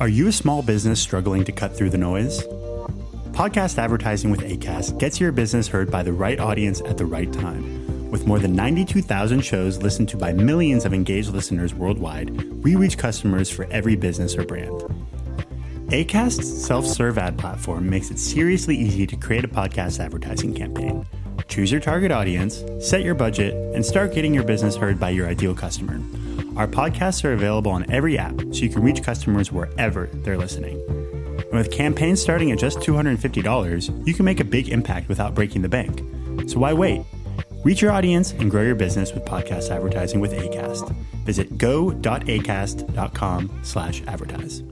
Are 0.00 0.08
you 0.08 0.28
a 0.28 0.32
small 0.32 0.62
business 0.62 0.98
struggling 0.98 1.44
to 1.44 1.52
cut 1.52 1.76
through 1.76 1.90
the 1.90 1.98
noise? 1.98 2.42
Podcast 3.32 3.76
advertising 3.76 4.30
with 4.30 4.40
ACAST 4.40 4.98
gets 4.98 5.20
your 5.20 5.30
business 5.30 5.68
heard 5.68 5.90
by 5.90 6.02
the 6.02 6.14
right 6.14 6.40
audience 6.40 6.80
at 6.86 6.96
the 6.96 7.04
right 7.04 7.30
time. 7.30 8.10
With 8.10 8.26
more 8.26 8.38
than 8.38 8.56
92,000 8.56 9.42
shows 9.42 9.82
listened 9.82 10.08
to 10.08 10.16
by 10.16 10.32
millions 10.32 10.86
of 10.86 10.94
engaged 10.94 11.34
listeners 11.34 11.74
worldwide, 11.74 12.30
we 12.64 12.76
reach 12.76 12.96
customers 12.96 13.50
for 13.50 13.66
every 13.66 13.94
business 13.94 14.38
or 14.38 14.44
brand. 14.44 14.80
ACAST's 15.90 16.64
self 16.64 16.86
serve 16.86 17.18
ad 17.18 17.36
platform 17.36 17.90
makes 17.90 18.10
it 18.10 18.18
seriously 18.18 18.78
easy 18.78 19.06
to 19.06 19.16
create 19.16 19.44
a 19.44 19.48
podcast 19.48 20.02
advertising 20.02 20.54
campaign. 20.54 21.04
Choose 21.46 21.70
your 21.70 21.80
target 21.82 22.10
audience, 22.10 22.64
set 22.80 23.02
your 23.02 23.14
budget, 23.14 23.52
and 23.74 23.84
start 23.84 24.14
getting 24.14 24.32
your 24.32 24.44
business 24.44 24.76
heard 24.76 24.98
by 24.98 25.10
your 25.10 25.28
ideal 25.28 25.54
customer. 25.54 26.00
Our 26.60 26.68
podcasts 26.68 27.24
are 27.24 27.32
available 27.32 27.70
on 27.70 27.90
every 27.90 28.18
app, 28.18 28.38
so 28.38 28.60
you 28.60 28.68
can 28.68 28.82
reach 28.82 29.02
customers 29.02 29.50
wherever 29.50 30.10
they're 30.12 30.36
listening. 30.36 30.78
And 31.38 31.52
with 31.52 31.70
campaigns 31.70 32.20
starting 32.20 32.52
at 32.52 32.58
just 32.58 32.80
$250, 32.80 34.06
you 34.06 34.12
can 34.12 34.26
make 34.26 34.40
a 34.40 34.44
big 34.44 34.68
impact 34.68 35.08
without 35.08 35.34
breaking 35.34 35.62
the 35.62 35.70
bank. 35.70 36.00
So 36.50 36.58
why 36.58 36.74
wait? 36.74 37.00
Reach 37.64 37.80
your 37.80 37.92
audience 37.92 38.32
and 38.32 38.50
grow 38.50 38.60
your 38.60 38.74
business 38.74 39.14
with 39.14 39.24
podcast 39.24 39.70
advertising 39.70 40.20
with 40.20 40.32
ACAST. 40.32 40.94
Visit 41.24 41.56
go.acast.com 41.56 43.60
slash 43.62 44.02
advertise. 44.06 44.62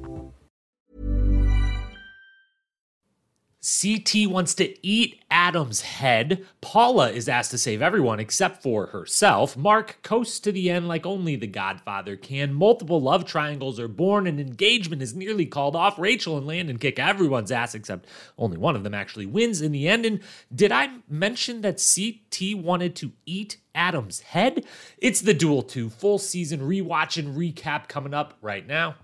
CT 3.69 4.31
wants 4.31 4.55
to 4.55 4.87
eat 4.87 5.23
Adam's 5.31 5.83
head. 5.83 6.47
Paula 6.63 7.11
is 7.11 7.29
asked 7.29 7.51
to 7.51 7.59
save 7.59 7.83
everyone 7.83 8.19
except 8.19 8.63
for 8.63 8.87
herself. 8.87 9.59
Mark 9.59 9.99
coasts 10.03 10.41
to 10.41 10.53
the 10.53 10.71
end 10.71 10.89
like 10.89 11.05
only 11.05 11.37
the 11.37 11.47
Godfather 11.47 12.17
can. 12.17 12.55
Multiple 12.55 13.01
love 13.01 13.27
triangles 13.27 13.79
are 13.79 13.89
born. 13.89 14.27
An 14.27 14.41
engagement 14.41 15.03
is 15.03 15.15
nearly 15.15 15.45
called 15.45 15.77
off. 15.77 15.99
Rachel 15.99 16.39
and 16.39 16.47
Landon 16.47 16.79
kick 16.79 16.99
everyone's 16.99 17.53
ass 17.53 17.75
except 17.75 18.07
only 18.39 18.57
one 18.57 18.75
of 18.75 18.85
them 18.85 18.95
actually 18.95 19.27
wins 19.27 19.61
in 19.61 19.73
the 19.73 19.87
end. 19.87 20.07
And 20.07 20.21
did 20.55 20.73
I 20.73 20.89
mention 21.09 21.61
that 21.61 21.85
CT 21.95 22.57
wanted 22.57 22.97
to 22.97 23.13
eat 23.27 23.59
Adam's 23.75 24.21
head? 24.21 24.65
It's 24.97 25.21
the 25.21 25.35
Duel 25.35 25.63
2 25.63 25.91
full 25.91 26.19
season 26.19 26.61
rewatch 26.61 27.19
and 27.19 27.37
recap 27.37 27.89
coming 27.89 28.15
up 28.15 28.35
right 28.41 28.67
now. 28.67 28.95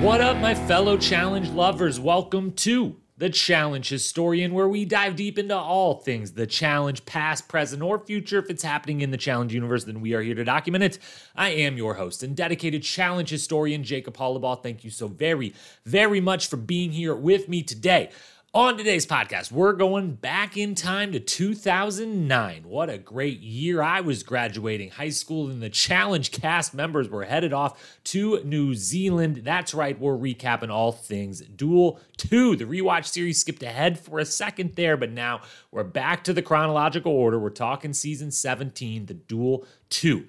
What 0.00 0.20
up, 0.20 0.36
my 0.36 0.54
fellow 0.54 0.96
challenge 0.96 1.50
lovers? 1.50 1.98
Welcome 1.98 2.52
to 2.52 2.94
the 3.16 3.28
Challenge 3.28 3.88
Historian, 3.88 4.54
where 4.54 4.68
we 4.68 4.84
dive 4.84 5.16
deep 5.16 5.40
into 5.40 5.56
all 5.56 5.94
things 5.96 6.32
the 6.32 6.46
challenge, 6.46 7.04
past, 7.04 7.48
present, 7.48 7.82
or 7.82 7.98
future. 7.98 8.38
If 8.38 8.48
it's 8.48 8.62
happening 8.62 9.00
in 9.00 9.10
the 9.10 9.16
challenge 9.16 9.52
universe, 9.52 9.82
then 9.82 10.00
we 10.00 10.14
are 10.14 10.22
here 10.22 10.36
to 10.36 10.44
document 10.44 10.84
it. 10.84 11.00
I 11.34 11.48
am 11.48 11.76
your 11.76 11.94
host 11.94 12.22
and 12.22 12.36
dedicated 12.36 12.84
challenge 12.84 13.30
historian, 13.30 13.82
Jacob 13.82 14.16
Hollabaugh. 14.16 14.62
Thank 14.62 14.84
you 14.84 14.90
so 14.90 15.08
very, 15.08 15.52
very 15.84 16.20
much 16.20 16.46
for 16.46 16.56
being 16.56 16.92
here 16.92 17.16
with 17.16 17.48
me 17.48 17.64
today. 17.64 18.10
On 18.54 18.78
today's 18.78 19.04
podcast, 19.04 19.52
we're 19.52 19.74
going 19.74 20.14
back 20.14 20.56
in 20.56 20.74
time 20.74 21.12
to 21.12 21.20
2009. 21.20 22.62
What 22.64 22.88
a 22.88 22.96
great 22.96 23.40
year. 23.40 23.82
I 23.82 24.00
was 24.00 24.22
graduating 24.22 24.88
high 24.88 25.10
school, 25.10 25.50
and 25.50 25.62
the 25.62 25.68
challenge 25.68 26.32
cast 26.32 26.72
members 26.72 27.10
were 27.10 27.24
headed 27.24 27.52
off 27.52 28.00
to 28.04 28.42
New 28.44 28.74
Zealand. 28.74 29.42
That's 29.44 29.74
right, 29.74 30.00
we're 30.00 30.16
recapping 30.16 30.70
all 30.70 30.92
things 30.92 31.42
Duel 31.42 32.00
2. 32.16 32.56
The 32.56 32.64
rewatch 32.64 33.04
series 33.04 33.38
skipped 33.38 33.62
ahead 33.62 33.98
for 33.98 34.18
a 34.18 34.24
second 34.24 34.76
there, 34.76 34.96
but 34.96 35.10
now 35.10 35.42
we're 35.70 35.84
back 35.84 36.24
to 36.24 36.32
the 36.32 36.40
chronological 36.40 37.12
order. 37.12 37.38
We're 37.38 37.50
talking 37.50 37.92
season 37.92 38.30
17, 38.30 39.04
the 39.06 39.14
Duel 39.14 39.66
2. 39.90 40.26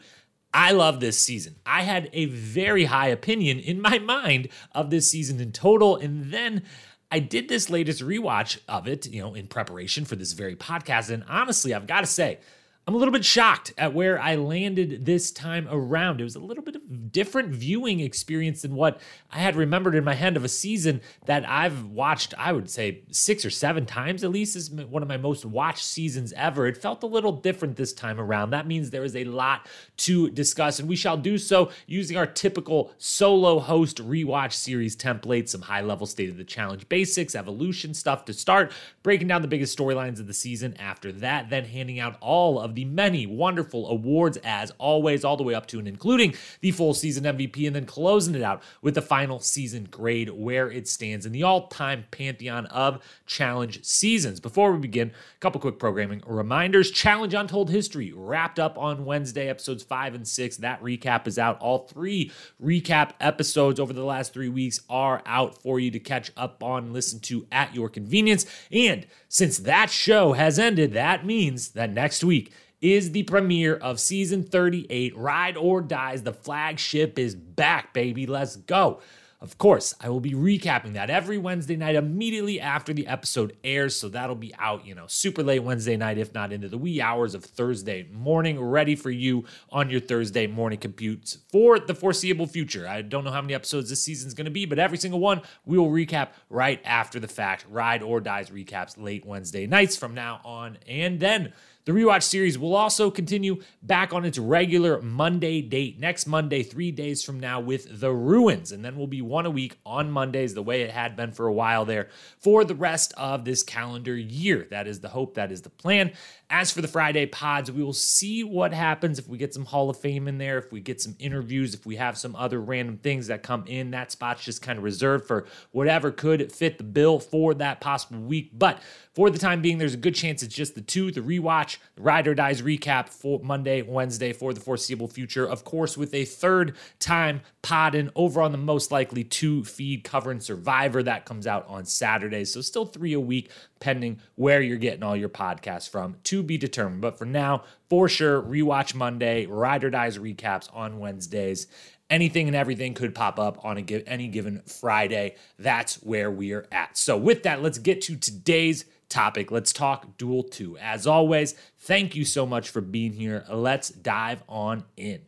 I 0.53 0.71
love 0.71 0.99
this 0.99 1.19
season. 1.19 1.55
I 1.65 1.83
had 1.83 2.09
a 2.11 2.25
very 2.25 2.85
high 2.85 3.07
opinion 3.07 3.59
in 3.59 3.81
my 3.81 3.99
mind 3.99 4.49
of 4.73 4.89
this 4.89 5.09
season 5.09 5.39
in 5.39 5.53
total, 5.53 5.95
and 5.95 6.33
then 6.33 6.63
I 7.11 7.19
did 7.19 7.47
this 7.49 7.69
latest 7.69 8.01
rewatch 8.01 8.59
of 8.67 8.87
it, 8.87 9.07
you 9.07 9.21
know, 9.21 9.33
in 9.33 9.47
preparation 9.47 10.05
for 10.05 10.15
this 10.15 10.33
very 10.33 10.55
podcast. 10.55 11.09
And 11.09 11.23
honestly, 11.27 11.73
I've 11.73 11.87
got 11.87 12.01
to 12.01 12.07
say, 12.07 12.39
I'm 12.89 12.95
a 12.95 12.97
little 12.97 13.11
bit 13.11 13.23
shocked 13.23 13.71
at 13.77 13.93
where 13.93 14.19
I 14.19 14.33
landed 14.33 15.05
this 15.05 15.29
time 15.29 15.67
around. 15.69 16.19
It 16.19 16.23
was 16.23 16.35
a 16.35 16.39
little 16.39 16.63
bit 16.63 16.75
of 16.75 17.11
different 17.11 17.49
viewing 17.49 17.99
experience 17.99 18.63
than 18.63 18.73
what 18.73 18.99
I 19.29 19.37
had 19.37 19.55
remembered 19.55 19.93
in 19.93 20.03
my 20.03 20.15
head 20.15 20.35
of 20.35 20.43
a 20.43 20.49
season 20.49 21.01
that 21.27 21.47
I've 21.47 21.85
watched, 21.85 22.33
I 22.35 22.51
would 22.51 22.67
say 22.67 23.03
six 23.11 23.45
or 23.45 23.51
seven 23.51 23.85
times 23.85 24.23
at 24.23 24.31
least 24.31 24.55
is 24.55 24.71
one 24.71 25.03
of 25.03 25.07
my 25.07 25.17
most 25.17 25.45
watched 25.45 25.83
seasons 25.83 26.33
ever. 26.33 26.65
It 26.65 26.77
felt 26.77 27.03
a 27.03 27.05
little 27.05 27.31
different 27.31 27.75
this 27.75 27.93
time 27.93 28.19
around. 28.19 28.49
That 28.49 28.65
means 28.65 28.89
there 28.89 29.03
is 29.03 29.15
a 29.15 29.23
lot 29.23 29.67
to 29.97 30.31
discuss, 30.31 30.79
and 30.79 30.89
we 30.89 30.95
shall 30.95 31.15
do 31.15 31.37
so 31.37 31.69
using 31.85 32.17
our 32.17 32.25
typical 32.25 32.91
solo 32.97 33.59
host 33.59 33.97
rewatch 33.97 34.53
series 34.53 34.95
template, 34.95 35.47
some 35.47 35.61
high 35.61 35.81
level 35.81 36.07
state 36.07 36.31
of 36.31 36.37
the 36.37 36.43
challenge 36.43 36.89
basics, 36.89 37.35
evolution 37.35 37.93
stuff 37.93 38.25
to 38.25 38.33
start, 38.33 38.71
breaking 39.03 39.27
down 39.27 39.43
the 39.43 39.47
biggest 39.47 39.77
storylines 39.77 40.19
of 40.19 40.25
the 40.25 40.33
season 40.33 40.75
after 40.77 41.11
that, 41.11 41.51
then 41.51 41.65
handing 41.65 41.99
out 41.99 42.17
all 42.19 42.59
of 42.59 42.73
the 42.73 42.78
the 42.79 42.85
many 42.85 43.27
wonderful 43.27 43.89
awards 43.89 44.37
as 44.41 44.71
always, 44.77 45.25
all 45.25 45.35
the 45.35 45.43
way 45.43 45.53
up 45.53 45.65
to 45.65 45.79
and 45.79 45.87
including 45.87 46.33
the 46.61 46.71
full 46.71 46.93
season 46.93 47.25
MVP, 47.25 47.67
and 47.67 47.75
then 47.75 47.85
closing 47.85 48.35
it 48.35 48.41
out 48.41 48.63
with 48.81 48.95
the 48.95 49.01
final 49.01 49.41
season 49.41 49.85
grade 49.91 50.29
where 50.29 50.71
it 50.71 50.87
stands 50.87 51.25
in 51.25 51.33
the 51.33 51.43
all 51.43 51.67
time 51.67 52.05
pantheon 52.09 52.65
of 52.67 53.03
challenge 53.25 53.83
seasons. 53.83 54.39
Before 54.39 54.71
we 54.71 54.79
begin, 54.79 55.09
a 55.09 55.39
couple 55.41 55.59
quick 55.59 55.77
programming 55.77 56.23
reminders 56.25 56.89
Challenge 56.89 57.33
Untold 57.33 57.69
History 57.69 58.13
wrapped 58.15 58.59
up 58.59 58.77
on 58.77 59.03
Wednesday, 59.03 59.49
episodes 59.49 59.83
five 59.83 60.15
and 60.15 60.25
six. 60.25 60.55
That 60.55 60.81
recap 60.81 61.27
is 61.27 61.37
out. 61.37 61.59
All 61.59 61.79
three 61.79 62.31
recap 62.63 63.11
episodes 63.19 63.77
over 63.77 63.91
the 63.91 64.05
last 64.05 64.31
three 64.31 64.47
weeks 64.47 64.79
are 64.89 65.21
out 65.25 65.61
for 65.61 65.81
you 65.81 65.91
to 65.91 65.99
catch 65.99 66.31
up 66.37 66.63
on, 66.63 66.93
listen 66.93 67.19
to 67.21 67.45
at 67.51 67.75
your 67.75 67.89
convenience. 67.89 68.45
And 68.71 69.05
since 69.27 69.57
that 69.57 69.89
show 69.89 70.31
has 70.31 70.57
ended, 70.57 70.93
that 70.93 71.25
means 71.25 71.71
that 71.71 71.91
next 71.91 72.23
week 72.23 72.53
is 72.81 73.11
the 73.11 73.23
premiere 73.23 73.75
of 73.75 73.99
season 73.99 74.43
38 74.43 75.17
Ride 75.17 75.57
or 75.57 75.81
Dies. 75.81 76.23
The 76.23 76.33
flagship 76.33 77.19
is 77.19 77.35
back, 77.35 77.93
baby. 77.93 78.25
Let's 78.25 78.55
go. 78.55 78.99
Of 79.41 79.57
course, 79.57 79.95
I 80.01 80.09
will 80.09 80.19
be 80.19 80.33
recapping 80.33 80.93
that 80.93 81.09
every 81.09 81.37
Wednesday 81.37 81.77
night 81.77 81.95
immediately 81.95 82.59
after 82.59 82.91
the 82.91 83.07
episode 83.07 83.55
airs. 83.63 83.95
So 83.95 84.09
that'll 84.09 84.35
be 84.35 84.53
out, 84.59 84.85
you 84.85 84.93
know, 84.93 85.05
super 85.07 85.43
late 85.43 85.63
Wednesday 85.63 85.95
night, 85.95 86.17
if 86.17 86.33
not 86.33 86.51
into 86.51 86.67
the 86.67 86.77
wee 86.77 86.99
hours 86.99 87.33
of 87.35 87.45
Thursday 87.45 88.05
morning, 88.11 88.61
ready 88.61 88.97
for 88.97 89.09
you 89.09 89.45
on 89.69 89.89
your 89.89 90.01
Thursday 90.01 90.45
morning 90.45 90.77
computes 90.77 91.37
for 91.53 91.79
the 91.79 91.95
foreseeable 91.95 92.47
future. 92.47 92.85
I 92.85 93.01
don't 93.01 93.23
know 93.23 93.31
how 93.31 93.39
many 93.39 93.53
episodes 93.53 93.89
this 93.89 94.03
season's 94.03 94.33
going 94.33 94.43
to 94.43 94.51
be, 94.51 94.65
but 94.65 94.77
every 94.77 94.97
single 94.97 95.21
one 95.21 95.41
we 95.65 95.77
will 95.77 95.89
recap 95.89 96.31
right 96.49 96.81
after 96.83 97.17
the 97.17 97.29
fact. 97.29 97.65
Ride 97.69 98.03
or 98.03 98.19
Dies 98.19 98.49
recaps 98.49 99.01
late 99.01 99.25
Wednesday 99.25 99.67
nights 99.67 99.95
from 99.95 100.13
now 100.13 100.41
on. 100.43 100.79
And 100.85 101.17
then 101.17 101.53
the 101.89 101.95
rewatch 101.95 102.21
series 102.21 102.55
will 102.55 102.75
also 102.75 103.09
continue 103.09 103.59
back 103.81 104.13
on 104.13 104.23
its 104.23 104.37
regular 104.37 105.01
Monday 105.01 105.59
date 105.59 105.99
next 105.99 106.27
Monday, 106.27 106.61
three 106.61 106.91
days 106.91 107.23
from 107.23 107.39
now, 107.39 107.59
with 107.59 107.99
The 107.99 108.13
Ruins. 108.13 108.71
And 108.71 108.85
then 108.85 108.95
we'll 108.95 109.07
be 109.07 109.23
one 109.23 109.47
a 109.47 109.49
week 109.49 109.79
on 109.87 110.11
Mondays, 110.11 110.53
the 110.53 110.61
way 110.61 110.83
it 110.83 110.91
had 110.91 111.15
been 111.15 111.31
for 111.31 111.47
a 111.47 111.51
while 111.51 111.85
there, 111.85 112.09
for 112.37 112.63
the 112.63 112.75
rest 112.75 113.11
of 113.17 113.43
this 113.43 113.63
calendar 113.63 114.15
year. 114.15 114.67
That 114.69 114.85
is 114.85 114.99
the 114.99 115.09
hope, 115.09 115.33
that 115.33 115.51
is 115.51 115.63
the 115.63 115.71
plan. 115.71 116.11
As 116.51 116.71
for 116.71 116.83
the 116.83 116.87
Friday 116.87 117.25
pods, 117.25 117.71
we 117.71 117.83
will 117.83 117.93
see 117.93 118.43
what 118.43 118.71
happens 118.71 119.17
if 119.17 119.27
we 119.27 119.39
get 119.39 119.55
some 119.55 119.65
Hall 119.65 119.89
of 119.89 119.97
Fame 119.97 120.27
in 120.27 120.37
there, 120.37 120.59
if 120.59 120.71
we 120.71 120.81
get 120.81 121.01
some 121.01 121.15
interviews, 121.17 121.73
if 121.73 121.87
we 121.87 121.95
have 121.95 122.19
some 122.19 122.35
other 122.35 122.61
random 122.61 122.97
things 122.97 123.27
that 123.27 123.41
come 123.41 123.65
in. 123.65 123.91
That 123.91 124.11
spot's 124.11 124.43
just 124.43 124.61
kind 124.61 124.77
of 124.77 124.83
reserved 124.83 125.25
for 125.25 125.47
whatever 125.71 126.11
could 126.11 126.51
fit 126.51 126.77
the 126.77 126.83
bill 126.83 127.19
for 127.19 127.55
that 127.55 127.81
possible 127.81 128.19
week. 128.19 128.51
But 128.53 128.79
for 129.19 129.29
the 129.29 129.37
time 129.37 129.61
being, 129.61 129.77
there's 129.77 129.93
a 129.93 129.97
good 129.97 130.15
chance 130.15 130.43
it's 130.43 130.55
just 130.55 130.75
the 130.75 130.81
two 130.81 131.11
the 131.11 131.19
rewatch, 131.19 131.77
the 131.95 132.01
Ride 132.01 132.25
or 132.25 132.33
Dies 132.33 132.61
recap 132.61 133.09
for 133.09 133.37
Monday, 133.43 133.81
Wednesday 133.81 134.31
for 134.31 134.53
the 134.53 134.61
foreseeable 134.61 135.09
future. 135.09 135.45
Of 135.45 135.65
course, 135.65 135.97
with 135.97 136.13
a 136.13 136.23
third 136.23 136.77
time 136.99 137.41
pod 137.61 137.95
in 137.95 138.11
over 138.15 138.41
on 138.41 138.53
the 138.53 138.57
most 138.57 138.93
likely 138.93 139.25
two 139.25 139.65
feed 139.65 140.05
covering 140.05 140.39
Survivor 140.39 141.03
that 141.03 141.25
comes 141.25 141.47
out 141.47 141.67
on 141.67 141.83
Saturday. 141.83 142.45
So 142.45 142.61
still 142.61 142.85
three 142.85 143.11
a 143.11 143.19
week, 143.19 143.51
pending 143.81 144.21
where 144.35 144.61
you're 144.61 144.77
getting 144.77 145.03
all 145.03 145.17
your 145.17 145.27
podcasts 145.27 145.89
from 145.89 146.15
to 146.23 146.41
be 146.41 146.57
determined. 146.57 147.01
But 147.01 147.17
for 147.17 147.25
now, 147.25 147.65
for 147.89 148.07
sure, 148.07 148.41
rewatch 148.41 148.95
Monday, 148.95 149.47
Ride 149.47 149.83
or 149.83 149.89
Dies 149.89 150.17
recaps 150.17 150.73
on 150.73 150.97
Wednesdays. 150.97 151.67
Anything 152.09 152.47
and 152.47 152.55
everything 152.55 152.93
could 152.93 153.13
pop 153.13 153.37
up 153.37 153.65
on 153.65 153.77
a 153.77 154.03
any 154.07 154.29
given 154.29 154.61
Friday. 154.61 155.35
That's 155.59 155.95
where 155.95 156.31
we 156.31 156.53
are 156.53 156.65
at. 156.71 156.97
So, 156.97 157.17
with 157.17 157.43
that, 157.43 157.61
let's 157.61 157.77
get 157.77 158.01
to 158.03 158.15
today's 158.15 158.85
topic. 159.09 159.51
Let's 159.51 159.73
talk 159.73 160.17
Duel 160.17 160.43
2. 160.43 160.77
As 160.77 161.07
always, 161.07 161.53
thank 161.79 162.15
you 162.15 162.23
so 162.23 162.45
much 162.45 162.69
for 162.69 162.81
being 162.81 163.13
here. 163.13 163.43
Let's 163.49 163.89
dive 163.89 164.43
on 164.47 164.85
in. 164.95 165.21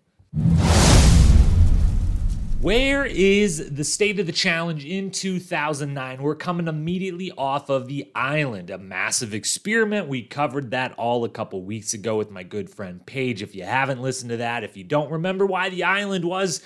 Where 2.61 3.05
is 3.05 3.73
the 3.73 3.83
state 3.83 4.19
of 4.19 4.27
the 4.27 4.31
challenge 4.31 4.85
in 4.85 5.09
2009? 5.09 6.21
We're 6.21 6.35
coming 6.35 6.67
immediately 6.67 7.31
off 7.35 7.71
of 7.71 7.87
the 7.87 8.11
island, 8.13 8.69
a 8.69 8.77
massive 8.77 9.33
experiment. 9.33 10.07
We 10.07 10.21
covered 10.21 10.69
that 10.69 10.93
all 10.93 11.25
a 11.25 11.29
couple 11.29 11.63
weeks 11.63 11.95
ago 11.95 12.17
with 12.17 12.29
my 12.29 12.43
good 12.43 12.69
friend 12.69 13.03
Paige. 13.03 13.41
If 13.41 13.55
you 13.55 13.63
haven't 13.63 13.99
listened 13.99 14.29
to 14.29 14.37
that, 14.37 14.63
if 14.63 14.77
you 14.77 14.83
don't 14.83 15.09
remember 15.09 15.47
why 15.47 15.69
the 15.69 15.85
island 15.85 16.23
was 16.23 16.61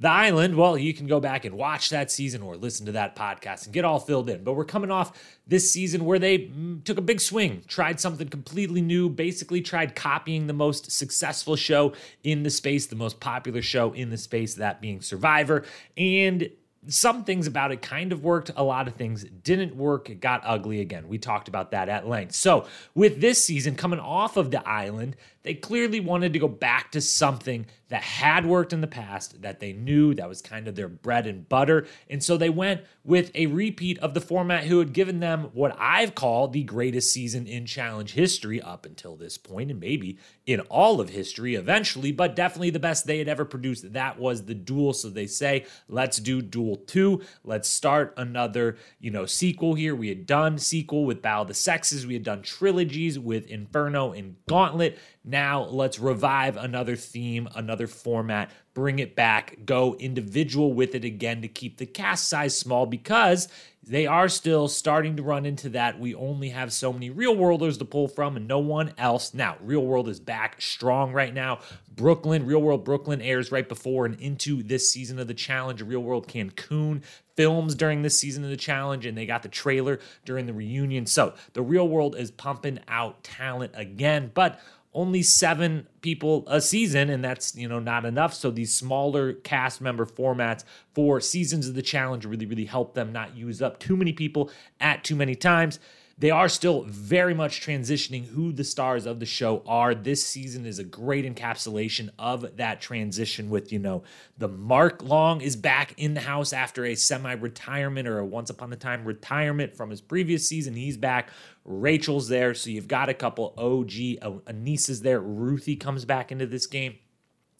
the 0.00 0.08
island, 0.08 0.56
well, 0.56 0.78
you 0.78 0.94
can 0.94 1.06
go 1.06 1.20
back 1.20 1.44
and 1.44 1.54
watch 1.54 1.90
that 1.90 2.10
season 2.10 2.40
or 2.40 2.56
listen 2.56 2.86
to 2.86 2.92
that 2.92 3.14
podcast 3.14 3.66
and 3.66 3.74
get 3.74 3.84
all 3.84 4.00
filled 4.00 4.30
in. 4.30 4.42
But 4.42 4.54
we're 4.54 4.64
coming 4.64 4.90
off 4.90 5.12
this 5.46 5.70
season 5.70 6.06
where 6.06 6.18
they 6.18 6.38
mm, 6.38 6.82
took 6.84 6.96
a 6.96 7.02
big 7.02 7.20
swing, 7.20 7.62
tried 7.68 8.00
something 8.00 8.28
completely 8.28 8.80
new, 8.80 9.10
basically 9.10 9.60
tried 9.60 9.94
copying 9.94 10.46
the 10.46 10.54
most 10.54 10.90
successful 10.90 11.54
show 11.54 11.92
in 12.24 12.44
the 12.44 12.50
space, 12.50 12.86
the 12.86 12.96
most 12.96 13.20
popular 13.20 13.60
show 13.60 13.92
in 13.92 14.08
the 14.08 14.16
space, 14.16 14.54
that 14.54 14.80
being 14.80 15.02
Survivor. 15.02 15.64
And 15.98 16.50
some 16.88 17.24
things 17.24 17.46
about 17.46 17.72
it 17.72 17.82
kind 17.82 18.12
of 18.12 18.24
worked. 18.24 18.50
A 18.56 18.64
lot 18.64 18.88
of 18.88 18.94
things 18.94 19.24
didn't 19.24 19.76
work. 19.76 20.08
It 20.08 20.20
got 20.20 20.40
ugly 20.44 20.80
again. 20.80 21.08
We 21.08 21.18
talked 21.18 21.48
about 21.48 21.72
that 21.72 21.88
at 21.90 22.08
length. 22.08 22.34
So, 22.34 22.66
with 22.94 23.20
this 23.20 23.44
season 23.44 23.74
coming 23.76 24.00
off 24.00 24.38
of 24.38 24.50
the 24.50 24.66
island, 24.66 25.16
they 25.42 25.54
clearly 25.54 26.00
wanted 26.00 26.32
to 26.32 26.38
go 26.38 26.48
back 26.48 26.92
to 26.92 27.00
something 27.00 27.66
that 27.88 28.02
had 28.02 28.46
worked 28.46 28.72
in 28.72 28.80
the 28.80 28.86
past, 28.86 29.42
that 29.42 29.58
they 29.58 29.72
knew 29.72 30.14
that 30.14 30.28
was 30.28 30.40
kind 30.40 30.68
of 30.68 30.76
their 30.76 30.88
bread 30.88 31.26
and 31.26 31.48
butter. 31.48 31.86
And 32.08 32.22
so 32.22 32.36
they 32.36 32.50
went 32.50 32.82
with 33.02 33.32
a 33.34 33.46
repeat 33.46 33.98
of 33.98 34.14
the 34.14 34.20
format 34.20 34.64
who 34.64 34.78
had 34.78 34.92
given 34.92 35.18
them 35.18 35.50
what 35.54 35.76
I've 35.76 36.14
called 36.14 36.52
the 36.52 36.62
greatest 36.62 37.12
season 37.12 37.48
in 37.48 37.66
challenge 37.66 38.12
history 38.12 38.60
up 38.60 38.86
until 38.86 39.16
this 39.16 39.38
point, 39.38 39.72
and 39.72 39.80
maybe 39.80 40.18
in 40.46 40.60
all 40.60 41.00
of 41.00 41.08
history 41.08 41.56
eventually, 41.56 42.12
but 42.12 42.36
definitely 42.36 42.70
the 42.70 42.78
best 42.78 43.06
they 43.06 43.18
had 43.18 43.28
ever 43.28 43.44
produced. 43.44 43.92
That 43.92 44.20
was 44.20 44.44
the 44.44 44.54
duel. 44.54 44.92
So 44.92 45.10
they 45.10 45.26
say, 45.26 45.66
let's 45.88 46.18
do 46.18 46.42
duel 46.42 46.76
two. 46.76 47.22
Let's 47.42 47.68
start 47.68 48.14
another, 48.16 48.76
you 49.00 49.10
know, 49.10 49.26
sequel 49.26 49.74
here. 49.74 49.96
We 49.96 50.08
had 50.10 50.26
done 50.26 50.58
sequel 50.58 51.06
with 51.06 51.22
Battle 51.22 51.42
of 51.42 51.48
the 51.48 51.54
Sexes, 51.54 52.06
we 52.06 52.14
had 52.14 52.22
done 52.22 52.42
trilogies 52.42 53.18
with 53.18 53.46
Inferno 53.46 54.12
and 54.12 54.36
Gauntlet. 54.46 54.98
Now 55.24 55.64
let's 55.64 55.98
revive 55.98 56.56
another 56.56 56.96
theme, 56.96 57.48
another 57.54 57.86
format, 57.86 58.50
bring 58.72 58.98
it 58.98 59.14
back, 59.14 59.58
go 59.66 59.94
individual 59.96 60.72
with 60.72 60.94
it 60.94 61.04
again 61.04 61.42
to 61.42 61.48
keep 61.48 61.76
the 61.76 61.86
cast 61.86 62.28
size 62.28 62.58
small 62.58 62.86
because 62.86 63.48
they 63.82 64.06
are 64.06 64.28
still 64.28 64.68
starting 64.68 65.16
to 65.16 65.22
run 65.22 65.46
into 65.46 65.70
that. 65.70 65.98
We 65.98 66.14
only 66.14 66.50
have 66.50 66.72
so 66.72 66.92
many 66.92 67.10
real 67.10 67.34
worlders 67.34 67.78
to 67.78 67.84
pull 67.84 68.08
from 68.08 68.36
and 68.36 68.46
no 68.46 68.58
one 68.58 68.92
else. 68.98 69.34
Now, 69.34 69.56
Real 69.60 69.84
World 69.84 70.08
is 70.08 70.20
back 70.20 70.60
strong 70.60 71.12
right 71.12 71.32
now. 71.32 71.60
Brooklyn, 71.90 72.46
Real 72.46 72.60
World 72.62 72.84
Brooklyn 72.84 73.20
airs 73.22 73.50
right 73.50 73.68
before 73.68 74.06
and 74.06 74.20
into 74.20 74.62
this 74.62 74.90
season 74.90 75.18
of 75.18 75.28
the 75.28 75.34
challenge. 75.34 75.82
Real 75.82 76.00
World 76.00 76.28
Cancun 76.28 77.02
films 77.36 77.74
during 77.74 78.02
this 78.02 78.18
season 78.18 78.44
of 78.44 78.50
the 78.50 78.56
challenge, 78.56 79.06
and 79.06 79.16
they 79.16 79.24
got 79.24 79.42
the 79.42 79.48
trailer 79.48 79.98
during 80.26 80.44
the 80.44 80.52
reunion. 80.52 81.06
So 81.06 81.34
the 81.54 81.62
Real 81.62 81.88
World 81.88 82.16
is 82.16 82.30
pumping 82.30 82.80
out 82.86 83.24
talent 83.24 83.72
again, 83.74 84.30
but 84.34 84.60
only 84.92 85.22
seven 85.22 85.86
people 86.00 86.44
a 86.48 86.60
season, 86.60 87.10
and 87.10 87.24
that's 87.24 87.54
you 87.56 87.68
know 87.68 87.78
not 87.78 88.04
enough. 88.04 88.34
So 88.34 88.50
these 88.50 88.74
smaller 88.74 89.34
cast 89.34 89.80
member 89.80 90.06
formats 90.06 90.64
for 90.94 91.20
seasons 91.20 91.68
of 91.68 91.74
the 91.74 91.82
challenge 91.82 92.24
really, 92.24 92.46
really 92.46 92.64
help 92.64 92.94
them 92.94 93.12
not 93.12 93.36
use 93.36 93.62
up 93.62 93.78
too 93.78 93.96
many 93.96 94.12
people 94.12 94.50
at 94.80 95.04
too 95.04 95.16
many 95.16 95.34
times 95.34 95.78
they 96.20 96.30
are 96.30 96.50
still 96.50 96.82
very 96.82 97.32
much 97.32 97.62
transitioning 97.62 98.26
who 98.26 98.52
the 98.52 98.62
stars 98.62 99.06
of 99.06 99.20
the 99.20 99.26
show 99.26 99.62
are. 99.66 99.94
This 99.94 100.24
season 100.24 100.66
is 100.66 100.78
a 100.78 100.84
great 100.84 101.24
encapsulation 101.24 102.10
of 102.18 102.58
that 102.58 102.82
transition 102.82 103.48
with, 103.48 103.72
you 103.72 103.78
know, 103.78 104.02
the 104.36 104.48
Mark 104.48 105.02
Long 105.02 105.40
is 105.40 105.56
back 105.56 105.94
in 105.96 106.12
the 106.12 106.20
house 106.20 106.52
after 106.52 106.84
a 106.84 106.94
semi 106.94 107.32
retirement 107.32 108.06
or 108.06 108.18
a 108.18 108.26
once 108.26 108.50
upon 108.50 108.70
a 108.72 108.76
time 108.76 109.06
retirement 109.06 109.74
from 109.74 109.88
his 109.88 110.02
previous 110.02 110.46
season. 110.46 110.74
He's 110.74 110.98
back. 110.98 111.30
Rachel's 111.64 112.28
there. 112.28 112.52
So 112.52 112.68
you've 112.68 112.88
got 112.88 113.08
a 113.08 113.14
couple 113.14 113.54
OG, 113.56 113.90
Aneesa's 114.46 115.00
uh, 115.00 115.04
there. 115.04 115.20
Ruthie 115.20 115.76
comes 115.76 116.04
back 116.04 116.30
into 116.30 116.46
this 116.46 116.66
game. 116.66 116.98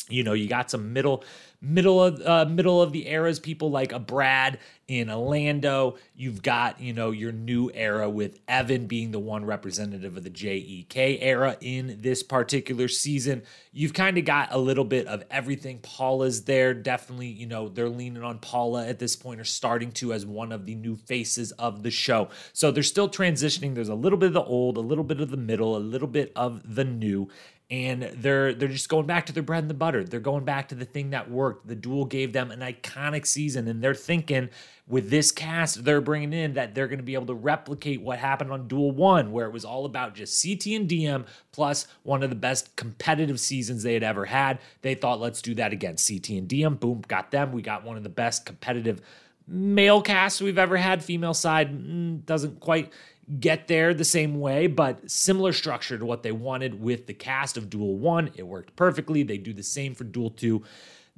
You 0.08 0.24
know, 0.24 0.32
you 0.32 0.48
got 0.48 0.70
some 0.70 0.92
middle 0.92 1.24
middle 1.62 2.02
of 2.02 2.20
uh, 2.22 2.46
middle 2.46 2.80
of 2.80 2.92
the 2.92 3.06
eras 3.08 3.38
people 3.38 3.70
like 3.70 3.92
a 3.92 3.98
Brad 3.98 4.58
in 4.88 5.10
Orlando. 5.10 5.96
You've 6.14 6.42
got 6.42 6.80
you 6.80 6.92
know 6.92 7.10
your 7.10 7.32
new 7.32 7.70
era 7.74 8.08
with 8.08 8.38
Evan 8.48 8.86
being 8.86 9.10
the 9.10 9.18
one 9.18 9.44
representative 9.44 10.16
of 10.16 10.24
the 10.24 10.30
JEK 10.30 11.18
era 11.20 11.56
in 11.60 11.98
this 12.00 12.22
particular 12.22 12.88
season. 12.88 13.42
You've 13.72 13.94
kind 13.94 14.18
of 14.18 14.24
got 14.24 14.52
a 14.52 14.58
little 14.58 14.84
bit 14.84 15.06
of 15.06 15.22
everything. 15.30 15.78
Paula's 15.78 16.44
there, 16.44 16.74
definitely. 16.74 17.28
You 17.28 17.46
know 17.46 17.68
they're 17.68 17.88
leaning 17.88 18.22
on 18.22 18.38
Paula 18.38 18.86
at 18.86 18.98
this 18.98 19.16
point, 19.16 19.40
or 19.40 19.44
starting 19.44 19.92
to 19.92 20.12
as 20.12 20.24
one 20.24 20.52
of 20.52 20.66
the 20.66 20.74
new 20.74 20.96
faces 20.96 21.52
of 21.52 21.82
the 21.82 21.90
show. 21.90 22.28
So 22.52 22.70
they're 22.70 22.82
still 22.82 23.08
transitioning. 23.08 23.74
There's 23.74 23.88
a 23.88 23.94
little 23.94 24.18
bit 24.18 24.28
of 24.28 24.34
the 24.34 24.42
old, 24.42 24.76
a 24.76 24.80
little 24.80 25.04
bit 25.04 25.20
of 25.20 25.30
the 25.30 25.36
middle, 25.36 25.76
a 25.76 25.78
little 25.78 26.08
bit 26.08 26.32
of 26.34 26.74
the 26.74 26.84
new 26.84 27.28
and 27.70 28.02
they're 28.02 28.52
they're 28.52 28.68
just 28.68 28.88
going 28.88 29.06
back 29.06 29.26
to 29.26 29.32
their 29.32 29.44
bread 29.44 29.62
and 29.62 29.70
the 29.70 29.74
butter. 29.74 30.02
They're 30.02 30.18
going 30.18 30.44
back 30.44 30.68
to 30.68 30.74
the 30.74 30.84
thing 30.84 31.10
that 31.10 31.30
worked. 31.30 31.68
The 31.68 31.76
duel 31.76 32.04
gave 32.04 32.32
them 32.32 32.50
an 32.50 32.60
iconic 32.60 33.26
season, 33.26 33.68
and 33.68 33.80
they're 33.80 33.94
thinking 33.94 34.50
with 34.88 35.08
this 35.08 35.30
cast 35.30 35.84
they're 35.84 36.00
bringing 36.00 36.32
in 36.32 36.54
that 36.54 36.74
they're 36.74 36.88
going 36.88 36.98
to 36.98 37.04
be 37.04 37.14
able 37.14 37.26
to 37.26 37.34
replicate 37.34 38.02
what 38.02 38.18
happened 38.18 38.50
on 38.50 38.66
Duel 38.66 38.90
One, 38.90 39.30
where 39.30 39.46
it 39.46 39.52
was 39.52 39.64
all 39.64 39.84
about 39.84 40.16
just 40.16 40.42
CT 40.42 40.66
and 40.66 40.88
DM 40.88 41.26
plus 41.52 41.86
one 42.02 42.24
of 42.24 42.30
the 42.30 42.36
best 42.36 42.74
competitive 42.74 43.38
seasons 43.38 43.84
they 43.84 43.94
had 43.94 44.02
ever 44.02 44.24
had. 44.24 44.58
They 44.82 44.96
thought, 44.96 45.20
let's 45.20 45.40
do 45.40 45.54
that 45.54 45.72
again. 45.72 45.94
CT 45.94 46.30
and 46.30 46.48
DM, 46.48 46.80
boom, 46.80 47.04
got 47.06 47.30
them. 47.30 47.52
We 47.52 47.62
got 47.62 47.84
one 47.84 47.96
of 47.96 48.02
the 48.02 48.08
best 48.08 48.44
competitive 48.44 49.00
male 49.50 50.00
cast 50.00 50.40
we've 50.40 50.58
ever 50.58 50.76
had. 50.76 51.02
Female 51.02 51.34
side 51.34 51.72
mm, 51.72 52.24
doesn't 52.24 52.60
quite 52.60 52.92
get 53.38 53.68
there 53.68 53.92
the 53.92 54.04
same 54.04 54.40
way, 54.40 54.66
but 54.66 55.10
similar 55.10 55.52
structure 55.52 55.98
to 55.98 56.04
what 56.04 56.22
they 56.22 56.32
wanted 56.32 56.80
with 56.80 57.06
the 57.06 57.14
cast 57.14 57.56
of 57.56 57.68
Duel 57.68 57.96
1. 57.96 58.32
It 58.36 58.46
worked 58.46 58.74
perfectly. 58.76 59.22
They 59.22 59.38
do 59.38 59.52
the 59.52 59.62
same 59.62 59.94
for 59.94 60.04
Duel 60.04 60.30
2. 60.30 60.62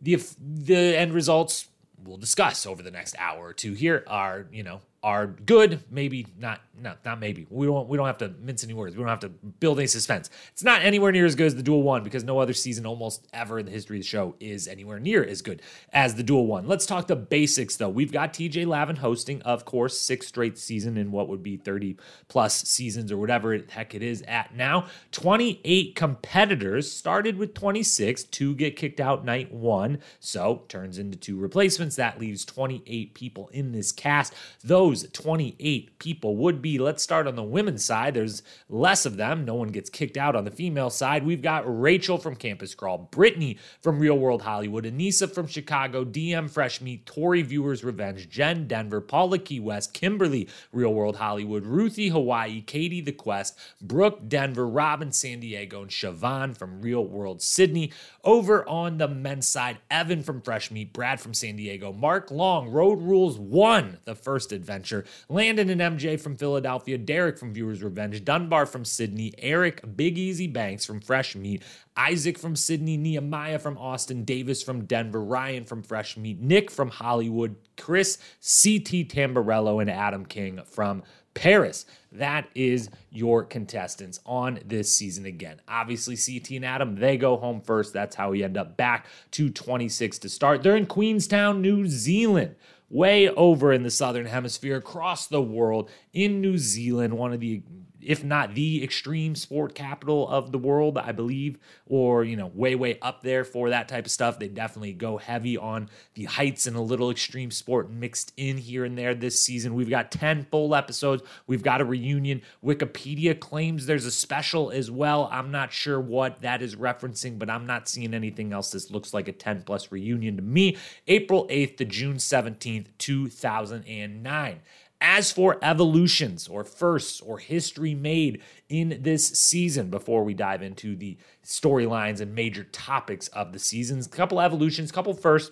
The, 0.00 0.22
the 0.40 0.98
end 0.98 1.12
results 1.12 1.68
we'll 2.04 2.16
discuss 2.16 2.66
over 2.66 2.82
the 2.82 2.90
next 2.90 3.14
hour 3.18 3.46
or 3.46 3.52
two 3.52 3.74
here 3.74 4.04
are, 4.06 4.46
you 4.52 4.62
know, 4.62 4.80
are 5.02 5.26
good, 5.26 5.82
maybe 5.90 6.26
not, 6.38 6.60
not, 6.80 7.04
not 7.04 7.18
maybe. 7.18 7.44
We 7.50 7.66
don't, 7.66 7.88
we 7.88 7.96
don't 7.96 8.06
have 8.06 8.18
to 8.18 8.28
mince 8.40 8.62
any 8.62 8.72
words. 8.72 8.94
We 8.96 9.00
don't 9.00 9.08
have 9.08 9.20
to 9.20 9.28
build 9.28 9.78
any 9.78 9.88
suspense. 9.88 10.30
It's 10.52 10.62
not 10.62 10.82
anywhere 10.82 11.10
near 11.10 11.26
as 11.26 11.34
good 11.34 11.46
as 11.46 11.56
the 11.56 11.62
Duel 11.62 11.82
One 11.82 12.04
because 12.04 12.22
no 12.22 12.38
other 12.38 12.52
season 12.52 12.86
almost 12.86 13.26
ever 13.32 13.58
in 13.58 13.66
the 13.66 13.72
history 13.72 13.96
of 13.96 14.02
the 14.02 14.08
show 14.08 14.36
is 14.38 14.68
anywhere 14.68 15.00
near 15.00 15.24
as 15.24 15.42
good 15.42 15.60
as 15.92 16.14
the 16.14 16.22
Duel 16.22 16.46
One. 16.46 16.68
Let's 16.68 16.86
talk 16.86 17.08
the 17.08 17.16
basics 17.16 17.76
though. 17.76 17.88
We've 17.88 18.12
got 18.12 18.32
TJ 18.32 18.64
Lavin 18.66 18.96
hosting, 18.96 19.42
of 19.42 19.64
course, 19.64 19.98
sixth 19.98 20.28
straight 20.28 20.56
season 20.56 20.96
in 20.96 21.10
what 21.10 21.28
would 21.28 21.42
be 21.42 21.56
30 21.56 21.96
plus 22.28 22.62
seasons 22.62 23.10
or 23.10 23.16
whatever 23.16 23.58
heck 23.70 23.94
it 23.94 24.02
is 24.02 24.22
at 24.22 24.54
now. 24.54 24.86
28 25.10 25.96
competitors 25.96 26.92
started 26.92 27.36
with 27.38 27.54
26, 27.54 28.24
two 28.24 28.54
get 28.54 28.76
kicked 28.76 29.00
out 29.00 29.24
night 29.24 29.52
one, 29.52 29.98
so 30.20 30.62
turns 30.68 30.96
into 30.96 31.16
two 31.16 31.36
replacements. 31.36 31.96
That 31.96 32.20
leaves 32.20 32.44
28 32.44 33.14
people 33.14 33.48
in 33.52 33.72
this 33.72 33.90
cast. 33.90 34.32
Those 34.62 34.91
those 34.92 35.10
28 35.10 35.98
people 35.98 36.36
would 36.36 36.60
be. 36.60 36.78
Let's 36.78 37.02
start 37.02 37.26
on 37.26 37.34
the 37.34 37.42
women's 37.42 37.84
side. 37.84 38.14
There's 38.14 38.42
less 38.68 39.06
of 39.06 39.16
them. 39.16 39.44
No 39.44 39.54
one 39.54 39.68
gets 39.68 39.88
kicked 39.88 40.18
out 40.18 40.36
on 40.36 40.44
the 40.44 40.50
female 40.50 40.90
side. 40.90 41.24
We've 41.24 41.40
got 41.40 41.64
Rachel 41.66 42.18
from 42.18 42.36
Campus 42.36 42.74
Crawl, 42.74 43.08
Brittany 43.10 43.58
from 43.80 43.98
Real 43.98 44.18
World 44.18 44.42
Hollywood, 44.42 44.84
Aneesa 44.84 45.32
from 45.32 45.46
Chicago, 45.46 46.04
DM 46.04 46.50
Fresh 46.50 46.82
Meat, 46.82 47.06
Tori 47.06 47.40
Viewers 47.42 47.82
Revenge, 47.82 48.28
Jenn 48.28 48.66
Denver, 48.66 49.00
Paula 49.00 49.38
Key 49.38 49.60
West, 49.60 49.94
Kimberly 49.94 50.48
Real 50.72 50.92
World 50.92 51.16
Hollywood, 51.16 51.64
Ruthie 51.64 52.08
Hawaii, 52.08 52.60
Katie 52.60 53.00
The 53.00 53.12
Quest, 53.12 53.58
Brooke 53.80 54.28
Denver, 54.28 54.68
Robin 54.68 55.10
San 55.12 55.40
Diego, 55.40 55.82
and 55.82 55.90
Shauvon 55.90 56.54
from 56.54 56.82
Real 56.82 57.04
World 57.04 57.40
Sydney. 57.40 57.92
Over 58.24 58.68
on 58.68 58.98
the 58.98 59.08
men's 59.08 59.48
side, 59.48 59.78
Evan 59.90 60.22
from 60.22 60.42
Fresh 60.42 60.70
Meat, 60.70 60.92
Brad 60.92 61.18
from 61.20 61.32
San 61.32 61.56
Diego, 61.56 61.92
Mark 61.92 62.30
Long, 62.30 62.68
Road 62.68 63.00
Rules 63.00 63.38
1, 63.38 63.98
the 64.04 64.14
first 64.14 64.52
adventure 64.52 64.81
adventure. 64.82 65.04
Landon 65.28 65.70
and 65.70 65.80
MJ 65.80 66.20
from 66.20 66.36
Philadelphia, 66.36 66.98
Derek 66.98 67.38
from 67.38 67.54
Viewers 67.54 67.82
Revenge, 67.82 68.24
Dunbar 68.24 68.66
from 68.66 68.84
Sydney, 68.84 69.32
Eric 69.38 69.96
Big 69.96 70.18
Easy 70.18 70.46
Banks 70.46 70.84
from 70.84 71.00
Fresh 71.00 71.36
Meat, 71.36 71.62
Isaac 71.96 72.38
from 72.38 72.56
Sydney, 72.56 72.96
Nehemiah 72.96 73.58
from 73.58 73.78
Austin, 73.78 74.24
Davis 74.24 74.62
from 74.62 74.84
Denver, 74.84 75.22
Ryan 75.22 75.64
from 75.64 75.82
Fresh 75.82 76.16
Meat, 76.16 76.40
Nick 76.40 76.70
from 76.70 76.90
Hollywood, 76.90 77.56
Chris 77.76 78.16
CT 78.40 79.08
Tamburello, 79.08 79.80
and 79.80 79.90
Adam 79.90 80.26
King 80.26 80.60
from 80.64 81.02
Paris. 81.34 81.86
That 82.10 82.48
is 82.54 82.90
your 83.10 83.44
contestants 83.44 84.20
on 84.26 84.58
this 84.66 84.94
season 84.94 85.24
again. 85.24 85.60
Obviously, 85.66 86.16
CT 86.16 86.56
and 86.56 86.64
Adam, 86.64 86.96
they 86.96 87.16
go 87.16 87.38
home 87.38 87.62
first. 87.62 87.94
That's 87.94 88.16
how 88.16 88.30
we 88.32 88.42
end 88.42 88.58
up 88.58 88.76
back 88.76 89.06
to 89.32 89.48
26 89.48 90.18
to 90.18 90.28
start. 90.28 90.62
They're 90.62 90.76
in 90.76 90.86
Queenstown, 90.86 91.62
New 91.62 91.86
Zealand 91.86 92.56
way 92.92 93.30
over 93.30 93.72
in 93.72 93.82
the 93.82 93.90
southern 93.90 94.26
hemisphere, 94.26 94.76
across 94.76 95.26
the 95.26 95.42
world, 95.42 95.90
in 96.12 96.40
New 96.42 96.58
Zealand, 96.58 97.16
one 97.16 97.32
of 97.32 97.40
the 97.40 97.62
if 98.04 98.24
not 98.24 98.54
the 98.54 98.82
extreme 98.82 99.34
sport 99.34 99.74
capital 99.74 100.28
of 100.28 100.52
the 100.52 100.58
world, 100.58 100.98
I 100.98 101.12
believe, 101.12 101.58
or, 101.86 102.24
you 102.24 102.36
know, 102.36 102.50
way, 102.54 102.74
way 102.74 102.98
up 103.00 103.22
there 103.22 103.44
for 103.44 103.70
that 103.70 103.88
type 103.88 104.06
of 104.06 104.10
stuff. 104.10 104.38
They 104.38 104.48
definitely 104.48 104.92
go 104.92 105.18
heavy 105.18 105.56
on 105.56 105.88
the 106.14 106.24
heights 106.24 106.66
and 106.66 106.76
a 106.76 106.80
little 106.80 107.10
extreme 107.10 107.50
sport 107.50 107.90
mixed 107.90 108.32
in 108.36 108.58
here 108.58 108.84
and 108.84 108.96
there 108.96 109.14
this 109.14 109.40
season. 109.40 109.74
We've 109.74 109.90
got 109.90 110.10
10 110.10 110.46
full 110.50 110.74
episodes. 110.74 111.22
We've 111.46 111.62
got 111.62 111.80
a 111.80 111.84
reunion. 111.84 112.42
Wikipedia 112.64 113.38
claims 113.38 113.86
there's 113.86 114.06
a 114.06 114.10
special 114.10 114.70
as 114.70 114.90
well. 114.90 115.28
I'm 115.32 115.50
not 115.50 115.72
sure 115.72 116.00
what 116.00 116.42
that 116.42 116.62
is 116.62 116.76
referencing, 116.76 117.38
but 117.38 117.50
I'm 117.50 117.66
not 117.66 117.88
seeing 117.88 118.14
anything 118.14 118.52
else. 118.52 118.70
This 118.70 118.90
looks 118.90 119.14
like 119.14 119.28
a 119.28 119.32
10 119.32 119.62
plus 119.62 119.92
reunion 119.92 120.36
to 120.36 120.42
me. 120.42 120.76
April 121.06 121.46
8th 121.48 121.76
to 121.78 121.84
June 121.84 122.16
17th, 122.16 122.86
2009. 122.98 124.60
As 125.04 125.32
for 125.32 125.58
evolutions 125.62 126.46
or 126.46 126.62
firsts 126.62 127.20
or 127.20 127.38
history 127.38 127.92
made 127.92 128.40
in 128.68 129.00
this 129.02 129.26
season, 129.26 129.90
before 129.90 130.22
we 130.22 130.32
dive 130.32 130.62
into 130.62 130.94
the 130.94 131.18
storylines 131.44 132.20
and 132.20 132.36
major 132.36 132.62
topics 132.62 133.26
of 133.28 133.52
the 133.52 133.58
seasons, 133.58 134.06
a 134.06 134.10
couple 134.10 134.40
evolutions, 134.40 134.90
a 134.90 134.92
couple 134.92 135.12
firsts. 135.12 135.50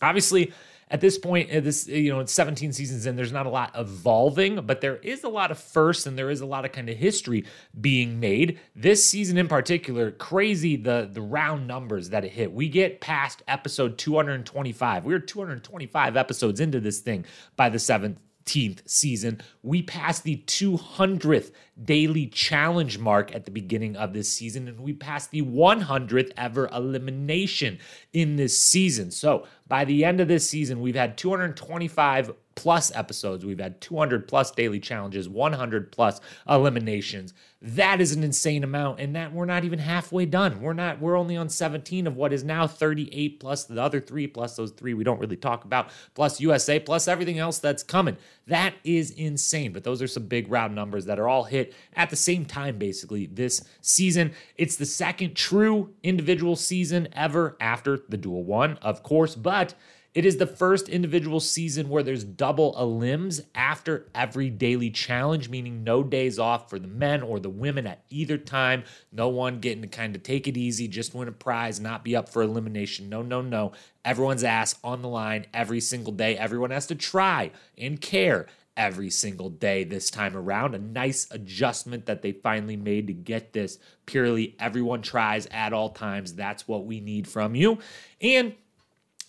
Obviously, 0.00 0.54
at 0.90 1.02
this 1.02 1.18
point, 1.18 1.50
uh, 1.50 1.60
this 1.60 1.88
uh, 1.90 1.92
you 1.92 2.10
know, 2.10 2.20
it's 2.20 2.32
17 2.32 2.72
seasons 2.72 3.04
in, 3.04 3.16
there's 3.16 3.32
not 3.32 3.44
a 3.44 3.50
lot 3.50 3.70
evolving, 3.76 4.56
but 4.62 4.80
there 4.80 4.96
is 4.96 5.24
a 5.24 5.28
lot 5.28 5.50
of 5.50 5.58
firsts 5.58 6.06
and 6.06 6.18
there 6.18 6.30
is 6.30 6.40
a 6.40 6.46
lot 6.46 6.64
of 6.64 6.72
kind 6.72 6.88
of 6.88 6.96
history 6.96 7.44
being 7.78 8.18
made. 8.18 8.58
This 8.74 9.04
season 9.06 9.36
in 9.36 9.46
particular, 9.46 10.10
crazy 10.10 10.76
the 10.76 11.08
the 11.12 11.20
round 11.20 11.68
numbers 11.68 12.08
that 12.10 12.24
it 12.24 12.32
hit. 12.32 12.50
We 12.50 12.70
get 12.70 13.02
past 13.02 13.42
episode 13.46 13.98
225. 13.98 15.04
We're 15.04 15.18
225 15.18 16.16
episodes 16.16 16.60
into 16.60 16.80
this 16.80 17.00
thing 17.00 17.26
by 17.56 17.68
the 17.68 17.78
seventh 17.78 18.18
15th 18.44 18.88
season. 18.88 19.40
We 19.62 19.82
passed 19.82 20.24
the 20.24 20.42
200th 20.46 21.52
daily 21.82 22.26
challenge 22.26 22.98
mark 22.98 23.34
at 23.34 23.44
the 23.44 23.50
beginning 23.50 23.96
of 23.96 24.12
this 24.12 24.32
season, 24.32 24.68
and 24.68 24.80
we 24.80 24.92
passed 24.92 25.30
the 25.30 25.42
100th 25.42 26.32
ever 26.36 26.68
elimination 26.68 27.78
in 28.12 28.36
this 28.36 28.60
season. 28.60 29.10
So 29.10 29.46
by 29.66 29.84
the 29.84 30.04
end 30.04 30.20
of 30.20 30.28
this 30.28 30.48
season, 30.48 30.80
we've 30.80 30.94
had 30.94 31.16
225 31.16 32.32
plus 32.60 32.94
episodes. 32.94 33.42
We've 33.42 33.58
had 33.58 33.80
200 33.80 34.28
plus 34.28 34.50
daily 34.50 34.80
challenges, 34.80 35.30
100 35.30 35.90
plus 35.90 36.20
eliminations. 36.46 37.32
That 37.62 38.02
is 38.02 38.12
an 38.12 38.22
insane 38.22 38.64
amount, 38.64 39.00
and 39.00 39.16
that 39.16 39.32
we're 39.32 39.46
not 39.46 39.64
even 39.64 39.78
halfway 39.78 40.26
done. 40.26 40.60
We're 40.60 40.74
not. 40.74 41.00
We're 41.00 41.16
only 41.16 41.38
on 41.38 41.48
17 41.48 42.06
of 42.06 42.16
what 42.16 42.34
is 42.34 42.44
now 42.44 42.66
38 42.66 43.40
plus 43.40 43.64
the 43.64 43.80
other 43.82 43.98
three 43.98 44.26
plus 44.26 44.56
those 44.56 44.72
three 44.72 44.92
we 44.92 45.04
don't 45.04 45.20
really 45.20 45.36
talk 45.36 45.64
about 45.64 45.88
plus 46.14 46.38
USA 46.38 46.78
plus 46.78 47.08
everything 47.08 47.38
else 47.38 47.58
that's 47.58 47.82
coming. 47.82 48.18
That 48.46 48.74
is 48.84 49.10
insane. 49.12 49.72
But 49.72 49.84
those 49.84 50.02
are 50.02 50.06
some 50.06 50.26
big 50.26 50.50
round 50.50 50.74
numbers 50.74 51.06
that 51.06 51.18
are 51.18 51.28
all 51.28 51.44
hit 51.44 51.72
at 51.94 52.10
the 52.10 52.16
same 52.16 52.44
time. 52.44 52.76
Basically, 52.76 53.24
this 53.24 53.64
season 53.80 54.32
it's 54.58 54.76
the 54.76 54.86
second 54.86 55.34
true 55.34 55.94
individual 56.02 56.56
season 56.56 57.08
ever 57.14 57.56
after 57.58 58.00
the 58.10 58.18
duel 58.18 58.44
one, 58.44 58.76
of 58.82 59.02
course, 59.02 59.34
but 59.34 59.74
it 60.12 60.26
is 60.26 60.38
the 60.38 60.46
first 60.46 60.88
individual 60.88 61.38
season 61.38 61.88
where 61.88 62.02
there's 62.02 62.24
double 62.24 62.74
elims 62.74 63.44
after 63.54 64.08
every 64.12 64.50
daily 64.50 64.90
challenge, 64.90 65.48
meaning 65.48 65.84
no 65.84 66.02
days 66.02 66.38
off 66.38 66.68
for 66.68 66.80
the 66.80 66.88
men 66.88 67.22
or 67.22 67.38
the 67.38 67.48
women 67.48 67.86
at 67.86 68.02
either 68.10 68.36
time. 68.36 68.82
No 69.12 69.28
one 69.28 69.60
getting 69.60 69.82
to 69.82 69.88
kind 69.88 70.16
of 70.16 70.24
take 70.24 70.48
it 70.48 70.56
easy, 70.56 70.88
just 70.88 71.14
win 71.14 71.28
a 71.28 71.32
prize, 71.32 71.78
not 71.78 72.02
be 72.04 72.16
up 72.16 72.28
for 72.28 72.42
elimination. 72.42 73.08
No, 73.08 73.22
no, 73.22 73.40
no. 73.40 73.70
Everyone's 74.04 74.42
ass 74.42 74.74
on 74.82 75.00
the 75.00 75.08
line 75.08 75.46
every 75.54 75.80
single 75.80 76.12
day. 76.12 76.36
Everyone 76.36 76.70
has 76.70 76.88
to 76.88 76.96
try 76.96 77.52
and 77.78 78.00
care 78.00 78.46
every 78.76 79.10
single 79.10 79.50
day 79.50 79.84
this 79.84 80.10
time 80.10 80.36
around. 80.36 80.74
A 80.74 80.78
nice 80.78 81.28
adjustment 81.30 82.06
that 82.06 82.22
they 82.22 82.32
finally 82.32 82.76
made 82.76 83.06
to 83.08 83.12
get 83.12 83.52
this 83.52 83.78
purely 84.06 84.56
everyone 84.58 85.02
tries 85.02 85.46
at 85.50 85.72
all 85.72 85.90
times. 85.90 86.34
That's 86.34 86.66
what 86.66 86.86
we 86.86 86.98
need 86.98 87.28
from 87.28 87.54
you. 87.54 87.78
And 88.20 88.54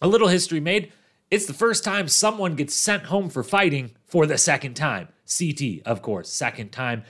a 0.01 0.07
little 0.07 0.27
history 0.27 0.59
made. 0.59 0.91
It's 1.29 1.45
the 1.45 1.53
first 1.53 1.83
time 1.83 2.07
someone 2.07 2.55
gets 2.55 2.75
sent 2.75 3.03
home 3.03 3.29
for 3.29 3.43
fighting 3.43 3.91
for 4.05 4.25
the 4.25 4.37
second 4.37 4.73
time. 4.73 5.07
CT, 5.25 5.81
of 5.85 6.01
course, 6.01 6.29
second 6.29 6.71
time 6.71 7.03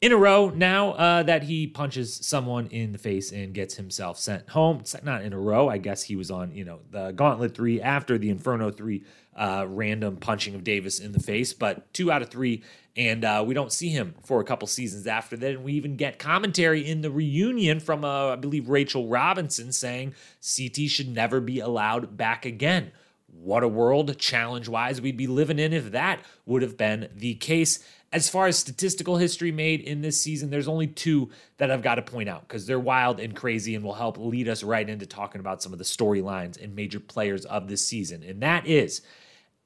in 0.00 0.12
a 0.12 0.16
row 0.16 0.48
now 0.48 0.92
uh, 0.92 1.22
that 1.22 1.42
he 1.42 1.66
punches 1.66 2.14
someone 2.14 2.66
in 2.68 2.92
the 2.92 2.98
face 2.98 3.32
and 3.32 3.52
gets 3.52 3.74
himself 3.74 4.18
sent 4.18 4.48
home. 4.48 4.78
It's 4.80 4.96
not 5.04 5.22
in 5.22 5.32
a 5.32 5.38
row. 5.38 5.68
I 5.68 5.78
guess 5.78 6.02
he 6.02 6.16
was 6.16 6.30
on, 6.30 6.52
you 6.52 6.64
know, 6.64 6.80
the 6.90 7.12
Gauntlet 7.12 7.54
3 7.54 7.80
after 7.82 8.16
the 8.16 8.30
Inferno 8.30 8.70
3 8.70 9.04
uh, 9.40 9.64
random 9.66 10.18
punching 10.18 10.54
of 10.54 10.62
Davis 10.62 11.00
in 11.00 11.12
the 11.12 11.18
face, 11.18 11.54
but 11.54 11.92
two 11.94 12.12
out 12.12 12.20
of 12.20 12.28
three. 12.28 12.62
And 12.94 13.24
uh, 13.24 13.42
we 13.46 13.54
don't 13.54 13.72
see 13.72 13.88
him 13.88 14.14
for 14.22 14.40
a 14.40 14.44
couple 14.44 14.68
seasons 14.68 15.06
after 15.06 15.36
that. 15.38 15.52
And 15.52 15.64
we 15.64 15.72
even 15.72 15.96
get 15.96 16.18
commentary 16.18 16.86
in 16.86 17.00
the 17.00 17.10
reunion 17.10 17.80
from, 17.80 18.04
uh, 18.04 18.32
I 18.32 18.36
believe, 18.36 18.68
Rachel 18.68 19.08
Robinson 19.08 19.72
saying 19.72 20.14
CT 20.40 20.90
should 20.90 21.08
never 21.08 21.40
be 21.40 21.60
allowed 21.60 22.18
back 22.18 22.44
again. 22.44 22.92
What 23.32 23.62
a 23.62 23.68
world, 23.68 24.18
challenge 24.18 24.68
wise, 24.68 25.00
we'd 25.00 25.16
be 25.16 25.28
living 25.28 25.58
in 25.58 25.72
if 25.72 25.92
that 25.92 26.20
would 26.44 26.60
have 26.60 26.76
been 26.76 27.08
the 27.14 27.34
case. 27.36 27.82
As 28.12 28.28
far 28.28 28.48
as 28.48 28.58
statistical 28.58 29.16
history 29.16 29.52
made 29.52 29.80
in 29.80 30.02
this 30.02 30.20
season, 30.20 30.50
there's 30.50 30.68
only 30.68 30.88
two 30.88 31.30
that 31.58 31.70
I've 31.70 31.80
got 31.80 31.94
to 31.94 32.02
point 32.02 32.28
out 32.28 32.46
because 32.46 32.66
they're 32.66 32.80
wild 32.80 33.20
and 33.20 33.36
crazy 33.36 33.76
and 33.76 33.84
will 33.84 33.94
help 33.94 34.18
lead 34.18 34.48
us 34.48 34.64
right 34.64 34.86
into 34.86 35.06
talking 35.06 35.40
about 35.40 35.62
some 35.62 35.72
of 35.72 35.78
the 35.78 35.84
storylines 35.84 36.62
and 36.62 36.74
major 36.74 36.98
players 36.98 37.46
of 37.46 37.68
this 37.68 37.86
season. 37.86 38.24
And 38.24 38.42
that 38.42 38.66
is 38.66 39.00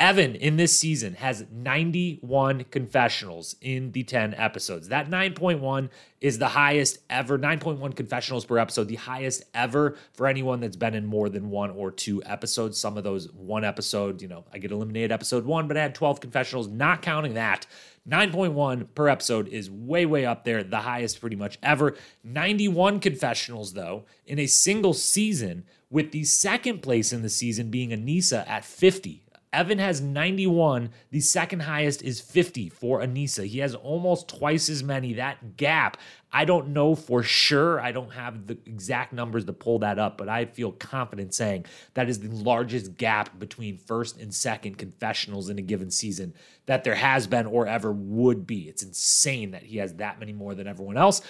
Evan 0.01 0.35
in 0.35 0.57
this 0.57 0.77
season 0.77 1.15
has 1.15 1.47
91 1.53 2.65
confessionals 2.73 3.55
in 3.61 3.93
the 3.93 4.03
10 4.03 4.35
episodes. 4.35 4.89
That 4.89 5.09
9.1 5.09 5.89
is 6.21 6.39
the 6.39 6.49
highest 6.49 6.99
ever, 7.09 7.39
9.1 7.39 7.95
confessionals 7.95 8.45
per 8.45 8.59
episode, 8.59 8.89
the 8.89 8.97
highest 8.97 9.45
ever 9.55 9.97
for 10.13 10.27
anyone 10.27 10.59
that's 10.59 10.75
been 10.75 10.95
in 10.95 11.07
more 11.07 11.29
than 11.29 11.49
one 11.49 11.71
or 11.71 11.93
two 11.93 12.21
episodes. 12.25 12.77
Some 12.77 12.99
of 12.99 13.05
those 13.05 13.31
one 13.33 13.65
episode, 13.65 14.21
you 14.21 14.27
know, 14.27 14.45
I 14.53 14.59
get 14.59 14.73
eliminated 14.73 15.13
episode 15.13 15.45
one, 15.45 15.69
but 15.69 15.77
I 15.77 15.83
had 15.83 15.95
12 15.95 16.21
confessionals, 16.21 16.67
not 16.67 17.01
counting 17.01 17.35
that. 17.35 17.67
9.1 18.09 18.89
per 18.97 19.09
episode 19.09 19.47
is 19.49 19.71
way, 19.71 20.07
way 20.07 20.27
up 20.27 20.45
there, 20.45 20.65
the 20.65 20.79
highest 20.79 21.21
pretty 21.21 21.37
much 21.37 21.57
ever. 21.63 21.95
91 22.25 22.99
confessionals, 22.99 23.75
though, 23.75 24.07
in 24.27 24.41
a 24.41 24.47
single 24.47 24.93
season, 24.93 25.65
with 25.89 26.11
the 26.11 26.25
second 26.25 26.83
place 26.83 27.13
in 27.13 27.23
the 27.23 27.31
season 27.31 27.71
being 27.71 27.91
Aneesa 27.91 28.47
at 28.49 28.65
50. 28.65 29.24
Evan 29.55 29.79
has 29.79 30.01
91. 30.01 30.91
The 31.11 31.21
second 31.21 31.61
highest 31.61 32.03
is 32.03 32.21
50 32.21 32.69
for 32.69 33.01
Aneesa. 33.01 33.47
He 33.47 33.61
has 33.61 33.75
almost 33.75 34.29
twice 34.29 34.69
as 34.69 34.83
many. 34.83 35.15
That 35.15 35.57
gap, 35.57 35.97
I 36.33 36.45
don't 36.45 36.69
know 36.69 36.95
for 36.95 37.23
sure. 37.23 37.81
I 37.81 37.93
don't 37.93 38.13
have 38.13 38.49
the 38.49 38.59
exact 38.67 39.13
numbers 39.13 39.45
to 39.45 39.53
pull 39.53 39.79
that 39.79 39.99
up, 39.99 40.19
but 40.19 40.29
I 40.29 40.47
feel 40.47 40.73
confident 40.73 41.35
saying 41.35 41.67
that 41.95 42.09
is 42.09 42.19
the 42.19 42.29
largest 42.29 42.97
gap 42.97 43.39
between 43.39 43.79
first 43.79 44.21
and 44.21 44.35
second 44.35 44.77
confessionals 44.77 45.49
in 45.49 45.59
a 45.59 45.63
given 45.63 45.91
season 45.91 46.35
that 46.67 46.83
there 46.83 46.97
has 46.97 47.27
been 47.29 47.47
or 47.47 47.69
ever 47.69 47.93
would 47.93 48.47
be. 48.47 48.69
It's 48.69 48.83
insane 48.83 49.53
that 49.53 49.63
he 49.63 49.79
has 49.79 49.95
that 49.95 50.19
many 50.19 50.33
more 50.33 50.55
than 50.55 50.67
everyone 50.67 50.97
else. 50.97 51.23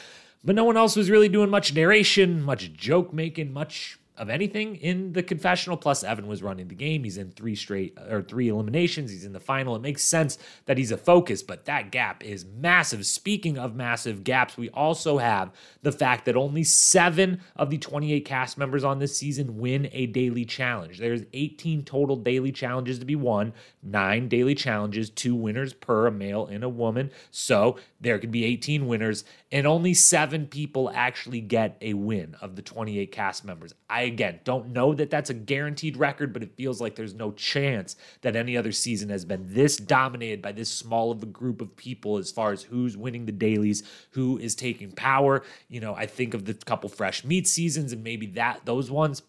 But 0.43 0.55
no 0.55 0.65
one 0.65 0.77
else 0.77 0.97
was 0.97 1.11
really 1.11 1.29
doing 1.29 1.51
much 1.51 1.75
narration, 1.75 2.43
much 2.43 2.73
joke 2.73 3.13
making, 3.13 3.53
much 3.53 3.99
of 4.17 4.31
anything 4.31 4.77
in 4.77 5.13
the 5.13 5.23
confessional. 5.23 5.77
Plus, 5.77 6.05
Evan 6.05 6.27
was 6.27 6.43
running 6.43 6.69
the 6.69 6.75
game. 6.75 7.05
He's 7.05 7.19
in 7.19 7.31
three 7.33 7.57
straight 7.57 7.99
or 8.09 8.23
three 8.23 8.49
eliminations. 8.49 9.11
He's 9.11 9.25
in 9.25 9.33
the 9.33 9.41
final. 9.41 9.75
It 9.75 9.83
makes 9.83 10.03
sense 10.05 10.39
that 10.67 10.79
he's 10.79 10.93
a 10.93 10.97
focus, 10.97 11.43
but 11.43 11.65
that 11.65 11.91
gap 11.91 12.25
is 12.25 12.45
massive. 12.45 13.05
Speaking 13.07 13.59
of 13.59 13.75
massive 13.75 14.25
gaps, 14.25 14.57
we 14.57 14.71
also 14.71 15.19
have 15.19 15.53
the 15.83 15.93
fact 15.93 16.25
that 16.27 16.37
only 16.37 16.65
seven 16.65 17.41
of 17.57 17.71
the 17.71 17.79
28 17.79 18.25
cast 18.25 18.57
members 18.57 18.85
on 18.85 18.99
this 18.99 19.19
season 19.19 19.59
win 19.59 19.89
a 19.93 20.07
daily 20.07 20.45
challenge. 20.45 20.99
There's 20.99 21.23
18 21.33 21.85
total 21.85 22.17
daily 22.17 22.53
challenges 22.53 22.99
to 23.01 23.05
be 23.05 23.17
won, 23.17 23.53
nine 23.85 24.29
daily 24.29 24.55
challenges, 24.55 25.11
two 25.11 25.35
winners 25.35 25.73
per, 25.73 26.07
a 26.07 26.11
male 26.11 26.47
and 26.47 26.65
a 26.65 26.69
woman. 26.69 27.11
So 27.31 27.77
there 28.01 28.19
could 28.19 28.31
be 28.31 28.45
18 28.45 28.87
winners, 28.87 29.25
and 29.53 29.67
only 29.67 29.95
seven 29.95 30.47
people 30.47 30.91
actually 30.95 31.41
get 31.41 31.77
a 31.81 31.95
win 31.95 32.35
of 32.41 32.57
the 32.57 32.63
28 32.63 33.13
cast 33.13 33.45
members. 33.45 33.75
I 33.89 34.03
again 34.03 34.41
don't 34.45 34.69
know 34.69 34.95
that 34.95 35.11
that's 35.11 35.31
a 35.31 35.35
guaranteed 35.35 35.97
record, 35.97 36.33
but 36.33 36.43
it 36.43 36.57
feels 36.57 36.81
like 36.81 36.97
there's 36.97 37.15
no 37.15 37.33
chance 37.33 37.97
that 38.23 38.37
any 38.37 38.57
other 38.57 38.73
season 38.73 39.11
has 39.11 39.25
been 39.25 39.47
this 39.53 39.77
dominated 39.77 40.41
by 40.41 40.53
this 40.53 40.71
small 40.71 41.13
of 41.13 41.23
a 41.23 41.27
group 41.27 41.61
of 41.61 41.77
people 41.77 42.17
as 42.17 42.31
far 42.31 42.53
as 42.53 42.63
who's 42.63 42.97
winning 42.97 43.27
the 43.27 43.33
dailies, 43.33 43.83
who 44.11 44.39
is 44.39 44.55
taking 44.55 44.91
power. 44.93 45.43
You 45.69 45.81
know, 45.81 45.95
I 45.95 46.07
think 46.07 46.35
of 46.35 46.45
the 46.45 46.55
couple 46.55 46.89
fresh 46.89 47.25
meat 47.25 47.47
seasons 47.47 47.93
and 47.93 48.03
maybe 48.03 48.27
that 48.27 48.65
those 48.65 48.91
ones 48.91 49.23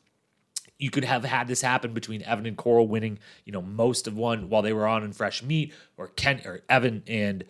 you 0.78 0.90
could 0.90 1.06
have 1.06 1.24
had 1.24 1.48
this 1.48 1.62
happen 1.62 1.94
between 1.94 2.22
Evan 2.24 2.46
and 2.46 2.58
Coral 2.58 2.88
winning, 2.88 3.20
you 3.46 3.52
know, 3.52 3.62
most 3.62 4.08
of 4.08 4.18
one 4.18 4.50
while 4.50 4.62
they 4.62 4.74
were 4.74 4.88
on 4.88 5.04
in 5.04 5.14
fresh 5.14 5.42
meat, 5.42 5.74
or 5.98 6.08
Ken 6.08 6.42
or 6.46 6.62
Evan 6.70 7.04
and 7.08 7.46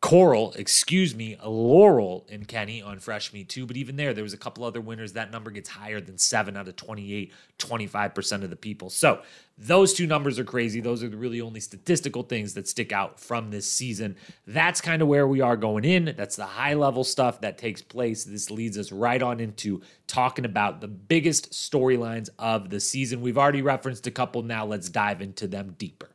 Coral, 0.00 0.52
excuse 0.52 1.12
me, 1.12 1.36
Laurel 1.44 2.24
and 2.30 2.46
Kenny 2.46 2.80
on 2.80 3.00
Fresh 3.00 3.32
Meat 3.32 3.48
too. 3.48 3.66
But 3.66 3.76
even 3.76 3.96
there, 3.96 4.14
there 4.14 4.22
was 4.22 4.32
a 4.32 4.38
couple 4.38 4.62
other 4.62 4.80
winners. 4.80 5.14
That 5.14 5.32
number 5.32 5.50
gets 5.50 5.68
higher 5.68 6.00
than 6.00 6.18
seven 6.18 6.56
out 6.56 6.68
of 6.68 6.76
28, 6.76 7.32
25% 7.58 8.44
of 8.44 8.50
the 8.50 8.54
people. 8.54 8.90
So 8.90 9.22
those 9.58 9.94
two 9.94 10.06
numbers 10.06 10.38
are 10.38 10.44
crazy. 10.44 10.80
Those 10.80 11.02
are 11.02 11.08
the 11.08 11.16
really 11.16 11.40
only 11.40 11.58
statistical 11.58 12.22
things 12.22 12.54
that 12.54 12.68
stick 12.68 12.92
out 12.92 13.18
from 13.18 13.50
this 13.50 13.70
season. 13.70 14.14
That's 14.46 14.80
kind 14.80 15.02
of 15.02 15.08
where 15.08 15.26
we 15.26 15.40
are 15.40 15.56
going 15.56 15.84
in. 15.84 16.14
That's 16.16 16.36
the 16.36 16.46
high 16.46 16.74
level 16.74 17.02
stuff 17.02 17.40
that 17.40 17.58
takes 17.58 17.82
place. 17.82 18.22
This 18.22 18.52
leads 18.52 18.78
us 18.78 18.92
right 18.92 19.20
on 19.20 19.40
into 19.40 19.82
talking 20.06 20.44
about 20.44 20.80
the 20.80 20.86
biggest 20.86 21.50
storylines 21.50 22.28
of 22.38 22.70
the 22.70 22.78
season. 22.78 23.20
We've 23.20 23.38
already 23.38 23.62
referenced 23.62 24.06
a 24.06 24.12
couple. 24.12 24.44
Now 24.44 24.64
let's 24.64 24.88
dive 24.88 25.20
into 25.20 25.48
them 25.48 25.74
deeper 25.76 26.10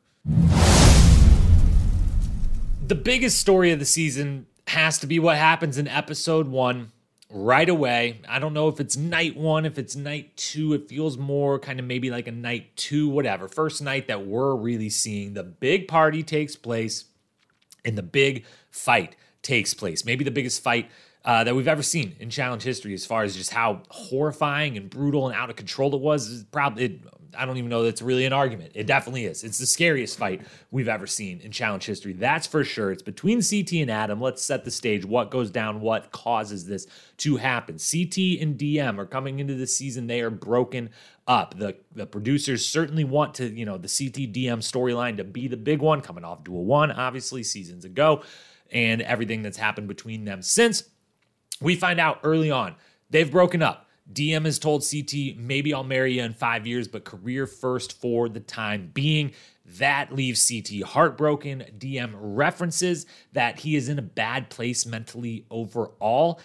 the 2.93 3.01
biggest 3.01 3.39
story 3.39 3.71
of 3.71 3.79
the 3.79 3.85
season 3.85 4.45
has 4.67 4.99
to 4.99 5.07
be 5.07 5.17
what 5.17 5.35
happens 5.35 5.79
in 5.79 5.87
episode 5.87 6.47
one 6.47 6.91
right 7.27 7.67
away. 7.67 8.21
I 8.29 8.37
don't 8.37 8.53
know 8.53 8.67
if 8.67 8.79
it's 8.79 8.95
night 8.95 9.35
one, 9.35 9.65
if 9.65 9.79
it's 9.79 9.95
night 9.95 10.37
two. 10.37 10.73
It 10.73 10.87
feels 10.87 11.17
more 11.17 11.57
kind 11.57 11.79
of 11.79 11.87
maybe 11.87 12.11
like 12.11 12.27
a 12.27 12.31
night 12.31 12.77
two, 12.77 13.09
whatever. 13.09 13.47
First 13.47 13.81
night 13.81 14.07
that 14.09 14.27
we're 14.27 14.53
really 14.53 14.91
seeing 14.91 15.33
the 15.33 15.41
big 15.41 15.87
party 15.87 16.21
takes 16.21 16.55
place 16.55 17.05
and 17.83 17.97
the 17.97 18.03
big 18.03 18.45
fight 18.69 19.15
takes 19.41 19.73
place. 19.73 20.05
Maybe 20.05 20.23
the 20.23 20.29
biggest 20.29 20.61
fight 20.61 20.91
uh, 21.25 21.43
that 21.45 21.55
we've 21.55 21.67
ever 21.67 21.81
seen 21.81 22.15
in 22.19 22.29
challenge 22.29 22.61
history 22.61 22.93
as 22.93 23.07
far 23.07 23.23
as 23.23 23.35
just 23.35 23.49
how 23.49 23.81
horrifying 23.89 24.77
and 24.77 24.87
brutal 24.87 25.27
and 25.27 25.35
out 25.35 25.49
of 25.49 25.55
control 25.55 25.95
it 25.95 26.01
was. 26.01 26.43
Probably, 26.51 26.85
it, 26.85 27.01
I 27.37 27.45
don't 27.45 27.57
even 27.57 27.69
know 27.69 27.83
that's 27.83 28.01
really 28.01 28.25
an 28.25 28.33
argument. 28.33 28.71
It 28.75 28.87
definitely 28.87 29.25
is. 29.25 29.43
It's 29.43 29.57
the 29.57 29.65
scariest 29.65 30.17
fight 30.17 30.41
we've 30.71 30.87
ever 30.87 31.07
seen 31.07 31.39
in 31.41 31.51
challenge 31.51 31.85
history. 31.85 32.13
That's 32.13 32.47
for 32.47 32.63
sure. 32.63 32.91
It's 32.91 33.01
between 33.01 33.41
CT 33.41 33.73
and 33.73 33.91
Adam. 33.91 34.21
Let's 34.21 34.43
set 34.43 34.65
the 34.65 34.71
stage. 34.71 35.05
What 35.05 35.31
goes 35.31 35.51
down? 35.51 35.81
What 35.81 36.11
causes 36.11 36.65
this 36.65 36.87
to 37.17 37.37
happen? 37.37 37.75
CT 37.75 38.41
and 38.41 38.57
DM 38.57 38.97
are 38.97 39.05
coming 39.05 39.39
into 39.39 39.55
the 39.55 39.67
season. 39.67 40.07
They 40.07 40.21
are 40.21 40.29
broken 40.29 40.89
up. 41.27 41.57
The 41.57 41.75
the 41.93 42.05
producers 42.05 42.67
certainly 42.67 43.03
want 43.03 43.35
to, 43.35 43.47
you 43.47 43.65
know, 43.65 43.77
the 43.77 43.87
CT 43.87 44.33
DM 44.33 44.59
storyline 44.59 45.17
to 45.17 45.23
be 45.23 45.47
the 45.47 45.57
big 45.57 45.81
one, 45.81 46.01
coming 46.01 46.23
off 46.23 46.43
duel 46.43 46.65
One, 46.65 46.91
obviously 46.91 47.43
seasons 47.43 47.85
ago, 47.85 48.23
and 48.71 49.01
everything 49.01 49.41
that's 49.41 49.57
happened 49.57 49.87
between 49.87 50.25
them 50.25 50.41
since. 50.41 50.83
We 51.61 51.75
find 51.75 51.99
out 51.99 52.19
early 52.23 52.51
on 52.51 52.75
they've 53.09 53.31
broken 53.31 53.61
up. 53.61 53.87
DM 54.11 54.45
has 54.45 54.59
told 54.59 54.83
CT, 54.89 55.37
maybe 55.37 55.73
I'll 55.73 55.83
marry 55.83 56.13
you 56.13 56.23
in 56.23 56.33
five 56.33 56.67
years, 56.67 56.87
but 56.87 57.05
career 57.05 57.47
first 57.47 57.99
for 57.99 58.27
the 58.27 58.39
time 58.39 58.91
being. 58.93 59.31
That 59.77 60.13
leaves 60.13 60.47
CT 60.47 60.83
heartbroken. 60.83 61.63
DM 61.77 62.11
references 62.15 63.05
that 63.31 63.59
he 63.59 63.75
is 63.75 63.87
in 63.87 63.97
a 63.97 64.03
bad 64.03 64.49
place 64.49 64.85
mentally 64.85 65.45
overall. 65.49 66.41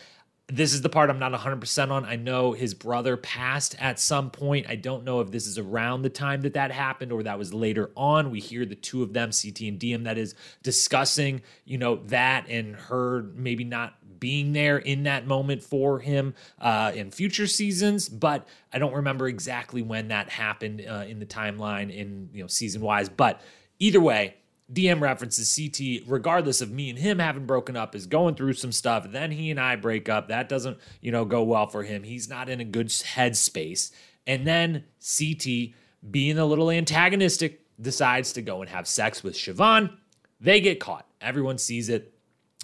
This 0.50 0.72
is 0.72 0.80
the 0.80 0.88
part 0.88 1.10
I'm 1.10 1.18
not 1.18 1.32
100% 1.32 1.90
on. 1.90 2.04
I 2.06 2.16
know 2.16 2.52
his 2.52 2.72
brother 2.72 3.18
passed 3.18 3.74
at 3.78 4.00
some 4.00 4.30
point. 4.30 4.66
I 4.68 4.76
don't 4.76 5.04
know 5.04 5.20
if 5.20 5.30
this 5.30 5.46
is 5.46 5.58
around 5.58 6.02
the 6.02 6.10
time 6.10 6.40
that 6.42 6.54
that 6.54 6.70
happened 6.70 7.12
or 7.12 7.24
that 7.24 7.38
was 7.38 7.52
later 7.52 7.90
on. 7.96 8.30
We 8.30 8.40
hear 8.40 8.64
the 8.64 8.76
two 8.76 9.02
of 9.02 9.12
them, 9.12 9.30
CT 9.30 9.60
and 9.62 9.78
DM, 9.78 10.04
that 10.04 10.16
is 10.16 10.34
discussing, 10.62 11.42
you 11.66 11.76
know, 11.76 11.96
that 12.06 12.48
and 12.48 12.76
her 12.76 13.24
maybe 13.34 13.64
not 13.64 13.94
being 14.20 14.52
there 14.52 14.78
in 14.78 15.04
that 15.04 15.26
moment 15.26 15.62
for 15.62 15.98
him 15.98 16.34
uh, 16.60 16.92
in 16.94 17.10
future 17.10 17.46
seasons, 17.46 18.08
but 18.08 18.46
I 18.72 18.78
don't 18.78 18.94
remember 18.94 19.28
exactly 19.28 19.82
when 19.82 20.08
that 20.08 20.28
happened 20.28 20.84
uh, 20.88 21.04
in 21.06 21.18
the 21.18 21.26
timeline 21.26 21.94
in 21.94 22.30
you 22.32 22.42
know 22.42 22.48
season 22.48 22.80
wise. 22.80 23.08
But 23.08 23.40
either 23.78 24.00
way, 24.00 24.34
DM 24.72 25.00
references 25.00 25.54
CT, 25.56 26.02
regardless 26.06 26.60
of 26.60 26.70
me 26.70 26.90
and 26.90 26.98
him 26.98 27.18
having 27.18 27.46
broken 27.46 27.76
up, 27.76 27.94
is 27.94 28.06
going 28.06 28.34
through 28.34 28.52
some 28.52 28.72
stuff. 28.72 29.10
Then 29.10 29.30
he 29.30 29.50
and 29.50 29.58
I 29.58 29.76
break 29.76 30.08
up. 30.08 30.28
That 30.28 30.48
doesn't, 30.48 30.78
you 31.00 31.10
know, 31.10 31.24
go 31.24 31.42
well 31.42 31.66
for 31.66 31.82
him. 31.82 32.02
He's 32.02 32.28
not 32.28 32.48
in 32.48 32.60
a 32.60 32.64
good 32.64 32.88
headspace. 32.88 33.92
And 34.26 34.46
then 34.46 34.84
CT, 35.00 35.74
being 36.10 36.38
a 36.38 36.44
little 36.44 36.70
antagonistic, 36.70 37.62
decides 37.80 38.32
to 38.34 38.42
go 38.42 38.60
and 38.60 38.68
have 38.68 38.86
sex 38.86 39.22
with 39.22 39.34
Shauvon. 39.34 39.96
They 40.40 40.60
get 40.60 40.80
caught. 40.80 41.06
Everyone 41.20 41.58
sees 41.58 41.88
it 41.88 42.12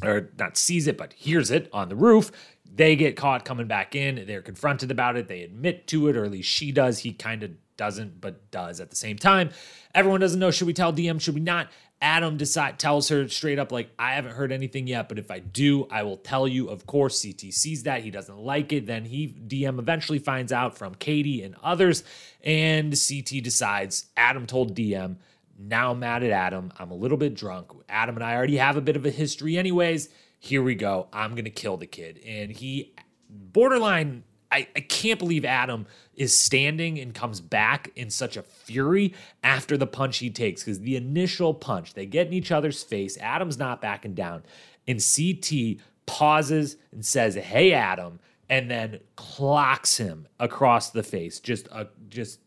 or 0.02 0.30
not 0.38 0.56
sees 0.56 0.86
it, 0.86 0.98
but 0.98 1.12
hears 1.12 1.50
it 1.50 1.68
on 1.72 1.88
the 1.88 1.96
roof. 1.96 2.30
They 2.74 2.96
get 2.96 3.16
caught 3.16 3.44
coming 3.44 3.68
back 3.68 3.94
in. 3.94 4.24
They're 4.26 4.42
confronted 4.42 4.90
about 4.90 5.16
it. 5.16 5.28
They 5.28 5.42
admit 5.42 5.86
to 5.88 6.08
it, 6.08 6.16
or 6.16 6.24
at 6.24 6.32
least 6.32 6.48
she 6.48 6.72
does. 6.72 6.98
He 6.98 7.12
kind 7.12 7.42
of 7.42 7.52
doesn't, 7.76 8.20
but 8.20 8.50
does 8.50 8.80
at 8.80 8.90
the 8.90 8.96
same 8.96 9.16
time. 9.16 9.50
Everyone 9.94 10.20
doesn't 10.20 10.40
know. 10.40 10.50
Should 10.50 10.66
we 10.66 10.72
tell 10.72 10.92
DM? 10.92 11.20
Should 11.20 11.34
we 11.34 11.40
not? 11.40 11.68
Adam 12.02 12.36
decide 12.36 12.78
tells 12.78 13.08
her 13.08 13.28
straight 13.28 13.58
up, 13.58 13.72
like, 13.72 13.88
I 13.98 14.14
haven't 14.14 14.32
heard 14.32 14.52
anything 14.52 14.86
yet, 14.86 15.08
but 15.08 15.18
if 15.18 15.30
I 15.30 15.38
do, 15.38 15.86
I 15.90 16.02
will 16.02 16.18
tell 16.18 16.46
you. 16.46 16.68
Of 16.68 16.86
course, 16.86 17.22
CT 17.22 17.52
sees 17.52 17.84
that. 17.84 18.02
He 18.02 18.10
doesn't 18.10 18.36
like 18.36 18.72
it. 18.72 18.86
Then 18.86 19.04
he 19.04 19.28
DM 19.28 19.78
eventually 19.78 20.19
finds 20.19 20.52
out 20.52 20.76
from 20.76 20.97
Katie 20.97 21.42
and 21.42 21.54
others. 21.62 22.04
And 22.42 22.90
CT 22.92 23.42
decides 23.42 24.06
Adam 24.16 24.47
told 24.47 24.76
DM 24.76 25.16
now 25.58 25.93
I'm 25.93 26.00
mad 26.00 26.23
at 26.23 26.30
Adam. 26.30 26.73
I'm 26.78 26.90
a 26.90 26.95
little 26.95 27.17
bit 27.17 27.34
drunk. 27.34 27.71
Adam 27.88 28.17
and 28.17 28.25
I 28.25 28.34
already 28.34 28.56
have 28.56 28.76
a 28.76 28.80
bit 28.80 28.97
of 28.97 29.06
a 29.06 29.10
history, 29.10 29.56
anyways. 29.56 30.08
Here 30.38 30.62
we 30.62 30.75
go. 30.75 31.08
I'm 31.12 31.32
going 31.32 31.45
to 31.45 31.50
kill 31.50 31.76
the 31.76 31.86
kid. 31.86 32.21
And 32.26 32.50
he, 32.50 32.95
borderline, 33.28 34.25
I, 34.50 34.69
I 34.76 34.80
can't 34.80 35.19
believe 35.19 35.45
Adam 35.45 35.86
is 36.14 36.36
standing 36.36 36.99
and 36.99 37.14
comes 37.14 37.40
back 37.40 37.90
in 37.97 38.10
such 38.10 38.36
a 38.36 38.43
fury 38.43 39.14
after 39.43 39.76
the 39.76 39.86
punch 39.86 40.19
he 40.19 40.30
takes. 40.30 40.62
Because 40.62 40.80
the 40.80 40.97
initial 40.97 41.54
punch, 41.54 41.95
they 41.95 42.06
get 42.06 42.26
in 42.26 42.32
each 42.32 42.52
other's 42.52 42.82
face. 42.82 43.17
Adam's 43.19 43.58
not 43.58 43.80
backing 43.80 44.14
down. 44.14 44.43
And 44.86 45.00
CT 45.00 45.78
pauses 46.06 46.76
and 46.93 47.04
says, 47.04 47.34
Hey, 47.34 47.73
Adam. 47.73 48.21
And 48.50 48.71
then 48.71 49.00
clocks 49.17 49.97
him 49.97 50.28
across 50.38 50.90
the 50.90 51.02
face. 51.02 51.40
Just 51.40 51.67
a, 51.69 51.88
just 52.08 52.38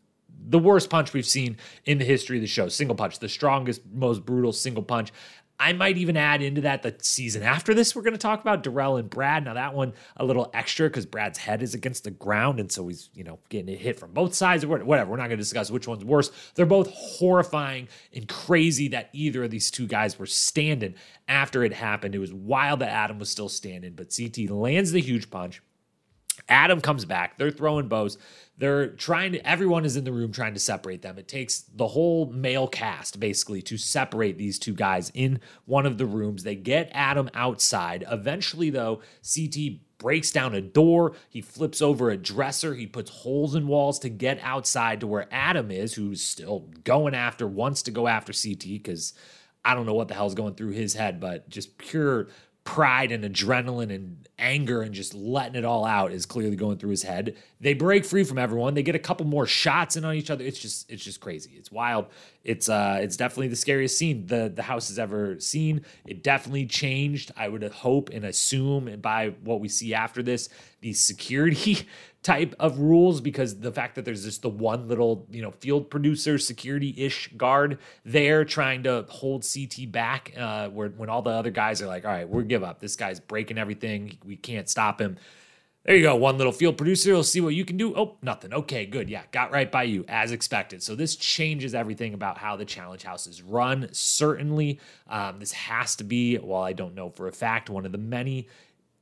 the 0.48 0.58
worst 0.58 0.90
punch 0.90 1.12
we've 1.12 1.26
seen 1.26 1.56
in 1.84 1.98
the 1.98 2.04
history 2.04 2.38
of 2.38 2.40
the 2.40 2.46
show. 2.46 2.68
Single 2.68 2.96
punch, 2.96 3.18
the 3.18 3.28
strongest, 3.28 3.82
most 3.92 4.24
brutal 4.24 4.52
single 4.52 4.82
punch. 4.82 5.12
I 5.60 5.72
might 5.72 5.98
even 5.98 6.16
add 6.16 6.40
into 6.40 6.60
that 6.60 6.82
the 6.82 6.94
season 7.00 7.42
after 7.42 7.74
this, 7.74 7.96
we're 7.96 8.02
going 8.02 8.12
to 8.14 8.18
talk 8.18 8.40
about 8.40 8.62
Darrell 8.62 8.96
and 8.96 9.10
Brad. 9.10 9.44
Now, 9.44 9.54
that 9.54 9.74
one 9.74 9.92
a 10.16 10.24
little 10.24 10.50
extra 10.54 10.88
because 10.88 11.04
Brad's 11.04 11.36
head 11.36 11.62
is 11.62 11.74
against 11.74 12.04
the 12.04 12.12
ground. 12.12 12.60
And 12.60 12.70
so 12.70 12.86
he's, 12.86 13.10
you 13.12 13.24
know, 13.24 13.40
getting 13.48 13.76
hit 13.76 13.98
from 13.98 14.12
both 14.12 14.34
sides 14.34 14.62
or 14.62 14.68
whatever. 14.68 15.10
We're 15.10 15.16
not 15.16 15.26
going 15.26 15.30
to 15.30 15.36
discuss 15.36 15.68
which 15.68 15.88
one's 15.88 16.04
worse. 16.04 16.30
They're 16.54 16.64
both 16.64 16.92
horrifying 16.92 17.88
and 18.14 18.28
crazy 18.28 18.86
that 18.88 19.10
either 19.12 19.42
of 19.42 19.50
these 19.50 19.72
two 19.72 19.88
guys 19.88 20.16
were 20.16 20.26
standing 20.26 20.94
after 21.26 21.64
it 21.64 21.72
happened. 21.72 22.14
It 22.14 22.20
was 22.20 22.32
wild 22.32 22.78
that 22.78 22.90
Adam 22.90 23.18
was 23.18 23.28
still 23.28 23.48
standing, 23.48 23.94
but 23.94 24.14
CT 24.16 24.50
lands 24.50 24.92
the 24.92 25.00
huge 25.00 25.28
punch. 25.28 25.60
Adam 26.48 26.80
comes 26.80 27.04
back. 27.04 27.36
They're 27.36 27.50
throwing 27.50 27.88
bows. 27.88 28.16
They're 28.58 28.88
trying 28.88 29.32
to, 29.32 29.48
everyone 29.48 29.84
is 29.84 29.96
in 29.96 30.02
the 30.02 30.12
room 30.12 30.32
trying 30.32 30.54
to 30.54 30.60
separate 30.60 31.02
them. 31.02 31.16
It 31.16 31.28
takes 31.28 31.60
the 31.60 31.86
whole 31.88 32.26
male 32.26 32.66
cast 32.66 33.20
basically 33.20 33.62
to 33.62 33.78
separate 33.78 34.36
these 34.36 34.58
two 34.58 34.74
guys 34.74 35.12
in 35.14 35.40
one 35.64 35.86
of 35.86 35.96
the 35.96 36.06
rooms. 36.06 36.42
They 36.42 36.56
get 36.56 36.90
Adam 36.92 37.30
outside. 37.34 38.04
Eventually, 38.10 38.70
though, 38.70 39.00
CT 39.22 39.78
breaks 39.98 40.32
down 40.32 40.54
a 40.54 40.60
door. 40.60 41.14
He 41.30 41.40
flips 41.40 41.80
over 41.80 42.10
a 42.10 42.16
dresser. 42.16 42.74
He 42.74 42.86
puts 42.86 43.10
holes 43.10 43.54
in 43.54 43.68
walls 43.68 44.00
to 44.00 44.08
get 44.08 44.40
outside 44.42 45.00
to 45.00 45.06
where 45.06 45.28
Adam 45.30 45.70
is, 45.70 45.94
who's 45.94 46.20
still 46.20 46.68
going 46.82 47.14
after, 47.14 47.46
wants 47.46 47.82
to 47.82 47.92
go 47.92 48.08
after 48.08 48.32
CT 48.32 48.60
because 48.60 49.14
I 49.64 49.74
don't 49.74 49.86
know 49.86 49.94
what 49.94 50.08
the 50.08 50.14
hell's 50.14 50.34
going 50.34 50.54
through 50.54 50.70
his 50.70 50.94
head, 50.94 51.20
but 51.20 51.48
just 51.48 51.78
pure 51.78 52.28
pride 52.68 53.12
and 53.12 53.24
adrenaline 53.24 53.90
and 53.90 54.28
anger 54.38 54.82
and 54.82 54.94
just 54.94 55.14
letting 55.14 55.54
it 55.54 55.64
all 55.64 55.86
out 55.86 56.12
is 56.12 56.26
clearly 56.26 56.54
going 56.54 56.76
through 56.76 56.90
his 56.90 57.02
head. 57.02 57.34
They 57.62 57.72
break 57.72 58.04
free 58.04 58.24
from 58.24 58.36
everyone. 58.36 58.74
They 58.74 58.82
get 58.82 58.94
a 58.94 58.98
couple 58.98 59.24
more 59.24 59.46
shots 59.46 59.96
in 59.96 60.04
on 60.04 60.14
each 60.14 60.30
other. 60.30 60.44
It's 60.44 60.58
just 60.58 60.90
it's 60.90 61.02
just 61.02 61.18
crazy. 61.18 61.52
It's 61.56 61.72
wild. 61.72 62.08
It's 62.44 62.68
uh 62.68 62.98
it's 63.00 63.16
definitely 63.16 63.48
the 63.48 63.56
scariest 63.56 63.96
scene 63.96 64.26
the 64.26 64.52
the 64.54 64.62
house 64.62 64.88
has 64.88 64.98
ever 64.98 65.40
seen. 65.40 65.86
It 66.06 66.22
definitely 66.22 66.66
changed. 66.66 67.32
I 67.38 67.48
would 67.48 67.62
hope 67.62 68.10
and 68.10 68.26
assume 68.26 68.86
and 68.86 69.00
by 69.00 69.30
what 69.44 69.60
we 69.60 69.68
see 69.70 69.94
after 69.94 70.22
this, 70.22 70.50
the 70.80 70.92
security 70.92 71.86
type 72.22 72.54
of 72.58 72.78
rules 72.78 73.20
because 73.20 73.60
the 73.60 73.72
fact 73.72 73.94
that 73.94 74.04
there's 74.04 74.24
just 74.24 74.42
the 74.42 74.48
one 74.48 74.88
little, 74.88 75.26
you 75.30 75.40
know, 75.40 75.52
field 75.52 75.88
producer 75.88 76.38
security 76.38 76.94
ish 76.96 77.28
guard 77.36 77.78
there 78.04 78.44
trying 78.44 78.82
to 78.82 79.06
hold 79.08 79.46
CT 79.46 79.90
back, 79.90 80.32
uh, 80.36 80.68
where 80.68 80.88
when 80.88 81.08
all 81.08 81.22
the 81.22 81.30
other 81.30 81.50
guys 81.50 81.80
are 81.80 81.86
like, 81.86 82.04
all 82.04 82.10
right, 82.10 82.28
we're 82.28 82.42
give 82.42 82.62
up. 82.62 82.80
This 82.80 82.96
guy's 82.96 83.20
breaking 83.20 83.58
everything. 83.58 84.18
We 84.24 84.36
can't 84.36 84.68
stop 84.68 85.00
him. 85.00 85.16
There 85.88 85.96
you 85.96 86.02
go. 86.02 86.16
One 86.16 86.36
little 86.36 86.52
field 86.52 86.76
producer. 86.76 87.14
We'll 87.14 87.22
see 87.22 87.40
what 87.40 87.54
you 87.54 87.64
can 87.64 87.78
do. 87.78 87.96
Oh, 87.96 88.18
nothing. 88.20 88.52
Okay, 88.52 88.84
good. 88.84 89.08
Yeah, 89.08 89.22
got 89.32 89.52
right 89.52 89.72
by 89.72 89.84
you 89.84 90.04
as 90.06 90.32
expected. 90.32 90.82
So 90.82 90.94
this 90.94 91.16
changes 91.16 91.74
everything 91.74 92.12
about 92.12 92.36
how 92.36 92.56
the 92.56 92.66
challenge 92.66 93.04
house 93.04 93.26
is 93.26 93.40
run. 93.40 93.88
Certainly, 93.92 94.80
um, 95.08 95.38
this 95.38 95.52
has 95.52 95.96
to 95.96 96.04
be, 96.04 96.36
while 96.36 96.62
I 96.62 96.74
don't 96.74 96.94
know 96.94 97.08
for 97.08 97.26
a 97.26 97.32
fact, 97.32 97.70
one 97.70 97.86
of 97.86 97.92
the 97.92 97.96
many 97.96 98.48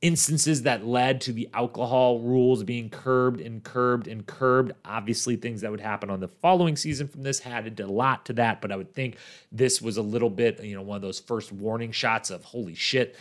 instances 0.01 0.61
that 0.61 0.85
led 0.85 1.21
to 1.21 1.31
the 1.31 1.49
alcohol 1.53 2.19
rules 2.19 2.63
being 2.63 2.89
curbed 2.89 3.41
and 3.41 3.63
curbed 3.63 4.07
and 4.07 4.25
curbed. 4.25 4.73
Obviously, 4.85 5.35
things 5.35 5.61
that 5.61 5.71
would 5.71 5.79
happen 5.79 6.09
on 6.09 6.19
the 6.19 6.27
following 6.27 6.75
season 6.75 7.07
from 7.07 7.23
this 7.23 7.39
had 7.39 7.79
a 7.79 7.87
lot 7.87 8.25
to 8.25 8.33
that, 8.33 8.61
but 8.61 8.71
I 8.71 8.75
would 8.75 8.93
think 8.93 9.17
this 9.51 9.81
was 9.81 9.97
a 9.97 10.01
little 10.01 10.29
bit, 10.29 10.63
you 10.63 10.75
know, 10.75 10.83
one 10.83 10.97
of 10.97 11.01
those 11.01 11.19
first 11.19 11.51
warning 11.51 11.91
shots 11.91 12.29
of 12.29 12.43
holy 12.43 12.75
shit. 12.75 13.15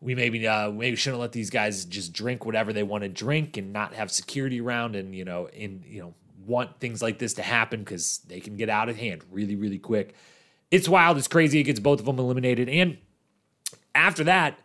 We 0.00 0.14
maybe 0.14 0.46
uh, 0.46 0.70
maybe 0.70 0.96
shouldn't 0.96 1.20
let 1.20 1.32
these 1.32 1.50
guys 1.50 1.84
just 1.84 2.12
drink 2.12 2.44
whatever 2.44 2.72
they 2.72 2.84
want 2.84 3.02
to 3.02 3.08
drink 3.08 3.56
and 3.56 3.72
not 3.72 3.94
have 3.94 4.10
security 4.12 4.60
around 4.60 4.94
and 4.94 5.12
you 5.12 5.24
know 5.24 5.48
in 5.48 5.82
you 5.88 6.00
know 6.00 6.14
want 6.46 6.78
things 6.78 7.02
like 7.02 7.18
this 7.18 7.34
to 7.34 7.42
happen 7.42 7.80
because 7.80 8.18
they 8.28 8.38
can 8.38 8.56
get 8.56 8.68
out 8.68 8.88
of 8.88 8.96
hand 8.96 9.22
really 9.30 9.56
really 9.56 9.78
quick. 9.78 10.14
It's 10.70 10.88
wild, 10.88 11.18
it's 11.18 11.26
crazy. 11.26 11.58
It 11.58 11.64
gets 11.64 11.80
both 11.80 11.98
of 11.98 12.06
them 12.06 12.18
eliminated, 12.18 12.68
and 12.68 12.98
after 13.92 14.22
that, 14.24 14.58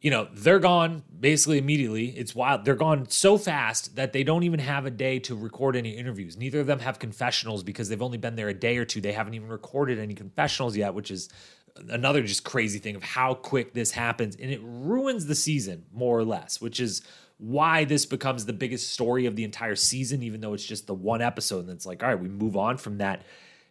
you 0.00 0.10
know, 0.10 0.28
they're 0.32 0.58
gone 0.58 1.02
basically 1.18 1.58
immediately. 1.58 2.08
It's 2.08 2.34
wild. 2.34 2.64
They're 2.64 2.74
gone 2.74 3.08
so 3.08 3.38
fast 3.38 3.96
that 3.96 4.12
they 4.12 4.24
don't 4.24 4.42
even 4.42 4.60
have 4.60 4.86
a 4.86 4.90
day 4.90 5.18
to 5.20 5.34
record 5.34 5.74
any 5.74 5.96
interviews. 5.96 6.36
Neither 6.36 6.60
of 6.60 6.66
them 6.66 6.80
have 6.80 6.98
confessionals 6.98 7.62
because 7.62 7.88
they've 7.88 8.02
only 8.02 8.18
been 8.18 8.36
there 8.36 8.48
a 8.48 8.54
day 8.54 8.76
or 8.76 8.84
two. 8.84 9.00
They 9.00 9.12
haven't 9.12 9.34
even 9.34 9.48
recorded 9.48 9.98
any 9.98 10.14
confessionals 10.14 10.76
yet, 10.76 10.94
which 10.94 11.10
is 11.10 11.28
another 11.88 12.22
just 12.22 12.44
crazy 12.44 12.78
thing 12.78 12.96
of 12.96 13.02
how 13.02 13.34
quick 13.34 13.72
this 13.72 13.90
happens. 13.90 14.36
And 14.36 14.50
it 14.50 14.60
ruins 14.62 15.26
the 15.26 15.34
season, 15.34 15.86
more 15.92 16.18
or 16.18 16.24
less, 16.24 16.60
which 16.60 16.78
is 16.78 17.02
why 17.38 17.84
this 17.84 18.06
becomes 18.06 18.46
the 18.46 18.52
biggest 18.52 18.92
story 18.92 19.26
of 19.26 19.36
the 19.36 19.44
entire 19.44 19.76
season, 19.76 20.22
even 20.22 20.40
though 20.40 20.54
it's 20.54 20.64
just 20.64 20.86
the 20.86 20.94
one 20.94 21.22
episode. 21.22 21.60
And 21.60 21.70
it's 21.70 21.86
like, 21.86 22.02
all 22.02 22.08
right, 22.08 22.20
we 22.20 22.28
move 22.28 22.56
on 22.56 22.76
from 22.76 22.98
that. 22.98 23.22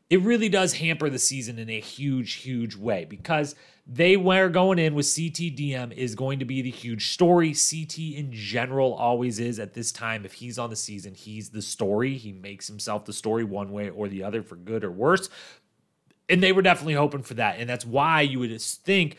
It 0.10 0.22
really 0.22 0.50
does 0.50 0.74
hamper 0.74 1.10
the 1.10 1.20
season 1.20 1.58
in 1.58 1.70
a 1.70 1.80
huge, 1.80 2.34
huge 2.34 2.76
way 2.76 3.06
because 3.06 3.56
they 3.88 4.18
were 4.18 4.50
going 4.50 4.80
in 4.80 4.96
with 4.96 5.06
CTDM 5.06 5.92
is 5.94 6.16
going 6.16 6.40
to 6.40 6.46
be 6.46 6.64
the 6.64 6.72
huge 6.72 7.12
story. 7.12 7.54
CT 7.54 8.00
in 8.00 8.32
general 8.32 8.94
always 8.96 9.40
is 9.40 9.60
at 9.60 9.74
this 9.76 9.92
time. 9.92 10.26
If 10.26 10.34
he's 10.34 10.58
on 10.58 10.72
the 10.72 10.76
season, 10.76 11.14
he's 11.14 11.50
the 11.50 11.62
story. 11.62 12.18
He 12.18 12.32
makes 12.32 12.68
himself 12.68 13.06
the 13.06 13.14
story 13.14 13.44
one 13.44 13.72
way 13.72 13.90
or 13.90 14.08
the 14.08 14.24
other 14.24 14.42
for 14.42 14.56
good 14.56 14.84
or 14.84 14.92
worse. 14.92 15.30
And 16.28 16.42
they 16.42 16.52
were 16.52 16.64
definitely 16.64 16.96
hoping 16.96 17.22
for 17.22 17.36
that. 17.36 17.60
And 17.60 17.70
that's 17.70 17.86
why 17.86 18.22
you 18.22 18.40
would 18.40 18.60
think 18.60 19.18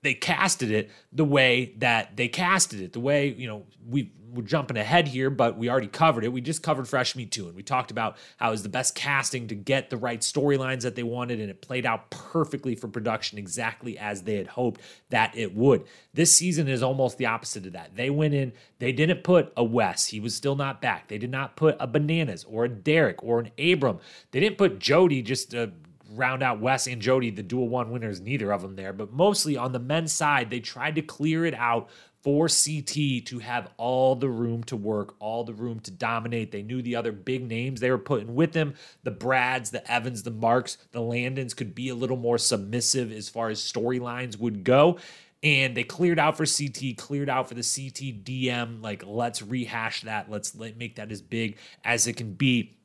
they 0.00 0.14
casted 0.14 0.70
it 0.70 0.90
the 1.12 1.24
way 1.24 1.74
that 1.78 2.16
they 2.16 2.28
casted 2.28 2.80
it. 2.80 2.94
The 2.94 3.00
way, 3.00 3.28
you 3.28 3.46
know, 3.46 3.66
we 3.86 4.12
we're 4.32 4.42
jumping 4.42 4.76
ahead 4.76 5.08
here, 5.08 5.30
but 5.30 5.56
we 5.56 5.70
already 5.70 5.86
covered 5.86 6.24
it. 6.24 6.32
We 6.32 6.40
just 6.40 6.62
covered 6.62 6.88
Fresh 6.88 7.16
Meat 7.16 7.30
2, 7.30 7.46
and 7.46 7.56
we 7.56 7.62
talked 7.62 7.90
about 7.90 8.16
how 8.36 8.48
it 8.48 8.50
was 8.52 8.62
the 8.62 8.68
best 8.68 8.94
casting 8.94 9.48
to 9.48 9.54
get 9.54 9.90
the 9.90 9.96
right 9.96 10.20
storylines 10.20 10.82
that 10.82 10.94
they 10.94 11.02
wanted, 11.02 11.40
and 11.40 11.50
it 11.50 11.62
played 11.62 11.86
out 11.86 12.10
perfectly 12.10 12.74
for 12.74 12.88
production 12.88 13.38
exactly 13.38 13.98
as 13.98 14.22
they 14.22 14.36
had 14.36 14.48
hoped 14.48 14.80
that 15.10 15.36
it 15.36 15.54
would. 15.54 15.84
This 16.12 16.36
season 16.36 16.68
is 16.68 16.82
almost 16.82 17.18
the 17.18 17.26
opposite 17.26 17.66
of 17.66 17.72
that. 17.72 17.96
They 17.96 18.10
went 18.10 18.34
in, 18.34 18.52
they 18.78 18.92
didn't 18.92 19.24
put 19.24 19.52
a 19.56 19.64
Wes, 19.64 20.06
he 20.06 20.20
was 20.20 20.34
still 20.34 20.56
not 20.56 20.82
back. 20.82 21.08
They 21.08 21.18
did 21.18 21.30
not 21.30 21.56
put 21.56 21.76
a 21.80 21.86
Bananas 21.86 22.44
or 22.44 22.64
a 22.64 22.68
Derek 22.68 23.22
or 23.22 23.40
an 23.40 23.50
Abram. 23.58 23.98
They 24.30 24.40
didn't 24.40 24.58
put 24.58 24.78
Jody 24.78 25.22
just 25.22 25.50
to 25.52 25.72
round 26.10 26.42
out 26.42 26.60
Wes 26.60 26.86
and 26.86 27.02
Jody, 27.02 27.30
the 27.30 27.42
duel 27.42 27.68
one 27.68 27.90
winners, 27.90 28.20
neither 28.20 28.52
of 28.52 28.62
them 28.62 28.76
there, 28.76 28.92
but 28.92 29.12
mostly 29.12 29.56
on 29.56 29.72
the 29.72 29.78
men's 29.78 30.12
side, 30.12 30.50
they 30.50 30.60
tried 30.60 30.94
to 30.94 31.02
clear 31.02 31.44
it 31.44 31.54
out 31.54 31.88
for 32.22 32.48
CT 32.48 33.26
to 33.26 33.38
have 33.40 33.70
all 33.76 34.16
the 34.16 34.28
room 34.28 34.64
to 34.64 34.76
work, 34.76 35.14
all 35.20 35.44
the 35.44 35.54
room 35.54 35.80
to 35.80 35.90
dominate. 35.90 36.50
They 36.50 36.62
knew 36.62 36.82
the 36.82 36.96
other 36.96 37.12
big 37.12 37.46
names 37.46 37.80
they 37.80 37.90
were 37.90 37.98
putting 37.98 38.34
with 38.34 38.52
them 38.52 38.74
the 39.04 39.10
Brads, 39.10 39.70
the 39.70 39.88
Evans, 39.90 40.22
the 40.22 40.30
Marks, 40.30 40.78
the 40.92 41.00
Landons 41.00 41.54
could 41.54 41.74
be 41.74 41.88
a 41.88 41.94
little 41.94 42.16
more 42.16 42.38
submissive 42.38 43.12
as 43.12 43.28
far 43.28 43.48
as 43.50 43.60
storylines 43.60 44.38
would 44.38 44.64
go. 44.64 44.98
And 45.42 45.76
they 45.76 45.84
cleared 45.84 46.18
out 46.18 46.36
for 46.36 46.44
CT, 46.44 46.96
cleared 46.96 47.30
out 47.30 47.48
for 47.48 47.54
the 47.54 47.62
CT 47.62 48.24
DM. 48.24 48.82
Like, 48.82 49.04
let's 49.06 49.40
rehash 49.40 50.02
that. 50.02 50.28
Let's 50.28 50.56
let, 50.56 50.76
make 50.76 50.96
that 50.96 51.12
as 51.12 51.22
big 51.22 51.58
as 51.84 52.08
it 52.08 52.14
can 52.14 52.32
be. 52.32 52.76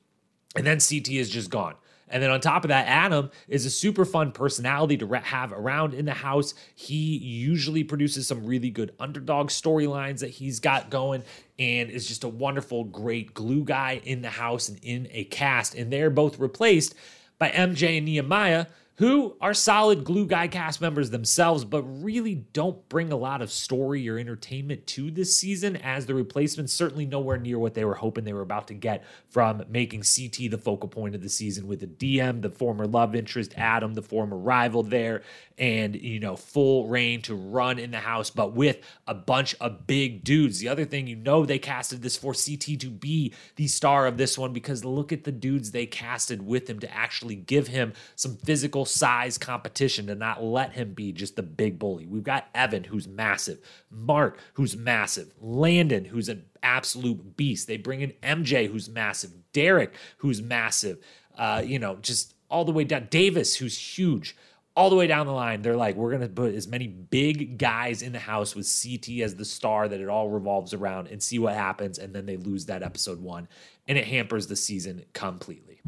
And 0.56 0.65
then 0.65 0.78
CT 0.78 1.10
is 1.10 1.30
just 1.30 1.50
gone. 1.50 1.74
And 2.13 2.21
then 2.21 2.30
on 2.30 2.39
top 2.39 2.63
of 2.63 2.67
that, 2.67 2.88
Adam 2.88 3.32
is 3.47 3.65
a 3.65 3.71
super 3.71 4.06
fun 4.06 4.32
personality 4.32 4.97
to 4.97 5.08
have 5.08 5.52
around 5.52 5.95
in 5.95 6.06
the 6.06 6.13
house. 6.13 6.54
He 6.76 7.17
usually 7.17 7.84
produces 7.84 8.28
some 8.28 8.45
really 8.45 8.69
good 8.69 8.93
underdog 8.99 9.49
storylines 9.49 10.19
that 10.19 10.30
he's 10.30 10.60
got 10.60 10.91
going 10.91 11.23
and 11.58 11.89
is 11.89 12.08
just 12.08 12.23
a 12.23 12.30
wonderful, 12.30 12.84
great 12.84 13.34
glue 13.34 13.63
guy 13.63 13.99
in 14.04 14.21
the 14.21 14.30
house 14.30 14.69
and 14.69 14.78
in 14.84 15.08
a 15.10 15.23
cast. 15.23 15.73
And 15.73 15.91
they're 15.91 16.12
both 16.12 16.38
replaced 16.38 16.93
by 17.39 17.49
MJ 17.49 17.97
and 17.97 18.06
Nehemiah, 18.06 18.67
who 18.97 19.36
are 19.41 19.56
solid 19.56 20.03
glue 20.03 20.27
guy 20.27 20.47
cast 20.47 20.79
members 20.79 21.10
themselves, 21.10 21.65
but 21.65 21.82
really 21.82 22.36
don't 22.36 22.88
bring 22.89 23.12
a 23.12 23.15
lot 23.15 23.41
of 23.41 23.51
story 23.51 24.08
or 24.08 24.19
entertainment 24.19 24.86
to 24.86 25.10
this 25.10 25.36
season 25.36 25.75
as 25.77 26.06
the 26.06 26.13
replacements, 26.13 26.71
certainly 26.71 27.06
nowhere 27.06 27.38
near 27.38 27.58
what 27.58 27.73
they 27.73 27.86
were 27.86 27.95
hoping 27.95 28.23
they 28.23 28.34
were 28.34 28.41
about 28.41 28.67
to 28.67 28.73
get 28.75 29.03
from 29.29 29.63
making 29.67 30.01
CT 30.01 30.51
the 30.51 30.60
focal 30.60 30.88
point 30.88 31.15
of 31.15 31.23
the 31.23 31.29
season 31.29 31.67
with 31.67 31.79
the 31.79 31.88
DM, 31.88 32.41
the 32.43 32.49
former 32.49 32.86
love 32.86 33.15
interest, 33.15 33.53
Adam, 33.58 33.95
the 33.95 34.01
former 34.03 34.38
rival 34.38 34.84
there, 34.84 35.23
and, 35.58 35.95
you 35.95 36.19
know, 36.19 36.36
full 36.36 36.88
reign 36.88 37.21
to 37.23 37.34
run 37.34 37.79
in 37.79 37.89
the 37.89 37.99
house, 37.99 38.29
but 38.29 38.53
with 38.53 38.79
a 39.08 39.13
bunch 39.15 39.56
of 39.60 39.88
big 39.88 40.23
dudes. 40.23 40.60
The 40.60 40.67
other 40.67 40.86
thing, 40.86 41.08
you 41.08 41.15
know, 41.15 41.45
they 41.45 41.60
casted 41.60 42.03
this 42.03 42.15
for 42.15 42.34
CT 42.34 42.79
to 42.82 42.89
be 42.89 43.34
the 43.56 43.67
star 43.67 44.06
of 44.06 44.17
this 44.17 44.38
one 44.38 44.53
because 44.53 44.86
look 44.86 45.12
at 45.12 45.23
the 45.23 45.32
dudes 45.32 45.71
they 45.71 45.86
casted 45.88 46.45
with 46.45 46.69
him 46.69 46.79
to 46.79 46.93
actually 46.93 47.36
give 47.36 47.67
him 47.67 47.93
some 48.15 48.38
physical 48.38 48.83
size 48.86 49.38
competition 49.38 50.08
to 50.08 50.15
not 50.15 50.43
let 50.43 50.74
him 50.74 50.93
be 50.93 51.12
just 51.12 51.36
the 51.36 51.43
big 51.43 51.80
bully. 51.80 52.06
We've 52.06 52.24
got 52.24 52.48
Evan, 52.54 52.84
who's 52.84 53.08
massive, 53.08 53.60
Mark, 53.89 54.39
who's 54.54 54.76
massive, 54.76 55.34
Landon, 55.39 56.06
who's 56.06 56.30
an 56.30 56.46
absolute 56.62 57.38
beast. 57.38 57.67
They 57.67 57.78
bring 57.78 58.02
in 58.02 58.13
MJ, 58.24 58.69
who's 58.69 58.89
massive, 58.89 59.32
Derek, 59.54 59.93
who's 60.17 60.41
massive, 60.41 60.98
uh, 61.38 61.63
you 61.65 61.80
know, 61.80 61.98
just 61.98 62.34
all 62.50 62.65
the 62.65 62.72
way 62.72 62.84
down, 62.84 63.08
Davis, 63.10 63.56
who's 63.56 63.78
huge 63.78 64.36
all 64.76 64.89
the 64.89 64.96
way 64.96 65.08
down 65.08 65.28
the 65.28 65.34
line, 65.34 65.62
they're 65.62 65.78
like, 65.78 65.96
we're 65.96 66.10
going 66.10 66.22
to 66.22 66.28
put 66.28 66.56
as 66.56 66.67
many 66.67 66.88
big 66.88 67.58
guys 67.58 68.02
in 68.02 68.12
the 68.12 68.19
house 68.19 68.56
with 68.56 68.65
CT 68.65 69.22
as 69.22 69.36
the 69.36 69.46
star 69.46 69.88
that 69.88 70.00
it 70.00 70.10
all 70.10 70.30
revolves 70.30 70.74
around 70.74 71.08
and 71.10 71.22
see 71.22 71.38
what 71.38 71.54
happens. 71.54 72.00
And 72.00 72.13
then 72.13 72.26
they 72.26 72.38
lose 72.38 72.65
that 72.65 72.82
episode 72.82 73.22
one, 73.22 73.48
and 73.88 73.98
it 73.98 74.06
hampers 74.06 74.48
the 74.48 74.56
season 74.56 75.06
completely. 75.13 75.82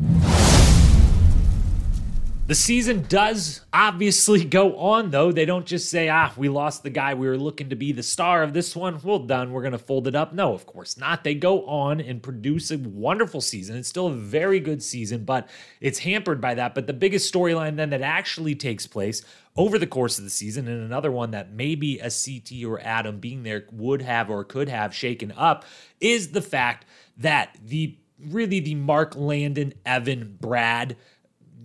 The 2.48 2.54
season 2.54 3.06
does 3.10 3.62
obviously 3.74 4.46
go 4.46 4.78
on, 4.78 5.10
though. 5.10 5.32
They 5.32 5.46
don't 5.46 5.66
just 5.66 5.90
say, 5.90 6.10
ah, 6.10 6.32
we 6.38 6.48
lost 6.48 6.84
the 6.84 6.92
guy 6.92 7.16
we 7.16 7.28
were 7.28 7.40
looking 7.40 7.70
to 7.70 7.76
be 7.76 7.92
the 7.92 8.04
star 8.04 8.44
of 8.44 8.54
this 8.54 8.76
one. 8.76 9.00
Well, 9.02 9.18
done. 9.18 9.52
We're 9.52 9.64
going 9.64 9.72
to 9.72 9.80
fold 9.80 10.08
it 10.08 10.14
up. 10.14 10.32
No, 10.32 10.54
of 10.54 10.68
course 10.68 10.96
not. 10.96 11.24
They 11.24 11.34
go 11.34 11.66
on 11.66 12.00
and 12.00 12.22
produce 12.22 12.70
a 12.70 12.78
wonderful 12.78 13.42
season. 13.42 13.78
It's 13.78 13.90
still 13.90 14.06
a 14.08 14.14
very 14.14 14.60
good 14.60 14.84
season, 14.84 15.26
but 15.26 15.50
it's 15.82 15.98
hampered 15.98 16.40
by 16.40 16.54
that. 16.54 16.76
But 16.76 16.86
the 16.86 16.94
biggest 16.94 17.34
storyline 17.34 17.78
then 17.78 17.90
that 17.90 18.04
actually 18.04 18.54
takes 18.54 18.86
place 18.86 19.24
over 19.56 19.80
the 19.80 19.88
course 19.88 20.20
of 20.20 20.24
the 20.24 20.30
season, 20.30 20.68
and 20.68 20.84
another 20.84 21.12
one 21.12 21.32
that 21.32 21.52
maybe 21.52 21.98
a 21.98 22.12
CT 22.12 22.64
or 22.64 22.80
Adam 22.82 23.20
being 23.20 23.42
there 23.42 23.66
would 23.72 24.04
have 24.04 24.30
or 24.30 24.44
could 24.44 24.70
have 24.70 24.94
shaken 24.94 25.32
up, 25.36 25.66
is 26.00 26.28
the 26.28 26.44
fact 26.44 26.86
that 27.18 27.58
the 27.64 27.98
really 28.20 28.60
the 28.60 28.76
Mark 28.76 29.16
Landon, 29.16 29.74
Evan, 29.86 30.38
Brad, 30.40 30.96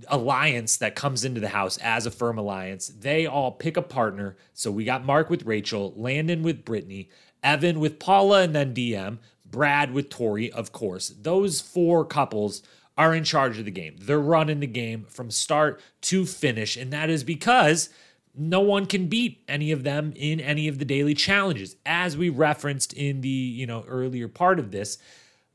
alliance 0.09 0.77
that 0.79 0.95
comes 0.95 1.25
into 1.25 1.41
the 1.41 1.49
house 1.49 1.77
as 1.79 2.07
a 2.07 2.11
firm 2.11 2.39
alliance. 2.39 2.89
They 2.89 3.27
all 3.27 3.53
pick 3.53 3.77
a 3.77 3.83
partner. 3.83 4.37
So 4.53 4.71
we 4.71 4.85
got 4.85 5.05
Mark 5.05 5.31
with 5.31 5.47
Rachel, 5.47 5.93
Landon 5.97 6.43
with 6.43 6.65
Brittany, 6.65 7.09
Evan 7.43 7.81
with 7.81 7.99
Paula, 7.99 8.43
and 8.43 8.55
then 8.55 8.75
DM, 8.75 9.19
Brad 9.45 9.93
with 9.93 10.11
Tori, 10.11 10.51
of 10.53 10.73
course. 10.73 11.09
Those 11.09 11.61
four 11.61 12.05
couples 12.05 12.63
are 12.97 13.15
in 13.15 13.25
charge 13.25 13.59
of 13.59 13.65
the 13.65 13.71
game. 13.71 13.97
They're 13.99 14.21
running 14.21 14.61
the 14.61 14.67
game 14.67 15.07
from 15.09 15.31
start 15.31 15.81
to 16.03 16.27
finish. 16.27 16.77
And 16.77 16.93
that 16.93 17.09
is 17.09 17.25
because 17.25 17.89
no 18.35 18.61
one 18.61 18.87
can 18.87 19.07
beat 19.07 19.43
any 19.49 19.73
of 19.73 19.83
them 19.83 20.13
in 20.17 20.41
any 20.41 20.69
of 20.69 20.79
the 20.79 20.85
daily 20.85 21.15
challenges. 21.15 21.77
As 21.85 22.17
we 22.17 22.29
referenced 22.29 22.93
in 22.93 23.23
the, 23.23 23.29
you 23.29 23.67
know, 23.67 23.85
earlier 23.89 24.29
part 24.29 24.59
of 24.59 24.71
this, 24.71 24.99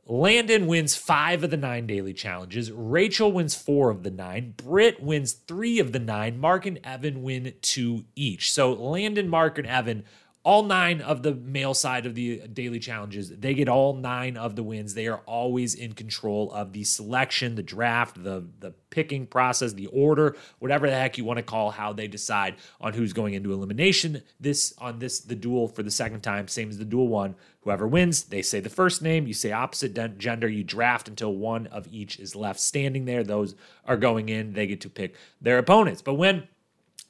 Landon 0.07 0.67
wins 0.67 0.95
five 0.95 1.43
of 1.43 1.49
the 1.49 1.57
nine 1.57 1.87
daily 1.87 2.13
challenges. 2.13 2.71
Rachel 2.71 3.31
wins 3.31 3.55
four 3.55 3.89
of 3.89 4.03
the 4.03 4.11
nine. 4.11 4.53
Britt 4.55 5.01
wins 5.01 5.33
three 5.33 5.79
of 5.79 5.93
the 5.93 5.99
nine. 5.99 6.39
Mark 6.39 6.67
and 6.67 6.79
Evan 6.83 7.23
win 7.23 7.53
two 7.61 8.05
each. 8.15 8.51
So 8.51 8.73
Landon, 8.73 9.27
Mark, 9.27 9.57
and 9.57 9.67
Evan 9.67 10.03
all 10.45 10.61
nine 10.61 11.01
of 11.01 11.23
the 11.23 11.33
male 11.33 11.73
side 11.73 12.05
of 12.05 12.13
the 12.13 12.47
daily 12.47 12.77
challenges, 12.77 13.31
they 13.31 13.55
get 13.55 13.67
all 13.67 13.95
nine 13.95 14.37
of 14.37 14.55
the 14.55 14.61
wins. 14.61 14.93
They 14.93 15.07
are 15.07 15.21
always 15.25 15.73
in 15.73 15.93
control 15.93 16.51
of 16.53 16.71
the 16.71 16.83
selection, 16.83 17.55
the 17.55 17.63
draft, 17.63 18.23
the 18.23 18.45
the 18.59 18.75
picking 18.91 19.25
process, 19.25 19.73
the 19.73 19.87
order, 19.87 20.37
whatever 20.59 20.87
the 20.87 20.93
heck 20.93 21.17
you 21.17 21.25
want 21.25 21.37
to 21.37 21.43
call 21.43 21.71
how 21.71 21.93
they 21.93 22.07
decide 22.07 22.55
on 22.79 22.93
who's 22.93 23.11
going 23.11 23.33
into 23.33 23.51
elimination. 23.51 24.21
This 24.39 24.75
on 24.77 24.99
this 24.99 25.19
the 25.19 25.35
duel 25.35 25.67
for 25.67 25.81
the 25.81 25.89
second 25.89 26.21
time, 26.21 26.47
same 26.47 26.69
as 26.69 26.77
the 26.77 26.85
duel 26.85 27.07
one. 27.07 27.35
Whoever 27.65 27.87
wins, 27.87 28.25
they 28.25 28.43
say 28.43 28.59
the 28.59 28.69
first 28.69 29.01
name, 29.01 29.25
you 29.25 29.33
say 29.33 29.51
opposite 29.51 30.19
gender, 30.19 30.47
you 30.47 30.63
draft 30.63 31.07
until 31.07 31.33
one 31.33 31.65
of 31.67 31.87
each 31.91 32.19
is 32.19 32.35
left 32.35 32.59
standing 32.59 33.05
there. 33.05 33.23
Those 33.23 33.55
are 33.87 33.97
going 33.97 34.29
in, 34.29 34.53
they 34.53 34.67
get 34.67 34.81
to 34.81 34.89
pick 34.89 35.15
their 35.41 35.57
opponents. 35.57 36.03
But 36.03 36.13
when 36.13 36.47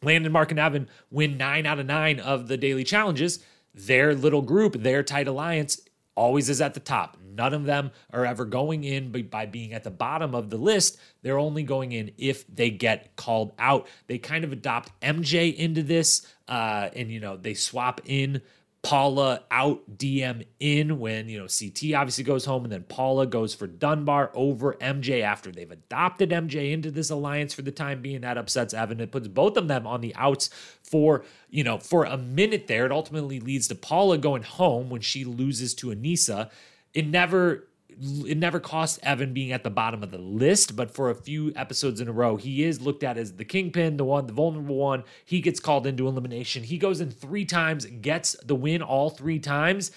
Landon, 0.02 0.32
Mark, 0.32 0.52
and 0.52 0.60
Evan 0.60 0.88
win 1.12 1.38
nine 1.38 1.66
out 1.66 1.80
of 1.80 1.86
nine 1.86 2.22
of 2.22 2.48
the 2.48 2.56
daily 2.56 2.86
challenges, 2.86 3.44
their 3.74 4.16
little 4.16 4.42
group, 4.42 4.82
their 4.82 5.04
tight 5.04 5.28
alliance, 5.28 5.82
always 6.16 6.50
is 6.50 6.62
at 6.62 6.74
the 6.74 6.80
top. 6.80 7.18
None 7.22 7.54
of 7.54 7.66
them 7.66 7.92
are 8.14 8.26
ever 8.26 8.46
going 8.46 8.86
in 8.86 9.12
by, 9.12 9.24
by, 9.24 9.46
being 9.46 9.74
at 9.74 9.84
the 9.84 9.92
bottom 9.92 10.34
of 10.34 10.50
the 10.50 10.58
list. 10.58 10.98
They're 11.22 11.38
only 11.38 11.64
going 11.64 11.92
in 11.92 12.12
if 12.18 12.48
they 12.48 12.70
get 12.70 13.18
called 13.18 13.52
out. 13.60 13.88
They 14.08 14.20
kind 14.20 14.46
of 14.46 14.54
adopt 14.54 14.98
MJ 15.02 15.54
into 15.54 15.84
this, 15.84 16.26
uh, 16.48 16.90
and 16.96 17.12
you 17.12 17.20
know 17.20 17.36
they 17.36 17.56
swap 17.56 18.00
in 18.06 18.42
Paula 18.86 19.42
out, 19.50 19.98
DM 19.98 20.46
in 20.60 21.00
when, 21.00 21.28
you 21.28 21.40
know, 21.40 21.48
CT 21.48 21.96
obviously 21.96 22.24
goes 22.24 22.46
home, 22.46 22.64
and 22.64 22.72
then 22.72 22.84
Paula 22.84 23.26
goes 23.26 23.56
for 23.56 23.66
Dunbar 23.66 24.32
over 24.36 24.76
MJ 24.76 25.22
after 25.22 25.52
they've 25.52 25.72
adopted 25.72 26.30
MJ 26.30 26.72
into 26.72 26.92
this 26.92 27.10
alliance 27.10 27.54
for 27.54 27.64
the 27.64 27.72
time 27.72 28.04
being. 28.04 28.22
That 28.22 28.38
upsets 28.38 28.76
Evan. 28.76 29.00
It 29.00 29.12
puts 29.12 29.28
both 29.28 29.58
of 29.58 29.68
them 29.68 29.88
on 29.88 30.02
the 30.02 30.14
outs 30.16 30.52
for, 30.84 31.26
you 31.50 31.64
know, 31.64 31.80
for 31.80 32.06
a 32.06 32.16
minute 32.16 32.68
there. 32.68 32.86
It 32.86 32.92
ultimately 32.92 33.40
leads 33.40 33.68
to 33.70 33.76
Paula 33.76 34.20
going 34.20 34.44
home 34.44 34.92
when 34.92 35.02
she 35.02 35.26
loses 35.26 35.74
to 35.76 35.88
Aneesa. 35.88 36.52
It 36.94 37.08
never 37.08 37.68
it 38.02 38.38
never 38.38 38.60
cost 38.60 39.00
Evan 39.04 39.34
being 39.34 39.52
at 39.52 39.64
the 39.64 39.70
bottom 39.70 40.04
of 40.04 40.12
the 40.12 40.18
list, 40.18 40.76
but 40.76 40.92
for 40.92 41.10
a 41.10 41.16
few 41.16 41.54
episodes 41.56 42.02
in 42.02 42.08
a 42.08 42.12
row, 42.12 42.36
he 42.36 42.64
is 42.64 42.82
looked 42.82 43.04
at 43.04 43.18
as 43.18 43.34
the 43.34 43.46
kingpin, 43.46 43.98
the 43.98 44.06
one, 44.06 44.28
the 44.28 44.34
vulnerable 44.34 44.76
one. 44.76 45.04
He 45.24 45.42
gets 45.42 45.60
called 45.60 45.88
into 45.88 46.08
elimination. 46.08 46.64
He 46.64 46.78
goes 46.78 47.02
in 47.02 47.12
three 47.12 47.46
times, 47.46 47.86
gets 47.86 48.36
the 48.44 48.56
win 48.56 48.82
all 48.82 49.10
three 49.10 49.40
times. 49.40 49.92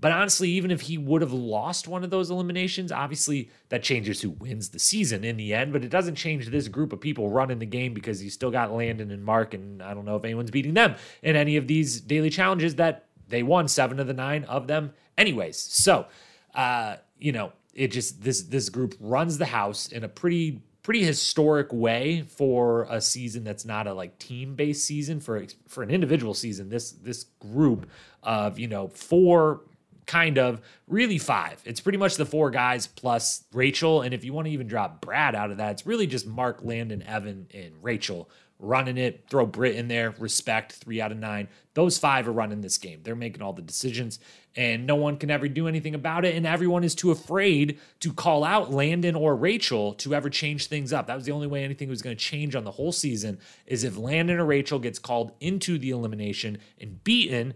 But 0.00 0.12
honestly, 0.12 0.50
even 0.50 0.70
if 0.70 0.82
he 0.82 0.98
would 0.98 1.22
have 1.22 1.32
lost 1.32 1.88
one 1.88 2.04
of 2.04 2.10
those 2.10 2.28
eliminations, 2.30 2.92
obviously 2.92 3.50
that 3.70 3.82
changes 3.82 4.20
who 4.20 4.30
wins 4.30 4.70
the 4.70 4.78
season 4.78 5.24
in 5.24 5.36
the 5.36 5.54
end. 5.54 5.72
But 5.72 5.84
it 5.84 5.88
doesn't 5.88 6.16
change 6.16 6.48
this 6.48 6.68
group 6.68 6.92
of 6.92 7.00
people 7.00 7.30
running 7.30 7.58
the 7.58 7.66
game 7.66 7.94
because 7.94 8.22
you 8.22 8.28
still 8.28 8.50
got 8.50 8.72
Landon 8.72 9.10
and 9.10 9.24
Mark, 9.24 9.54
and 9.54 9.82
I 9.82 9.94
don't 9.94 10.04
know 10.04 10.16
if 10.16 10.24
anyone's 10.24 10.50
beating 10.50 10.74
them 10.74 10.96
in 11.22 11.36
any 11.36 11.56
of 11.56 11.68
these 11.68 12.00
daily 12.00 12.28
challenges 12.28 12.74
that 12.74 13.06
they 13.28 13.42
won 13.42 13.68
seven 13.68 13.98
of 14.00 14.06
the 14.06 14.12
nine 14.12 14.44
of 14.44 14.66
them, 14.66 14.92
anyways. 15.16 15.56
So, 15.56 16.06
uh, 16.54 16.96
you 17.18 17.32
know, 17.32 17.52
it 17.74 17.88
just 17.88 18.22
this 18.22 18.42
this 18.42 18.68
group 18.68 18.94
runs 19.00 19.38
the 19.38 19.46
house 19.46 19.88
in 19.88 20.04
a 20.04 20.08
pretty 20.08 20.62
pretty 20.82 21.02
historic 21.02 21.72
way 21.72 22.22
for 22.22 22.86
a 22.90 23.00
season 23.00 23.42
that's 23.42 23.64
not 23.64 23.86
a 23.86 23.92
like 23.92 24.18
team 24.18 24.54
based 24.54 24.84
season 24.86 25.18
for 25.18 25.44
for 25.66 25.82
an 25.82 25.90
individual 25.90 26.34
season. 26.34 26.68
This 26.68 26.92
this 26.92 27.24
group 27.40 27.88
of 28.22 28.58
you 28.58 28.68
know 28.68 28.88
four 28.88 29.62
kind 30.06 30.38
of 30.38 30.60
really 30.86 31.18
five. 31.18 31.60
It's 31.64 31.80
pretty 31.80 31.98
much 31.98 32.16
the 32.16 32.26
four 32.26 32.50
guys 32.50 32.86
plus 32.86 33.44
Rachel, 33.52 34.02
and 34.02 34.12
if 34.14 34.24
you 34.24 34.32
want 34.32 34.46
to 34.46 34.52
even 34.52 34.66
drop 34.66 35.00
Brad 35.00 35.34
out 35.34 35.50
of 35.50 35.56
that, 35.56 35.72
it's 35.72 35.86
really 35.86 36.06
just 36.06 36.26
Mark, 36.26 36.60
Landon, 36.62 37.02
Evan, 37.02 37.46
and 37.54 37.72
Rachel 37.82 38.28
running 38.58 38.98
it. 38.98 39.24
Throw 39.28 39.46
Britt 39.46 39.76
in 39.76 39.88
there. 39.88 40.14
Respect 40.18 40.72
three 40.72 41.00
out 41.00 41.12
of 41.12 41.18
nine. 41.18 41.48
Those 41.74 41.98
five 41.98 42.28
are 42.28 42.32
running 42.32 42.60
this 42.60 42.78
game. 42.78 43.00
They're 43.02 43.14
making 43.14 43.42
all 43.42 43.52
the 43.52 43.62
decisions, 43.62 44.18
and 44.56 44.86
no 44.86 44.94
one 44.94 45.16
can 45.16 45.30
ever 45.30 45.48
do 45.48 45.66
anything 45.66 45.94
about 45.94 46.24
it. 46.24 46.34
And 46.34 46.46
everyone 46.46 46.84
is 46.84 46.94
too 46.94 47.10
afraid 47.10 47.78
to 48.00 48.12
call 48.12 48.44
out 48.44 48.72
Landon 48.72 49.14
or 49.14 49.34
Rachel 49.34 49.94
to 49.94 50.14
ever 50.14 50.30
change 50.30 50.66
things 50.66 50.92
up. 50.92 51.06
That 51.06 51.16
was 51.16 51.24
the 51.24 51.32
only 51.32 51.46
way 51.46 51.64
anything 51.64 51.88
was 51.88 52.02
going 52.02 52.16
to 52.16 52.22
change 52.22 52.54
on 52.54 52.64
the 52.64 52.70
whole 52.70 52.92
season 52.92 53.38
is 53.66 53.84
if 53.84 53.96
Landon 53.96 54.38
or 54.38 54.44
Rachel 54.44 54.78
gets 54.78 54.98
called 54.98 55.32
into 55.40 55.78
the 55.78 55.90
elimination 55.90 56.58
and 56.80 57.02
beaten. 57.02 57.54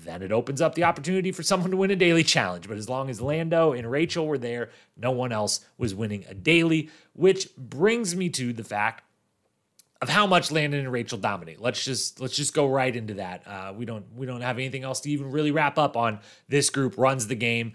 Then 0.00 0.22
it 0.22 0.32
opens 0.32 0.60
up 0.60 0.74
the 0.74 0.84
opportunity 0.84 1.32
for 1.32 1.42
someone 1.42 1.72
to 1.72 1.76
win 1.76 1.90
a 1.90 1.96
daily 1.96 2.22
challenge. 2.22 2.68
But 2.68 2.78
as 2.78 2.88
long 2.88 3.10
as 3.10 3.20
Lando 3.20 3.72
and 3.72 3.90
Rachel 3.90 4.26
were 4.26 4.38
there, 4.38 4.70
no 4.96 5.10
one 5.10 5.32
else 5.32 5.66
was 5.76 5.94
winning 5.94 6.24
a 6.28 6.34
daily, 6.34 6.88
which 7.14 7.54
brings 7.56 8.14
me 8.14 8.28
to 8.30 8.52
the 8.52 8.64
fact 8.64 9.02
of 10.00 10.08
how 10.08 10.26
much 10.26 10.50
Landon 10.52 10.80
and 10.80 10.92
Rachel 10.92 11.18
dominate. 11.18 11.60
Let's 11.60 11.84
just 11.84 12.20
let's 12.20 12.36
just 12.36 12.54
go 12.54 12.68
right 12.68 12.94
into 12.94 13.14
that. 13.14 13.46
Uh, 13.46 13.72
we 13.76 13.84
don't 13.84 14.04
we 14.14 14.26
don't 14.26 14.40
have 14.40 14.58
anything 14.58 14.84
else 14.84 15.00
to 15.00 15.10
even 15.10 15.30
really 15.30 15.50
wrap 15.50 15.78
up 15.78 15.96
on. 15.96 16.20
This 16.48 16.70
group 16.70 16.96
runs 16.96 17.26
the 17.26 17.34
game. 17.34 17.72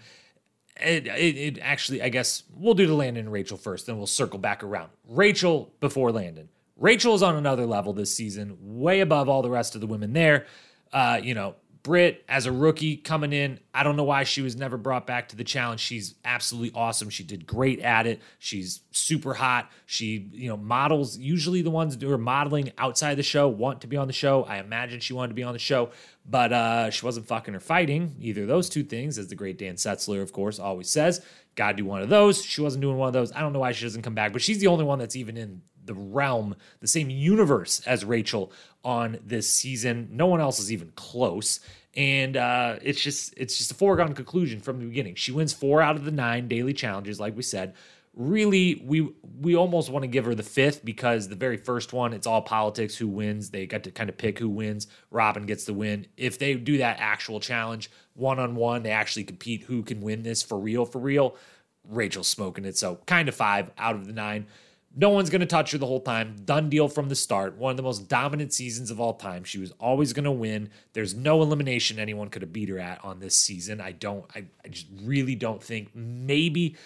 It, 0.76 1.06
it, 1.06 1.36
it 1.36 1.58
actually, 1.60 2.02
I 2.02 2.08
guess 2.08 2.42
we'll 2.52 2.74
do 2.74 2.88
the 2.88 2.94
Landon 2.94 3.26
and 3.26 3.32
Rachel 3.32 3.56
first, 3.56 3.86
then 3.86 3.96
we'll 3.96 4.08
circle 4.08 4.40
back 4.40 4.64
around. 4.64 4.90
Rachel 5.08 5.72
before 5.78 6.10
Landon. 6.10 6.48
Rachel 6.76 7.14
is 7.14 7.22
on 7.22 7.36
another 7.36 7.64
level 7.64 7.92
this 7.92 8.12
season, 8.12 8.56
way 8.60 8.98
above 8.98 9.28
all 9.28 9.42
the 9.42 9.50
rest 9.50 9.76
of 9.76 9.80
the 9.80 9.86
women 9.86 10.12
there. 10.12 10.46
Uh, 10.92 11.20
you 11.22 11.34
know, 11.34 11.54
Britt, 11.84 12.24
as 12.30 12.46
a 12.46 12.52
rookie 12.52 12.96
coming 12.96 13.34
in, 13.34 13.60
I 13.74 13.82
don't 13.82 13.94
know 13.94 14.04
why 14.04 14.24
she 14.24 14.40
was 14.40 14.56
never 14.56 14.78
brought 14.78 15.06
back 15.06 15.28
to 15.28 15.36
the 15.36 15.44
challenge. 15.44 15.80
She's 15.80 16.14
absolutely 16.24 16.72
awesome. 16.74 17.10
She 17.10 17.24
did 17.24 17.46
great 17.46 17.78
at 17.80 18.06
it. 18.06 18.22
She's 18.38 18.80
super 18.90 19.34
hot. 19.34 19.70
She, 19.84 20.30
you 20.32 20.48
know, 20.48 20.56
models, 20.56 21.18
usually 21.18 21.60
the 21.60 21.70
ones 21.70 21.98
who 22.00 22.10
are 22.10 22.16
modeling 22.16 22.72
outside 22.78 23.16
the 23.16 23.22
show 23.22 23.48
want 23.48 23.82
to 23.82 23.86
be 23.86 23.98
on 23.98 24.06
the 24.06 24.14
show. 24.14 24.44
I 24.44 24.60
imagine 24.60 25.00
she 25.00 25.12
wanted 25.12 25.28
to 25.28 25.34
be 25.34 25.42
on 25.42 25.52
the 25.52 25.58
show, 25.58 25.90
but 26.24 26.54
uh, 26.54 26.88
she 26.88 27.04
wasn't 27.04 27.26
fucking 27.26 27.54
or 27.54 27.60
fighting, 27.60 28.16
either 28.18 28.42
of 28.42 28.48
those 28.48 28.70
two 28.70 28.82
things, 28.82 29.18
as 29.18 29.28
the 29.28 29.34
great 29.34 29.58
Dan 29.58 29.74
Setzler, 29.74 30.22
of 30.22 30.32
course, 30.32 30.58
always 30.58 30.88
says. 30.88 31.20
Gotta 31.54 31.76
do 31.76 31.84
one 31.84 32.00
of 32.00 32.08
those. 32.08 32.42
She 32.42 32.62
wasn't 32.62 32.80
doing 32.80 32.96
one 32.96 33.08
of 33.08 33.12
those. 33.12 33.30
I 33.30 33.40
don't 33.40 33.52
know 33.52 33.60
why 33.60 33.72
she 33.72 33.84
doesn't 33.84 34.02
come 34.02 34.14
back, 34.14 34.32
but 34.32 34.40
she's 34.40 34.58
the 34.58 34.68
only 34.68 34.84
one 34.86 34.98
that's 34.98 35.16
even 35.16 35.36
in 35.36 35.60
the 35.84 35.94
realm, 35.94 36.56
the 36.80 36.86
same 36.86 37.10
universe 37.10 37.80
as 37.86 38.04
Rachel 38.04 38.52
on 38.84 39.18
this 39.24 39.48
season. 39.48 40.08
No 40.12 40.26
one 40.26 40.40
else 40.40 40.58
is 40.58 40.72
even 40.72 40.92
close. 40.94 41.60
And 41.96 42.36
uh, 42.36 42.76
it's 42.82 43.00
just 43.00 43.34
it's 43.36 43.56
just 43.56 43.70
a 43.70 43.74
foregone 43.74 44.14
conclusion 44.14 44.60
from 44.60 44.80
the 44.80 44.86
beginning. 44.86 45.14
She 45.14 45.32
wins 45.32 45.52
four 45.52 45.80
out 45.80 45.96
of 45.96 46.04
the 46.04 46.10
nine 46.10 46.48
daily 46.48 46.72
challenges, 46.72 47.20
like 47.20 47.36
we 47.36 47.42
said. 47.42 47.74
Really, 48.14 48.82
we 48.84 49.12
we 49.40 49.56
almost 49.56 49.90
want 49.90 50.02
to 50.02 50.08
give 50.08 50.24
her 50.24 50.34
the 50.34 50.42
fifth 50.42 50.84
because 50.84 51.28
the 51.28 51.36
very 51.36 51.56
first 51.56 51.92
one, 51.92 52.12
it's 52.12 52.26
all 52.26 52.42
politics. 52.42 52.96
Who 52.96 53.08
wins? 53.08 53.50
They 53.50 53.66
got 53.66 53.84
to 53.84 53.90
kind 53.90 54.08
of 54.08 54.16
pick 54.16 54.38
who 54.38 54.48
wins. 54.48 54.88
Robin 55.10 55.46
gets 55.46 55.64
the 55.64 55.74
win. 55.74 56.06
If 56.16 56.38
they 56.38 56.54
do 56.54 56.78
that 56.78 56.98
actual 57.00 57.40
challenge 57.40 57.90
one 58.14 58.38
on 58.38 58.54
one, 58.54 58.82
they 58.82 58.90
actually 58.90 59.24
compete 59.24 59.62
who 59.64 59.82
can 59.82 60.00
win 60.00 60.22
this 60.22 60.42
for 60.42 60.58
real, 60.58 60.84
for 60.84 61.00
real. 61.00 61.36
Rachel's 61.88 62.28
smoking 62.28 62.64
it. 62.64 62.76
So 62.76 63.00
kind 63.06 63.28
of 63.28 63.34
five 63.34 63.70
out 63.78 63.94
of 63.94 64.06
the 64.06 64.12
nine. 64.12 64.46
No 64.96 65.10
one's 65.10 65.28
going 65.28 65.40
to 65.40 65.46
touch 65.46 65.72
her 65.72 65.78
the 65.78 65.86
whole 65.86 66.00
time. 66.00 66.36
Done 66.44 66.70
deal 66.70 66.88
from 66.88 67.08
the 67.08 67.16
start. 67.16 67.56
One 67.56 67.72
of 67.72 67.76
the 67.76 67.82
most 67.82 68.08
dominant 68.08 68.52
seasons 68.52 68.92
of 68.92 69.00
all 69.00 69.14
time. 69.14 69.42
She 69.42 69.58
was 69.58 69.72
always 69.80 70.12
going 70.12 70.24
to 70.24 70.30
win. 70.30 70.70
There's 70.92 71.14
no 71.14 71.42
elimination 71.42 71.98
anyone 71.98 72.28
could 72.28 72.42
have 72.42 72.52
beat 72.52 72.68
her 72.68 72.78
at 72.78 73.04
on 73.04 73.18
this 73.18 73.34
season. 73.36 73.80
I 73.80 73.92
don't, 73.92 74.24
I, 74.36 74.44
I 74.64 74.68
just 74.68 74.86
really 75.02 75.34
don't 75.34 75.60
think 75.62 75.90
maybe, 75.94 76.76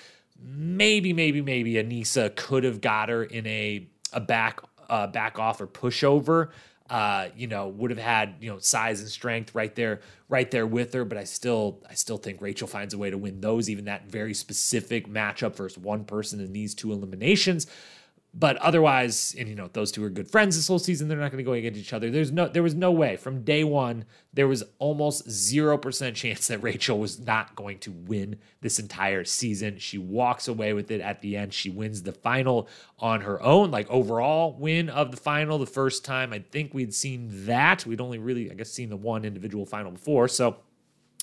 maybe, 0.42 1.12
maybe, 1.12 1.42
maybe 1.42 1.74
Aneesa 1.74 2.34
could 2.34 2.64
have 2.64 2.80
got 2.80 3.10
her 3.10 3.24
in 3.24 3.46
a, 3.46 3.86
a 4.14 4.20
back, 4.20 4.60
uh, 4.88 5.06
back 5.06 5.38
off 5.38 5.60
or 5.60 5.66
pushover. 5.66 6.48
Uh, 6.88 7.28
you 7.36 7.46
know, 7.46 7.68
would 7.68 7.90
have 7.90 7.98
had 7.98 8.36
you 8.40 8.50
know 8.50 8.58
size 8.58 9.00
and 9.00 9.10
strength 9.10 9.54
right 9.54 9.74
there, 9.74 10.00
right 10.30 10.50
there 10.50 10.66
with 10.66 10.94
her. 10.94 11.04
But 11.04 11.18
I 11.18 11.24
still, 11.24 11.84
I 11.86 11.92
still 11.92 12.16
think 12.16 12.40
Rachel 12.40 12.66
finds 12.66 12.94
a 12.94 12.98
way 12.98 13.10
to 13.10 13.18
win 13.18 13.42
those, 13.42 13.68
even 13.68 13.84
that 13.84 14.06
very 14.06 14.32
specific 14.32 15.06
matchup 15.06 15.54
versus 15.54 15.76
one 15.76 16.06
person 16.06 16.40
in 16.40 16.54
these 16.54 16.74
two 16.74 16.90
eliminations. 16.90 17.66
But 18.34 18.56
otherwise, 18.58 19.34
and 19.38 19.48
you 19.48 19.54
know, 19.54 19.68
those 19.72 19.90
two 19.90 20.04
are 20.04 20.10
good 20.10 20.30
friends 20.30 20.54
this 20.54 20.68
whole 20.68 20.78
season. 20.78 21.08
They're 21.08 21.18
not 21.18 21.32
going 21.32 21.42
to 21.42 21.48
go 21.48 21.54
against 21.54 21.80
each 21.80 21.92
other. 21.94 22.10
There's 22.10 22.30
no, 22.30 22.46
there 22.46 22.62
was 22.62 22.74
no 22.74 22.92
way 22.92 23.16
from 23.16 23.42
day 23.42 23.64
one. 23.64 24.04
There 24.34 24.46
was 24.46 24.62
almost 24.78 25.28
zero 25.28 25.78
percent 25.78 26.14
chance 26.14 26.46
that 26.48 26.62
Rachel 26.62 26.98
was 26.98 27.18
not 27.18 27.56
going 27.56 27.78
to 27.80 27.90
win 27.90 28.36
this 28.60 28.78
entire 28.78 29.24
season. 29.24 29.78
She 29.78 29.96
walks 29.96 30.46
away 30.46 30.74
with 30.74 30.90
it 30.90 31.00
at 31.00 31.22
the 31.22 31.36
end. 31.36 31.54
She 31.54 31.70
wins 31.70 32.02
the 32.02 32.12
final 32.12 32.68
on 32.98 33.22
her 33.22 33.42
own, 33.42 33.70
like 33.70 33.90
overall 33.90 34.54
win 34.58 34.90
of 34.90 35.10
the 35.10 35.16
final. 35.16 35.58
The 35.58 35.66
first 35.66 36.04
time 36.04 36.32
I 36.32 36.40
think 36.40 36.74
we'd 36.74 36.94
seen 36.94 37.46
that. 37.46 37.86
We'd 37.86 38.00
only 38.00 38.18
really, 38.18 38.50
I 38.50 38.54
guess, 38.54 38.70
seen 38.70 38.90
the 38.90 38.96
one 38.96 39.24
individual 39.24 39.64
final 39.64 39.90
before. 39.90 40.28
So 40.28 40.58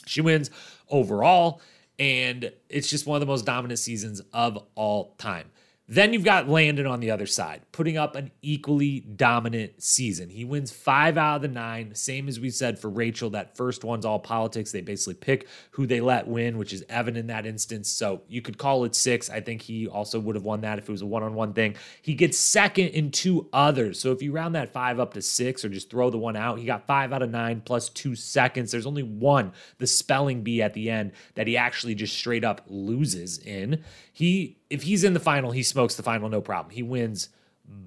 she 0.07 0.21
wins 0.21 0.49
overall, 0.89 1.61
and 1.99 2.51
it's 2.67 2.89
just 2.89 3.05
one 3.05 3.15
of 3.15 3.21
the 3.21 3.31
most 3.31 3.45
dominant 3.45 3.79
seasons 3.79 4.21
of 4.33 4.57
all 4.73 5.15
time. 5.17 5.51
Then 5.88 6.13
you've 6.13 6.24
got 6.24 6.50
Landon 6.50 6.88
on 6.88 7.00
the 7.00 7.12
other 7.12 7.28
side, 7.28 7.62
putting 7.71 7.95
up 7.95 8.15
an 8.15 8.32
equally 8.41 9.02
dominant 9.02 9.84
season. 9.84 10.30
He 10.30 10.43
wins 10.43 10.71
five 10.71 11.15
out 11.15 11.36
of 11.36 11.41
the 11.43 11.48
nine, 11.48 11.93
same 11.93 12.28
as 12.28 12.39
we 12.39 12.50
said 12.50 12.80
for 12.80 12.89
Rachel. 12.89 13.30
That 13.30 13.56
first 13.56 13.84
one's 13.84 14.04
all 14.04 14.17
politics. 14.17 14.71
They 14.71 14.82
basically 14.82 15.13
pick 15.13 15.48
who 15.71 15.86
they 15.86 16.02
let 16.02 16.28
win, 16.28 16.58
which 16.58 16.74
is 16.74 16.84
Evan 16.89 17.15
in 17.15 17.28
that 17.28 17.45
instance. 17.45 17.91
So 17.91 18.24
you 18.28 18.41
could 18.41 18.58
call 18.58 18.84
it 18.86 18.95
six. 18.95 19.30
I 19.30 19.41
think 19.41 19.62
he 19.62 19.88
also 19.88 20.19
would 20.19 20.36
have 20.36 20.43
won 20.43 20.62
that 20.62 20.80
if 20.80 20.89
it 20.89 20.91
was 20.91 21.04
a 21.04 21.06
one 21.06 21.21
on 21.21 21.36
one 21.36 21.54
thing. 21.54 21.76
He 22.02 22.15
gets 22.15 22.39
second 22.39 22.88
in 22.88 23.12
two 23.12 23.48
others. 23.54 24.00
So 24.00 24.12
if 24.12 24.24
you 24.24 24.32
round 24.32 24.56
that 24.56 24.74
five 24.74 25.00
up 25.00 25.13
to 25.13 25.21
six 25.21 25.63
or 25.63 25.69
just 25.69 25.91
throw 25.91 26.10
the 26.10 26.17
one 26.17 26.36
out, 26.36 26.58
he 26.58 26.65
got 26.65 26.88
five 26.88 27.13
out 27.13 27.21
of 27.21 27.30
nine 27.30 27.62
plus 27.63 27.89
two 27.89 28.15
seconds. 28.15 28.71
There's 28.71 28.88
only 28.88 29.04
one, 29.04 29.54
the 29.78 29.86
spelling 29.86 30.41
bee 30.41 30.63
at 30.63 30.74
the 30.74 30.89
end, 30.89 31.12
that 31.36 31.45
he 31.45 31.58
actually 31.58 31.93
just 31.93 32.17
straight 32.17 32.43
up 32.43 32.62
loses 32.67 33.38
in. 33.38 33.84
He 34.12 34.58
if 34.69 34.84
he's 34.84 35.04
in 35.04 35.13
the 35.13 35.19
final, 35.19 35.51
he 35.51 35.63
smokes 35.63 35.95
the 35.95 36.04
final 36.04 36.30
no 36.30 36.41
problem. 36.41 36.73
He 36.73 36.84
wins 36.84 37.30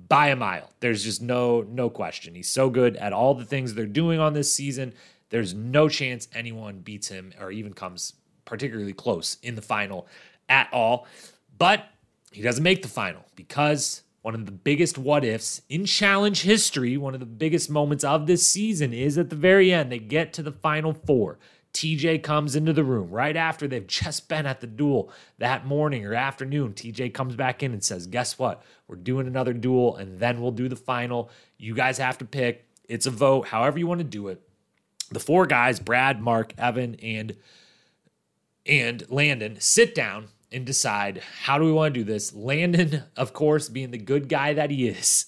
by 0.09 0.29
a 0.29 0.37
mile. 0.37 0.71
There's 0.81 1.05
just 1.05 1.23
no 1.23 1.63
no 1.63 1.91
question. 1.91 2.35
He's 2.35 2.49
so 2.49 2.71
good 2.71 2.97
at 2.97 3.13
all 3.13 3.35
the 3.35 3.45
things 3.45 3.75
they're 3.75 3.87
doing 3.87 4.21
on 4.21 4.33
this 4.33 4.53
season. 4.53 4.95
There's 5.31 5.55
no 5.55 5.89
chance 5.89 6.29
anyone 6.35 6.81
beats 6.81 7.09
him 7.09 7.33
or 7.41 7.51
even 7.51 7.75
comes 7.75 8.15
particularly 8.45 8.95
close 8.95 9.37
in 9.43 9.55
the 9.55 9.63
final 9.63 10.07
at 10.49 10.69
all. 10.73 11.07
But 11.57 11.85
he 12.33 12.43
doesn't 12.43 12.65
make 12.65 12.83
the 12.83 12.89
final 12.89 13.25
because 13.37 14.03
one 14.23 14.35
of 14.35 14.47
the 14.47 14.53
biggest 14.53 14.99
what 14.99 15.25
ifs 15.25 15.63
in 15.69 15.85
challenge 15.85 16.43
history, 16.43 16.97
one 16.97 17.15
of 17.15 17.21
the 17.21 17.27
biggest 17.27 17.71
moments 17.71 18.05
of 18.05 18.27
this 18.27 18.47
season 18.47 18.93
is 18.93 19.19
at 19.19 19.31
the 19.31 19.37
very 19.37 19.73
end. 19.73 19.93
They 19.93 19.99
get 19.99 20.33
to 20.35 20.43
the 20.43 20.53
final 20.53 20.93
four. 20.93 21.39
TJ 21.79 22.25
comes 22.25 22.57
into 22.57 22.73
the 22.73 22.83
room 22.83 23.09
right 23.09 23.37
after 23.37 23.69
they've 23.69 23.87
just 23.87 24.29
been 24.29 24.47
at 24.47 24.61
the 24.61 24.67
duel 24.67 25.13
that 25.39 25.65
morning 25.65 26.05
or 26.05 26.13
afternoon. 26.13 26.73
TJ 26.73 27.15
comes 27.15 27.37
back 27.37 27.63
in 27.63 27.73
and 27.73 27.85
says, 27.85 28.09
Guess 28.09 28.37
what? 28.37 28.65
We're 28.89 28.97
doing 28.97 29.29
another 29.29 29.53
duel 29.53 29.95
and 29.95 30.19
then 30.19 30.41
we'll 30.41 30.51
do 30.51 30.69
the 30.69 30.75
final. 30.75 31.31
You 31.57 31.77
guys 31.77 31.99
have 31.99 32.19
to 32.19 32.25
pick. 32.25 32.67
It's 32.89 33.07
a 33.07 33.13
vote, 33.13 33.47
however 33.47 33.79
you 33.79 33.87
want 33.87 34.01
to 34.01 34.05
do 34.05 34.27
it. 34.27 34.43
The 35.13 35.21
four 35.21 35.47
guys, 35.47 35.79
Brad, 35.79 36.21
Mark, 36.21 36.53
Evan, 36.59 36.97
and 36.97 37.37
and 38.67 39.09
Landon, 39.09 39.61
sit 39.61 39.95
down 39.95 40.27
and 40.51 40.67
decide 40.67 41.23
how 41.45 41.59
do 41.59 41.65
we 41.65 41.71
want 41.71 41.95
to 41.95 42.01
do 42.01 42.05
this. 42.05 42.35
Landon, 42.35 43.05
of 43.17 43.33
course, 43.33 43.69
being 43.69 43.93
the 43.93 43.99
good 43.99 44.29
guy 44.29 44.53
that 44.53 44.73
he 44.73 44.89
is, 44.89 45.27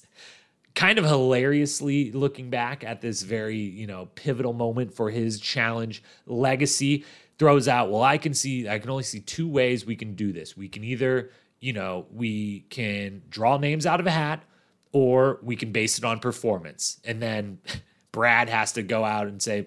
kind 0.81 0.99
of 0.99 1.05
hilariously 1.05 2.11
looking 2.13 2.49
back 2.49 2.83
at 2.83 3.03
this 3.03 3.21
very, 3.21 3.59
you 3.59 3.87
know, 3.87 4.07
pivotal 4.15 4.55
moment 4.55 4.95
for 4.95 5.11
his 5.11 5.39
challenge 5.39 6.03
legacy, 6.25 7.05
throws 7.39 7.69
out, 7.69 7.91
well, 7.91 8.03
I 8.03 8.17
can 8.17 8.33
see, 8.33 8.67
I 8.67 8.79
can 8.79 8.89
only 8.89 9.03
see 9.03 9.21
two 9.21 9.47
ways 9.47 9.85
we 9.85 9.95
can 9.95 10.15
do 10.15 10.33
this. 10.33 10.57
We 10.57 10.69
can 10.69 10.83
either, 10.83 11.33
you 11.61 11.75
know, 11.75 12.07
we 12.11 12.61
can 12.71 13.21
draw 13.29 13.59
names 13.59 13.85
out 13.85 14.01
of 14.01 14.07
a 14.07 14.11
hat 14.11 14.43
or 14.91 15.39
we 15.43 15.55
can 15.55 15.71
base 15.71 15.99
it 15.99 16.05
on 16.05 16.19
performance. 16.19 16.99
And 17.05 17.21
then 17.21 17.59
Brad 18.11 18.49
has 18.49 18.73
to 18.73 18.83
go 18.83 19.05
out 19.05 19.27
and 19.27 19.43
say, 19.43 19.67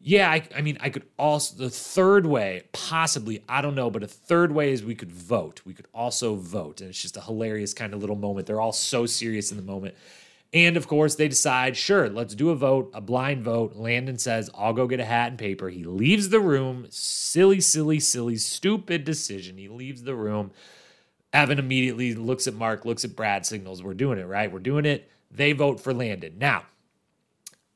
yeah, 0.00 0.28
I, 0.28 0.42
I, 0.56 0.60
mean, 0.62 0.76
I 0.80 0.90
could 0.90 1.04
also, 1.16 1.54
the 1.54 1.70
third 1.70 2.26
way, 2.26 2.64
possibly, 2.72 3.44
I 3.48 3.62
don't 3.62 3.76
know, 3.76 3.90
but 3.90 4.02
a 4.02 4.08
third 4.08 4.50
way 4.50 4.72
is 4.72 4.82
we 4.82 4.96
could 4.96 5.12
vote. 5.12 5.60
We 5.64 5.72
could 5.72 5.86
also 5.94 6.34
vote. 6.34 6.80
And 6.80 6.90
it's 6.90 7.00
just 7.00 7.16
a 7.16 7.20
hilarious 7.20 7.74
kind 7.74 7.94
of 7.94 8.00
little 8.00 8.16
moment. 8.16 8.48
They're 8.48 8.60
all 8.60 8.72
so 8.72 9.06
serious 9.06 9.52
in 9.52 9.56
the 9.56 9.62
moment. 9.62 9.94
And 10.54 10.78
of 10.78 10.88
course, 10.88 11.14
they 11.14 11.28
decide, 11.28 11.76
sure, 11.76 12.08
let's 12.08 12.34
do 12.34 12.48
a 12.50 12.54
vote, 12.54 12.90
a 12.94 13.02
blind 13.02 13.42
vote. 13.44 13.76
Landon 13.76 14.18
says, 14.18 14.48
I'll 14.56 14.72
go 14.72 14.86
get 14.86 15.00
a 15.00 15.04
hat 15.04 15.28
and 15.28 15.38
paper. 15.38 15.68
He 15.68 15.84
leaves 15.84 16.30
the 16.30 16.40
room. 16.40 16.86
Silly, 16.88 17.60
silly, 17.60 18.00
silly, 18.00 18.36
stupid 18.36 19.04
decision. 19.04 19.58
He 19.58 19.68
leaves 19.68 20.04
the 20.04 20.14
room. 20.14 20.52
Evan 21.34 21.58
immediately 21.58 22.14
looks 22.14 22.46
at 22.46 22.54
Mark, 22.54 22.86
looks 22.86 23.04
at 23.04 23.14
Brad, 23.14 23.44
signals, 23.44 23.82
We're 23.82 23.92
doing 23.92 24.18
it, 24.18 24.26
right? 24.26 24.50
We're 24.50 24.60
doing 24.60 24.86
it. 24.86 25.10
They 25.30 25.52
vote 25.52 25.80
for 25.80 25.92
Landon. 25.92 26.38
Now, 26.38 26.64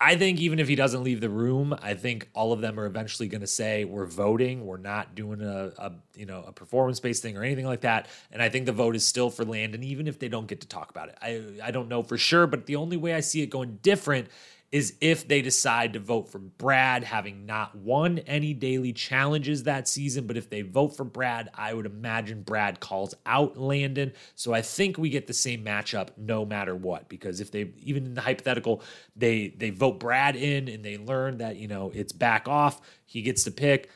I 0.04 0.16
think 0.16 0.40
even 0.40 0.58
if 0.58 0.66
he 0.66 0.74
doesn't 0.74 1.04
leave 1.04 1.20
the 1.20 1.30
room, 1.30 1.76
I 1.80 1.94
think 1.94 2.28
all 2.34 2.52
of 2.52 2.60
them 2.60 2.80
are 2.80 2.86
eventually 2.86 3.28
going 3.28 3.42
to 3.42 3.46
say 3.46 3.84
we're 3.84 4.04
voting. 4.04 4.66
We're 4.66 4.76
not 4.76 5.14
doing 5.14 5.40
a, 5.40 5.72
a 5.78 5.92
you 6.16 6.26
know 6.26 6.42
a 6.44 6.50
performance 6.50 6.98
based 6.98 7.22
thing 7.22 7.36
or 7.36 7.44
anything 7.44 7.66
like 7.66 7.82
that. 7.82 8.08
And 8.32 8.42
I 8.42 8.48
think 8.48 8.66
the 8.66 8.72
vote 8.72 8.96
is 8.96 9.06
still 9.06 9.30
for 9.30 9.44
Landon, 9.44 9.84
even 9.84 10.08
if 10.08 10.18
they 10.18 10.28
don't 10.28 10.48
get 10.48 10.60
to 10.62 10.66
talk 10.66 10.90
about 10.90 11.08
it. 11.08 11.18
I 11.22 11.42
I 11.62 11.70
don't 11.70 11.88
know 11.88 12.02
for 12.02 12.18
sure, 12.18 12.48
but 12.48 12.66
the 12.66 12.74
only 12.74 12.96
way 12.96 13.14
I 13.14 13.20
see 13.20 13.42
it 13.42 13.46
going 13.46 13.78
different 13.80 14.26
is 14.72 14.94
if 15.02 15.28
they 15.28 15.42
decide 15.42 15.92
to 15.92 16.00
vote 16.00 16.30
for 16.30 16.38
Brad, 16.38 17.04
having 17.04 17.44
not 17.44 17.76
won 17.76 18.20
any 18.20 18.54
daily 18.54 18.94
challenges 18.94 19.64
that 19.64 19.86
season. 19.86 20.26
But 20.26 20.38
if 20.38 20.48
they 20.48 20.62
vote 20.62 20.96
for 20.96 21.04
Brad, 21.04 21.50
I 21.54 21.74
would 21.74 21.84
imagine 21.84 22.42
Brad 22.42 22.80
calls 22.80 23.14
out 23.26 23.58
Landon. 23.58 24.14
So 24.34 24.54
I 24.54 24.62
think 24.62 24.96
we 24.96 25.10
get 25.10 25.26
the 25.26 25.34
same 25.34 25.62
matchup 25.62 26.08
no 26.16 26.46
matter 26.46 26.74
what. 26.74 27.10
Because 27.10 27.38
if 27.38 27.50
they, 27.50 27.70
even 27.82 28.06
in 28.06 28.14
the 28.14 28.22
hypothetical, 28.22 28.82
they 29.14 29.48
they 29.48 29.68
vote 29.68 30.00
Brad 30.00 30.36
in 30.36 30.68
and 30.68 30.82
they 30.82 30.96
learn 30.96 31.36
that 31.38 31.56
you 31.56 31.68
know 31.68 31.92
it's 31.94 32.12
back 32.12 32.48
off, 32.48 32.80
he 33.04 33.20
gets 33.20 33.44
to 33.44 33.50
pick. 33.50 33.90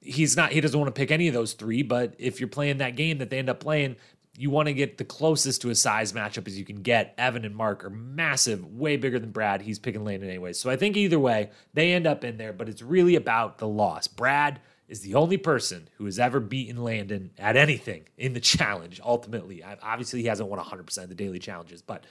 He's 0.00 0.36
not. 0.36 0.52
He 0.52 0.60
doesn't 0.60 0.78
want 0.78 0.94
to 0.94 0.98
pick 0.98 1.10
any 1.10 1.26
of 1.26 1.34
those 1.34 1.54
three. 1.54 1.82
But 1.82 2.14
if 2.18 2.38
you're 2.38 2.48
playing 2.48 2.78
that 2.78 2.94
game 2.94 3.18
that 3.18 3.30
they 3.30 3.38
end 3.38 3.50
up 3.50 3.58
playing, 3.58 3.96
you 4.38 4.50
want 4.50 4.68
to 4.68 4.72
get 4.72 4.96
the 4.96 5.04
closest 5.04 5.62
to 5.62 5.70
a 5.70 5.74
size 5.74 6.12
matchup 6.12 6.46
as 6.46 6.58
you 6.58 6.64
can 6.64 6.82
get. 6.82 7.14
Evan 7.18 7.44
and 7.44 7.54
Mark 7.54 7.84
are 7.84 7.90
massive, 7.90 8.64
way 8.64 8.96
bigger 8.96 9.18
than 9.18 9.30
Brad. 9.32 9.60
He's 9.60 9.78
picking 9.78 10.04
Landon 10.04 10.28
anyways. 10.28 10.58
So 10.58 10.70
I 10.70 10.76
think 10.76 10.96
either 10.96 11.18
way, 11.18 11.50
they 11.74 11.92
end 11.92 12.06
up 12.06 12.24
in 12.24 12.36
there, 12.36 12.52
but 12.52 12.68
it's 12.68 12.82
really 12.82 13.16
about 13.16 13.58
the 13.58 13.68
loss. 13.68 14.06
Brad 14.06 14.60
is 14.88 15.00
the 15.00 15.14
only 15.14 15.36
person 15.36 15.88
who 15.96 16.04
has 16.04 16.18
ever 16.18 16.40
beaten 16.40 16.82
Landon 16.82 17.30
at 17.38 17.56
anything 17.56 18.04
in 18.18 18.32
the 18.32 18.40
challenge, 18.40 19.00
ultimately. 19.04 19.62
Obviously, 19.82 20.22
he 20.22 20.26
hasn't 20.26 20.48
won 20.48 20.58
100% 20.58 20.98
of 21.02 21.08
the 21.08 21.14
daily 21.14 21.38
challenges, 21.38 21.82
but 21.82 22.04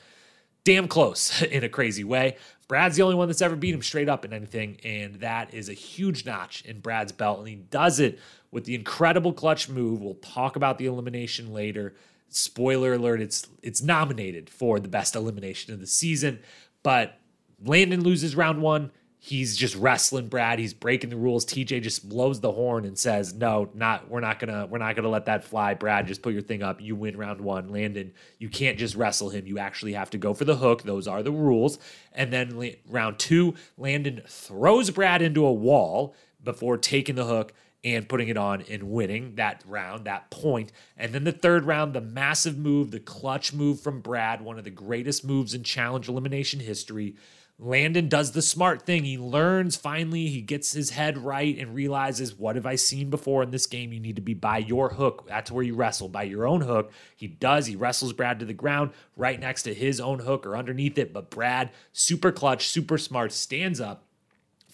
damn 0.64 0.88
close 0.88 1.42
in 1.44 1.64
a 1.64 1.70
crazy 1.70 2.04
way. 2.04 2.38
Brad's 2.68 2.96
the 2.96 3.02
only 3.02 3.16
one 3.16 3.28
that's 3.28 3.42
ever 3.42 3.56
beat 3.56 3.74
him 3.74 3.82
straight 3.82 4.10
up 4.10 4.26
in 4.26 4.32
anything, 4.32 4.78
and 4.84 5.16
that 5.16 5.54
is 5.54 5.70
a 5.70 5.74
huge 5.74 6.26
notch 6.26 6.64
in 6.66 6.82
Brad's 6.82 7.12
belt. 7.12 7.40
And 7.40 7.48
he 7.48 7.56
does 7.56 8.00
it 8.00 8.20
with 8.52 8.66
the 8.66 8.76
incredible 8.76 9.34
clutch 9.34 9.70
move. 9.70 10.02
We'll 10.02 10.14
talk 10.16 10.56
about 10.56 10.78
the 10.78 10.86
elimination 10.86 11.52
later 11.52 11.96
spoiler 12.30 12.94
alert, 12.94 13.22
it's 13.22 13.48
it's 13.62 13.82
nominated 13.82 14.50
for 14.50 14.80
the 14.80 14.88
best 14.88 15.16
elimination 15.16 15.74
of 15.74 15.80
the 15.80 15.88
season. 15.88 16.40
But 16.84 17.20
Landon 17.64 18.04
loses 18.04 18.36
round 18.36 18.62
one. 18.62 18.92
He's 19.22 19.58
just 19.58 19.76
wrestling 19.76 20.30
Brad. 20.30 20.60
He's 20.60 20.74
breaking 20.74 21.10
the 21.10 21.18
rules. 21.18 21.46
TJ 21.46 21.82
just 21.82 22.08
blows 22.08 22.40
the 22.40 22.54
horn 22.54 22.86
and 22.86 22.98
says, 22.98 23.34
"No, 23.34 23.70
not 23.74 24.10
we're 24.10 24.22
not 24.22 24.40
gonna 24.40 24.66
we're 24.66 24.78
not 24.78 24.96
gonna 24.96 25.10
let 25.10 25.26
that 25.26 25.44
fly." 25.44 25.74
Brad, 25.74 26.08
just 26.08 26.22
put 26.22 26.32
your 26.32 26.42
thing 26.42 26.64
up. 26.64 26.80
You 26.80 26.96
win 26.96 27.18
round 27.18 27.42
one. 27.42 27.68
Landon, 27.68 28.14
you 28.38 28.48
can't 28.48 28.78
just 28.78 28.96
wrestle 28.96 29.30
him. 29.30 29.46
You 29.46 29.60
actually 29.60 29.92
have 29.92 30.10
to 30.12 30.18
go 30.18 30.34
for 30.34 30.46
the 30.46 30.56
hook. 30.56 30.84
Those 30.84 31.06
are 31.06 31.22
the 31.22 31.34
rules. 31.34 31.80
And 32.14 32.32
then 32.32 32.76
round 32.88 33.20
two, 33.20 33.56
Landon 33.78 34.22
throws 34.26 34.90
Brad 34.90 35.22
into 35.22 35.46
a 35.46 35.52
wall 35.52 36.16
before 36.42 36.78
taking 36.78 37.16
the 37.16 37.26
hook 37.26 37.54
and 37.84 38.08
putting 38.10 38.30
it 38.30 38.38
on 38.38 38.62
and 38.70 38.84
winning 38.84 39.36
that 39.36 39.64
round, 39.66 40.06
that 40.06 40.30
point. 40.32 40.72
And 40.98 41.14
then 41.14 41.26
the 41.26 41.32
third 41.34 41.66
round, 41.66 41.94
the 41.94 42.02
massive 42.02 42.58
move, 42.58 42.92
the 42.92 43.00
clutch 43.00 43.54
move 43.54 43.82
from 43.82 44.02
Brad, 44.02 44.42
one 44.42 44.58
of 44.58 44.64
the 44.64 44.70
greatest 44.70 45.26
moves 45.26 45.54
in 45.54 45.64
challenge 45.64 46.08
elimination 46.08 46.60
history. 46.60 47.16
Landon 47.62 48.08
does 48.08 48.32
the 48.32 48.42
smart 48.42 48.84
thing. 48.84 49.04
He 49.04 49.18
learns 49.18 49.76
finally, 49.76 50.28
he 50.28 50.42
gets 50.42 50.72
his 50.72 50.92
head 50.92 51.18
right 51.18 51.58
and 51.58 51.76
realizes, 51.76 52.34
what 52.34 52.56
have 52.56 52.66
I 52.66 52.76
seen 52.76 53.10
before 53.10 53.44
in 53.44 53.52
this 53.52 53.66
game? 53.66 53.92
You 53.92 54.00
need 54.00 54.16
to 54.16 54.22
be 54.22 54.34
by 54.34 54.60
your 54.60 54.90
hook. 54.90 55.26
That's 55.28 55.52
where 55.52 55.64
you 55.64 55.76
wrestle, 55.76 56.08
by 56.08 56.24
your 56.24 56.48
own 56.48 56.62
hook. 56.62 56.94
He 57.18 57.28
does. 57.28 57.66
He 57.66 57.76
wrestles 57.76 58.14
Brad 58.14 58.40
to 58.40 58.46
the 58.46 58.54
ground 58.54 58.92
right 59.18 59.38
next 59.38 59.64
to 59.64 59.74
his 59.74 60.00
own 60.00 60.20
hook 60.20 60.46
or 60.46 60.56
underneath 60.56 60.98
it. 60.98 61.12
But 61.12 61.30
Brad, 61.30 61.72
super 61.92 62.32
clutch, 62.32 62.70
super 62.70 62.98
smart, 62.98 63.34
stands 63.34 63.82
up 63.82 64.06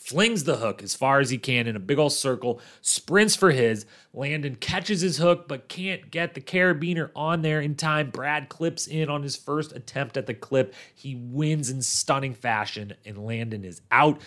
flings 0.06 0.44
the 0.44 0.58
hook 0.58 0.84
as 0.84 0.94
far 0.94 1.20
as 1.20 1.32
he 1.32 1.38
can 1.38 1.65
in 1.65 1.76
a 1.76 1.80
big 1.80 1.98
old 1.98 2.13
circle, 2.13 2.62
sprints 2.82 3.36
for 3.36 3.50
his. 3.50 3.88
Landon 4.13 4.56
catches 4.56 5.02
his 5.02 5.18
hook, 5.18 5.48
but 5.48 5.68
can't 5.68 6.12
get 6.12 6.36
the 6.36 6.41
carabiner 6.41 7.10
on 7.15 7.41
there 7.41 7.60
in 7.60 7.74
time. 7.74 8.12
Brad 8.12 8.48
clips 8.48 8.86
in 8.86 9.10
on 9.10 9.24
his 9.24 9.36
first 9.36 9.72
attempt 9.72 10.15
at 10.15 10.28
the 10.28 10.36
clip. 10.36 10.76
He 10.94 11.15
wins 11.15 11.72
in 11.72 11.82
stunning 11.82 12.36
fashion, 12.36 12.94
and 13.04 13.26
Landon 13.26 13.65
is 13.65 13.82
out. 13.89 14.22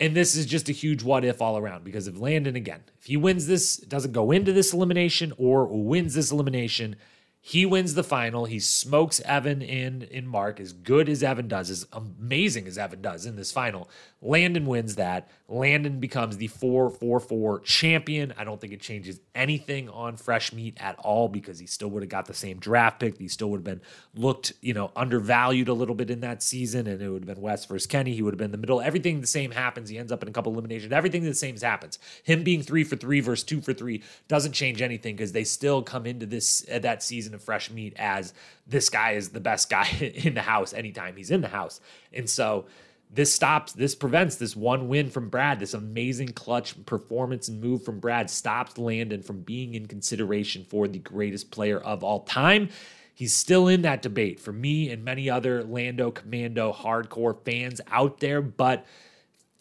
And 0.00 0.16
this 0.16 0.34
is 0.34 0.46
just 0.46 0.70
a 0.70 0.72
huge 0.72 1.02
what 1.02 1.26
if 1.26 1.42
all 1.42 1.58
around 1.58 1.84
because 1.84 2.08
if 2.08 2.18
Landon, 2.18 2.56
again, 2.56 2.84
if 2.98 3.06
he 3.06 3.16
wins 3.18 3.46
this, 3.46 3.76
doesn't 3.76 4.12
go 4.12 4.30
into 4.30 4.52
this 4.52 4.72
elimination 4.72 5.34
or 5.36 5.66
wins 5.66 6.14
this 6.14 6.30
elimination, 6.30 6.96
he 7.40 7.64
wins 7.64 7.94
the 7.94 8.04
final. 8.04 8.44
He 8.44 8.60
smokes 8.60 9.20
Evan 9.20 9.62
in 9.62 10.02
in 10.02 10.26
Mark 10.26 10.60
as 10.60 10.72
good 10.72 11.08
as 11.08 11.22
Evan 11.22 11.48
does, 11.48 11.70
as 11.70 11.86
amazing 11.92 12.66
as 12.66 12.76
Evan 12.76 13.00
does 13.00 13.26
in 13.26 13.36
this 13.36 13.52
final. 13.52 13.88
Landon 14.20 14.66
wins 14.66 14.96
that. 14.96 15.30
Landon 15.50 15.98
becomes 15.98 16.36
the 16.36 16.46
4 16.46 16.90
4 16.90 17.20
4 17.20 17.60
champion. 17.60 18.34
I 18.36 18.44
don't 18.44 18.60
think 18.60 18.74
it 18.74 18.82
changes 18.82 19.18
anything 19.34 19.88
on 19.88 20.16
fresh 20.16 20.52
meat 20.52 20.76
at 20.78 20.98
all 20.98 21.28
because 21.28 21.58
he 21.58 21.66
still 21.66 21.88
would 21.88 22.02
have 22.02 22.10
got 22.10 22.26
the 22.26 22.34
same 22.34 22.58
draft 22.58 23.00
pick. 23.00 23.16
He 23.16 23.28
still 23.28 23.48
would 23.50 23.58
have 23.58 23.64
been 23.64 23.80
looked, 24.14 24.52
you 24.60 24.74
know, 24.74 24.90
undervalued 24.94 25.68
a 25.68 25.72
little 25.72 25.94
bit 25.94 26.10
in 26.10 26.20
that 26.20 26.42
season, 26.42 26.86
and 26.86 27.00
it 27.00 27.08
would 27.08 27.22
have 27.22 27.34
been 27.34 27.42
West 27.42 27.66
versus 27.66 27.86
Kenny. 27.86 28.12
He 28.14 28.20
would 28.20 28.34
have 28.34 28.38
been 28.38 28.50
the 28.50 28.58
middle. 28.58 28.82
Everything 28.82 29.22
the 29.22 29.26
same 29.26 29.50
happens. 29.50 29.88
He 29.88 29.96
ends 29.96 30.12
up 30.12 30.22
in 30.22 30.28
a 30.28 30.32
couple 30.32 30.52
eliminations. 30.52 30.92
Everything 30.92 31.24
the 31.24 31.32
same 31.32 31.56
happens. 31.56 31.98
Him 32.24 32.42
being 32.42 32.62
three 32.62 32.84
for 32.84 32.96
three 32.96 33.20
versus 33.20 33.42
two 33.42 33.62
for 33.62 33.72
three 33.72 34.02
doesn't 34.28 34.52
change 34.52 34.82
anything 34.82 35.16
because 35.16 35.32
they 35.32 35.44
still 35.44 35.82
come 35.82 36.04
into 36.04 36.26
this 36.26 36.66
uh, 36.70 36.78
that 36.80 37.02
season 37.02 37.34
of 37.34 37.42
fresh 37.42 37.70
meat 37.70 37.94
as 37.96 38.34
this 38.66 38.90
guy 38.90 39.12
is 39.12 39.30
the 39.30 39.40
best 39.40 39.70
guy 39.70 39.88
in 40.14 40.34
the 40.34 40.42
house 40.42 40.74
anytime 40.74 41.16
he's 41.16 41.30
in 41.30 41.40
the 41.40 41.48
house. 41.48 41.80
And 42.12 42.28
so 42.28 42.66
this 43.10 43.32
stops, 43.32 43.72
this 43.72 43.94
prevents 43.94 44.36
this 44.36 44.54
one 44.54 44.88
win 44.88 45.08
from 45.08 45.30
Brad, 45.30 45.60
this 45.60 45.74
amazing 45.74 46.28
clutch 46.28 46.84
performance 46.84 47.48
and 47.48 47.60
move 47.60 47.82
from 47.82 48.00
Brad 48.00 48.28
stops 48.28 48.76
Landon 48.76 49.22
from 49.22 49.40
being 49.40 49.74
in 49.74 49.86
consideration 49.86 50.64
for 50.64 50.86
the 50.86 50.98
greatest 50.98 51.50
player 51.50 51.78
of 51.78 52.04
all 52.04 52.20
time. 52.20 52.68
He's 53.14 53.34
still 53.34 53.66
in 53.66 53.82
that 53.82 54.02
debate 54.02 54.38
for 54.38 54.52
me 54.52 54.90
and 54.90 55.04
many 55.04 55.28
other 55.28 55.64
Lando 55.64 56.10
Commando 56.10 56.72
hardcore 56.72 57.44
fans 57.44 57.80
out 57.90 58.20
there, 58.20 58.42
but 58.42 58.86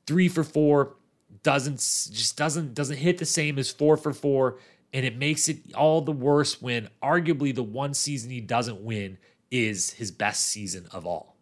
three 0.06 0.28
for 0.28 0.44
four 0.44 0.96
doesn't 1.44 1.78
just 1.78 2.38
doesn't 2.38 2.74
doesn't 2.74 2.98
hit 2.98 3.18
the 3.18 3.26
same 3.26 3.58
as 3.58 3.72
four 3.72 3.98
for 3.98 4.14
four, 4.14 4.60
and 4.94 5.06
it 5.06 5.18
makes 5.18 5.48
it 5.48 5.74
all 5.74 6.02
the 6.02 6.12
worse 6.12 6.62
when 6.62 6.90
arguably 7.02 7.56
the 7.56 7.64
one 7.64 7.94
season 7.94 8.30
he 8.30 8.42
doesn't 8.42 8.82
win 8.82 9.18
is 9.50 9.92
his 9.92 10.12
best 10.12 10.44
season 10.44 10.86
of 10.92 11.06
all. 11.06 11.36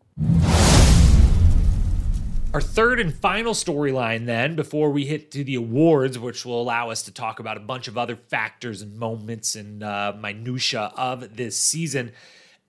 Our 2.56 2.62
third 2.62 3.02
and 3.02 3.14
final 3.14 3.52
storyline, 3.52 4.28
then, 4.28 4.56
before 4.56 4.90
we 4.90 5.04
hit 5.04 5.30
to 5.32 5.44
the 5.44 5.56
awards, 5.56 6.18
which 6.18 6.46
will 6.46 6.62
allow 6.62 6.90
us 6.90 7.02
to 7.02 7.12
talk 7.12 7.42
about 7.42 7.58
a 7.58 7.60
bunch 7.60 7.90
of 7.90 7.98
other 7.98 8.16
factors 8.16 8.82
and 8.82 8.96
moments 8.98 9.58
and 9.58 9.84
uh, 9.84 10.14
minutia 10.18 10.94
of 10.96 11.36
this 11.36 11.58
season. 11.58 12.14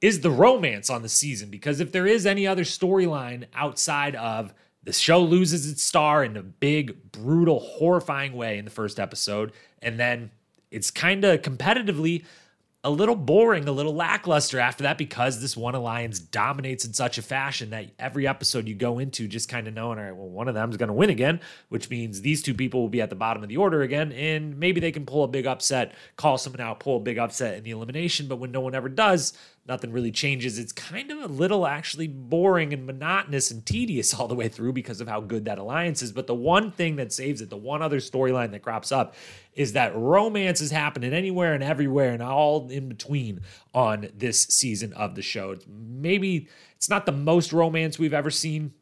is 0.00 0.22
the 0.22 0.30
romance 0.32 0.90
on 0.90 1.02
the 1.02 1.08
season. 1.08 1.50
Because 1.50 1.78
if 1.78 1.92
there 1.92 2.04
is 2.04 2.26
any 2.26 2.48
other 2.48 2.64
storyline 2.64 3.44
outside 3.54 4.16
of 4.16 4.52
the 4.82 4.92
show 4.92 5.20
loses 5.20 5.70
its 5.70 5.84
star 5.84 6.24
in 6.24 6.36
a 6.36 6.42
big, 6.42 7.12
brutal, 7.12 7.60
horrifying 7.60 8.32
way 8.32 8.58
in 8.58 8.64
the 8.64 8.72
first 8.72 8.98
episode, 8.98 9.52
and 9.80 10.00
then 10.00 10.32
it's 10.72 10.90
kind 10.90 11.24
of 11.24 11.42
competitively 11.42 12.24
a 12.86 12.90
little 12.90 13.16
boring, 13.16 13.66
a 13.66 13.72
little 13.72 13.96
lackluster 13.96 14.60
after 14.60 14.84
that 14.84 14.96
because 14.96 15.40
this 15.40 15.56
one 15.56 15.74
alliance 15.74 16.20
dominates 16.20 16.84
in 16.84 16.92
such 16.92 17.18
a 17.18 17.22
fashion 17.22 17.70
that 17.70 17.90
every 17.98 18.28
episode 18.28 18.68
you 18.68 18.76
go 18.76 19.00
into 19.00 19.26
just 19.26 19.48
kind 19.48 19.66
of 19.66 19.74
knowing, 19.74 19.98
all 19.98 20.04
right, 20.04 20.14
well, 20.14 20.28
one 20.28 20.46
of 20.46 20.54
them 20.54 20.70
is 20.70 20.76
going 20.76 20.86
to 20.86 20.92
win 20.92 21.10
again, 21.10 21.40
which 21.68 21.90
means 21.90 22.20
these 22.20 22.44
two 22.44 22.54
people 22.54 22.80
will 22.80 22.88
be 22.88 23.00
at 23.00 23.10
the 23.10 23.16
bottom 23.16 23.42
of 23.42 23.48
the 23.48 23.56
order 23.56 23.82
again. 23.82 24.12
And 24.12 24.60
maybe 24.60 24.78
they 24.80 24.92
can 24.92 25.04
pull 25.04 25.24
a 25.24 25.28
big 25.28 25.48
upset, 25.48 25.96
call 26.14 26.38
someone 26.38 26.60
out, 26.60 26.78
pull 26.78 26.98
a 26.98 27.00
big 27.00 27.18
upset 27.18 27.58
in 27.58 27.64
the 27.64 27.72
elimination. 27.72 28.28
But 28.28 28.36
when 28.36 28.52
no 28.52 28.60
one 28.60 28.76
ever 28.76 28.88
does, 28.88 29.32
nothing 29.68 29.92
really 29.92 30.10
changes. 30.10 30.58
It's 30.58 30.72
kind 30.72 31.10
of 31.10 31.18
a 31.18 31.26
little 31.26 31.66
actually 31.66 32.08
boring 32.08 32.72
and 32.72 32.86
monotonous 32.86 33.50
and 33.50 33.64
tedious 33.64 34.14
all 34.18 34.28
the 34.28 34.34
way 34.34 34.48
through 34.48 34.72
because 34.72 35.00
of 35.00 35.08
how 35.08 35.20
good 35.20 35.44
that 35.46 35.58
alliance 35.58 36.02
is. 36.02 36.12
But 36.12 36.26
the 36.26 36.34
one 36.34 36.70
thing 36.70 36.96
that 36.96 37.12
saves 37.12 37.40
it, 37.40 37.50
the 37.50 37.56
one 37.56 37.82
other 37.82 37.98
storyline 37.98 38.52
that 38.52 38.62
crops 38.62 38.92
up, 38.92 39.14
is 39.54 39.72
that 39.72 39.96
romance 39.96 40.60
is 40.60 40.70
happening 40.70 41.12
anywhere 41.12 41.54
and 41.54 41.62
everywhere 41.62 42.12
and 42.12 42.22
all 42.22 42.68
in 42.68 42.88
between 42.88 43.40
on 43.74 44.08
this 44.14 44.42
season 44.42 44.92
of 44.92 45.14
the 45.14 45.22
show. 45.22 45.56
Maybe 45.68 46.48
it's 46.76 46.90
not 46.90 47.06
the 47.06 47.12
most 47.12 47.52
romance 47.52 47.98
we've 47.98 48.14
ever 48.14 48.30
seen 48.30 48.72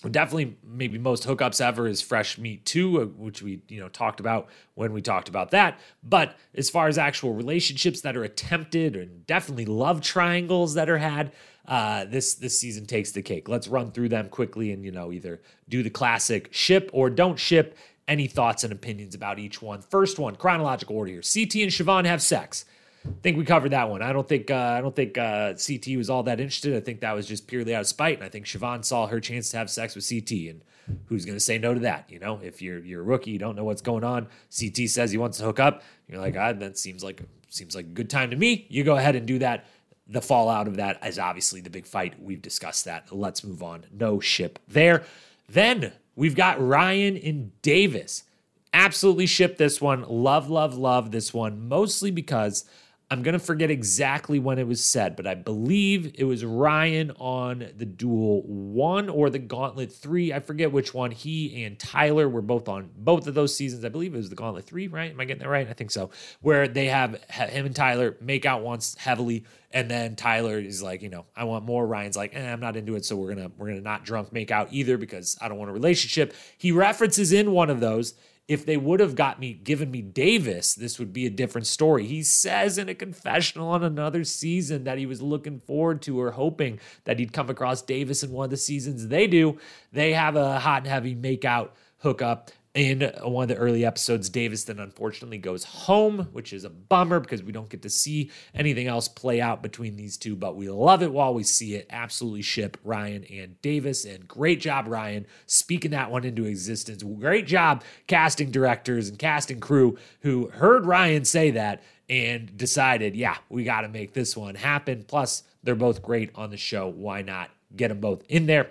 definitely 0.00 0.56
maybe 0.64 0.96
most 0.96 1.26
hookups 1.26 1.60
ever 1.60 1.88
is 1.88 2.00
fresh 2.00 2.38
meat 2.38 2.64
2 2.64 3.00
uh, 3.00 3.04
which 3.06 3.42
we 3.42 3.60
you 3.68 3.80
know 3.80 3.88
talked 3.88 4.20
about 4.20 4.48
when 4.74 4.92
we 4.92 5.02
talked 5.02 5.28
about 5.28 5.50
that. 5.50 5.80
But 6.02 6.36
as 6.54 6.70
far 6.70 6.86
as 6.86 6.98
actual 6.98 7.34
relationships 7.34 8.00
that 8.02 8.16
are 8.16 8.22
attempted 8.22 8.94
and 8.94 9.26
definitely 9.26 9.66
love 9.66 10.00
triangles 10.00 10.74
that 10.74 10.88
are 10.88 10.98
had 10.98 11.32
uh, 11.66 12.04
this 12.06 12.34
this 12.34 12.58
season 12.58 12.86
takes 12.86 13.12
the 13.12 13.22
cake. 13.22 13.48
Let's 13.48 13.68
run 13.68 13.90
through 13.90 14.08
them 14.10 14.28
quickly 14.28 14.72
and 14.72 14.84
you 14.84 14.92
know 14.92 15.12
either 15.12 15.40
do 15.68 15.82
the 15.82 15.90
classic 15.90 16.48
ship 16.52 16.90
or 16.92 17.10
don't 17.10 17.38
ship. 17.38 17.76
Any 18.06 18.26
thoughts 18.26 18.64
and 18.64 18.72
opinions 18.72 19.14
about 19.14 19.38
each 19.38 19.60
one? 19.60 19.82
First 19.82 20.18
one 20.18 20.36
chronological 20.36 20.96
order 20.96 21.12
here. 21.12 21.20
Ct 21.20 21.56
and 21.56 21.70
Shauvon 21.70 22.06
have 22.06 22.22
sex 22.22 22.64
I 23.06 23.20
think 23.22 23.38
we 23.38 23.44
covered 23.44 23.72
that 23.72 23.88
one. 23.88 24.02
I 24.02 24.12
don't 24.12 24.28
think 24.28 24.50
uh, 24.50 24.54
I 24.54 24.80
don't 24.80 24.94
think 24.94 25.16
uh, 25.16 25.54
CT 25.54 25.96
was 25.96 26.10
all 26.10 26.22
that 26.24 26.40
interested. 26.40 26.76
I 26.76 26.80
think 26.80 27.00
that 27.00 27.12
was 27.12 27.26
just 27.26 27.46
purely 27.46 27.74
out 27.74 27.82
of 27.82 27.86
spite, 27.86 28.16
and 28.16 28.24
I 28.24 28.28
think 28.28 28.46
Shauvon 28.46 28.84
saw 28.84 29.06
her 29.06 29.20
chance 29.20 29.50
to 29.50 29.56
have 29.58 29.70
sex 29.70 29.94
with 29.94 30.08
CT, 30.08 30.30
and 30.50 30.62
who's 31.06 31.24
going 31.24 31.36
to 31.36 31.40
say 31.40 31.58
no 31.58 31.74
to 31.74 31.80
that? 31.80 32.10
You 32.10 32.18
know, 32.18 32.40
if 32.42 32.60
you're 32.60 32.80
you're 32.80 33.00
a 33.00 33.04
rookie, 33.04 33.30
you 33.30 33.38
don't 33.38 33.56
know 33.56 33.64
what's 33.64 33.82
going 33.82 34.04
on. 34.04 34.28
CT 34.58 34.88
says 34.88 35.10
he 35.10 35.18
wants 35.18 35.38
to 35.38 35.44
hook 35.44 35.60
up. 35.60 35.82
You're 36.08 36.20
like, 36.20 36.36
ah, 36.36 36.52
that 36.52 36.78
seems 36.78 37.04
like 37.04 37.22
seems 37.48 37.74
like 37.74 37.86
a 37.86 37.90
good 37.90 38.10
time 38.10 38.30
to 38.30 38.36
me. 38.36 38.66
You 38.68 38.84
go 38.84 38.96
ahead 38.96 39.16
and 39.16 39.26
do 39.26 39.38
that. 39.38 39.66
The 40.10 40.22
fallout 40.22 40.68
of 40.68 40.76
that 40.76 41.04
is 41.06 41.18
obviously 41.18 41.60
the 41.60 41.70
big 41.70 41.86
fight. 41.86 42.20
We've 42.20 42.40
discussed 42.40 42.86
that. 42.86 43.14
Let's 43.14 43.44
move 43.44 43.62
on. 43.62 43.84
No 43.92 44.20
ship 44.20 44.58
there. 44.66 45.04
Then 45.48 45.92
we've 46.16 46.34
got 46.34 46.66
Ryan 46.66 47.16
and 47.18 47.60
Davis. 47.62 48.24
Absolutely 48.72 49.26
ship 49.26 49.58
this 49.58 49.80
one. 49.80 50.04
Love, 50.08 50.48
love, 50.48 50.76
love 50.76 51.10
this 51.10 51.34
one. 51.34 51.68
Mostly 51.68 52.10
because 52.10 52.64
I'm 53.10 53.22
going 53.22 53.32
to 53.32 53.38
forget 53.38 53.70
exactly 53.70 54.38
when 54.38 54.58
it 54.58 54.66
was 54.66 54.84
said, 54.84 55.16
but 55.16 55.26
I 55.26 55.34
believe 55.34 56.14
it 56.18 56.24
was 56.24 56.44
Ryan 56.44 57.10
on 57.12 57.70
the 57.74 57.86
duel 57.86 58.42
one 58.42 59.08
or 59.08 59.30
the 59.30 59.38
gauntlet 59.38 59.90
three. 59.90 60.30
I 60.30 60.40
forget 60.40 60.72
which 60.72 60.92
one. 60.92 61.10
He 61.10 61.64
and 61.64 61.78
Tyler 61.78 62.28
were 62.28 62.42
both 62.42 62.68
on 62.68 62.90
both 62.98 63.26
of 63.26 63.32
those 63.32 63.56
seasons. 63.56 63.82
I 63.82 63.88
believe 63.88 64.12
it 64.12 64.18
was 64.18 64.28
the 64.28 64.36
gauntlet 64.36 64.66
three, 64.66 64.88
right? 64.88 65.10
Am 65.10 65.18
I 65.18 65.24
getting 65.24 65.42
that 65.42 65.48
right? 65.48 65.66
I 65.66 65.72
think 65.72 65.90
so. 65.90 66.10
Where 66.42 66.68
they 66.68 66.86
have 66.86 67.14
him 67.30 67.64
and 67.64 67.74
Tyler 67.74 68.14
make 68.20 68.44
out 68.44 68.62
once 68.62 68.94
heavily, 68.98 69.46
and 69.70 69.90
then 69.90 70.14
Tyler 70.14 70.58
is 70.58 70.82
like, 70.82 71.00
you 71.00 71.08
know, 71.08 71.24
I 71.34 71.44
want 71.44 71.64
more. 71.64 71.86
Ryan's 71.86 72.16
like, 72.16 72.34
eh, 72.34 72.52
I'm 72.52 72.60
not 72.60 72.76
into 72.76 72.94
it, 72.94 73.06
so 73.06 73.16
we're 73.16 73.34
gonna 73.34 73.50
we're 73.56 73.68
gonna 73.68 73.80
not 73.80 74.04
drunk 74.04 74.34
make 74.34 74.50
out 74.50 74.68
either 74.70 74.98
because 74.98 75.38
I 75.40 75.48
don't 75.48 75.56
want 75.56 75.70
a 75.70 75.74
relationship. 75.74 76.34
He 76.58 76.72
references 76.72 77.32
in 77.32 77.52
one 77.52 77.70
of 77.70 77.80
those 77.80 78.12
if 78.48 78.64
they 78.64 78.78
would 78.78 78.98
have 79.00 79.14
got 79.14 79.38
me 79.38 79.52
given 79.52 79.90
me 79.90 80.00
Davis, 80.00 80.74
this 80.74 80.98
would 80.98 81.12
be 81.12 81.26
a 81.26 81.30
different 81.30 81.66
story. 81.66 82.06
He 82.06 82.22
says 82.22 82.78
in 82.78 82.88
a 82.88 82.94
confessional 82.94 83.68
on 83.68 83.84
another 83.84 84.24
season 84.24 84.84
that 84.84 84.96
he 84.96 85.04
was 85.04 85.20
looking 85.20 85.60
forward 85.60 86.00
to 86.02 86.18
or 86.18 86.30
hoping 86.30 86.80
that 87.04 87.18
he'd 87.18 87.34
come 87.34 87.50
across 87.50 87.82
Davis 87.82 88.22
in 88.22 88.32
one 88.32 88.44
of 88.44 88.50
the 88.50 88.56
seasons 88.56 89.08
they 89.08 89.26
do. 89.26 89.58
They 89.92 90.14
have 90.14 90.34
a 90.34 90.58
hot 90.58 90.82
and 90.82 90.86
heavy 90.86 91.14
make 91.14 91.44
out 91.44 91.74
hookup 91.98 92.50
in 92.74 93.00
one 93.22 93.44
of 93.44 93.48
the 93.48 93.56
early 93.56 93.84
episodes, 93.84 94.28
Davis 94.28 94.64
then 94.64 94.78
unfortunately 94.78 95.38
goes 95.38 95.64
home, 95.64 96.28
which 96.32 96.52
is 96.52 96.64
a 96.64 96.70
bummer 96.70 97.18
because 97.18 97.42
we 97.42 97.50
don't 97.50 97.68
get 97.68 97.82
to 97.82 97.90
see 97.90 98.30
anything 98.54 98.86
else 98.86 99.08
play 99.08 99.40
out 99.40 99.62
between 99.62 99.96
these 99.96 100.16
two, 100.16 100.36
but 100.36 100.54
we 100.54 100.68
love 100.70 101.02
it 101.02 101.12
while 101.12 101.34
we 101.34 101.42
see 101.42 101.74
it. 101.74 101.86
Absolutely 101.90 102.42
ship 102.42 102.76
Ryan 102.84 103.24
and 103.24 103.60
Davis. 103.62 104.04
And 104.04 104.28
great 104.28 104.60
job, 104.60 104.86
Ryan, 104.86 105.26
speaking 105.46 105.90
that 105.92 106.10
one 106.10 106.24
into 106.24 106.44
existence. 106.44 107.02
Great 107.02 107.46
job, 107.46 107.82
casting 108.06 108.50
directors 108.50 109.08
and 109.08 109.18
casting 109.18 109.60
crew 109.60 109.98
who 110.20 110.48
heard 110.48 110.86
Ryan 110.86 111.24
say 111.24 111.50
that 111.52 111.82
and 112.08 112.56
decided, 112.56 113.16
yeah, 113.16 113.38
we 113.48 113.64
got 113.64 113.82
to 113.82 113.88
make 113.88 114.12
this 114.12 114.36
one 114.36 114.54
happen. 114.54 115.04
Plus, 115.06 115.42
they're 115.62 115.74
both 115.74 116.02
great 116.02 116.30
on 116.34 116.50
the 116.50 116.56
show. 116.56 116.88
Why 116.88 117.22
not 117.22 117.50
get 117.74 117.88
them 117.88 118.00
both 118.00 118.22
in 118.28 118.46
there? 118.46 118.70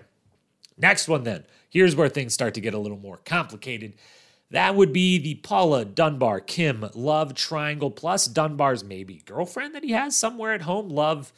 Next 0.78 1.08
one, 1.08 1.24
then. 1.24 1.44
Here's 1.70 1.96
where 1.96 2.10
things 2.10 2.34
start 2.34 2.54
to 2.54 2.62
get 2.62 2.74
a 2.74 2.80
little 2.80 2.98
more 2.98 3.18
complicated. 3.18 3.94
That 4.52 4.76
would 4.76 4.94
be 4.94 5.18
the 5.18 5.36
Paula 5.36 5.84
Dunbar 5.84 6.40
Kim 6.40 6.90
love 6.96 7.34
triangle 7.34 7.92
plus 7.92 8.28
Dunbar's 8.28 8.84
maybe 8.84 9.22
girlfriend 9.26 9.76
that 9.76 9.84
he 9.84 9.92
has 9.92 10.16
somewhere 10.16 10.54
at 10.54 10.62
home. 10.62 10.88
Love 10.88 11.34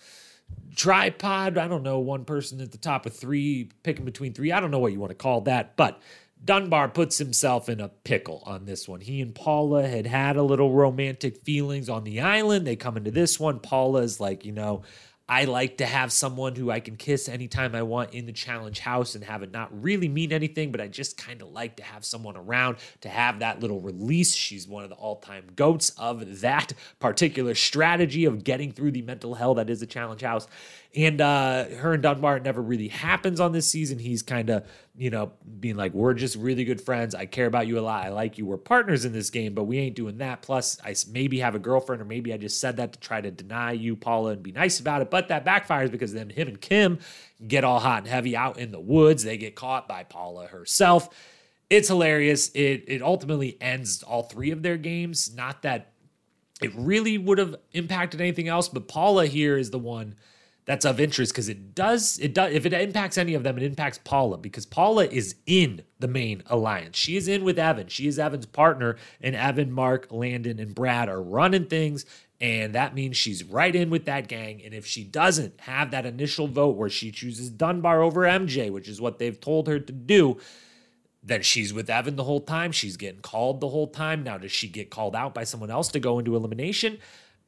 tripod. 0.76 1.58
I 1.58 1.68
don't 1.68 1.84
know. 1.84 2.00
One 2.00 2.26
person 2.26 2.62
at 2.62 2.72
the 2.72 2.78
top 2.78 3.06
of 3.06 3.16
three, 3.16 3.72
picking 3.84 4.06
between 4.06 4.34
three. 4.34 4.52
I 4.52 4.60
don't 4.60 4.72
know 4.72 4.80
what 4.80 4.94
you 4.94 5.00
want 5.00 5.10
to 5.10 5.16
call 5.16 5.42
that, 5.42 5.76
but 5.76 6.00
Dunbar 6.44 6.90
puts 6.90 7.18
himself 7.18 7.68
in 7.68 7.82
a 7.82 7.90
pickle 7.90 8.44
on 8.46 8.66
this 8.66 8.88
one. 8.88 9.02
He 9.02 9.22
and 9.22 9.36
Paula 9.36 9.88
had 9.88 10.06
had 10.06 10.38
a 10.38 10.44
little 10.44 10.72
romantic 10.72 11.44
feelings 11.44 11.90
on 11.90 12.04
the 12.04 12.22
island. 12.22 12.66
They 12.66 12.76
come 12.76 12.96
into 12.96 13.12
this 13.12 13.40
one. 13.40 13.60
Paula 13.60 14.02
is 14.02 14.20
like, 14.20 14.46
you 14.46 14.54
know, 14.54 14.84
I 15.30 15.46
like 15.46 15.78
to 15.78 15.86
have 15.86 16.12
someone 16.12 16.56
who 16.56 16.72
I 16.72 16.80
can 16.80 16.96
kiss 16.96 17.30
anytime 17.30 17.76
I 17.76 17.84
want 17.84 18.16
in 18.16 18.26
the 18.26 18.32
challenge 18.32 18.80
house 18.80 19.14
and 19.14 19.24
have 19.24 19.44
it 19.44 19.52
not 19.52 19.70
really 19.84 20.08
mean 20.08 20.34
anything, 20.34 20.72
but 20.72 20.82
I 20.82 20.88
just 20.88 21.18
kind 21.20 21.44
of 21.44 21.50
like 21.50 21.76
to 21.76 21.84
have 21.84 22.04
someone 22.04 22.36
around 22.36 22.78
to 23.02 23.10
have 23.10 23.38
that 23.40 23.60
little 23.60 23.80
release. 23.80 24.34
She's 24.34 24.68
one 24.68 24.84
of 24.84 24.90
the 24.90 24.96
all 24.96 25.18
time 25.18 25.46
goats 25.56 25.92
of 26.00 26.42
that 26.42 26.74
particular 26.98 27.54
strategy 27.54 28.26
of 28.26 28.44
getting 28.44 28.72
through 28.72 28.92
the 28.92 29.04
mental 29.04 29.36
hell 29.36 29.54
that 29.54 29.70
is 29.70 29.84
a 29.84 29.86
challenge 29.86 30.22
house. 30.22 30.48
And 30.96 31.22
uh, 31.22 31.66
her 31.66 31.94
and 31.94 32.02
Dunbar 32.02 32.40
never 32.40 32.64
really 32.64 32.88
happens 32.88 33.40
on 33.40 33.52
this 33.52 33.70
season. 33.70 34.00
He's 34.00 34.24
kind 34.24 34.50
of, 34.50 34.66
you 34.98 35.12
know, 35.12 35.34
being 35.60 35.76
like, 35.76 35.94
we're 35.94 36.16
just 36.16 36.36
really 36.36 36.64
good 36.64 36.82
friends. 36.82 37.14
I 37.14 37.28
care 37.28 37.46
about 37.46 37.68
you 37.68 37.78
a 37.78 37.82
lot. 37.82 38.04
I 38.04 38.10
like 38.10 38.40
you. 38.40 38.48
We're 38.48 38.58
partners 38.58 39.06
in 39.06 39.14
this 39.14 39.30
game, 39.30 39.54
but 39.54 39.66
we 39.66 39.78
ain't 39.78 39.96
doing 39.96 40.18
that. 40.18 40.42
Plus, 40.42 40.80
I 40.84 40.96
maybe 41.12 41.40
have 41.42 41.54
a 41.54 41.60
girlfriend, 41.60 42.02
or 42.02 42.06
maybe 42.06 42.34
I 42.34 42.38
just 42.38 42.60
said 42.60 42.78
that 42.78 42.94
to 42.94 43.00
try 43.00 43.22
to 43.22 43.30
deny 43.30 43.74
you, 43.74 43.96
Paula, 43.96 44.32
and 44.32 44.42
be 44.42 44.52
nice 44.52 44.80
about 44.80 45.04
it. 45.04 45.12
But 45.12 45.28
that 45.28 45.46
backfires 45.46 45.92
because 45.92 46.12
then 46.12 46.32
him 46.32 46.48
and 46.48 46.60
Kim 46.60 46.98
get 47.48 47.64
all 47.64 47.80
hot 47.80 48.00
and 48.00 48.08
heavy 48.08 48.36
out 48.36 48.58
in 48.58 48.72
the 48.72 48.80
woods. 48.80 49.24
They 49.24 49.38
get 49.38 49.56
caught 49.56 49.88
by 49.88 50.04
Paula 50.04 50.48
herself. 50.48 51.10
It's 51.70 51.88
hilarious. 51.88 52.50
It 52.56 52.86
it 52.88 53.04
ultimately 53.04 53.58
ends 53.62 54.02
all 54.02 54.24
three 54.24 54.50
of 54.50 54.64
their 54.64 54.78
games. 54.78 55.36
Not 55.36 55.62
that 55.62 55.92
it 56.64 56.72
really 56.76 57.20
would 57.20 57.38
have 57.38 57.56
impacted 57.74 58.22
anything 58.22 58.48
else, 58.48 58.68
but 58.68 58.88
Paula 58.88 59.28
here 59.28 59.56
is 59.56 59.70
the 59.70 59.80
one 59.80 60.16
that's 60.70 60.86
of 60.86 61.00
interest 61.00 61.32
because 61.32 61.50
it 61.50 61.74
does 61.74 62.20
it 62.20 62.36
does 62.36 62.54
if 62.54 62.64
it 62.64 62.74
impacts 62.74 63.18
any 63.18 63.34
of 63.34 63.42
them 63.42 63.58
it 63.58 63.64
impacts 63.64 63.98
paula 64.04 64.38
because 64.38 64.68
paula 64.68 65.04
is 65.08 65.34
in 65.48 65.82
the 65.98 66.08
main 66.08 66.44
alliance 66.46 66.96
she 66.96 67.18
is 67.18 67.28
in 67.28 67.44
with 67.44 67.58
evan 67.58 67.88
she 67.88 68.06
is 68.06 68.20
evan's 68.20 68.46
partner 68.46 68.96
and 69.20 69.36
evan 69.36 69.72
mark 69.72 70.06
landon 70.12 70.60
and 70.60 70.76
brad 70.76 71.10
are 71.10 71.24
running 71.24 71.66
things 71.66 72.06
and 72.40 72.76
that 72.76 72.94
means 72.94 73.18
she's 73.18 73.44
right 73.44 73.76
in 73.76 73.90
with 73.90 74.06
that 74.06 74.28
gang 74.28 74.62
and 74.64 74.76
if 74.76 74.86
she 74.86 75.04
doesn't 75.04 75.60
have 75.62 75.90
that 75.90 76.06
initial 76.06 76.48
vote 76.48 76.78
where 76.78 76.88
she 76.88 77.10
chooses 77.10 77.50
dunbar 77.50 78.04
over 78.04 78.22
mj 78.22 78.72
which 78.72 78.88
is 78.88 79.02
what 79.02 79.18
they've 79.18 79.40
told 79.40 79.68
her 79.68 79.80
to 79.80 79.92
do 79.92 80.38
then 81.22 81.42
she's 81.42 81.74
with 81.74 81.90
Evan 81.90 82.16
the 82.16 82.24
whole 82.24 82.40
time. 82.40 82.72
She's 82.72 82.96
getting 82.96 83.20
called 83.20 83.60
the 83.60 83.68
whole 83.68 83.88
time. 83.88 84.24
Now, 84.24 84.38
does 84.38 84.54
she 84.54 84.70
get 84.70 84.90
called 84.90 85.18
out 85.18 85.34
by 85.34 85.44
someone 85.44 85.70
else 85.70 85.90
to 85.90 86.00
go 86.00 86.18
into 86.18 86.34
elimination? 86.34 86.98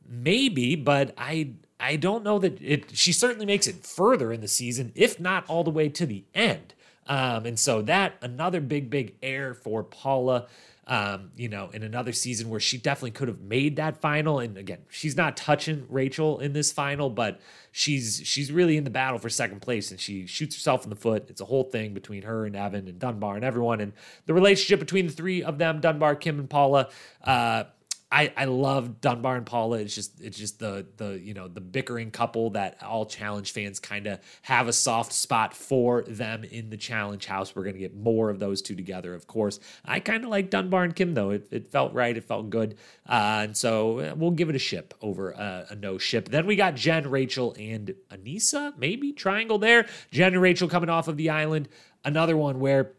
Maybe, 0.05 0.75
but 0.75 1.13
I 1.17 1.53
I 1.81 1.95
don't 1.95 2.23
know 2.23 2.39
that 2.39 2.61
it. 2.61 2.95
She 2.95 3.11
certainly 3.11 3.45
makes 3.45 3.67
it 3.67 3.85
further 3.85 4.31
in 4.31 4.41
the 4.41 4.47
season, 4.47 4.91
if 4.95 5.19
not 5.19 5.49
all 5.49 5.63
the 5.63 5.71
way 5.71 5.89
to 5.89 6.05
the 6.05 6.23
end. 6.33 6.73
Um, 7.07 7.45
and 7.45 7.59
so 7.59 7.81
that 7.83 8.13
another 8.21 8.61
big, 8.61 8.89
big 8.89 9.15
air 9.21 9.53
for 9.53 9.83
Paula. 9.83 10.47
Um, 10.87 11.31
you 11.37 11.47
know, 11.47 11.69
in 11.71 11.83
another 11.83 12.11
season 12.11 12.49
where 12.49 12.59
she 12.59 12.77
definitely 12.77 13.11
could 13.11 13.27
have 13.29 13.39
made 13.39 13.77
that 13.77 14.01
final. 14.01 14.39
And 14.39 14.57
again, 14.57 14.79
she's 14.89 15.15
not 15.15 15.37
touching 15.37 15.85
Rachel 15.89 16.39
in 16.39 16.53
this 16.53 16.71
final, 16.71 17.09
but 17.09 17.39
she's 17.71 18.21
she's 18.25 18.51
really 18.51 18.77
in 18.77 18.83
the 18.83 18.89
battle 18.89 19.19
for 19.19 19.29
second 19.29 19.61
place, 19.61 19.91
and 19.91 19.99
she 19.99 20.25
shoots 20.25 20.55
herself 20.55 20.83
in 20.83 20.89
the 20.89 20.95
foot. 20.95 21.29
It's 21.29 21.39
a 21.39 21.45
whole 21.45 21.63
thing 21.63 21.93
between 21.93 22.23
her 22.23 22.45
and 22.45 22.55
Evan 22.55 22.87
and 22.87 22.99
Dunbar 22.99 23.35
and 23.35 23.45
everyone, 23.45 23.79
and 23.79 23.93
the 24.25 24.33
relationship 24.33 24.79
between 24.79 25.05
the 25.07 25.13
three 25.13 25.43
of 25.43 25.59
them, 25.59 25.79
Dunbar, 25.79 26.15
Kim, 26.15 26.39
and 26.39 26.49
Paula. 26.49 26.89
Uh, 27.23 27.65
I, 28.11 28.33
I 28.35 28.45
love 28.45 28.99
Dunbar 28.99 29.37
and 29.37 29.45
Paula. 29.45 29.77
It's 29.77 29.95
just 29.95 30.19
it's 30.19 30.37
just 30.37 30.59
the 30.59 30.85
the 30.97 31.17
you 31.17 31.33
know 31.33 31.47
the 31.47 31.61
bickering 31.61 32.11
couple 32.11 32.49
that 32.51 32.83
all 32.83 33.05
challenge 33.05 33.53
fans 33.53 33.79
kind 33.79 34.05
of 34.05 34.19
have 34.41 34.67
a 34.67 34.73
soft 34.73 35.13
spot 35.13 35.53
for 35.53 36.03
them 36.03 36.43
in 36.43 36.69
the 36.69 36.77
challenge 36.77 37.25
house. 37.25 37.55
We're 37.55 37.63
gonna 37.63 37.77
get 37.77 37.95
more 37.95 38.29
of 38.29 38.39
those 38.39 38.61
two 38.61 38.75
together, 38.75 39.13
of 39.13 39.27
course. 39.27 39.59
I 39.85 40.01
kind 40.01 40.25
of 40.25 40.29
like 40.29 40.49
Dunbar 40.49 40.83
and 40.83 40.95
Kim 40.95 41.13
though. 41.13 41.29
It, 41.29 41.47
it 41.51 41.71
felt 41.71 41.93
right. 41.93 42.15
It 42.15 42.25
felt 42.25 42.49
good, 42.49 42.75
uh, 43.07 43.43
and 43.43 43.55
so 43.55 43.99
uh, 43.99 44.13
we'll 44.15 44.31
give 44.31 44.49
it 44.49 44.55
a 44.55 44.59
ship 44.59 44.93
over 45.01 45.31
a, 45.31 45.67
a 45.69 45.75
no 45.75 45.97
ship. 45.97 46.27
Then 46.27 46.45
we 46.45 46.57
got 46.57 46.75
Jenn, 46.75 47.09
Rachel, 47.09 47.55
and 47.57 47.95
Aneesa. 48.11 48.77
Maybe 48.77 49.13
triangle 49.13 49.57
there. 49.57 49.87
Jenn 50.11 50.33
and 50.33 50.41
Rachel 50.41 50.67
coming 50.67 50.89
off 50.89 51.07
of 51.07 51.15
the 51.15 51.29
island. 51.29 51.69
Another 52.03 52.35
one 52.35 52.59
where 52.59 52.93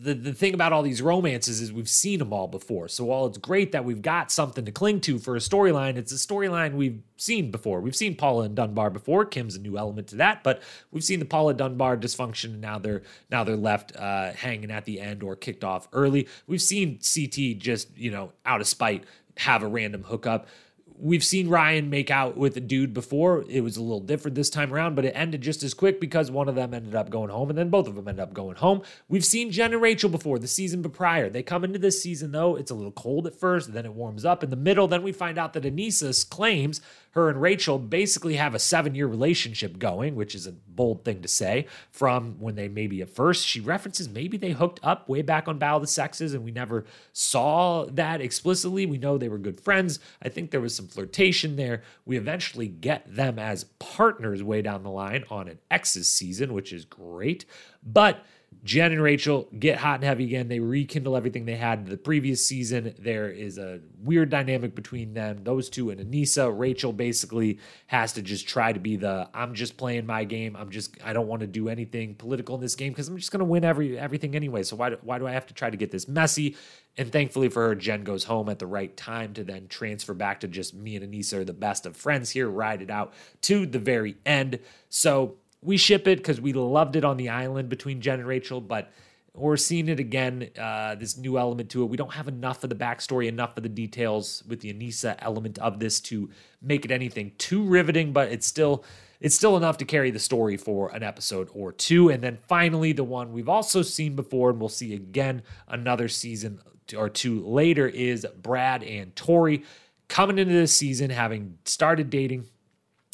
the, 0.00 0.14
the 0.14 0.32
thing 0.32 0.54
about 0.54 0.72
all 0.72 0.82
these 0.82 1.00
romances 1.00 1.60
is 1.60 1.72
we've 1.72 1.88
seen 1.88 2.18
them 2.18 2.32
all 2.32 2.48
before. 2.48 2.88
So 2.88 3.04
while 3.04 3.26
it's 3.26 3.38
great 3.38 3.72
that 3.72 3.84
we've 3.84 4.02
got 4.02 4.32
something 4.32 4.64
to 4.64 4.72
cling 4.72 5.00
to 5.02 5.18
for 5.18 5.36
a 5.36 5.38
storyline, 5.38 5.96
it's 5.96 6.12
a 6.12 6.16
storyline 6.16 6.74
we've 6.74 7.00
seen 7.16 7.50
before. 7.50 7.80
We've 7.80 7.94
seen 7.94 8.16
Paula 8.16 8.44
and 8.44 8.56
Dunbar 8.56 8.90
before. 8.90 9.24
Kim's 9.24 9.56
a 9.56 9.60
new 9.60 9.78
element 9.78 10.08
to 10.08 10.16
that, 10.16 10.42
but 10.42 10.62
we've 10.90 11.04
seen 11.04 11.20
the 11.20 11.24
Paula 11.24 11.54
Dunbar 11.54 11.96
dysfunction, 11.96 12.46
and 12.46 12.60
now 12.60 12.78
they're 12.78 13.02
now 13.30 13.44
they're 13.44 13.56
left 13.56 13.94
uh, 13.96 14.32
hanging 14.32 14.70
at 14.70 14.84
the 14.84 15.00
end 15.00 15.22
or 15.22 15.36
kicked 15.36 15.64
off 15.64 15.88
early. 15.92 16.28
We've 16.46 16.62
seen 16.62 16.98
CT 16.98 17.58
just 17.58 17.96
you 17.96 18.10
know 18.10 18.32
out 18.44 18.60
of 18.60 18.66
spite 18.66 19.04
have 19.36 19.62
a 19.62 19.68
random 19.68 20.02
hookup 20.04 20.48
we've 20.96 21.24
seen 21.24 21.48
Ryan 21.48 21.90
make 21.90 22.10
out 22.10 22.36
with 22.36 22.56
a 22.56 22.60
dude 22.60 22.94
before. 22.94 23.44
It 23.48 23.62
was 23.62 23.76
a 23.76 23.82
little 23.82 24.00
different 24.00 24.34
this 24.34 24.50
time 24.50 24.72
around, 24.72 24.94
but 24.94 25.04
it 25.04 25.12
ended 25.12 25.40
just 25.40 25.62
as 25.62 25.74
quick 25.74 26.00
because 26.00 26.30
one 26.30 26.48
of 26.48 26.54
them 26.54 26.72
ended 26.72 26.94
up 26.94 27.10
going 27.10 27.30
home 27.30 27.50
and 27.50 27.58
then 27.58 27.68
both 27.68 27.88
of 27.88 27.96
them 27.96 28.06
ended 28.06 28.22
up 28.22 28.32
going 28.32 28.56
home. 28.56 28.82
We've 29.08 29.24
seen 29.24 29.50
Jenn 29.50 29.72
and 29.72 29.82
Rachel 29.82 30.08
before 30.08 30.38
the 30.38 30.46
season 30.46 30.82
prior. 30.84 31.28
They 31.28 31.42
come 31.42 31.64
into 31.64 31.78
this 31.78 32.02
season 32.02 32.32
though, 32.32 32.56
it's 32.56 32.70
a 32.70 32.74
little 32.74 32.92
cold 32.92 33.26
at 33.26 33.34
first, 33.34 33.72
then 33.72 33.86
it 33.86 33.94
warms 33.94 34.24
up 34.24 34.44
in 34.44 34.50
the 34.50 34.56
middle. 34.56 34.86
Then 34.86 35.02
we 35.02 35.12
find 35.12 35.38
out 35.38 35.52
that 35.54 35.64
Aneesa 35.64 36.28
claims 36.30 36.80
her 37.14 37.28
and 37.28 37.40
Rachel 37.40 37.78
basically 37.78 38.34
have 38.34 38.54
a 38.54 38.58
seven 38.58 38.94
year 38.94 39.06
relationship 39.06 39.78
going, 39.78 40.16
which 40.16 40.34
is 40.34 40.48
a 40.48 40.52
bold 40.52 41.04
thing 41.04 41.22
to 41.22 41.28
say 41.28 41.66
from 41.92 42.40
when 42.40 42.56
they 42.56 42.66
maybe 42.66 43.00
at 43.02 43.08
first 43.08 43.46
she 43.46 43.60
references 43.60 44.08
maybe 44.08 44.36
they 44.36 44.50
hooked 44.50 44.80
up 44.82 45.08
way 45.08 45.22
back 45.22 45.46
on 45.46 45.58
Battle 45.58 45.76
of 45.76 45.82
the 45.82 45.88
Sexes 45.88 46.34
and 46.34 46.44
we 46.44 46.50
never 46.50 46.84
saw 47.12 47.86
that 47.86 48.20
explicitly. 48.20 48.84
We 48.84 48.98
know 48.98 49.16
they 49.16 49.28
were 49.28 49.38
good 49.38 49.60
friends. 49.60 50.00
I 50.22 50.28
think 50.28 50.50
there 50.50 50.60
was 50.60 50.74
some 50.74 50.88
flirtation 50.88 51.54
there. 51.54 51.82
We 52.04 52.16
eventually 52.16 52.66
get 52.66 53.14
them 53.14 53.38
as 53.38 53.64
partners 53.78 54.42
way 54.42 54.60
down 54.60 54.82
the 54.82 54.90
line 54.90 55.24
on 55.30 55.46
an 55.46 55.60
X's 55.70 56.08
season, 56.08 56.52
which 56.52 56.72
is 56.72 56.84
great. 56.84 57.44
But 57.84 58.24
Jenn 58.62 58.92
and 58.92 59.02
Rachel 59.02 59.48
get 59.58 59.78
hot 59.78 59.96
and 59.96 60.04
heavy 60.04 60.24
again. 60.24 60.48
They 60.48 60.60
rekindle 60.60 61.16
everything 61.16 61.44
they 61.44 61.56
had 61.56 61.86
the 61.86 61.96
previous 61.96 62.46
season. 62.46 62.94
There 62.98 63.28
is 63.30 63.58
a 63.58 63.80
weird 64.02 64.30
dynamic 64.30 64.74
between 64.74 65.14
them, 65.14 65.44
those 65.44 65.68
two 65.68 65.90
and 65.90 66.00
Aneesa. 66.00 66.52
Rachel 66.56 66.92
basically 66.92 67.58
has 67.86 68.12
to 68.14 68.22
just 68.22 68.48
try 68.48 68.72
to 68.72 68.80
be 68.80 68.96
the 68.96 69.28
I'm 69.34 69.54
just 69.54 69.76
playing 69.76 70.06
my 70.06 70.24
game. 70.24 70.56
I'm 70.56 70.70
just 70.70 70.96
I 71.04 71.12
don't 71.12 71.26
want 71.26 71.40
to 71.40 71.46
do 71.46 71.68
anything 71.68 72.14
political 72.14 72.54
in 72.54 72.60
this 72.60 72.74
game 72.74 72.92
because 72.92 73.08
I'm 73.08 73.16
just 73.16 73.32
going 73.32 73.40
to 73.40 73.44
win 73.44 73.64
every 73.64 73.98
everything 73.98 74.34
anyway. 74.36 74.62
So 74.62 74.76
why 74.76 74.90
why 75.02 75.18
do 75.18 75.26
I 75.26 75.32
have 75.32 75.46
to 75.46 75.54
try 75.54 75.70
to 75.70 75.76
get 75.76 75.90
this 75.90 76.08
messy? 76.08 76.56
And 76.96 77.10
thankfully 77.10 77.48
for 77.48 77.68
her, 77.68 77.74
Jenn 77.74 78.04
goes 78.04 78.24
home 78.24 78.48
at 78.48 78.60
the 78.60 78.66
right 78.66 78.96
time 78.96 79.34
to 79.34 79.42
then 79.42 79.66
transfer 79.66 80.14
back 80.14 80.40
to 80.40 80.48
just 80.48 80.74
me 80.74 80.96
and 80.96 81.12
Aneesa 81.12 81.34
are 81.34 81.44
the 81.44 81.52
best 81.52 81.86
of 81.86 81.96
friends 81.96 82.30
here, 82.30 82.48
ride 82.48 82.82
it 82.82 82.90
out 82.90 83.14
to 83.42 83.66
the 83.66 83.80
very 83.80 84.16
end. 84.24 84.60
So 84.88 85.36
we 85.64 85.76
ship 85.76 86.06
it 86.06 86.18
because 86.18 86.40
we 86.40 86.52
loved 86.52 86.94
it 86.94 87.04
on 87.04 87.16
the 87.16 87.30
island 87.30 87.68
between 87.68 88.00
Jenn 88.00 88.20
and 88.20 88.28
Rachel, 88.28 88.60
but 88.60 88.92
we're 89.36 89.56
seeing 89.56 89.88
it 89.88 89.98
again, 89.98 90.50
uh, 90.58 90.94
this 90.94 91.16
new 91.16 91.38
element 91.38 91.70
to 91.70 91.82
it. 91.82 91.86
We 91.86 91.96
don't 91.96 92.12
have 92.12 92.28
enough 92.28 92.62
of 92.62 92.70
the 92.70 92.76
backstory, 92.76 93.26
enough 93.26 93.56
of 93.56 93.64
the 93.64 93.68
details 93.68 94.44
with 94.46 94.60
the 94.60 94.72
Aneesa 94.72 95.16
element 95.18 95.58
of 95.58 95.80
this 95.80 95.98
to 96.02 96.30
make 96.62 96.84
it 96.84 96.92
anything 96.92 97.32
too 97.38 97.64
riveting, 97.64 98.12
but 98.12 98.30
it's 98.30 98.46
still 98.46 98.84
it's 99.20 99.34
still 99.34 99.56
enough 99.56 99.78
to 99.78 99.86
carry 99.86 100.10
the 100.10 100.18
story 100.18 100.56
for 100.58 100.88
an 100.94 101.02
episode 101.02 101.48
or 101.54 101.72
two. 101.72 102.10
And 102.10 102.22
then 102.22 102.38
finally, 102.46 102.92
the 102.92 103.04
one 103.04 103.32
we've 103.32 103.48
also 103.48 103.80
seen 103.80 104.14
before 104.14 104.50
and 104.50 104.60
we'll 104.60 104.68
see 104.68 104.92
again 104.92 105.42
another 105.66 106.08
season 106.08 106.60
or 106.94 107.08
two 107.08 107.40
later 107.40 107.88
is 107.88 108.26
Brad 108.42 108.82
and 108.82 109.16
Tori 109.16 109.64
coming 110.08 110.38
into 110.38 110.52
this 110.52 110.76
season 110.76 111.08
having 111.08 111.56
started 111.64 112.10
dating 112.10 112.44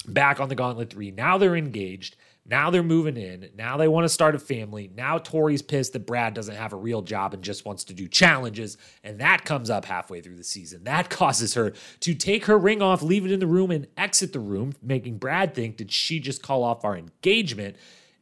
back 0.07 0.41
on 0.41 0.49
the 0.49 0.55
Gauntlet 0.55 0.91
3. 0.91 1.13
Now 1.13 1.39
they're 1.39 1.57
engaged 1.57 2.17
now 2.47 2.71
they're 2.71 2.83
moving 2.83 3.17
in. 3.17 3.51
Now 3.55 3.77
they 3.77 3.89
want 3.89 4.05
to 4.05 4.09
start 4.09 4.35
a 4.35 4.39
family. 4.39 4.91
Now 4.95 5.19
Tori's 5.19 5.63
pissed 5.63 5.93
that 5.93 6.07
Brad 6.07 6.35
doesn't 6.35 6.57
have 6.57 6.73
a 6.73 6.77
real 6.77 7.03
job 7.03 7.35
and 7.35 7.43
just 7.43 7.65
wants 7.65 7.85
to 7.85 7.95
do 7.95 8.09
challenges. 8.09 8.77
And 9.05 9.21
that 9.21 9.45
comes 9.45 9.71
up 9.71 9.85
halfway 9.85 10.21
through 10.21 10.37
the 10.37 10.45
season. 10.45 10.85
That 10.85 11.11
causes 11.11 11.55
her 11.55 11.73
to 12.01 12.15
take 12.15 12.47
her 12.47 12.59
ring 12.59 12.83
off, 12.83 13.03
leave 13.03 13.25
it 13.25 13.31
in 13.31 13.41
the 13.41 13.47
room, 13.47 13.71
and 13.71 13.87
exit 13.97 14.33
the 14.33 14.41
room, 14.41 14.73
making 14.83 15.19
Brad 15.19 15.55
think, 15.55 15.77
did 15.77 15.93
she 15.93 16.19
just 16.19 16.43
call 16.43 16.65
off 16.65 16.85
our 16.85 16.97
engagement? 16.97 17.77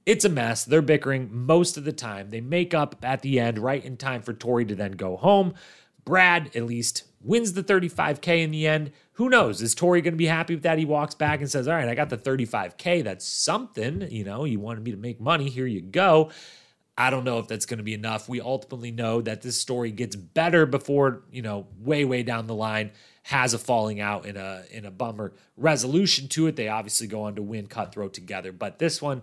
It's 0.05 0.25
a 0.25 0.31
mess. 0.31 0.65
They're 0.65 0.83
bickering 0.83 1.29
most 1.31 1.77
of 1.77 1.85
the 1.85 1.93
time. 1.93 2.31
They 2.31 2.41
make 2.41 2.75
up 2.75 2.97
at 3.03 3.23
the 3.23 3.39
end, 3.39 3.59
right 3.59 3.85
in 3.85 3.97
time 3.97 4.23
for 4.23 4.33
Tori 4.33 4.65
to 4.65 4.75
then 4.75 4.93
go 4.93 5.17
home. 5.17 5.55
Brad, 6.05 6.51
at 6.57 6.65
least, 6.65 7.05
wins 7.21 7.53
the 7.53 7.65
35K 7.65 8.43
in 8.43 8.51
the 8.51 8.67
end. 8.67 8.93
Who 9.15 9.29
knows? 9.29 9.61
Is 9.63 9.75
Tori 9.75 10.01
going 10.01 10.15
to 10.15 10.19
be 10.19 10.27
happy 10.27 10.55
with 10.55 10.63
that? 10.63 10.79
He 10.79 10.85
walks 10.85 11.15
back 11.15 11.41
and 11.41 11.51
says, 11.51 11.69
All 11.69 11.75
right, 11.75 11.89
I 11.89 11.95
got 11.95 12.11
the 12.11 12.19
35K. 12.19 13.03
That's 13.05 13.27
something. 13.27 14.09
You 14.11 14.25
know, 14.25 14.45
you 14.45 14.61
wanted 14.61 14.85
me 14.85 14.93
to 14.93 14.97
make 14.97 15.21
money. 15.21 15.49
Here 15.49 15.67
you 15.67 15.81
go. 15.81 16.31
I 16.97 17.11
don't 17.11 17.23
know 17.23 17.39
if 17.39 17.47
that's 17.47 17.65
going 17.65 17.79
to 17.79 17.85
be 17.85 17.95
enough. 17.95 18.29
We 18.29 18.41
ultimately 18.41 18.91
know 18.91 19.21
that 19.23 19.41
this 19.41 19.61
story 19.61 19.93
gets 19.93 20.17
better 20.17 20.67
before, 20.67 21.23
you 21.31 21.43
know, 21.43 21.69
way, 21.79 22.05
way 22.05 22.25
down 22.25 22.49
the 22.49 22.57
line 22.57 22.91
has 23.23 23.55
a 23.55 23.59
falling 23.59 24.01
out 24.01 24.25
in 24.25 24.39
a 24.39 24.65
in 24.71 24.87
a 24.87 24.91
bummer 24.91 25.35
resolution 25.57 26.29
to 26.29 26.47
it. 26.47 26.57
They 26.57 26.69
obviously 26.69 27.07
go 27.07 27.25
on 27.25 27.37
to 27.37 27.43
win 27.43 27.67
cutthroat 27.67 28.15
together. 28.15 28.53
But 28.53 28.79
this 28.79 29.03
one, 29.03 29.23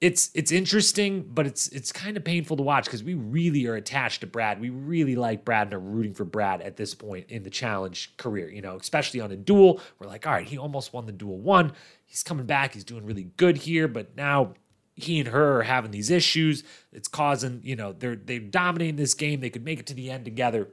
it's 0.00 0.30
it's 0.34 0.50
interesting, 0.50 1.28
but 1.28 1.46
it's 1.46 1.68
it's 1.68 1.92
kind 1.92 2.16
of 2.16 2.24
painful 2.24 2.56
to 2.56 2.62
watch 2.62 2.86
because 2.86 3.04
we 3.04 3.14
really 3.14 3.66
are 3.66 3.74
attached 3.74 4.22
to 4.22 4.26
Brad. 4.26 4.58
We 4.58 4.70
really 4.70 5.14
like 5.14 5.44
Brad 5.44 5.66
and 5.66 5.74
are 5.74 5.78
rooting 5.78 6.14
for 6.14 6.24
Brad 6.24 6.62
at 6.62 6.76
this 6.76 6.94
point 6.94 7.26
in 7.28 7.42
the 7.42 7.50
challenge 7.50 8.16
career. 8.16 8.50
You 8.50 8.62
know, 8.62 8.76
especially 8.76 9.20
on 9.20 9.30
a 9.30 9.36
duel, 9.36 9.80
we're 9.98 10.06
like, 10.06 10.26
all 10.26 10.32
right, 10.32 10.46
he 10.46 10.56
almost 10.56 10.94
won 10.94 11.04
the 11.04 11.12
duel 11.12 11.38
one. 11.38 11.72
He's 12.06 12.22
coming 12.22 12.46
back. 12.46 12.72
He's 12.72 12.84
doing 12.84 13.04
really 13.04 13.30
good 13.36 13.58
here, 13.58 13.88
but 13.88 14.16
now 14.16 14.54
he 14.94 15.20
and 15.20 15.28
her 15.28 15.58
are 15.58 15.62
having 15.64 15.90
these 15.90 16.10
issues. 16.10 16.64
It's 16.92 17.08
causing 17.08 17.60
you 17.62 17.76
know 17.76 17.92
they're 17.92 18.16
they're 18.16 18.38
dominating 18.40 18.96
this 18.96 19.12
game. 19.12 19.40
They 19.40 19.50
could 19.50 19.64
make 19.64 19.80
it 19.80 19.86
to 19.88 19.94
the 19.94 20.10
end 20.10 20.24
together, 20.24 20.68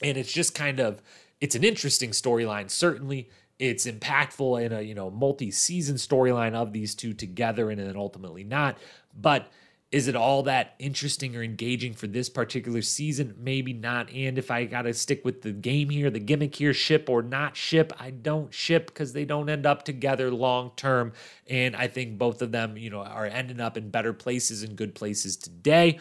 and 0.00 0.16
it's 0.16 0.32
just 0.32 0.54
kind 0.54 0.78
of 0.78 1.02
it's 1.40 1.56
an 1.56 1.64
interesting 1.64 2.10
storyline 2.10 2.70
certainly 2.70 3.28
it's 3.62 3.86
impactful 3.86 4.60
in 4.60 4.72
a 4.72 4.82
you 4.82 4.94
know 4.94 5.08
multi-season 5.08 5.94
storyline 5.94 6.52
of 6.54 6.72
these 6.72 6.96
two 6.96 7.12
together 7.14 7.70
and 7.70 7.80
then 7.80 7.96
ultimately 7.96 8.42
not. 8.42 8.76
But 9.16 9.48
is 9.92 10.08
it 10.08 10.16
all 10.16 10.42
that 10.44 10.74
interesting 10.78 11.36
or 11.36 11.44
engaging 11.44 11.92
for 11.92 12.08
this 12.08 12.28
particular 12.28 12.82
season? 12.82 13.36
Maybe 13.38 13.72
not. 13.72 14.12
And 14.12 14.36
if 14.36 14.50
i 14.50 14.64
gotta 14.64 14.92
stick 14.92 15.24
with 15.24 15.42
the 15.42 15.52
game 15.52 15.90
here 15.90 16.10
the 16.10 16.18
gimmick 16.18 16.56
here 16.56 16.74
ship 16.74 17.08
or 17.08 17.22
not 17.22 17.56
ship 17.56 17.92
i 18.00 18.10
don't 18.10 18.52
ship 18.52 18.86
because 18.86 19.12
they 19.12 19.24
don't 19.24 19.48
end 19.48 19.64
up 19.64 19.84
together 19.84 20.32
long 20.32 20.72
term. 20.74 21.12
And 21.48 21.76
i 21.76 21.86
think 21.86 22.18
both 22.18 22.42
of 22.42 22.50
them 22.50 22.76
you 22.76 22.90
know 22.90 23.02
are 23.02 23.26
ending 23.26 23.60
up 23.60 23.76
in 23.76 23.90
better 23.90 24.12
places 24.12 24.64
and 24.64 24.74
good 24.74 24.96
places 24.96 25.36
today 25.36 26.00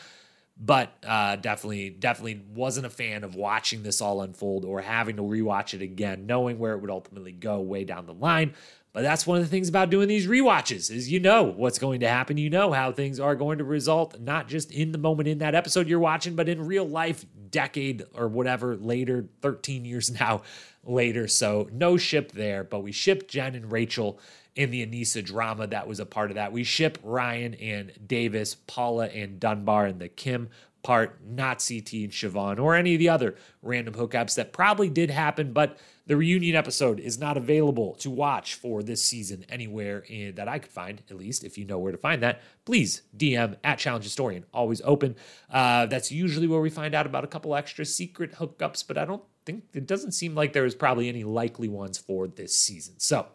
but 0.57 0.93
uh, 1.05 1.37
definitely, 1.37 1.89
definitely 1.89 2.41
wasn't 2.53 2.85
a 2.85 2.89
fan 2.89 3.23
of 3.23 3.35
watching 3.35 3.83
this 3.83 4.01
all 4.01 4.21
unfold 4.21 4.65
or 4.65 4.81
having 4.81 5.15
to 5.15 5.23
rewatch 5.23 5.73
it 5.73 5.81
again, 5.81 6.25
knowing 6.25 6.59
where 6.59 6.73
it 6.73 6.79
would 6.79 6.91
ultimately 6.91 7.31
go 7.31 7.59
way 7.61 7.83
down 7.83 8.05
the 8.05 8.13
line. 8.13 8.53
But 8.93 9.03
that's 9.03 9.25
one 9.25 9.37
of 9.37 9.43
the 9.43 9.49
things 9.49 9.69
about 9.69 9.89
doing 9.89 10.09
these 10.09 10.27
rewatches 10.27 10.91
is 10.91 11.09
you 11.09 11.19
know 11.19 11.43
what's 11.43 11.79
going 11.79 12.01
to 12.01 12.09
happen. 12.09 12.37
You 12.37 12.49
know 12.49 12.73
how 12.73 12.91
things 12.91 13.19
are 13.19 13.35
going 13.35 13.59
to 13.59 13.63
result, 13.63 14.19
not 14.19 14.49
just 14.49 14.71
in 14.71 14.91
the 14.91 14.97
moment 14.97 15.29
in 15.29 15.37
that 15.37 15.55
episode 15.55 15.87
you're 15.87 15.99
watching, 15.99 16.35
but 16.35 16.49
in 16.49 16.65
real 16.65 16.85
life, 16.85 17.25
decade 17.49 18.03
or 18.13 18.27
whatever 18.27 18.75
later, 18.75 19.27
13 19.41 19.85
years 19.85 20.11
now 20.19 20.41
later. 20.83 21.27
So 21.27 21.69
no 21.71 21.95
ship 21.95 22.33
there, 22.33 22.63
but 22.63 22.81
we 22.81 22.91
shipped 22.91 23.29
Jenn 23.29 23.55
and 23.55 23.71
Rachel 23.71 24.19
in 24.55 24.71
the 24.71 24.85
Aneesa 24.85 25.23
drama 25.23 25.67
that 25.67 25.87
was 25.87 25.99
a 25.99 26.05
part 26.05 26.31
of 26.31 26.35
that. 26.35 26.51
We 26.51 26.63
ship 26.63 26.97
Ryan 27.03 27.53
and 27.55 27.91
Davis, 28.05 28.55
Paula 28.55 29.07
and 29.07 29.39
Dunbar, 29.39 29.85
and 29.85 29.99
the 29.99 30.09
Kim 30.09 30.49
part, 30.83 31.19
not 31.23 31.63
CT 31.65 31.93
and 31.93 32.11
Shauvon 32.11 32.59
or 32.59 32.75
any 32.75 32.95
of 32.95 32.99
the 32.99 33.09
other 33.09 33.35
random 33.61 33.93
hookups 33.93 34.35
that 34.35 34.51
probably 34.53 34.89
did 34.89 35.09
happen, 35.09 35.53
but 35.53 35.77
the 36.07 36.17
reunion 36.17 36.55
episode 36.55 36.99
is 36.99 37.19
not 37.19 37.37
available 37.37 37.95
to 37.95 38.09
watch 38.09 38.55
for 38.55 38.81
this 38.81 39.03
season 39.03 39.45
anywhere 39.47 39.99
in, 40.07 40.35
that 40.35 40.47
I 40.47 40.59
could 40.59 40.71
find, 40.71 41.01
at 41.09 41.15
least. 41.15 41.43
If 41.43 41.57
you 41.57 41.65
know 41.65 41.77
where 41.77 41.91
to 41.91 41.97
find 41.97 42.23
that, 42.23 42.41
please 42.65 43.03
DM 43.15 43.55
at 43.63 43.77
Challenge 43.77 44.03
Historian, 44.03 44.45
always 44.53 44.81
open. 44.83 45.15
Uh, 45.49 45.85
that's 45.85 46.11
usually 46.11 46.47
where 46.47 46.59
we 46.59 46.69
find 46.69 46.95
out 46.95 47.05
about 47.05 47.23
a 47.23 47.27
couple 47.27 47.55
extra 47.55 47.85
secret 47.85 48.33
hookups, 48.33 48.85
but 48.85 48.97
I 48.97 49.05
don't 49.05 49.23
think 49.45 49.63
it 49.73 49.85
doesn't 49.85 50.13
seem 50.13 50.35
like 50.35 50.53
there 50.53 50.65
is 50.65 50.75
probably 50.75 51.07
any 51.07 51.23
likely 51.23 51.67
ones 51.67 51.97
for 51.97 52.27
this 52.27 52.55
season. 52.55 52.95
So 52.97 53.27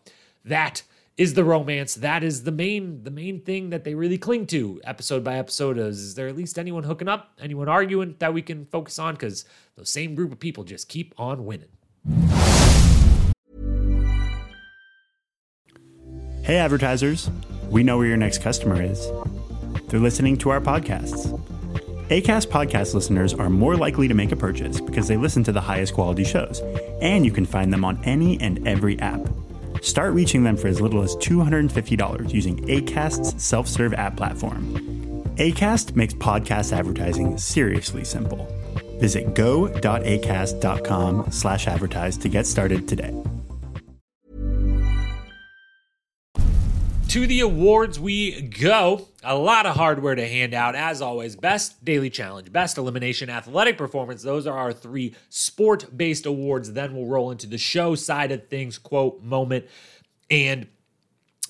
that 0.44 0.82
is 1.16 1.34
the 1.34 1.44
romance. 1.44 1.94
That 1.94 2.22
is 2.22 2.44
the 2.44 2.52
main 2.52 3.02
the 3.02 3.10
main 3.10 3.40
thing 3.40 3.70
that 3.70 3.84
they 3.84 3.94
really 3.94 4.18
cling 4.18 4.46
to 4.48 4.80
episode 4.84 5.24
by 5.24 5.36
episode. 5.36 5.78
Is, 5.78 5.98
is 5.98 6.14
there 6.14 6.28
at 6.28 6.36
least 6.36 6.58
anyone 6.58 6.84
hooking 6.84 7.08
up, 7.08 7.32
anyone 7.40 7.68
arguing 7.68 8.16
that 8.18 8.34
we 8.34 8.42
can 8.42 8.66
focus 8.66 8.98
on? 8.98 9.14
Because 9.14 9.44
those 9.76 9.90
same 9.90 10.14
group 10.14 10.32
of 10.32 10.40
people 10.40 10.64
just 10.64 10.88
keep 10.88 11.14
on 11.18 11.44
winning. 11.44 11.68
Hey, 16.42 16.58
advertisers. 16.58 17.28
We 17.70 17.82
know 17.82 17.98
where 17.98 18.06
your 18.06 18.16
next 18.16 18.40
customer 18.40 18.80
is. 18.80 19.10
They're 19.88 19.98
listening 19.98 20.36
to 20.38 20.50
our 20.50 20.60
podcasts. 20.60 21.32
ACAST 22.08 22.46
podcast 22.46 22.94
listeners 22.94 23.34
are 23.34 23.50
more 23.50 23.74
likely 23.74 24.06
to 24.06 24.14
make 24.14 24.30
a 24.30 24.36
purchase 24.36 24.80
because 24.80 25.08
they 25.08 25.16
listen 25.16 25.42
to 25.42 25.50
the 25.50 25.60
highest 25.60 25.94
quality 25.94 26.22
shows, 26.22 26.60
and 27.02 27.24
you 27.24 27.32
can 27.32 27.44
find 27.44 27.72
them 27.72 27.84
on 27.84 27.98
any 28.04 28.40
and 28.40 28.66
every 28.68 28.96
app. 29.00 29.20
Start 29.82 30.14
reaching 30.14 30.44
them 30.44 30.56
for 30.56 30.68
as 30.68 30.80
little 30.80 31.02
as 31.02 31.16
$250 31.16 32.32
using 32.32 32.56
ACAST's 32.66 33.42
self 33.42 33.68
serve 33.68 33.94
app 33.94 34.16
platform. 34.16 34.62
ACAST 35.36 35.96
makes 35.96 36.14
podcast 36.14 36.72
advertising 36.72 37.36
seriously 37.38 38.04
simple. 38.04 38.48
Visit 38.98 39.34
go.acast.com 39.34 41.30
slash 41.30 41.66
advertise 41.66 42.16
to 42.18 42.28
get 42.28 42.46
started 42.46 42.88
today. 42.88 43.14
To 47.08 47.26
the 47.26 47.40
awards 47.40 47.98
we 47.98 48.42
go. 48.42 49.08
A 49.24 49.34
lot 49.34 49.64
of 49.64 49.76
hardware 49.76 50.14
to 50.14 50.28
hand 50.28 50.52
out, 50.52 50.74
as 50.74 51.00
always. 51.00 51.34
Best 51.34 51.82
daily 51.82 52.10
challenge, 52.10 52.52
best 52.52 52.76
elimination, 52.76 53.30
athletic 53.30 53.78
performance. 53.78 54.22
Those 54.22 54.46
are 54.46 54.58
our 54.58 54.72
three 54.72 55.14
sport 55.30 55.96
based 55.96 56.26
awards. 56.26 56.72
Then 56.72 56.94
we'll 56.94 57.06
roll 57.06 57.30
into 57.30 57.46
the 57.46 57.58
show 57.58 57.94
side 57.94 58.32
of 58.32 58.48
things, 58.48 58.76
quote, 58.76 59.22
moment, 59.22 59.66
and 60.30 60.66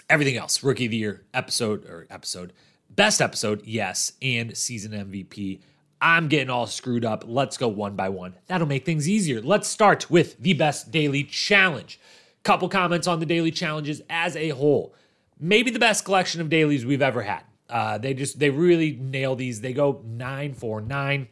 everything 0.09 0.37
else. 0.37 0.63
Rookie 0.63 0.85
of 0.85 0.93
the 0.93 0.99
year, 0.99 1.25
episode, 1.35 1.85
or 1.87 2.07
episode, 2.11 2.53
best 2.89 3.21
episode, 3.21 3.63
yes, 3.65 4.13
and 4.23 4.57
season 4.57 4.93
MVP. 4.93 5.61
I'm 6.01 6.29
getting 6.29 6.51
all 6.51 6.67
screwed 6.67 7.05
up. 7.05 7.25
Let's 7.27 7.57
go 7.57 7.67
one 7.67 7.97
by 7.97 8.11
one. 8.11 8.35
That'll 8.47 8.69
make 8.69 8.85
things 8.85 9.09
easier. 9.09 9.41
Let's 9.41 9.67
start 9.67 10.11
with 10.11 10.39
the 10.39 10.53
best 10.53 10.93
daily 10.93 11.25
challenge. 11.25 11.99
Couple 12.45 12.69
comments 12.69 13.09
on 13.09 13.19
the 13.19 13.27
daily 13.27 13.51
challenges 13.51 14.03
as 14.09 14.37
a 14.37 14.51
whole 14.51 14.95
maybe 15.39 15.71
the 15.71 15.79
best 15.79 16.05
collection 16.05 16.41
of 16.41 16.49
dailies 16.49 16.85
we've 16.85 17.03
ever 17.03 17.23
had. 17.23 17.43
Uh, 17.69 17.99
they 17.99 18.15
just 18.15 18.39
they 18.39 18.51
really 18.51 18.93
nail 18.93 19.35
these. 19.35 19.61
They 19.61 19.73
go 19.73 20.03
nine 20.05 20.55
for 20.55 20.81
nine. 20.81 21.29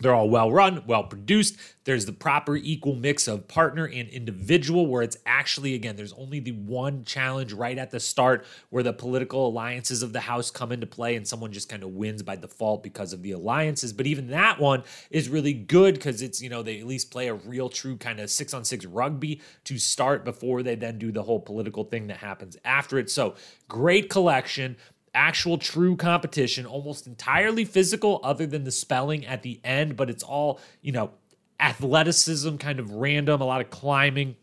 They're 0.00 0.14
all 0.14 0.28
well 0.28 0.52
run, 0.52 0.82
well 0.86 1.04
produced. 1.04 1.56
There's 1.84 2.04
the 2.04 2.12
proper 2.12 2.56
equal 2.56 2.96
mix 2.96 3.28
of 3.28 3.48
partner 3.48 3.86
and 3.86 4.08
individual, 4.08 4.88
where 4.88 5.02
it's 5.02 5.16
actually, 5.24 5.74
again, 5.74 5.96
there's 5.96 6.12
only 6.14 6.40
the 6.40 6.52
one 6.52 7.04
challenge 7.04 7.52
right 7.52 7.78
at 7.78 7.92
the 7.92 8.00
start 8.00 8.44
where 8.70 8.82
the 8.82 8.92
political 8.92 9.48
alliances 9.48 10.02
of 10.02 10.12
the 10.12 10.20
House 10.20 10.50
come 10.50 10.72
into 10.72 10.86
play 10.86 11.16
and 11.16 11.26
someone 11.26 11.52
just 11.52 11.68
kind 11.68 11.82
of 11.82 11.90
wins 11.90 12.22
by 12.22 12.36
default 12.36 12.82
because 12.82 13.12
of 13.12 13.22
the 13.22 13.30
alliances. 13.32 13.92
But 13.92 14.06
even 14.06 14.28
that 14.28 14.58
one 14.60 14.82
is 15.10 15.28
really 15.28 15.54
good 15.54 15.94
because 15.94 16.20
it's, 16.22 16.42
you 16.42 16.50
know, 16.50 16.62
they 16.62 16.80
at 16.80 16.86
least 16.86 17.10
play 17.10 17.28
a 17.28 17.34
real, 17.34 17.68
true 17.68 17.96
kind 17.96 18.20
of 18.20 18.28
six 18.28 18.52
on 18.52 18.64
six 18.64 18.84
rugby 18.84 19.40
to 19.64 19.78
start 19.78 20.24
before 20.24 20.62
they 20.62 20.74
then 20.74 20.98
do 20.98 21.12
the 21.12 21.22
whole 21.22 21.40
political 21.40 21.84
thing 21.84 22.08
that 22.08 22.18
happens 22.18 22.56
after 22.64 22.98
it. 22.98 23.10
So 23.10 23.36
great 23.68 24.10
collection 24.10 24.76
actual 25.16 25.58
true 25.58 25.96
competition, 25.96 26.66
almost 26.66 27.06
entirely 27.06 27.64
physical, 27.64 28.20
other 28.22 28.46
than 28.46 28.64
the 28.64 28.70
spelling 28.70 29.26
at 29.26 29.42
the 29.42 29.60
end, 29.64 29.96
but 29.96 30.10
it's 30.10 30.22
all, 30.22 30.60
you 30.82 30.92
know, 30.92 31.10
athleticism, 31.58 32.56
kind 32.56 32.78
of 32.78 32.92
random, 32.92 33.40
a 33.40 33.44
lot 33.44 33.60
of 33.60 33.70
climbing, 33.70 34.36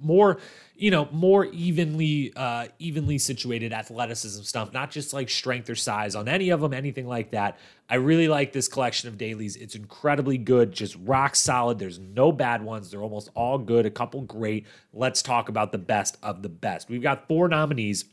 more, 0.00 0.40
you 0.74 0.90
know, 0.90 1.08
more 1.12 1.44
evenly, 1.46 2.32
uh, 2.34 2.66
evenly 2.80 3.18
situated 3.18 3.72
athleticism 3.72 4.42
stuff, 4.42 4.72
not 4.72 4.90
just 4.90 5.12
like 5.12 5.30
strength 5.30 5.70
or 5.70 5.76
size 5.76 6.16
on 6.16 6.26
any 6.26 6.50
of 6.50 6.60
them, 6.60 6.74
anything 6.74 7.06
like 7.06 7.30
that. 7.30 7.56
I 7.88 7.96
really 7.96 8.26
like 8.26 8.52
this 8.52 8.66
collection 8.66 9.08
of 9.08 9.16
dailies. 9.16 9.54
It's 9.54 9.76
incredibly 9.76 10.38
good, 10.38 10.72
just 10.72 10.96
rock 11.04 11.36
solid. 11.36 11.78
There's 11.78 12.00
no 12.00 12.32
bad 12.32 12.62
ones. 12.64 12.90
They're 12.90 13.02
almost 13.02 13.28
all 13.34 13.58
good, 13.58 13.86
a 13.86 13.90
couple 13.90 14.22
great. 14.22 14.66
Let's 14.92 15.22
talk 15.22 15.48
about 15.48 15.70
the 15.70 15.78
best 15.78 16.18
of 16.20 16.42
the 16.42 16.48
best. 16.48 16.90
We've 16.90 17.02
got 17.02 17.28
four 17.28 17.48
nominees. 17.48 18.06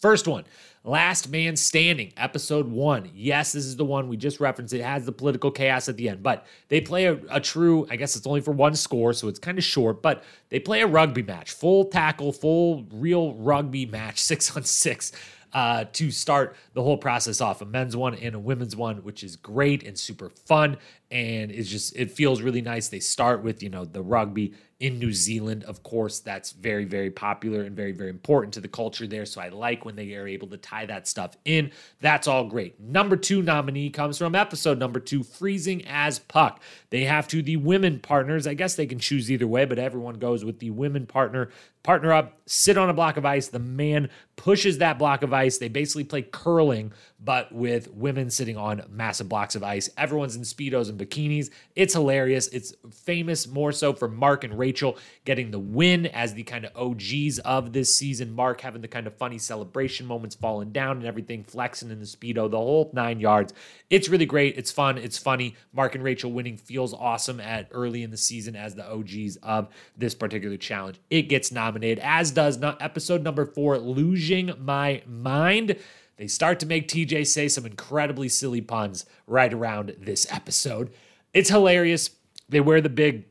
First 0.00 0.28
one, 0.28 0.44
Last 0.84 1.28
Man 1.28 1.56
Standing, 1.56 2.12
episode 2.16 2.68
one. 2.68 3.10
Yes, 3.14 3.50
this 3.50 3.64
is 3.64 3.74
the 3.74 3.84
one 3.84 4.06
we 4.06 4.16
just 4.16 4.38
referenced. 4.38 4.72
It 4.72 4.80
has 4.80 5.04
the 5.04 5.10
political 5.10 5.50
chaos 5.50 5.88
at 5.88 5.96
the 5.96 6.08
end, 6.08 6.22
but 6.22 6.46
they 6.68 6.80
play 6.80 7.06
a, 7.06 7.18
a 7.28 7.40
true, 7.40 7.84
I 7.90 7.96
guess 7.96 8.14
it's 8.14 8.26
only 8.26 8.40
for 8.40 8.52
one 8.52 8.76
score, 8.76 9.12
so 9.12 9.26
it's 9.26 9.40
kind 9.40 9.58
of 9.58 9.64
short, 9.64 10.00
but 10.00 10.22
they 10.50 10.60
play 10.60 10.82
a 10.82 10.86
rugby 10.86 11.24
match, 11.24 11.50
full 11.50 11.86
tackle, 11.86 12.32
full 12.32 12.86
real 12.92 13.34
rugby 13.34 13.86
match, 13.86 14.20
six 14.22 14.56
on 14.56 14.62
six. 14.62 15.10
Uh, 15.54 15.86
to 15.94 16.10
start 16.10 16.54
the 16.74 16.82
whole 16.82 16.98
process 16.98 17.40
off 17.40 17.62
a 17.62 17.64
men's 17.64 17.96
one 17.96 18.14
and 18.16 18.34
a 18.34 18.38
women's 18.38 18.76
one 18.76 18.98
which 18.98 19.24
is 19.24 19.34
great 19.34 19.82
and 19.82 19.98
super 19.98 20.28
fun 20.28 20.76
and 21.10 21.50
it's 21.50 21.68
just 21.68 21.96
it 21.96 22.10
feels 22.10 22.42
really 22.42 22.60
nice 22.60 22.88
they 22.88 23.00
start 23.00 23.42
with 23.42 23.62
you 23.62 23.70
know 23.70 23.84
the 23.84 24.02
rugby 24.02 24.54
in 24.80 24.98
New 24.98 25.12
Zealand. 25.12 25.64
Of 25.64 25.82
course, 25.82 26.20
that's 26.20 26.52
very, 26.52 26.84
very 26.84 27.10
popular 27.10 27.62
and 27.62 27.74
very, 27.74 27.92
very 27.92 28.10
important 28.10 28.54
to 28.54 28.60
the 28.60 28.68
culture 28.68 29.06
there. 29.06 29.26
So 29.26 29.40
I 29.40 29.48
like 29.48 29.84
when 29.84 29.96
they 29.96 30.14
are 30.14 30.26
able 30.26 30.46
to 30.48 30.56
tie 30.56 30.86
that 30.86 31.08
stuff 31.08 31.36
in. 31.44 31.72
That's 32.00 32.28
all 32.28 32.44
great. 32.44 32.78
Number 32.78 33.16
two 33.16 33.42
nominee 33.42 33.90
comes 33.90 34.18
from 34.18 34.34
episode 34.34 34.78
number 34.78 35.00
two 35.00 35.24
Freezing 35.24 35.84
as 35.86 36.20
Puck. 36.20 36.62
They 36.90 37.04
have 37.04 37.26
to 37.28 37.42
the 37.42 37.56
women 37.56 37.98
partners. 37.98 38.46
I 38.46 38.54
guess 38.54 38.76
they 38.76 38.86
can 38.86 38.98
choose 38.98 39.30
either 39.30 39.48
way, 39.48 39.64
but 39.64 39.78
everyone 39.78 40.18
goes 40.18 40.44
with 40.44 40.60
the 40.60 40.70
women 40.70 41.06
partner. 41.06 41.50
Partner 41.82 42.12
up, 42.12 42.38
sit 42.46 42.76
on 42.76 42.90
a 42.90 42.94
block 42.94 43.16
of 43.16 43.24
ice. 43.24 43.48
The 43.48 43.58
man 43.58 44.10
pushes 44.36 44.78
that 44.78 44.98
block 44.98 45.22
of 45.22 45.32
ice. 45.32 45.58
They 45.58 45.68
basically 45.68 46.04
play 46.04 46.22
curling, 46.22 46.92
but 47.20 47.52
with 47.52 47.90
women 47.92 48.30
sitting 48.30 48.56
on 48.56 48.82
massive 48.88 49.28
blocks 49.28 49.56
of 49.56 49.64
ice. 49.64 49.90
Everyone's 49.96 50.36
in 50.36 50.42
Speedos 50.42 50.88
and 50.88 50.98
bikinis. 50.98 51.50
It's 51.74 51.94
hilarious. 51.94 52.46
It's 52.48 52.74
famous 52.92 53.48
more 53.48 53.72
so 53.72 53.92
for 53.92 54.08
Mark 54.08 54.44
and 54.44 54.56
Rachel 54.56 54.96
getting 55.24 55.50
the 55.50 55.58
win 55.58 56.06
as 56.06 56.34
the 56.34 56.44
kind 56.44 56.64
of 56.64 56.76
OGs 56.76 57.40
of 57.40 57.72
this 57.72 57.94
season. 57.94 58.32
Mark 58.32 58.60
having 58.60 58.82
the 58.82 58.88
kind 58.88 59.06
of 59.06 59.16
funny 59.16 59.38
celebration 59.38 60.06
moments 60.06 60.36
falling 60.36 60.70
down 60.70 60.98
and 60.98 61.06
everything, 61.06 61.42
flexing 61.42 61.90
in 61.90 61.98
the 61.98 62.06
Speedo, 62.06 62.48
the 62.48 62.56
whole 62.56 62.90
nine 62.94 63.18
yards. 63.18 63.52
It's 63.90 64.08
really 64.08 64.26
great. 64.26 64.56
It's 64.56 64.70
fun. 64.70 64.96
It's 64.96 65.18
funny. 65.18 65.56
Mark 65.72 65.96
and 65.96 66.04
Rachel 66.04 66.30
winning 66.30 66.56
feels 66.56 66.94
awesome 66.94 67.40
at 67.40 67.68
early 67.72 68.04
in 68.04 68.10
the 68.10 68.16
season 68.16 68.54
as 68.54 68.76
the 68.76 68.88
OGs 68.88 69.36
of 69.42 69.68
this 69.96 70.14
particular 70.14 70.56
challenge. 70.56 71.00
It 71.10 71.22
gets 71.22 71.50
nominated, 71.50 71.98
as 71.98 72.30
does 72.30 72.58
not 72.58 72.80
episode 72.80 73.22
number 73.22 73.44
four, 73.44 73.78
Losing 73.78 74.52
My 74.60 75.02
Mind. 75.06 75.76
They 76.18 76.26
start 76.26 76.58
to 76.60 76.66
make 76.66 76.88
TJ 76.88 77.26
say 77.28 77.48
some 77.48 77.64
incredibly 77.64 78.28
silly 78.28 78.60
puns 78.60 79.06
right 79.26 79.52
around 79.52 79.94
this 80.00 80.26
episode. 80.30 80.90
It's 81.32 81.48
hilarious. 81.48 82.10
They 82.48 82.60
wear 82.60 82.80
the 82.80 82.88
big 82.88 83.24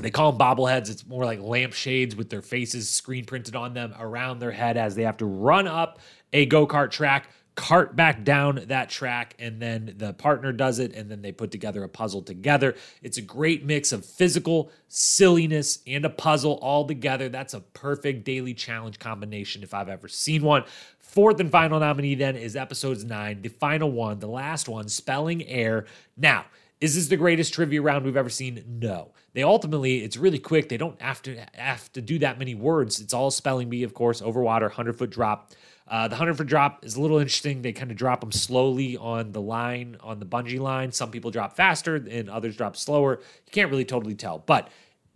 they 0.00 0.10
call 0.10 0.32
them 0.32 0.40
bobbleheads. 0.40 0.90
It's 0.90 1.06
more 1.06 1.24
like 1.24 1.40
lampshades 1.40 2.16
with 2.16 2.30
their 2.30 2.40
faces 2.40 2.88
screen 2.88 3.24
printed 3.24 3.54
on 3.54 3.74
them 3.74 3.94
around 3.98 4.38
their 4.38 4.52
head 4.52 4.76
as 4.76 4.94
they 4.94 5.02
have 5.02 5.18
to 5.18 5.26
run 5.26 5.66
up 5.66 5.98
a 6.32 6.46
go 6.46 6.66
kart 6.66 6.90
track, 6.90 7.28
cart 7.60 7.94
back 7.94 8.24
down 8.24 8.64
that 8.68 8.88
track, 8.88 9.34
and 9.38 9.60
then 9.60 9.94
the 9.98 10.14
partner 10.14 10.50
does 10.50 10.78
it, 10.78 10.94
and 10.94 11.10
then 11.10 11.20
they 11.20 11.30
put 11.30 11.50
together 11.50 11.84
a 11.84 11.88
puzzle 11.90 12.22
together. 12.22 12.74
It's 13.02 13.18
a 13.18 13.22
great 13.22 13.66
mix 13.66 13.92
of 13.92 14.02
physical 14.02 14.72
silliness 14.88 15.80
and 15.86 16.06
a 16.06 16.08
puzzle 16.08 16.54
all 16.62 16.86
together. 16.86 17.28
That's 17.28 17.52
a 17.52 17.60
perfect 17.60 18.24
daily 18.24 18.54
challenge 18.54 18.98
combination 18.98 19.62
if 19.62 19.74
I've 19.74 19.90
ever 19.90 20.08
seen 20.08 20.42
one. 20.42 20.64
Fourth 21.00 21.38
and 21.38 21.50
final 21.50 21.78
nominee 21.78 22.14
then 22.14 22.34
is 22.34 22.56
episodes 22.56 23.04
nine, 23.04 23.42
the 23.42 23.50
final 23.50 23.92
one, 23.92 24.20
the 24.20 24.26
last 24.26 24.66
one, 24.66 24.88
Spelling 24.88 25.46
Air. 25.46 25.84
Now, 26.16 26.46
is 26.80 26.94
this 26.94 27.08
the 27.08 27.18
greatest 27.18 27.52
trivia 27.52 27.82
round 27.82 28.06
we've 28.06 28.16
ever 28.16 28.30
seen? 28.30 28.64
No. 28.66 29.10
They 29.34 29.42
ultimately, 29.42 30.02
it's 30.02 30.16
really 30.16 30.38
quick. 30.38 30.70
They 30.70 30.78
don't 30.78 31.00
have 31.02 31.20
to 31.22 31.44
have 31.52 31.92
to 31.92 32.00
do 32.00 32.18
that 32.20 32.38
many 32.38 32.54
words. 32.54 33.00
It's 33.00 33.12
all 33.12 33.30
spelling 33.30 33.68
bee, 33.68 33.82
of 33.82 33.92
course, 33.92 34.22
over 34.22 34.40
water, 34.40 34.66
100 34.66 34.96
foot 34.96 35.10
drop. 35.10 35.52
Uh, 35.90 36.06
the 36.06 36.12
100 36.12 36.36
foot 36.36 36.46
drop 36.46 36.84
is 36.84 36.94
a 36.94 37.00
little 37.00 37.18
interesting. 37.18 37.62
They 37.62 37.72
kind 37.72 37.90
of 37.90 37.96
drop 37.96 38.20
them 38.20 38.30
slowly 38.30 38.96
on 38.96 39.32
the 39.32 39.40
line, 39.40 39.96
on 40.00 40.20
the 40.20 40.24
bungee 40.24 40.60
line. 40.60 40.92
Some 40.92 41.10
people 41.10 41.32
drop 41.32 41.56
faster 41.56 41.96
and 41.96 42.30
others 42.30 42.56
drop 42.56 42.76
slower. 42.76 43.18
You 43.46 43.50
can't 43.50 43.70
really 43.70 43.84
totally 43.84 44.14
tell. 44.14 44.38
But 44.38 44.68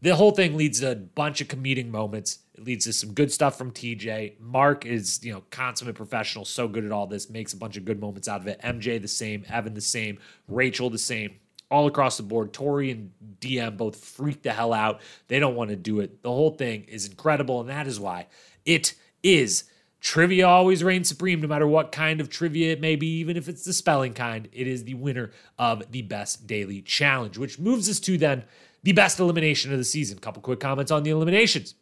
the 0.03 0.17
whole 0.17 0.33
thing 0.33 0.57
leads 0.57 0.81
to 0.81 0.91
a 0.91 0.97
bunch 0.97 1.41
of 1.41 1.47
comedic 1.47 1.89
moments. 1.89 2.41
It 2.55 2.65
leads 2.65 2.87
to 2.87 2.93
some 2.93 3.15
good 3.15 3.33
stuff 3.33 3.57
from 3.57 3.71
TJ. 3.71 4.41
Mark 4.41 4.85
is, 4.85 5.25
you 5.25 5.33
know, 5.33 5.45
consummate 5.51 5.95
professional, 5.95 6.45
so 6.45 6.67
good 6.67 6.85
at 6.85 6.91
all 6.91 7.07
this, 7.07 7.31
makes 7.31 7.53
a 7.53 7.57
bunch 7.57 7.77
of 7.77 7.85
good 7.85 8.01
moments 8.01 8.27
out 8.27 8.41
of 8.41 8.49
it. 8.49 8.61
MJ 8.61 9.01
the 9.01 9.09
same, 9.09 9.45
Evan 9.49 9.75
the 9.75 9.81
same, 9.81 10.19
Rachel 10.49 10.91
the 10.91 10.99
same, 10.99 11.37
all 11.71 11.87
across 11.87 12.17
the 12.17 12.25
board. 12.25 12.53
Tori 12.53 12.91
and 12.91 13.13
Diem 13.39 13.77
both 13.77 13.97
freak 13.97 14.43
the 14.43 14.53
hell 14.53 14.73
out. 14.73 15.01
They 15.29 15.39
don't 15.39 15.55
want 15.55 15.71
to 15.71 15.77
do 15.77 16.01
it. 16.01 16.23
The 16.23 16.31
whole 16.31 16.51
thing 16.51 16.85
is 16.85 17.07
incredible, 17.07 17.61
and 17.61 17.71
that 17.71 17.87
is 17.87 18.01
why 18.01 18.27
it 18.65 18.95
is 19.23 19.65
trivia 20.05 20.47
always 20.47 20.85
reigns 20.85 21.09
supreme 21.09 21.41
no 21.41 21.49
matter 21.49 21.67
what 21.67 21.91
kind 21.91 22.21
of 22.21 22.29
trivia 22.29 22.71
it 22.71 22.81
may 22.81 22.95
be 22.95 23.19
even 23.19 23.37
if 23.37 23.49
it's 23.49 23.65
the 23.65 23.73
spelling 23.73 24.15
kind 24.15 24.49
it 24.53 24.69
is 24.69 24.85
the 24.85 24.95
winner 24.95 25.33
of 25.59 25.91
the 25.91 26.03
best 26.03 26.47
daily 26.47 26.81
challenge 26.81 27.37
which 27.39 27.59
moves 27.59 27.89
us 27.89 27.99
to 27.99 28.17
then 28.17 28.45
the 28.85 28.93
best 28.93 29.19
elimination 29.19 29.73
of 29.73 29.79
the 29.79 29.85
season. 29.85 30.19
Couple 30.19 30.43
quick 30.43 30.61
comments 30.61 30.93
on 30.93 31.03
the 31.03 31.11
eliminations. 31.11 31.75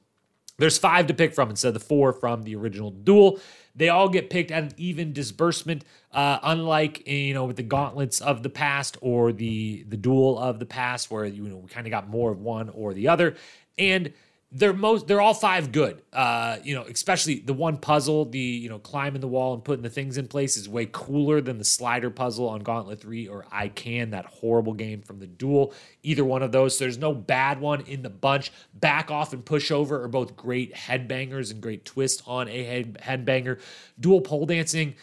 There's 0.58 0.78
five 0.78 1.08
to 1.08 1.14
pick 1.14 1.34
from 1.34 1.50
instead 1.50 1.68
of 1.68 1.74
the 1.74 1.80
four 1.80 2.12
from 2.12 2.44
the 2.44 2.54
original 2.54 2.90
duel. 2.90 3.40
They 3.74 3.88
all 3.88 4.08
get 4.08 4.30
picked 4.30 4.50
at 4.50 4.62
an 4.62 4.72
even 4.76 5.12
disbursement, 5.12 5.84
uh, 6.12 6.38
unlike 6.42 7.06
you 7.08 7.34
know 7.34 7.44
with 7.44 7.56
the 7.56 7.62
gauntlets 7.62 8.20
of 8.20 8.42
the 8.42 8.50
past 8.50 8.96
or 9.00 9.32
the 9.32 9.84
the 9.88 9.96
duel 9.96 10.38
of 10.38 10.58
the 10.58 10.66
past, 10.66 11.10
where 11.10 11.24
you 11.24 11.42
know 11.48 11.56
we 11.56 11.68
kind 11.68 11.86
of 11.86 11.90
got 11.90 12.08
more 12.08 12.30
of 12.30 12.40
one 12.40 12.68
or 12.68 12.94
the 12.94 13.08
other. 13.08 13.34
And 13.78 14.12
they're 14.55 14.74
most 14.74 15.07
they're 15.07 15.20
all 15.20 15.34
five 15.34 15.72
good. 15.72 16.03
Uh, 16.12 16.59
you 16.62 16.74
know, 16.74 16.82
especially 16.82 17.40
the 17.40 17.55
one 17.55 17.78
puzzle, 17.78 18.26
the 18.26 18.38
you 18.38 18.68
know 18.68 18.78
climbing 18.78 19.20
the 19.20 19.28
wall 19.28 19.55
and 19.55 19.64
putting 19.64 19.82
the 19.82 19.90
things 19.90 20.18
in 20.18 20.28
place 20.28 20.57
is 20.57 20.68
way 20.68 20.86
cooler 20.90 21.40
than 21.40 21.59
the 21.59 21.64
slider 21.64 22.11
puzzle 22.11 22.48
on 22.48 22.61
Gauntlet 22.61 23.00
Three 23.00 23.26
or 23.26 23.46
I 23.50 23.68
Can, 23.68 24.11
that 24.11 24.26
horrible 24.26 24.74
game 24.74 25.00
from 25.00 25.18
the 25.18 25.26
Duel. 25.26 25.72
Either 26.03 26.24
one 26.24 26.42
of 26.42 26.53
those, 26.53 26.76
so 26.76 26.84
there's 26.84 26.98
no 26.98 27.14
bad 27.14 27.61
one 27.61 27.80
in 27.82 28.03
the 28.03 28.11
bunch. 28.11 28.53
Back 28.74 29.11
off 29.11 29.32
and 29.32 29.44
push 29.44 29.70
over 29.70 30.03
are 30.03 30.09
both 30.09 30.36
great 30.36 30.74
headbangers 30.74 31.50
and 31.50 31.61
great 31.61 31.84
twist 31.84 32.22
on 32.26 32.48
a 32.48 32.64
head 32.64 32.98
headbanger. 33.03 33.59
Dual 33.98 34.20
pole 34.20 34.44
dancing 34.46 34.94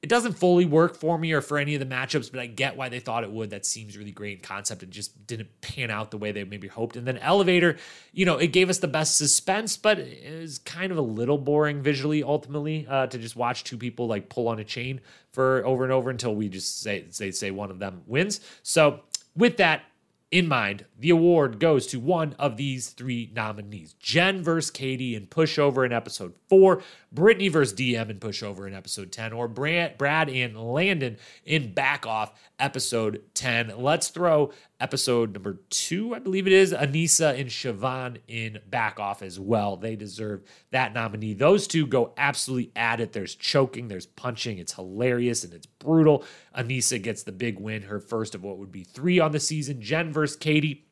it 0.00 0.08
doesn't 0.08 0.34
fully 0.34 0.64
work 0.64 0.96
for 0.96 1.18
me 1.18 1.32
or 1.32 1.40
for 1.40 1.58
any 1.58 1.74
of 1.74 1.80
the 1.80 1.86
matchups, 1.86 2.30
but 2.30 2.40
I 2.40 2.46
get 2.46 2.76
why 2.76 2.88
they 2.88 3.00
thought 3.00 3.24
it 3.24 3.32
would. 3.32 3.50
That 3.50 3.66
seems 3.66 3.96
really 3.96 4.12
great 4.12 4.38
in 4.38 4.44
concept. 4.44 4.84
It 4.84 4.90
just 4.90 5.26
didn't 5.26 5.48
pan 5.60 5.90
out 5.90 6.12
the 6.12 6.18
way 6.18 6.30
they 6.30 6.44
maybe 6.44 6.68
hoped. 6.68 6.96
And 6.96 7.04
then 7.04 7.18
Elevator, 7.18 7.76
you 8.12 8.24
know, 8.24 8.36
it 8.36 8.48
gave 8.48 8.70
us 8.70 8.78
the 8.78 8.86
best 8.86 9.16
suspense, 9.16 9.76
but 9.76 9.98
it 9.98 10.40
was 10.40 10.60
kind 10.60 10.92
of 10.92 10.98
a 10.98 11.02
little 11.02 11.36
boring 11.36 11.82
visually 11.82 12.22
ultimately 12.22 12.86
uh, 12.88 13.08
to 13.08 13.18
just 13.18 13.34
watch 13.34 13.64
two 13.64 13.76
people 13.76 14.06
like 14.06 14.28
pull 14.28 14.46
on 14.46 14.60
a 14.60 14.64
chain 14.64 15.00
for 15.32 15.66
over 15.66 15.82
and 15.82 15.92
over 15.92 16.10
until 16.10 16.34
we 16.34 16.48
just 16.48 16.80
say 16.80 17.06
say 17.10 17.32
say 17.32 17.50
one 17.50 17.72
of 17.72 17.80
them 17.80 18.02
wins. 18.06 18.40
So 18.62 19.00
with 19.34 19.56
that, 19.56 19.82
in 20.30 20.46
mind, 20.46 20.84
the 20.98 21.08
award 21.08 21.58
goes 21.58 21.86
to 21.86 21.98
one 21.98 22.34
of 22.38 22.58
these 22.58 22.90
three 22.90 23.30
nominees 23.34 23.94
Jenn 23.94 24.42
versus 24.42 24.70
Katie 24.70 25.14
in 25.14 25.26
Pushover 25.26 25.86
in 25.86 25.92
episode 25.92 26.34
four, 26.48 26.82
Brittany 27.10 27.48
versus 27.48 27.72
Diem 27.72 28.10
in 28.10 28.18
Pushover 28.18 28.66
in 28.66 28.74
episode 28.74 29.10
10, 29.10 29.32
or 29.32 29.48
Brad, 29.48 29.96
Brad 29.96 30.28
and 30.28 30.60
Landon 30.60 31.16
in 31.46 31.72
Back 31.72 32.06
Off 32.06 32.32
episode 32.58 33.22
10. 33.32 33.72
Let's 33.78 34.08
throw 34.08 34.52
episode 34.80 35.32
number 35.32 35.60
two, 35.70 36.14
I 36.14 36.20
believe 36.20 36.46
it 36.46 36.52
is, 36.52 36.72
Aneesa 36.72 37.38
and 37.38 37.48
Shauvon 37.48 38.18
in 38.28 38.60
Back 38.68 39.00
Off 39.00 39.22
as 39.22 39.38
well. 39.40 39.76
They 39.76 39.96
deserve 39.96 40.42
that 40.70 40.94
nominee. 40.94 41.34
Those 41.34 41.66
two 41.66 41.86
go 41.86 42.12
absolutely 42.16 42.70
at 42.76 43.00
it. 43.00 43.12
There's 43.12 43.34
choking, 43.34 43.88
there's 43.88 44.06
punching. 44.06 44.58
It's 44.58 44.74
hilarious 44.74 45.44
and 45.44 45.52
it's 45.52 45.66
brutal. 45.66 46.24
Aneesa 46.56 47.02
gets 47.02 47.24
the 47.24 47.32
big 47.32 47.58
win, 47.58 47.82
her 47.82 48.00
first 48.00 48.34
of 48.34 48.44
what 48.44 48.58
would 48.58 48.72
be 48.72 48.84
three 48.84 49.18
on 49.18 49.32
the 49.32 49.40
season. 49.40 49.82
Jenn 49.82 50.12
versus 50.12 50.36
Katie, 50.36 50.86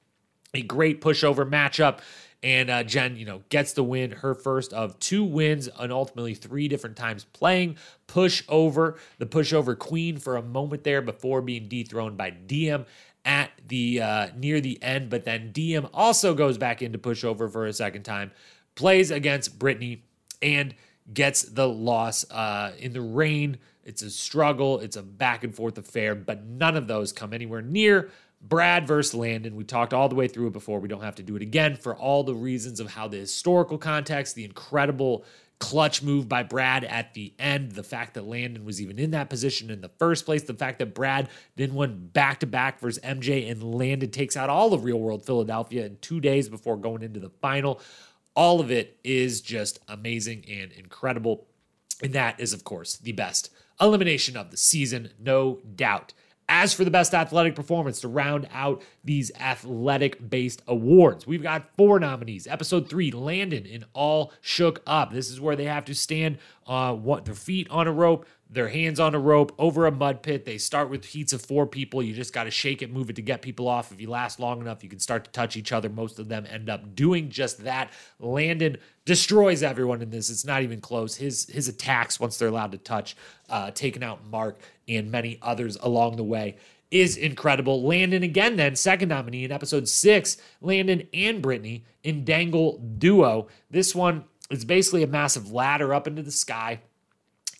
a 0.52 0.62
great 0.62 1.00
pushover 1.00 1.48
matchup. 1.48 2.00
And 2.42 2.70
uh, 2.70 2.82
Jenn, 2.84 3.16
you 3.16 3.24
know, 3.24 3.42
gets 3.48 3.72
the 3.72 3.82
win, 3.82 4.12
her 4.12 4.34
first 4.34 4.72
of 4.72 4.98
two 5.00 5.24
wins, 5.24 5.68
and 5.78 5.90
ultimately 5.92 6.34
three 6.34 6.68
different 6.68 6.96
times 6.96 7.24
playing 7.24 7.76
push 8.06 8.44
over 8.48 8.98
the 9.18 9.26
pushover 9.26 9.76
queen 9.76 10.18
for 10.18 10.36
a 10.36 10.42
moment 10.42 10.84
there 10.84 11.02
before 11.02 11.42
being 11.42 11.66
dethroned 11.66 12.16
by 12.16 12.30
Diem 12.30 12.86
at 13.26 13.50
the 13.66 14.00
uh, 14.00 14.28
near 14.36 14.60
the 14.60 14.82
end. 14.82 15.10
But 15.10 15.24
then 15.24 15.52
Diem 15.52 15.88
also 15.92 16.32
goes 16.32 16.56
back 16.56 16.80
into 16.80 16.98
pushover 16.98 17.52
for 17.52 17.66
a 17.66 17.72
second 17.72 18.04
time, 18.04 18.30
plays 18.76 19.10
against 19.10 19.58
Brittany, 19.58 20.04
and 20.40 20.74
gets 21.12 21.42
the 21.42 21.68
loss 21.68 22.28
uh, 22.30 22.72
in 22.78 22.92
the 22.92 23.02
rain. 23.02 23.58
It's 23.84 24.02
a 24.02 24.10
struggle. 24.10 24.80
It's 24.80 24.96
a 24.96 25.02
back 25.02 25.44
and 25.44 25.54
forth 25.54 25.76
affair, 25.76 26.14
but 26.14 26.44
none 26.44 26.76
of 26.76 26.86
those 26.86 27.12
come 27.12 27.32
anywhere 27.32 27.62
near 27.62 28.10
Brad 28.40 28.86
versus 28.86 29.14
Landon. 29.14 29.56
We 29.56 29.64
talked 29.64 29.92
all 29.92 30.08
the 30.08 30.14
way 30.14 30.28
through 30.28 30.48
it 30.48 30.52
before. 30.52 30.80
We 30.80 30.88
don't 30.88 31.02
have 31.02 31.14
to 31.16 31.22
do 31.22 31.36
it 31.36 31.42
again 31.42 31.76
for 31.76 31.94
all 31.94 32.22
the 32.22 32.34
reasons 32.34 32.80
of 32.80 32.90
how 32.90 33.08
the 33.08 33.18
historical 33.18 33.78
context, 33.78 34.34
the 34.34 34.44
incredible 34.44 35.24
clutch 35.58 36.02
move 36.02 36.28
by 36.28 36.42
Brad 36.42 36.84
at 36.84 37.14
the 37.14 37.32
end, 37.38 37.72
the 37.72 37.82
fact 37.82 38.14
that 38.14 38.26
Landon 38.26 38.64
was 38.64 38.80
even 38.80 38.98
in 38.98 39.12
that 39.12 39.30
position 39.30 39.70
in 39.70 39.80
the 39.80 39.90
first 39.98 40.26
place, 40.26 40.42
the 40.42 40.54
fact 40.54 40.78
that 40.78 40.94
Brad 40.94 41.28
then 41.56 41.74
went 41.74 42.12
back 42.12 42.40
to 42.40 42.46
back 42.46 42.78
versus 42.78 43.02
MJ 43.02 43.50
and 43.50 43.62
Landon 43.62 44.10
takes 44.10 44.36
out 44.36 44.50
all 44.50 44.74
of 44.74 44.84
real 44.84 45.00
world 45.00 45.24
Philadelphia 45.24 45.86
in 45.86 45.96
two 46.00 46.20
days 46.20 46.48
before 46.48 46.76
going 46.76 47.02
into 47.02 47.20
the 47.20 47.30
final. 47.40 47.80
All 48.34 48.60
of 48.60 48.70
it 48.70 48.98
is 49.02 49.40
just 49.40 49.78
amazing 49.88 50.44
and 50.48 50.72
incredible. 50.72 51.46
And 52.02 52.12
that 52.12 52.38
is, 52.38 52.52
of 52.52 52.64
course, 52.64 52.96
the 52.96 53.12
best 53.12 53.50
elimination 53.80 54.36
of 54.36 54.50
the 54.50 54.56
season, 54.56 55.10
no 55.18 55.60
doubt. 55.74 56.12
As 56.48 56.72
for 56.72 56.84
the 56.84 56.92
best 56.92 57.12
athletic 57.12 57.56
performance 57.56 58.00
to 58.00 58.08
round 58.08 58.48
out 58.52 58.80
these 59.02 59.32
athletic 59.40 60.30
based 60.30 60.62
awards, 60.68 61.26
we've 61.26 61.42
got 61.42 61.70
four 61.76 61.98
nominees. 61.98 62.46
Episode 62.46 62.88
three, 62.88 63.10
Landon 63.10 63.66
in 63.66 63.84
All 63.94 64.32
Shook 64.40 64.80
Up. 64.86 65.12
This 65.12 65.28
is 65.28 65.40
where 65.40 65.56
they 65.56 65.64
have 65.64 65.84
to 65.86 65.94
stand 65.94 66.38
uh, 66.68 66.94
what 66.94 67.24
their 67.24 67.34
feet 67.34 67.68
on 67.68 67.88
a 67.88 67.92
rope, 67.92 68.26
their 68.48 68.68
hands 68.68 69.00
on 69.00 69.14
a 69.14 69.18
rope 69.18 69.52
over 69.58 69.86
a 69.86 69.90
mud 69.90 70.22
pit. 70.22 70.44
They 70.44 70.58
start 70.58 70.88
with 70.88 71.04
heats 71.04 71.32
of 71.32 71.42
four 71.42 71.66
people. 71.66 72.02
You 72.02 72.14
just 72.14 72.32
got 72.32 72.44
to 72.44 72.50
shake 72.50 72.80
it, 72.80 72.92
move 72.92 73.10
it 73.10 73.16
to 73.16 73.22
get 73.22 73.42
people 73.42 73.66
off. 73.66 73.90
If 73.90 74.00
you 74.00 74.08
last 74.08 74.38
long 74.38 74.60
enough, 74.60 74.84
you 74.84 74.88
can 74.88 75.00
start 75.00 75.24
to 75.24 75.30
touch 75.32 75.56
each 75.56 75.72
other. 75.72 75.88
Most 75.88 76.18
of 76.18 76.28
them 76.28 76.46
end 76.48 76.70
up 76.70 76.94
doing 76.94 77.28
just 77.28 77.64
that. 77.64 77.90
Landon 78.20 78.78
destroys 79.04 79.62
everyone 79.62 80.00
in 80.00 80.10
this. 80.10 80.30
It's 80.30 80.44
not 80.44 80.62
even 80.62 80.80
close. 80.80 81.16
His 81.16 81.46
his 81.46 81.68
attacks 81.68 82.20
once 82.20 82.38
they're 82.38 82.48
allowed 82.48 82.72
to 82.72 82.78
touch, 82.78 83.16
uh, 83.48 83.72
taking 83.72 84.04
out 84.04 84.24
Mark 84.26 84.60
and 84.88 85.10
many 85.10 85.38
others 85.42 85.76
along 85.80 86.16
the 86.16 86.24
way 86.24 86.56
is 86.90 87.16
incredible. 87.16 87.82
Landon 87.82 88.22
again, 88.22 88.56
then 88.56 88.76
second 88.76 89.08
nominee 89.08 89.44
in 89.44 89.50
episode 89.50 89.88
six. 89.88 90.36
Landon 90.60 91.08
and 91.12 91.42
Brittany 91.42 91.84
in 92.04 92.24
Dangle 92.24 92.78
Duo. 92.78 93.48
This 93.70 93.92
one 93.94 94.24
is 94.50 94.64
basically 94.64 95.02
a 95.02 95.08
massive 95.08 95.50
ladder 95.50 95.92
up 95.92 96.06
into 96.06 96.22
the 96.22 96.30
sky 96.30 96.80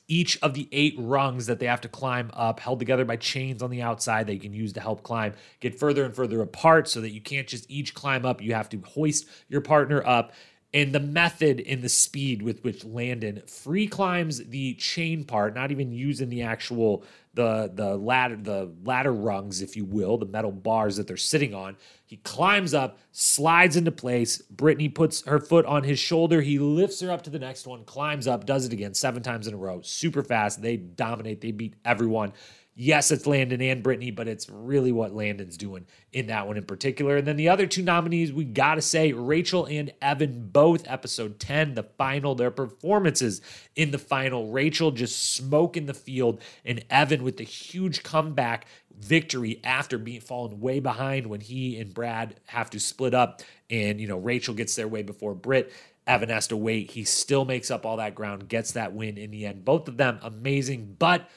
each 0.08 0.38
of 0.42 0.54
the 0.54 0.68
eight 0.70 0.94
rungs 0.98 1.46
that 1.46 1.58
they 1.58 1.66
have 1.66 1.80
to 1.80 1.88
climb 1.88 2.30
up, 2.32 2.60
held 2.60 2.78
together 2.78 3.04
by 3.04 3.16
chains 3.16 3.62
on 3.62 3.70
the 3.70 3.82
outside 3.82 4.26
that 4.26 4.34
you 4.34 4.40
can 4.40 4.52
use 4.52 4.72
to 4.74 4.80
help 4.80 5.02
climb, 5.02 5.34
get 5.60 5.78
further 5.78 6.04
and 6.04 6.14
further 6.14 6.40
apart 6.42 6.88
so 6.88 7.00
that 7.00 7.10
you 7.10 7.20
can't 7.20 7.48
just 7.48 7.68
each 7.70 7.94
climb 7.94 8.24
up. 8.24 8.40
You 8.40 8.54
have 8.54 8.68
to 8.70 8.78
hoist 8.78 9.26
your 9.48 9.60
partner 9.60 10.06
up. 10.06 10.32
And 10.74 10.92
the 10.92 11.00
method 11.00 11.62
and 11.66 11.80
the 11.80 11.88
speed 11.88 12.42
with 12.42 12.62
which 12.62 12.84
Landon 12.84 13.42
free 13.46 13.86
climbs 13.86 14.44
the 14.44 14.74
chain 14.74 15.24
part, 15.24 15.54
not 15.54 15.70
even 15.70 15.90
using 15.90 16.28
the 16.28 16.42
actual 16.42 17.02
the 17.36 17.70
the 17.72 17.96
ladder 17.96 18.36
the 18.36 18.72
ladder 18.84 19.12
rungs, 19.12 19.62
if 19.62 19.76
you 19.76 19.84
will, 19.84 20.18
the 20.18 20.26
metal 20.26 20.50
bars 20.50 20.96
that 20.96 21.06
they're 21.06 21.16
sitting 21.16 21.54
on. 21.54 21.76
He 22.06 22.16
climbs 22.18 22.74
up, 22.74 22.98
slides 23.12 23.76
into 23.76 23.92
place. 23.92 24.38
Brittany 24.38 24.88
puts 24.88 25.24
her 25.26 25.38
foot 25.38 25.66
on 25.66 25.84
his 25.84 25.98
shoulder. 25.98 26.40
He 26.40 26.58
lifts 26.58 27.00
her 27.00 27.10
up 27.10 27.22
to 27.22 27.30
the 27.30 27.38
next 27.38 27.66
one, 27.66 27.84
climbs 27.84 28.26
up, 28.26 28.46
does 28.46 28.66
it 28.66 28.72
again 28.72 28.94
seven 28.94 29.22
times 29.22 29.46
in 29.46 29.54
a 29.54 29.56
row. 29.56 29.80
Super 29.82 30.22
fast. 30.22 30.62
They 30.62 30.76
dominate. 30.76 31.40
They 31.40 31.52
beat 31.52 31.74
everyone 31.84 32.32
yes, 32.76 33.10
it's 33.10 33.26
Landon 33.26 33.62
and 33.62 33.82
Brittany, 33.82 34.10
but 34.10 34.28
it's 34.28 34.48
really 34.48 34.92
what 34.92 35.14
Landon's 35.14 35.56
doing 35.56 35.86
in 36.12 36.26
that 36.26 36.46
one 36.46 36.56
in 36.56 36.64
particular. 36.64 37.16
And 37.16 37.26
then 37.26 37.36
the 37.36 37.48
other 37.48 37.66
two 37.66 37.82
nominees, 37.82 38.32
we 38.32 38.44
got 38.44 38.76
to 38.76 38.82
say, 38.82 39.12
Rachel 39.12 39.64
and 39.64 39.92
Evan, 40.00 40.48
both 40.52 40.86
episode 40.86 41.40
10, 41.40 41.74
the 41.74 41.82
final, 41.82 42.34
their 42.34 42.50
performances 42.50 43.40
in 43.74 43.90
the 43.90 43.98
final. 43.98 44.52
Rachel 44.52 44.90
just 44.90 45.34
smoking 45.34 45.86
the 45.86 45.94
field, 45.94 46.40
and 46.64 46.84
Evan 46.90 47.24
with 47.24 47.38
the 47.38 47.44
huge 47.44 48.02
comeback 48.02 48.66
victory 48.98 49.60
after 49.64 49.98
being 49.98 50.20
fallen 50.20 50.60
way 50.60 50.80
behind 50.80 51.26
when 51.26 51.40
he 51.40 51.78
and 51.78 51.92
Brad 51.92 52.38
have 52.46 52.70
to 52.70 52.78
split 52.78 53.14
up. 53.14 53.42
And, 53.70 54.00
you 54.00 54.06
know, 54.06 54.18
Rachel 54.18 54.54
gets 54.54 54.76
their 54.76 54.88
way 54.88 55.02
before 55.02 55.34
Britt. 55.34 55.72
Evan 56.06 56.28
has 56.28 56.46
to 56.48 56.56
wait. 56.56 56.92
He 56.92 57.04
still 57.04 57.44
makes 57.44 57.70
up 57.70 57.84
all 57.84 57.96
that 57.96 58.14
ground, 58.14 58.48
gets 58.48 58.72
that 58.72 58.92
win 58.92 59.18
in 59.18 59.30
the 59.30 59.46
end. 59.46 59.64
Both 59.64 59.88
of 59.88 59.96
them 59.96 60.18
amazing, 60.22 60.96
but 60.98 61.28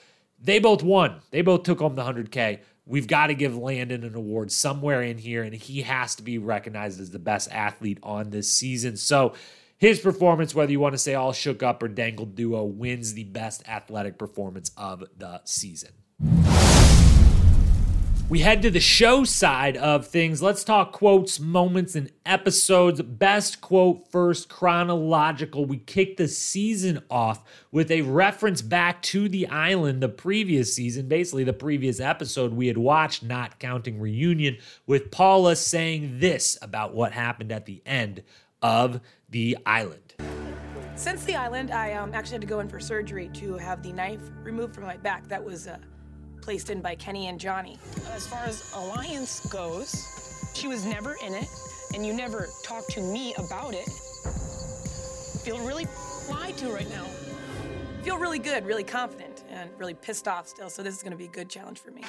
they 0.41 0.59
both 0.59 0.83
won. 0.83 1.21
They 1.31 1.41
both 1.41 1.63
took 1.63 1.79
home 1.79 1.95
the 1.95 2.03
100K. 2.03 2.59
We've 2.85 3.07
got 3.07 3.27
to 3.27 3.35
give 3.35 3.55
Landon 3.55 4.03
an 4.03 4.15
award 4.15 4.51
somewhere 4.51 5.01
in 5.01 5.17
here, 5.17 5.43
and 5.43 5.53
he 5.53 5.83
has 5.83 6.15
to 6.15 6.23
be 6.23 6.37
recognized 6.37 6.99
as 6.99 7.11
the 7.11 7.19
best 7.19 7.51
athlete 7.51 7.99
on 8.01 8.31
this 8.31 8.51
season. 8.51 8.97
So, 8.97 9.33
his 9.77 9.99
performance, 9.99 10.53
whether 10.53 10.71
you 10.71 10.79
want 10.79 10.93
to 10.93 10.97
say 10.97 11.13
all 11.15 11.31
shook 11.31 11.63
up 11.63 11.81
or 11.81 11.87
dangled 11.87 12.35
duo, 12.35 12.65
wins 12.65 13.13
the 13.13 13.23
best 13.23 13.63
athletic 13.67 14.17
performance 14.17 14.71
of 14.75 15.05
the 15.17 15.41
season 15.45 15.91
we 18.29 18.41
head 18.41 18.61
to 18.61 18.69
the 18.69 18.79
show 18.79 19.23
side 19.23 19.75
of 19.75 20.05
things. 20.05 20.39
Let's 20.39 20.63
talk 20.63 20.91
quotes, 20.91 21.39
moments, 21.39 21.95
and 21.95 22.11
episodes. 22.27 23.01
Best 23.01 23.59
quote 23.59 24.07
first, 24.11 24.49
chronological. 24.49 25.65
We 25.65 25.77
kick 25.77 26.17
the 26.17 26.27
season 26.27 27.01
off 27.09 27.43
with 27.71 27.89
a 27.89 28.03
reference 28.03 28.61
back 28.61 29.01
to 29.01 29.27
the 29.27 29.47
island 29.47 30.03
the 30.03 30.09
previous 30.09 30.75
season, 30.75 31.07
basically 31.07 31.43
the 31.43 31.53
previous 31.53 31.99
episode 31.99 32.53
we 32.53 32.67
had 32.67 32.77
watched, 32.77 33.23
not 33.23 33.59
counting 33.59 33.99
reunion, 33.99 34.57
with 34.85 35.09
Paula 35.09 35.55
saying 35.55 36.19
this 36.19 36.55
about 36.61 36.93
what 36.93 37.13
happened 37.13 37.51
at 37.51 37.65
the 37.65 37.81
end 37.83 38.21
of 38.61 39.01
the 39.27 39.57
island. 39.65 40.13
Since 40.95 41.23
the 41.23 41.35
island, 41.35 41.71
I 41.71 41.93
um, 41.93 42.13
actually 42.13 42.33
had 42.33 42.41
to 42.41 42.47
go 42.47 42.59
in 42.59 42.69
for 42.69 42.79
surgery 42.79 43.29
to 43.35 43.57
have 43.57 43.81
the 43.81 43.91
knife 43.91 44.21
removed 44.43 44.75
from 44.75 44.83
my 44.83 44.97
back. 44.97 45.27
That 45.29 45.43
was. 45.43 45.65
Uh, 45.67 45.79
placed 46.41 46.69
in 46.69 46.81
by 46.81 46.95
Kenny 46.95 47.27
and 47.27 47.39
Johnny. 47.39 47.77
As 48.11 48.27
far 48.27 48.43
as 48.45 48.71
Alliance 48.75 49.45
goes, 49.47 50.51
she 50.53 50.67
was 50.67 50.85
never 50.85 51.15
in 51.25 51.33
it, 51.33 51.47
and 51.93 52.05
you 52.05 52.13
never 52.13 52.47
talked 52.63 52.89
to 52.91 53.01
me 53.01 53.33
about 53.35 53.73
it. 53.73 53.87
feel 55.43 55.59
really 55.65 55.87
lied 56.29 56.57
to 56.57 56.71
right 56.71 56.89
now. 56.89 57.05
I 57.05 58.03
feel 58.03 58.17
really 58.17 58.39
good, 58.39 58.65
really 58.65 58.83
confident, 58.83 59.43
and 59.49 59.69
really 59.77 59.93
pissed 59.93 60.27
off 60.27 60.47
still. 60.47 60.69
So 60.69 60.83
this 60.83 60.95
is 60.95 61.03
going 61.03 61.11
to 61.11 61.17
be 61.17 61.25
a 61.25 61.29
good 61.29 61.49
challenge 61.49 61.79
for 61.79 61.91
me. 61.91 62.03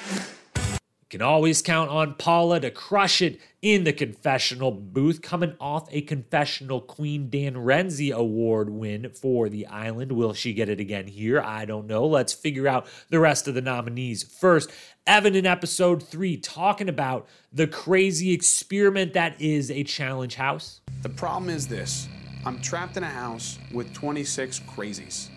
Can 1.11 1.21
always 1.21 1.61
count 1.61 1.89
on 1.89 2.13
Paula 2.13 2.61
to 2.61 2.71
crush 2.71 3.21
it 3.21 3.41
in 3.61 3.83
the 3.83 3.91
confessional 3.91 4.71
booth, 4.71 5.21
coming 5.21 5.57
off 5.59 5.89
a 5.91 5.99
confessional 5.99 6.79
Queen 6.79 7.29
Dan 7.29 7.55
Renzi 7.55 8.13
Award 8.13 8.69
win 8.69 9.11
for 9.13 9.49
the 9.49 9.67
island. 9.67 10.13
Will 10.13 10.33
she 10.33 10.53
get 10.53 10.69
it 10.69 10.79
again 10.79 11.07
here? 11.07 11.41
I 11.41 11.65
don't 11.65 11.85
know. 11.85 12.05
Let's 12.05 12.31
figure 12.31 12.65
out 12.65 12.87
the 13.09 13.19
rest 13.19 13.49
of 13.49 13.55
the 13.55 13.61
nominees. 13.61 14.23
First, 14.23 14.71
Evan 15.05 15.35
in 15.35 15.45
episode 15.45 16.01
three, 16.01 16.37
talking 16.37 16.87
about 16.87 17.27
the 17.51 17.67
crazy 17.67 18.31
experiment 18.31 19.11
that 19.11 19.41
is 19.41 19.69
a 19.69 19.83
challenge 19.83 20.35
house. 20.35 20.79
The 21.01 21.09
problem 21.09 21.49
is 21.49 21.67
this 21.67 22.07
I'm 22.45 22.61
trapped 22.61 22.95
in 22.95 23.03
a 23.03 23.09
house 23.09 23.59
with 23.73 23.93
26 23.93 24.61
crazies. 24.61 25.27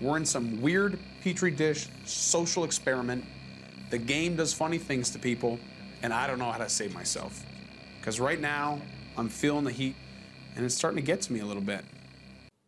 We're 0.00 0.16
in 0.16 0.24
some 0.24 0.60
weird 0.60 0.98
petri 1.22 1.52
dish 1.52 1.86
social 2.04 2.64
experiment 2.64 3.24
the 3.90 3.98
game 3.98 4.36
does 4.36 4.52
funny 4.52 4.78
things 4.78 5.10
to 5.10 5.18
people, 5.18 5.58
and 6.02 6.12
I 6.12 6.26
don't 6.26 6.38
know 6.38 6.50
how 6.50 6.58
to 6.58 6.68
save 6.68 6.94
myself. 6.94 7.44
Because 8.00 8.20
right 8.20 8.40
now, 8.40 8.80
I'm 9.16 9.28
feeling 9.28 9.64
the 9.64 9.72
heat, 9.72 9.96
and 10.56 10.64
it's 10.64 10.74
starting 10.74 10.96
to 10.96 11.06
get 11.06 11.22
to 11.22 11.32
me 11.32 11.40
a 11.40 11.46
little 11.46 11.62
bit. 11.62 11.84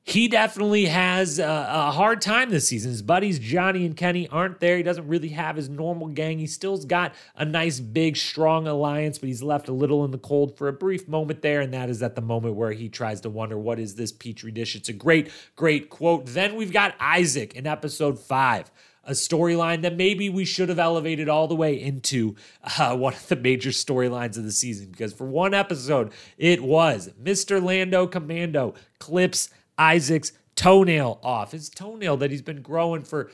He 0.08 0.28
definitely 0.28 0.86
has 0.86 1.40
a, 1.40 1.44
a, 1.44 1.90
hard 1.90 2.20
time 2.22 2.48
this 2.48 2.68
season. 2.68 2.92
His 2.92 3.02
buddies 3.02 3.40
Johnny 3.40 3.84
and 3.84 3.96
Kenny 3.96 4.28
aren't 4.28 4.60
there. 4.60 4.76
He 4.76 4.84
doesn't 4.84 5.08
really 5.08 5.30
have 5.30 5.56
his 5.56 5.68
normal 5.68 6.06
gang. 6.06 6.38
He 6.38 6.46
still's 6.46 6.84
got 6.84 7.12
a 7.34 7.44
nice, 7.44 7.80
big, 7.80 8.16
strong 8.16 8.68
alliance, 8.68 9.18
but 9.18 9.26
he's 9.26 9.42
left 9.42 9.68
a 9.68 9.72
little 9.72 10.04
in 10.04 10.12
the 10.12 10.18
cold 10.18 10.56
for 10.56 10.68
a 10.68 10.72
brief 10.72 11.08
moment 11.08 11.42
there, 11.42 11.60
and 11.60 11.74
that 11.74 11.90
is 11.90 12.04
at 12.04 12.14
the 12.14 12.20
moment 12.20 12.54
where 12.54 12.70
he 12.70 12.88
tries 12.88 13.20
to 13.22 13.30
wonder 13.30 13.58
what 13.58 13.80
is 13.80 13.96
this 13.96 14.12
petri 14.12 14.52
dish. 14.52 14.76
It's 14.76 14.88
a 14.88 14.92
great, 14.92 15.28
great 15.56 15.90
quote. 15.90 16.26
Then 16.26 16.54
we've 16.54 16.72
got 16.72 16.94
Isaac 17.00 17.56
in 17.56 17.66
episode 17.66 18.16
five 18.16 18.70
a 19.07 19.12
storyline 19.12 19.82
that 19.82 19.96
maybe 19.96 20.28
we 20.28 20.44
should 20.44 20.68
have 20.68 20.78
elevated 20.78 21.28
all 21.28 21.48
the 21.48 21.54
way 21.54 21.80
into 21.80 22.34
uh, 22.78 22.96
one 22.96 23.14
of 23.14 23.26
the 23.28 23.36
major 23.36 23.70
storylines 23.70 24.36
of 24.36 24.44
the 24.44 24.52
season 24.52 24.90
because 24.90 25.12
for 25.12 25.26
one 25.26 25.54
episode, 25.54 26.12
it 26.36 26.62
was 26.62 27.11
Mr. 27.22 27.62
Lando 27.62 28.07
Commando 28.07 28.74
clips 28.98 29.48
Isaac's 29.78 30.32
toenail 30.57 31.20
off. 31.22 31.52
His 31.52 31.68
toenail 31.68 32.16
that 32.18 32.30
he's 32.30 32.42
been 32.42 32.62
growing 32.62 33.02
for 33.02 33.30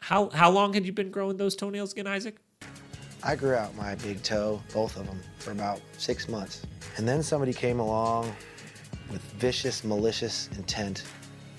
how 0.00 0.30
how 0.30 0.50
long 0.50 0.72
had 0.72 0.86
you 0.86 0.92
been 0.92 1.10
growing 1.10 1.36
those 1.36 1.54
toenails 1.54 1.92
again, 1.92 2.06
Isaac? 2.06 2.36
I 3.22 3.34
grew 3.34 3.54
out 3.54 3.74
my 3.74 3.96
big 3.96 4.22
toe, 4.22 4.62
both 4.72 4.96
of 4.96 5.06
them, 5.06 5.20
for 5.38 5.50
about 5.50 5.80
six 5.98 6.28
months. 6.28 6.62
And 6.96 7.06
then 7.06 7.22
somebody 7.22 7.52
came 7.52 7.80
along 7.80 8.34
with 9.10 9.20
vicious, 9.32 9.82
malicious 9.82 10.48
intent, 10.56 11.02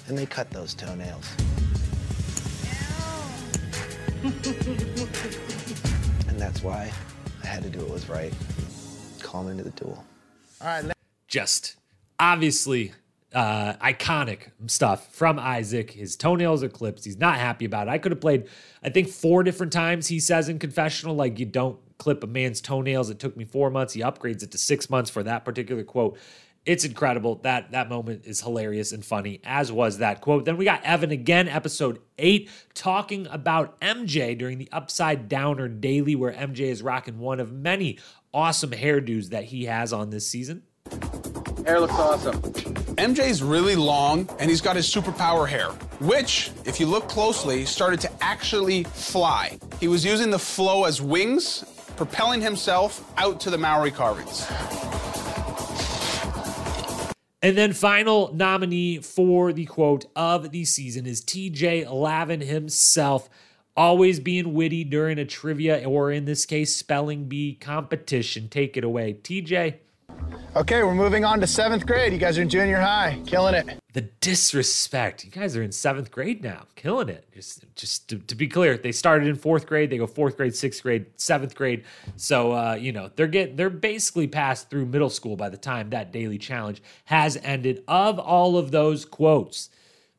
and 0.08 0.18
they 0.18 0.26
cut 0.26 0.50
those 0.52 0.74
toenails. 0.74 1.30
And 6.28 6.40
that's 6.40 6.62
why 6.62 6.92
I 7.44 7.48
had 7.48 7.64
to 7.64 7.70
do 7.70 7.80
what 7.80 7.90
was 7.90 8.10
right. 8.10 8.34
Call 9.22 9.44
him 9.44 9.52
into 9.52 9.64
the 9.64 9.72
duel. 9.72 10.04
All 10.62 10.68
right. 10.68 10.92
Just 11.28 11.76
obviously 12.20 12.94
uh, 13.34 13.74
iconic 13.74 14.52
stuff 14.68 15.14
from 15.14 15.40
Isaac. 15.40 15.92
His 15.92 16.16
toenails 16.16 16.64
are 16.64 16.70
clipped. 16.70 17.04
He's 17.06 17.18
not 17.18 17.38
happy 17.38 17.66
about 17.66 17.88
it. 17.88 17.92
I 17.92 17.98
could 17.98 18.12
have 18.12 18.22
played, 18.22 18.48
I 18.84 18.90
think, 18.90 19.08
four 19.08 19.44
different 19.44 19.74
times. 19.74 20.08
He 20.08 20.20
says 20.20 20.50
in 20.50 20.60
confessional, 20.60 21.16
like, 21.16 21.40
you 21.40 21.46
don't 21.46 21.80
clip 21.98 22.24
a 22.24 22.28
man's 22.28 22.62
toenails. 22.62 23.10
It 23.10 23.20
took 23.20 23.36
me 23.36 23.46
four 23.46 23.70
months. 23.70 23.94
He 23.94 24.02
upgrades 24.02 24.44
it 24.44 24.52
to 24.52 24.58
six 24.58 24.90
months 24.90 25.10
for 25.10 25.24
that 25.24 25.46
particular 25.46 25.84
quote. 25.84 26.18
It's 26.70 26.86
incredible. 26.86 27.40
That 27.42 27.72
that 27.72 27.90
moment 27.90 28.28
is 28.28 28.42
hilarious 28.42 28.92
and 28.92 29.04
funny, 29.04 29.42
as 29.44 29.72
was 29.72 29.98
that 29.98 30.22
quote. 30.22 30.46
Then 30.46 30.56
we 30.56 30.66
got 30.66 30.84
Evan 30.84 31.10
again, 31.10 31.48
episode 31.48 32.00
eight, 32.20 32.48
talking 32.76 33.26
about 33.32 33.82
MJ 33.82 34.38
during 34.38 34.60
the 34.60 34.70
Upside 34.72 35.28
Downer 35.28 35.68
Daily, 35.68 36.14
where 36.14 36.32
MJ 36.32 36.60
is 36.60 36.84
rocking 36.84 37.18
one 37.18 37.40
of 37.40 37.52
many 37.52 37.98
awesome 38.36 38.70
hairdos 38.70 39.30
that 39.30 39.46
he 39.46 39.66
has 39.66 39.92
on 39.92 40.12
this 40.12 40.28
season. 40.28 40.62
Hair 41.66 41.80
looks 41.80 41.94
awesome. 41.94 42.40
MJ's 42.40 43.42
really 43.42 43.76
long 43.76 44.30
and 44.38 44.48
he's 44.48 44.62
got 44.62 44.76
his 44.76 44.86
superpower 44.88 45.50
hair, 45.50 45.70
which, 46.02 46.52
if 46.66 46.80
you 46.80 46.86
look 46.86 47.10
closely, 47.10 47.66
started 47.66 48.00
to 48.02 48.12
actually 48.22 48.84
fly. 48.84 49.58
He 49.80 49.88
was 49.88 50.06
using 50.06 50.30
the 50.30 50.38
flow 50.38 50.84
as 50.84 51.02
wings, 51.02 51.64
propelling 51.96 52.42
himself 52.42 53.12
out 53.18 53.40
to 53.40 53.50
the 53.50 53.58
Maori 53.58 53.90
carvings. 53.90 54.46
And 57.42 57.58
then 57.58 57.72
final 57.72 58.34
nominee 58.34 59.00
for 59.00 59.54
the 59.54 59.66
quote 59.66 60.06
of 60.16 60.52
the 60.52 60.66
season 60.66 61.06
is 61.06 61.22
TJ 61.22 61.90
Lavin 61.90 62.42
himself, 62.42 63.30
always 63.78 64.20
being 64.20 64.54
witty 64.54 64.84
during 64.84 65.18
a 65.18 65.26
trivia 65.26 65.88
or 65.88 66.12
in 66.12 66.26
this 66.26 66.46
case 66.46 66.76
spelling 66.76 67.26
bee 67.26 67.56
competition. 67.56 68.50
Take 68.50 68.76
it 68.76 68.84
away, 68.84 69.14
TJ. 69.14 69.76
Okay, 70.56 70.82
we're 70.84 70.96
moving 70.96 71.24
on 71.24 71.40
to 71.42 71.48
seventh 71.48 71.86
grade. 71.86 72.12
You 72.12 72.18
guys 72.18 72.38
are 72.40 72.42
in 72.42 72.50
junior 72.50 72.80
high, 72.80 73.22
killing 73.28 73.54
it. 73.54 73.80
The 73.94 74.02
disrespect. 74.02 75.24
You 75.24 75.30
guys 75.30 75.56
are 75.56 75.62
in 75.62 75.72
seventh 75.72 76.10
grade 76.10 76.44
now, 76.44 76.64
killing 76.76 77.08
it. 77.08 77.28
Just, 77.34 77.64
just 77.76 78.10
to, 78.10 78.18
to 78.18 78.36
be 78.36 78.48
clear, 78.48 78.76
they 78.76 78.92
started 78.92 79.28
in 79.28 79.36
fourth 79.36 79.68
grade. 79.68 79.92
They 79.92 80.00
go 80.00 80.08
fourth 80.08 80.38
grade, 80.38 80.56
sixth 80.56 80.82
grade, 80.82 81.06
seventh 81.18 81.54
grade. 81.54 81.84
So, 82.16 82.52
uh, 82.52 82.74
you 82.74 82.92
know, 82.92 83.12
they're 83.16 83.28
getting, 83.28 83.58
they're 83.58 83.70
basically 83.70 84.28
passed 84.28 84.72
through 84.72 84.88
middle 84.88 85.12
school 85.12 85.36
by 85.36 85.50
the 85.50 85.58
time 85.58 85.92
that 85.92 86.12
daily 86.12 86.40
challenge 86.40 86.82
has 87.06 87.38
ended. 87.44 87.84
Of 87.88 88.18
all 88.18 88.58
of 88.58 88.72
those 88.72 89.06
quotes, 89.06 89.70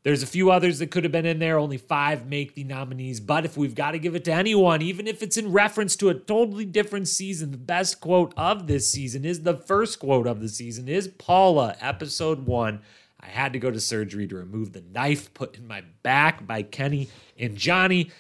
there's 0.03 0.23
a 0.23 0.27
few 0.27 0.51
others 0.51 0.79
that 0.79 0.91
could 0.91 1.05
have 1.05 1.13
been 1.13 1.27
in 1.27 1.39
there. 1.39 1.59
Only 1.59 1.77
five 1.77 2.27
make 2.27 2.55
the 2.55 2.65
nominees. 2.65 3.21
But 3.21 3.45
if 3.45 3.57
we've 3.57 3.75
got 3.75 3.91
to 3.91 3.99
give 3.99 4.15
it 4.15 4.25
to 4.25 4.33
anyone, 4.33 4.81
even 4.81 5.07
if 5.07 5.23
it's 5.23 5.37
in 5.37 5.53
reference 5.53 5.95
to 5.97 6.09
a 6.09 6.15
totally 6.15 6.65
different 6.65 7.09
season, 7.09 7.51
the 7.51 7.59
best 7.59 8.01
quote 8.01 8.33
of 8.37 8.67
this 8.67 8.91
season 8.91 9.25
is 9.27 9.43
the 9.43 9.57
first 9.57 9.99
quote 9.99 10.27
of 10.27 10.41
the 10.41 10.49
season 10.49 10.89
is 10.89 11.09
Paula, 11.09 11.77
episode 11.81 12.47
one. 12.47 12.81
I 13.21 13.27
had 13.27 13.53
to 13.53 13.59
go 13.59 13.71
to 13.71 13.81
surgery 13.81 14.27
to 14.29 14.37
remove 14.37 14.73
the 14.73 14.81
knife 14.81 15.35
put 15.35 15.59
in 15.59 15.67
my 15.67 15.83
back 16.03 16.47
by 16.47 16.63
Kenny 16.63 17.11
and 17.39 17.57
Johnny. 17.57 18.11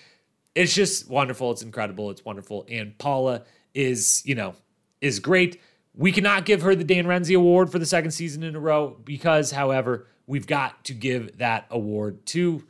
It's 0.54 0.74
just 0.74 1.08
wonderful. 1.08 1.50
It's 1.52 1.62
incredible. 1.62 2.10
It's 2.10 2.24
wonderful. 2.24 2.66
And 2.68 2.98
Paula 2.98 3.44
is, 3.72 4.22
you 4.26 4.34
know, 4.34 4.54
is 5.00 5.18
great. 5.18 5.58
We 5.94 6.12
cannot 6.12 6.44
give 6.44 6.60
her 6.62 6.74
the 6.74 6.84
Dan 6.84 7.06
Renzi 7.06 7.34
Award 7.34 7.72
for 7.72 7.78
the 7.78 7.86
second 7.86 8.10
season 8.10 8.42
in 8.42 8.54
a 8.54 8.60
row 8.60 8.98
because, 9.02 9.52
however, 9.52 10.06
we've 10.30 10.46
got 10.46 10.84
to 10.84 10.94
give 10.94 11.38
that 11.38 11.66
award 11.70 12.24
to 12.24 12.62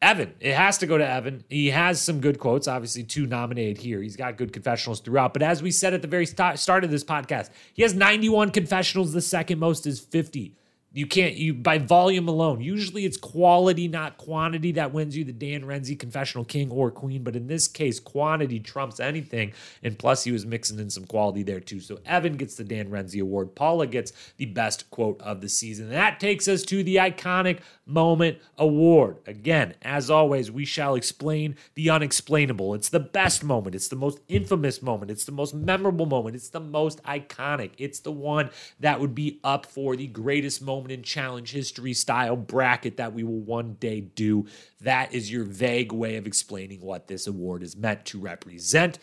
Evan. 0.00 0.34
It 0.38 0.54
has 0.54 0.78
to 0.78 0.86
go 0.86 0.96
to 0.96 1.06
Evan. 1.06 1.42
He 1.50 1.70
has 1.70 2.00
some 2.00 2.20
good 2.20 2.38
quotes, 2.38 2.68
obviously, 2.68 3.02
two 3.02 3.26
nominated 3.26 3.78
here. 3.78 4.00
He's 4.00 4.14
got 4.14 4.36
good 4.36 4.52
confessionals 4.52 5.00
throughout. 5.00 5.32
But 5.32 5.42
as 5.42 5.60
we 5.60 5.72
said 5.72 5.92
at 5.94 6.02
the 6.02 6.08
very 6.08 6.26
start 6.26 6.84
of 6.84 6.90
this 6.92 7.02
podcast, 7.02 7.50
he 7.74 7.82
has 7.82 7.92
91 7.92 8.50
confessionals. 8.50 9.12
The 9.12 9.20
second 9.20 9.58
most 9.58 9.84
is 9.84 9.98
50. 9.98 10.54
You 10.98 11.06
can't 11.06 11.36
you 11.36 11.54
by 11.54 11.78
volume 11.78 12.26
alone. 12.26 12.60
Usually 12.60 13.04
it's 13.04 13.16
quality, 13.16 13.86
not 13.86 14.18
quantity, 14.18 14.72
that 14.72 14.92
wins 14.92 15.16
you 15.16 15.22
the 15.22 15.32
Dan 15.32 15.62
Renzi 15.62 15.96
confessional 15.96 16.44
king 16.44 16.72
or 16.72 16.90
queen. 16.90 17.22
But 17.22 17.36
in 17.36 17.46
this 17.46 17.68
case, 17.68 18.00
quantity 18.00 18.58
trumps 18.58 18.98
anything. 18.98 19.52
And 19.84 19.96
plus, 19.96 20.24
he 20.24 20.32
was 20.32 20.44
mixing 20.44 20.80
in 20.80 20.90
some 20.90 21.04
quality 21.04 21.44
there 21.44 21.60
too. 21.60 21.78
So 21.78 22.00
Evan 22.04 22.36
gets 22.36 22.56
the 22.56 22.64
Dan 22.64 22.90
Renzi 22.90 23.22
award. 23.22 23.54
Paula 23.54 23.86
gets 23.86 24.12
the 24.38 24.46
best 24.46 24.90
quote 24.90 25.22
of 25.22 25.40
the 25.40 25.48
season. 25.48 25.84
And 25.84 25.94
that 25.94 26.18
takes 26.18 26.48
us 26.48 26.62
to 26.64 26.82
the 26.82 26.96
iconic 26.96 27.60
moment 27.88 28.38
award. 28.58 29.16
Again, 29.26 29.74
as 29.82 30.10
always, 30.10 30.50
we 30.50 30.64
shall 30.64 30.94
explain 30.94 31.56
the 31.74 31.90
unexplainable. 31.90 32.74
It's 32.74 32.90
the 32.90 33.00
best 33.00 33.42
moment. 33.42 33.74
It's 33.74 33.88
the 33.88 33.96
most 33.96 34.20
infamous 34.28 34.82
moment. 34.82 35.10
It's 35.10 35.24
the 35.24 35.32
most 35.32 35.54
memorable 35.54 36.06
moment. 36.06 36.36
It's 36.36 36.50
the 36.50 36.60
most 36.60 37.02
iconic. 37.04 37.70
It's 37.78 38.00
the 38.00 38.12
one 38.12 38.50
that 38.80 39.00
would 39.00 39.14
be 39.14 39.40
up 39.42 39.66
for 39.66 39.96
the 39.96 40.06
greatest 40.06 40.62
moment 40.62 40.92
in 40.92 41.02
challenge 41.02 41.50
history 41.50 41.94
style 41.94 42.36
bracket 42.36 42.98
that 42.98 43.14
we 43.14 43.24
will 43.24 43.40
one 43.40 43.74
day 43.80 44.00
do. 44.00 44.46
That 44.82 45.14
is 45.14 45.32
your 45.32 45.44
vague 45.44 45.92
way 45.92 46.16
of 46.16 46.26
explaining 46.26 46.80
what 46.80 47.08
this 47.08 47.26
award 47.26 47.62
is 47.62 47.76
meant 47.76 48.04
to 48.06 48.18
represent. 48.18 48.98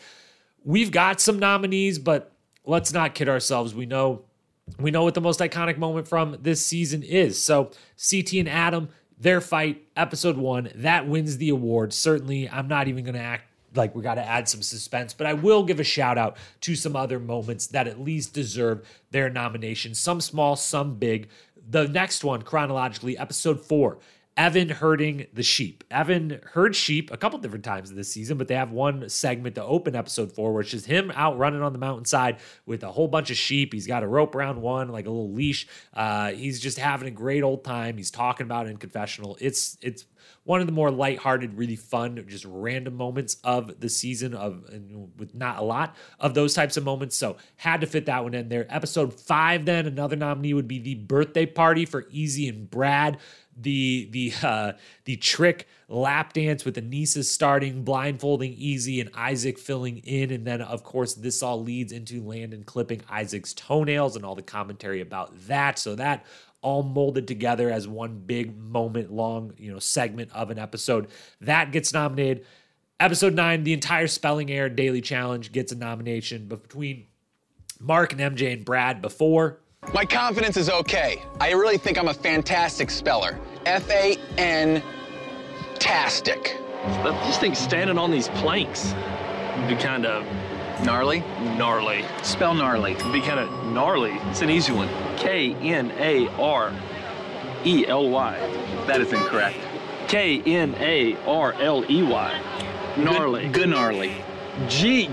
We've 0.64 0.90
got 0.90 1.20
some 1.20 1.38
nominees, 1.38 1.98
but 1.98 2.32
let's 2.64 2.92
not 2.92 3.14
kid 3.14 3.28
ourselves. 3.28 3.74
We 3.74 3.86
know 3.86 4.24
we 4.78 4.90
know 4.90 5.04
what 5.04 5.14
the 5.14 5.20
most 5.20 5.40
iconic 5.40 5.78
moment 5.78 6.08
from 6.08 6.36
this 6.40 6.64
season 6.64 7.02
is. 7.02 7.42
So 7.42 7.70
CT 8.10 8.34
and 8.34 8.48
Adam, 8.48 8.88
their 9.18 9.40
fight, 9.40 9.86
episode 9.96 10.36
one, 10.36 10.70
that 10.74 11.08
wins 11.08 11.38
the 11.38 11.48
award. 11.48 11.92
Certainly, 11.92 12.50
I'm 12.50 12.68
not 12.68 12.88
even 12.88 13.04
going 13.04 13.14
to 13.14 13.20
act 13.20 13.44
like 13.74 13.94
we 13.94 14.02
got 14.02 14.14
to 14.14 14.26
add 14.26 14.48
some 14.48 14.62
suspense, 14.62 15.14
but 15.14 15.26
I 15.26 15.34
will 15.34 15.62
give 15.62 15.80
a 15.80 15.84
shout 15.84 16.18
out 16.18 16.36
to 16.62 16.74
some 16.74 16.96
other 16.96 17.18
moments 17.18 17.66
that 17.68 17.86
at 17.86 18.00
least 18.00 18.32
deserve 18.32 18.86
their 19.10 19.30
nomination. 19.30 19.94
Some 19.94 20.20
small, 20.20 20.56
some 20.56 20.96
big. 20.96 21.28
The 21.68 21.88
next 21.88 22.24
one, 22.24 22.42
chronologically, 22.42 23.18
episode 23.18 23.60
four. 23.60 23.98
Evan 24.36 24.68
herding 24.68 25.26
the 25.32 25.42
sheep. 25.42 25.82
Evan 25.90 26.40
herds 26.52 26.76
sheep 26.76 27.10
a 27.10 27.16
couple 27.16 27.38
different 27.38 27.64
times 27.64 27.90
this 27.90 28.12
season, 28.12 28.36
but 28.36 28.48
they 28.48 28.54
have 28.54 28.70
one 28.70 29.08
segment 29.08 29.54
to 29.54 29.64
open 29.64 29.96
episode 29.96 30.30
four, 30.32 30.52
which 30.52 30.74
is 30.74 30.84
him 30.84 31.10
out 31.14 31.38
running 31.38 31.62
on 31.62 31.72
the 31.72 31.78
mountainside 31.78 32.36
with 32.66 32.82
a 32.82 32.92
whole 32.92 33.08
bunch 33.08 33.30
of 33.30 33.38
sheep. 33.38 33.72
He's 33.72 33.86
got 33.86 34.02
a 34.02 34.06
rope 34.06 34.34
around 34.34 34.60
one, 34.60 34.88
like 34.88 35.06
a 35.06 35.10
little 35.10 35.32
leash. 35.32 35.66
Uh, 35.94 36.32
he's 36.32 36.60
just 36.60 36.78
having 36.78 37.08
a 37.08 37.12
great 37.12 37.42
old 37.42 37.64
time. 37.64 37.96
He's 37.96 38.10
talking 38.10 38.44
about 38.44 38.66
it 38.66 38.70
in 38.70 38.76
confessional. 38.76 39.38
It's 39.40 39.78
it's 39.80 40.04
one 40.44 40.60
of 40.60 40.66
the 40.66 40.72
more 40.72 40.90
lighthearted, 40.90 41.54
really 41.54 41.76
fun, 41.76 42.24
just 42.28 42.44
random 42.44 42.94
moments 42.94 43.38
of 43.42 43.80
the 43.80 43.88
season 43.88 44.34
of 44.34 44.64
with 45.16 45.34
not 45.34 45.58
a 45.58 45.62
lot 45.62 45.96
of 46.20 46.34
those 46.34 46.54
types 46.54 46.76
of 46.76 46.84
moments. 46.84 47.16
So 47.16 47.36
had 47.56 47.80
to 47.80 47.86
fit 47.86 48.06
that 48.06 48.22
one 48.22 48.34
in 48.34 48.48
there. 48.48 48.66
Episode 48.68 49.12
five, 49.12 49.64
then 49.64 49.86
another 49.86 50.14
nominee 50.14 50.54
would 50.54 50.68
be 50.68 50.78
the 50.78 50.94
birthday 50.94 51.46
party 51.46 51.84
for 51.84 52.06
Easy 52.10 52.48
and 52.48 52.70
Brad 52.70 53.18
the 53.56 54.08
the 54.10 54.32
uh, 54.42 54.72
the 55.04 55.16
trick 55.16 55.66
lap 55.88 56.32
dance 56.32 56.64
with 56.64 56.76
Aneesa 56.76 57.24
starting, 57.24 57.84
blindfolding 57.84 58.52
Easy 58.52 59.00
and 59.00 59.10
Isaac 59.14 59.58
filling 59.58 59.98
in, 59.98 60.30
and 60.30 60.46
then 60.46 60.60
of 60.60 60.82
course 60.84 61.14
this 61.14 61.42
all 61.42 61.62
leads 61.62 61.92
into 61.92 62.22
Landon 62.22 62.64
clipping 62.64 63.02
Isaac's 63.08 63.54
toenails 63.54 64.16
and 64.16 64.24
all 64.24 64.34
the 64.34 64.42
commentary 64.42 65.00
about 65.00 65.32
that. 65.46 65.78
So 65.78 65.94
that 65.94 66.24
all 66.62 66.82
molded 66.82 67.28
together 67.28 67.70
as 67.70 67.86
one 67.86 68.18
big 68.18 68.56
moment 68.56 69.12
long, 69.12 69.52
you 69.56 69.72
know, 69.72 69.78
segment 69.78 70.30
of 70.32 70.50
an 70.50 70.58
episode 70.58 71.08
that 71.40 71.72
gets 71.72 71.92
nominated. 71.92 72.44
Episode 72.98 73.34
nine, 73.34 73.62
the 73.62 73.74
entire 73.74 74.06
Spelling 74.06 74.50
Error 74.50 74.70
Daily 74.70 75.02
Challenge 75.02 75.52
gets 75.52 75.70
a 75.70 75.76
nomination, 75.76 76.46
but 76.48 76.62
between 76.62 77.06
Mark 77.78 78.12
and 78.12 78.20
MJ 78.20 78.54
and 78.54 78.64
Brad 78.64 79.02
before 79.02 79.60
my 79.96 80.04
confidence 80.04 80.58
is 80.58 80.68
okay. 80.68 81.22
I 81.40 81.52
really 81.52 81.78
think 81.78 81.96
I'm 81.96 82.08
a 82.08 82.14
fantastic 82.14 82.90
speller. 82.90 83.38
F 83.64 83.88
A 83.88 84.18
N 84.36 84.82
tastic. 85.78 86.58
This 87.24 87.38
thing's 87.38 87.58
standing 87.58 87.96
on 87.96 88.10
these 88.10 88.28
planks. 88.28 88.94
Would 89.56 89.68
be 89.68 89.76
kind 89.76 90.04
of 90.04 90.26
gnarly. 90.84 91.20
Gnarly. 91.56 92.04
Spell 92.22 92.52
gnarly. 92.52 92.94
Would 92.96 93.10
Be 93.10 93.22
kind 93.22 93.40
of 93.40 93.72
gnarly. 93.72 94.18
It's 94.28 94.42
an 94.42 94.50
easy 94.50 94.72
one. 94.72 94.90
K 95.16 95.54
N 95.54 95.90
A 95.96 96.28
R 96.38 96.74
E 97.64 97.86
L 97.86 98.10
Y. 98.10 98.38
That 98.86 99.00
is 99.00 99.14
incorrect. 99.14 99.56
K 100.08 100.42
N 100.42 100.74
A 100.78 101.16
R 101.26 101.54
L 101.54 101.90
E 101.90 102.02
Y. 102.02 102.42
Gnarly. 102.98 103.48
Good 103.48 103.70
gnarly. 103.70 104.12
G 104.68 105.08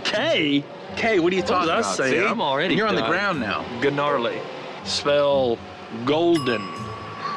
K. 0.96 1.02
K. 1.02 1.20
What 1.20 1.34
are 1.34 1.36
you 1.36 1.42
talking 1.42 1.70
what 1.70 1.80
about? 1.80 2.00
I 2.00 2.10
say? 2.10 2.26
I'm 2.26 2.42
already. 2.42 2.76
You're 2.76 2.88
on 2.88 2.96
the 2.96 3.02
ground 3.02 3.40
now. 3.40 3.66
Gnarly. 3.82 4.40
Spell 4.84 5.58
golden. 6.06 6.68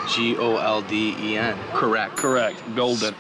G 0.09 0.37
O 0.37 0.57
L 0.57 0.83
D 0.83 1.17
E 1.19 1.37
N. 1.37 1.59
Correct. 1.73 2.17
Correct. 2.17 2.63
Golden. 2.75 3.15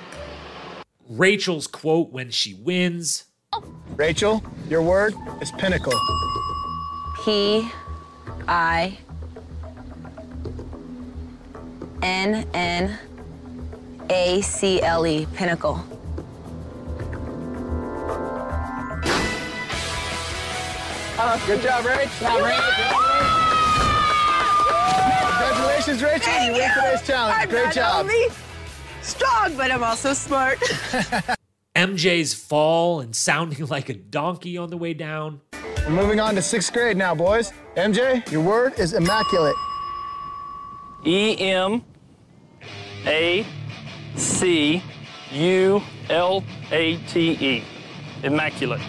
Rachel's 1.08 1.66
quote 1.66 2.10
when 2.10 2.30
she 2.30 2.54
wins. 2.54 3.24
Rachel, 3.96 4.42
your 4.68 4.82
word 4.82 5.14
is 5.40 5.50
pinnacle. 5.52 5.92
P 7.24 7.68
I 8.46 8.98
N 12.02 12.46
N 12.54 12.98
A 14.10 14.40
C 14.42 14.82
L 14.82 15.06
E. 15.06 15.26
Pinnacle. 15.34 15.84
Good 21.16 21.62
job, 21.62 21.82
Rach. 21.84 22.20
Good 22.20 22.20
job, 22.20 22.40
Congratulations, 25.30 26.02
Rachel. 26.02 26.18
Thank 26.20 26.46
you 26.46 26.60
win 26.60 26.70
today's 26.74 27.06
challenge. 27.06 27.36
I'm 27.38 27.48
Great 27.48 27.64
not 27.64 27.74
job. 27.74 28.00
only 28.00 28.26
strong, 29.00 29.56
but 29.56 29.70
I'm 29.70 29.82
also 29.82 30.12
smart. 30.12 30.58
MJ's 31.74 32.34
fall 32.34 33.00
and 33.00 33.16
sounding 33.16 33.66
like 33.70 33.88
a 33.88 33.94
donkey 33.94 34.58
on 34.58 34.68
the 34.68 34.76
way 34.76 34.92
down. 34.92 35.40
We're 35.86 35.90
moving 35.90 36.20
on 36.20 36.34
to 36.34 36.42
sixth 36.42 36.70
grade 36.74 36.98
now, 36.98 37.14
boys. 37.14 37.50
MJ, 37.76 38.30
your 38.30 38.42
word 38.42 38.78
is 38.78 38.92
immaculate. 38.92 39.56
E 41.06 41.38
M 41.38 41.82
A 43.06 43.46
C 44.16 44.82
U 45.32 45.80
L 46.10 46.44
A 46.72 46.96
T 47.08 47.30
E. 47.40 47.64
Immaculate. 48.22 48.82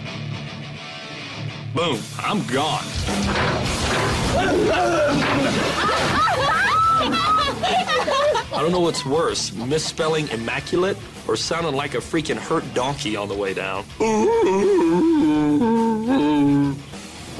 Boom. 1.74 2.00
I'm 2.18 2.44
gone. 2.46 2.84
I 8.50 8.60
don't 8.60 8.72
know 8.72 8.80
what's 8.80 9.04
worse, 9.06 9.52
misspelling 9.54 10.28
immaculate 10.28 10.96
or 11.28 11.36
sounding 11.36 11.74
like 11.74 11.94
a 11.94 11.98
freaking 11.98 12.36
hurt 12.36 12.64
donkey 12.74 13.14
on 13.16 13.28
the 13.28 13.34
way 13.34 13.54
down. 13.54 13.84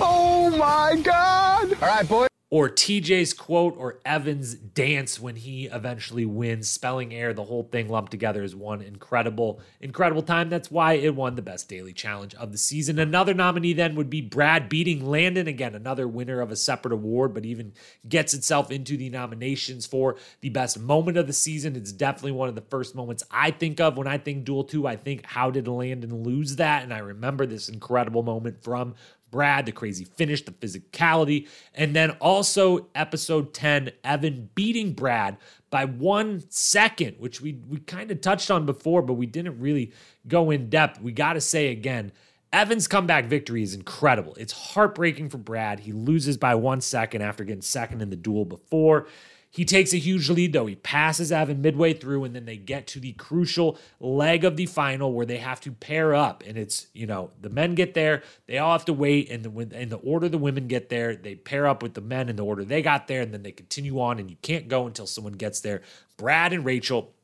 Oh 0.01 0.55
my 0.57 0.95
God! 1.03 1.72
All 1.83 1.89
right, 1.89 2.09
boys. 2.09 2.29
Or 2.51 2.70
TJ's 2.70 3.34
quote 3.34 3.74
or 3.76 4.01
Evan's 4.07 4.55
dance 4.55 5.20
when 5.20 5.36
he 5.36 5.66
eventually 5.66 6.24
wins. 6.24 6.66
Spelling 6.66 7.12
air 7.12 7.34
the 7.34 7.44
whole 7.44 7.64
thing 7.64 7.90
lumped 7.90 8.11
together 8.11 8.42
is 8.42 8.57
one 8.57 8.80
incredible, 8.80 9.61
incredible 9.82 10.22
time. 10.22 10.49
That's 10.49 10.70
why 10.70 10.94
it 10.94 11.14
won 11.14 11.34
the 11.34 11.42
best 11.42 11.68
daily 11.68 11.92
challenge 11.92 12.34
of 12.36 12.53
the 12.53 12.57
season. 12.57 12.99
Another 12.99 13.34
nominee 13.34 13.74
then 13.74 13.96
would 13.96 14.09
be 14.09 14.22
Brad 14.22 14.70
beating 14.70 15.05
Landon. 15.05 15.46
Again, 15.46 15.74
another 15.74 16.09
winner 16.09 16.40
of 16.40 16.51
a 16.51 16.57
separate 16.57 16.94
award, 16.94 17.34
but 17.34 17.44
even 17.44 17.74
gets 18.09 18.32
itself 18.32 18.70
into 18.70 18.96
the 18.96 19.11
nominations 19.11 19.84
for 19.84 20.16
the 20.40 20.49
best 20.49 20.78
moment 20.78 21.18
of 21.18 21.26
the 21.26 21.34
season. 21.34 21.76
It's 21.76 21.92
definitely 21.92 22.32
one 22.32 22.49
of 22.49 22.55
the 22.55 22.62
first 22.62 22.94
moments 22.94 23.24
I 23.30 23.51
think 23.51 23.78
of 23.78 23.99
when 23.99 24.07
I 24.07 24.16
think 24.16 24.46
Duel 24.46 24.64
2. 24.64 24.86
I 24.86 24.96
think, 24.96 25.26
how 25.26 25.51
did 25.51 25.68
Landon 25.68 26.22
lose 26.22 26.57
that? 26.57 26.82
And 26.82 26.94
I 26.94 27.01
remember 27.01 27.44
this 27.44 27.68
incredible 27.68 28.22
moment 28.22 28.64
from 28.64 28.94
Brad, 29.31 29.66
the 29.66 29.72
crazy 29.72 30.05
finish, 30.05 30.45
the 30.45 30.53
physicality, 30.53 31.49
and 31.74 31.95
then 31.95 32.12
also 32.12 32.89
episode 32.95 33.53
10, 33.55 33.91
Evan 34.05 34.51
beating 34.55 34.93
Brad 34.93 35.37
by 35.70 35.85
one 35.85 36.43
second, 36.49 37.16
which 37.18 37.41
we 37.41 37.61
we 37.68 37.79
kind 37.79 38.11
of 38.11 38.20
touched 38.20 38.51
on 38.51 38.66
before, 38.66 39.03
but 39.03 39.14
we 39.14 39.26
didn't 39.26 39.61
really 39.61 39.93
go 40.26 40.51
in 40.51 40.70
depth. 40.70 41.01
We 41.01 41.12
got 41.12 41.35
to 41.35 41.41
say 41.41 41.68
again, 41.68 42.12
Evan's 42.53 42.89
comeback 42.89 43.26
victory 43.26 43.62
is 43.62 43.74
incredible. 43.74 44.35
It's 44.37 44.53
heartbreaking 44.53 45.29
for 45.29 45.39
Brad. 45.39 45.81
He 45.81 45.93
loses 45.93 46.39
by 46.39 46.55
one 46.55 46.81
second 46.81 47.22
after 47.22 47.45
getting 47.45 47.62
second 47.62 48.01
in 48.01 48.11
the 48.11 48.16
duel 48.16 48.45
before. 48.47 49.07
He 49.51 49.64
takes 49.64 49.94
a 49.94 49.99
huge 49.99 50.28
lead, 50.28 50.53
though. 50.53 50.66
He 50.66 50.74
passes 50.74 51.32
Evan 51.32 51.62
midway 51.62 51.94
through, 51.94 52.24
and 52.24 52.36
then 52.36 52.44
they 52.44 52.57
get 52.57 52.86
to 52.88 53.01
the 53.01 53.12
crucial 53.12 53.78
leg 53.99 54.44
of 54.44 54.57
the 54.57 54.66
final 54.66 55.12
where 55.12 55.24
they 55.24 55.38
have 55.38 55.61
to 55.62 55.72
pair 55.72 56.14
up. 56.14 56.44
And 56.46 56.59
it's, 56.59 56.88
you 56.92 57.07
know, 57.07 57.30
the 57.40 57.49
men 57.49 57.74
get 57.74 57.94
there, 57.94 58.22
they 58.46 58.59
all 58.59 58.72
have 58.72 58.84
to 58.86 58.92
wait. 58.92 59.30
And 59.30 59.42
the, 59.42 59.80
in 59.80 59.88
the 59.88 59.96
order 59.96 60.28
the 60.28 60.38
women 60.38 60.68
get 60.68 60.90
there, 60.90 61.16
they 61.16 61.34
pair 61.34 61.66
up 61.66 61.82
with 61.82 61.94
the 61.94 62.03
men 62.03 62.28
in 62.28 62.36
the 62.36 62.44
order 62.44 62.64
they 62.64 62.82
got 62.82 63.09
there, 63.09 63.22
and 63.22 63.32
then 63.32 63.42
they 63.42 63.53
continue 63.53 64.01
on. 64.01 64.18
And 64.18 64.30
you 64.30 64.36
can't 64.42 64.68
go 64.68 64.86
until 64.86 65.07
someone 65.07 65.32
gets 65.32 65.61
there. 65.61 65.80
Brad 66.18 66.53
and 66.53 66.64
Rachel 66.64 67.14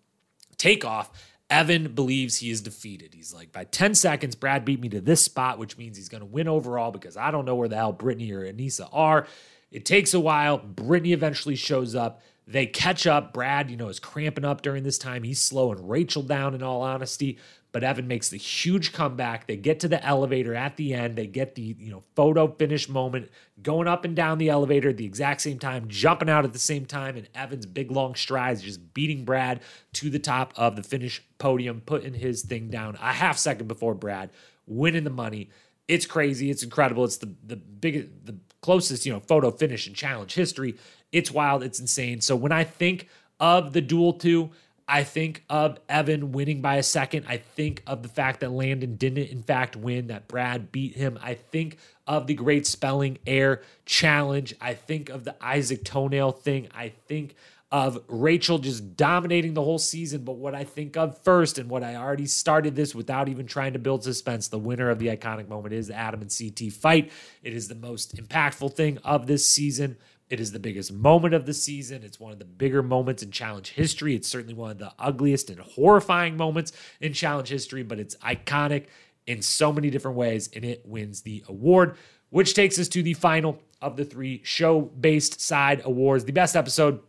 take 0.57 0.85
off. 0.85 1.11
Evan 1.51 1.93
believes 1.95 2.39
he 2.39 2.51
is 2.51 2.63
defeated. 2.63 3.13
He's 3.13 3.35
like, 3.35 3.53
by 3.53 3.65
10 3.65 3.95
seconds, 3.95 4.35
Brad 4.35 4.65
beat 4.65 4.81
me 4.81 4.89
to 4.89 5.01
this 5.01 5.23
spot, 5.23 5.59
which 5.59 5.77
means 5.77 5.97
he's 5.97 6.09
going 6.09 6.23
to 6.23 6.27
win 6.27 6.49
overall 6.49 6.91
because 6.91 7.19
I 7.19 7.31
don't 7.31 7.45
know 7.45 7.55
where 7.55 7.69
the 7.69 7.77
hell 7.77 7.93
Brittany 7.93 8.33
or 8.33 8.51
Aneesa 8.51 8.89
are. 8.93 9.27
It 9.75 9.85
takes 9.85 10.15
a 10.15 10.21
while. 10.21 10.57
Brittany 10.59 11.13
eventually 11.13 11.57
shows 11.57 11.97
up. 11.97 12.23
They 12.47 12.65
catch 12.65 13.09
up. 13.09 13.33
Brad, 13.33 13.73
you 13.73 13.77
know, 13.77 13.89
is 13.89 13.99
cramping 13.99 14.45
up 14.45 14.63
during 14.63 14.85
this 14.85 14.99
time. 14.99 15.25
He's 15.25 15.43
slowing 15.43 15.89
Rachel 15.89 16.23
down, 16.23 16.55
in 16.55 16.63
all 16.63 16.83
honesty. 16.83 17.39
But 17.73 17.83
Evan 17.83 18.07
makes 18.07 18.29
the 18.29 18.37
huge 18.37 18.93
comeback. 18.93 19.49
They 19.49 19.57
get 19.57 19.81
to 19.81 19.89
the 19.89 20.01
elevator 20.07 20.55
at 20.55 20.77
the 20.77 20.95
end. 20.95 21.17
They 21.17 21.27
get 21.27 21.57
the, 21.57 21.75
you 21.77 21.91
know, 21.91 22.05
photo 22.15 22.47
finish 22.47 22.89
moment, 22.89 23.31
going 23.65 23.89
up 23.89 24.05
and 24.05 24.15
down 24.15 24.39
the 24.39 24.49
elevator 24.49 24.91
at 24.91 24.97
the 24.97 25.07
exact 25.07 25.41
same 25.41 25.59
time, 25.59 25.89
jumping 25.89 26.31
out 26.31 26.45
at 26.45 26.53
the 26.53 26.61
same 26.61 26.87
time. 26.87 27.17
And 27.17 27.29
Evan's 27.35 27.67
big 27.67 27.91
long 27.91 28.15
strides 28.15 28.63
just 28.63 28.95
beating 28.95 29.25
Brad 29.25 29.61
to 29.95 30.09
the 30.09 30.21
top 30.21 30.53
of 30.55 30.77
the 30.77 30.85
finish 30.85 31.21
podium, 31.39 31.81
putting 31.85 32.15
his 32.15 32.43
thing 32.43 32.69
down 32.69 32.95
a 33.03 33.13
half 33.13 33.39
second 33.39 33.67
before 33.67 33.97
Brad, 33.97 34.31
winning 34.69 35.03
the 35.03 35.11
money. 35.11 35.51
It's 35.89 36.07
crazy. 36.07 36.51
It's 36.51 36.63
incredible. 36.63 37.05
It's 37.05 37.17
the 37.17 37.35
the 37.45 37.57
biggest, 37.57 38.07
the 38.25 38.37
closest, 38.65 39.05
you 39.05 39.13
know, 39.13 39.21
photo 39.21 39.51
finish 39.51 39.87
in 39.87 39.93
challenge 39.93 40.33
history. 40.33 40.75
It's 41.13 41.31
wild. 41.31 41.63
It's 41.63 41.79
insane. 41.79 42.23
So 42.23 42.35
when 42.35 42.51
I 42.51 42.65
think 42.65 43.09
of 43.39 43.75
the 43.75 43.83
duel 43.83 44.15
two, 44.15 44.53
I 44.89 45.05
think 45.05 45.45
of 45.51 45.79
Evan 45.87 46.33
winning 46.33 46.63
by 46.63 46.77
a 46.77 46.83
second. 46.83 47.27
I 47.29 47.37
think 47.37 47.83
of 47.87 48.03
the 48.03 48.09
fact 48.09 48.41
that 48.41 48.53
Landon 48.53 48.97
didn't, 48.97 49.29
in 49.29 49.43
fact, 49.43 49.77
win, 49.77 50.07
that 50.07 50.29
Brad 50.29 50.73
beat 50.73 50.97
him. 50.97 51.19
I 51.23 51.35
think 51.35 51.77
of 52.07 52.27
the 52.27 52.35
great 52.35 52.67
spelling 52.67 53.19
air 53.27 53.61
challenge. 53.85 54.55
I 54.63 54.73
think 54.73 55.11
of 55.11 55.25
the 55.25 55.37
Isaac 55.45 55.85
toenail 55.85 56.33
thing. 56.33 56.69
I 56.75 56.89
think 57.07 57.35
of 57.71 57.99
Rachel 58.07 58.59
just 58.59 58.97
dominating 58.97 59.55
the 59.55 59.63
whole 59.63 59.79
season. 59.79 60.25
But 60.25 60.37
what 60.37 60.55
I 60.55 60.65
think 60.65 60.97
of 60.97 61.19
first, 61.23 61.59
and 61.59 61.69
what 61.69 61.83
I 61.83 61.97
already 61.97 62.27
started 62.27 62.77
this 62.77 62.95
without 62.95 63.29
even 63.29 63.47
trying 63.47 63.73
to 63.73 63.79
build 63.79 64.05
suspense, 64.05 64.49
the 64.49 64.59
winner 64.59 64.91
of 64.91 64.99
the 64.99 65.09
iconic 65.09 65.49
moment 65.49 65.75
is 65.75 65.89
the 65.89 65.95
Adam 65.95 66.23
and 66.23 66.33
CT 66.37 66.73
fight. 66.73 67.11
It 67.43 67.53
is 67.53 67.69
the 67.69 67.75
most 67.75 68.17
impactful 68.17 68.75
thing 68.75 68.99
of 68.99 69.27
this 69.27 69.49
season. 69.49 69.97
It 70.31 70.41
is 70.41 70.53
the 70.53 70.59
biggest 70.59 70.93
moment 70.93 71.35
of 71.35 71.47
the 71.47 71.53
season. 71.53 72.03
It's 72.03 72.19
one 72.19 72.33
of 72.33 72.39
the 72.39 72.45
bigger 72.45 72.83
moments 72.83 73.23
in 73.23 73.31
challenge 73.31 73.71
history. 73.71 74.15
It's 74.15 74.29
certainly 74.29 74.55
one 74.55 74.71
of 74.71 74.79
the 74.79 74.93
ugliest 74.99 75.51
and 75.51 75.61
horrifying 75.61 76.37
moments 76.37 76.73
in 77.01 77.13
challenge 77.13 77.49
history, 77.49 77.83
but 77.83 77.99
it's 77.99 78.17
iconic 78.17 78.87
in 79.27 79.43
so 79.43 79.73
many 79.73 79.91
different 79.91 80.17
ways, 80.17 80.49
and 80.55 80.65
it 80.65 80.83
wins 80.87 81.23
the 81.23 81.45
award, 81.49 81.97
which 82.31 82.55
takes 82.55 82.79
us 82.79 82.89
to 82.89 83.03
the 83.03 83.15
final 83.15 83.59
of 83.81 83.97
the 83.97 84.05
three 84.05 84.41
show 84.45 84.81
based 84.81 85.41
side 85.41 85.83
awards. 85.85 86.25
The 86.25 86.33
best 86.33 86.57
episode, 86.57 87.01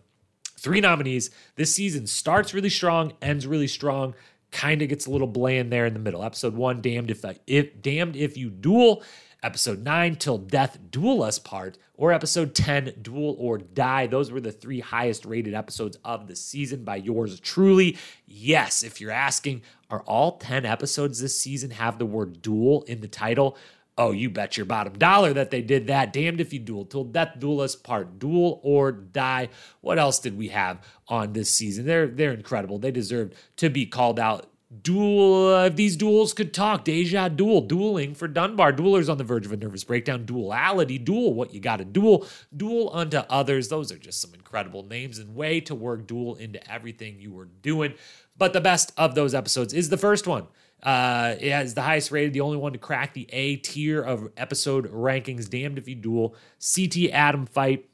three 0.58 0.82
nominees. 0.82 1.30
This 1.56 1.74
season 1.74 2.08
starts 2.08 2.53
really 2.53 2.70
strong, 2.70 3.14
ends 3.22 3.47
really 3.47 3.68
strong 3.68 4.16
kind 4.56 4.82
of 4.82 4.88
gets 4.88 5.06
a 5.06 5.12
little 5.12 5.28
bland 5.28 5.72
there 5.72 5.86
in 5.86 5.93
the 5.93 5.99
middle. 5.99 6.24
Episode 6.24 6.56
one, 6.56 6.82
damned 6.82 7.12
if, 7.12 7.26
if 7.45 7.82
damned 7.82 8.16
if 8.16 8.38
you 8.38 8.49
duel. 8.49 9.03
Episode 9.43 9.84
nine, 9.84 10.16
till 10.16 10.39
death 10.39 10.80
duel 10.89 11.22
us 11.22 11.38
part, 11.38 11.78
or 11.93 12.12
episode 12.12 12.56
10, 12.56 12.95
duel 13.03 13.36
or 13.38 13.60
die. 13.60 14.08
Those 14.08 14.32
were 14.32 14.41
the 14.41 14.51
three 14.51 14.80
highest 14.80 15.24
rated 15.24 15.53
episodes 15.53 15.99
of 16.03 16.28
the 16.28 16.36
season 16.36 16.84
by 16.84 16.95
yours 16.95 17.39
truly. 17.41 17.97
Yes, 18.26 18.82
if 18.82 18.99
you're 18.99 19.12
asking, 19.12 19.62
are 19.91 20.01
all 20.01 20.38
10 20.38 20.66
episodes 20.66 21.20
this 21.20 21.39
season 21.39 21.70
have 21.72 21.99
the 21.99 22.08
word 22.08 22.41
duel 22.41 22.84
in 22.88 23.01
the 23.01 23.08
title? 23.08 23.56
Oh, 23.98 24.12
you 24.12 24.30
bet 24.30 24.58
your 24.58 24.66
bottom 24.66 24.93
dollar 24.93 25.32
that 25.34 25.52
they 25.52 25.62
did 25.62 25.88
that. 25.88 26.12
Damned 26.12 26.41
if 26.41 26.52
you 26.52 26.60
duel. 26.60 26.86
Till 26.86 27.06
death 27.06 27.39
duel 27.39 27.62
us 27.62 27.76
part. 27.76 28.20
Duel 28.20 28.60
or 28.62 28.91
die. 28.91 29.50
What 29.80 29.98
else 29.98 30.20
did 30.20 30.38
we 30.38 30.50
have 30.50 30.80
on 31.08 31.32
this 31.32 31.54
season? 31.56 31.86
They're 31.86 32.08
they're 32.08 32.34
incredible. 32.34 32.78
They 32.78 32.91
deserved 32.91 33.36
to 33.58 33.70
be 33.70 33.86
called 33.86 34.20
out. 34.20 34.52
Duel. 34.82 35.54
Uh, 35.54 35.66
if 35.68 35.78
these 35.78 35.96
duels 35.96 36.34
could 36.34 36.54
talk, 36.54 36.84
Deja 36.84 37.30
Duel, 37.30 37.62
dueling 37.62 38.16
for 38.16 38.28
Dunbar. 38.28 38.74
Duelers 38.74 39.10
on 39.10 39.18
the 39.18 39.24
verge 39.24 39.46
of 39.46 39.54
a 39.54 39.58
nervous 39.58 39.86
breakdown. 39.86 40.26
Duality. 40.26 40.98
Duel. 40.98 41.34
What 41.34 41.54
you 41.54 41.62
got 41.62 41.78
to 41.78 41.86
duel. 41.86 42.28
Duel 42.56 42.91
unto 42.93 43.20
others. 43.30 43.70
Those 43.70 43.93
are 43.93 43.98
just 43.98 44.20
some 44.20 44.34
incredible 44.34 44.84
names 44.84 45.20
and 45.20 45.36
way 45.36 45.62
to 45.62 45.76
work 45.76 46.06
duel 46.06 46.36
into 46.36 46.70
everything 46.70 47.22
you 47.22 47.32
were 47.32 47.46
doing. 47.46 47.93
But 48.38 48.52
the 48.52 48.60
best 48.60 48.91
of 48.98 49.16
those 49.16 49.34
episodes 49.34 49.74
is 49.74 49.88
the 49.88 49.98
first 49.98 50.28
one. 50.28 50.48
Uh, 50.86 51.36
it 51.40 51.52
has 51.52 51.74
the 51.74 51.82
highest 51.82 52.12
rated, 52.12 52.32
the 52.34 52.42
only 52.42 52.58
one 52.58 52.72
to 52.72 52.78
crack 52.78 53.16
the 53.16 53.28
A 53.34 53.56
tier 53.58 54.02
of 54.02 54.30
episode 54.38 54.92
rankings. 54.92 55.50
Damned 55.50 55.80
if 55.80 55.88
you 55.88 55.96
duel. 55.96 56.36
CT 56.76 57.10
Adam 57.12 57.48
fight. 57.48 57.90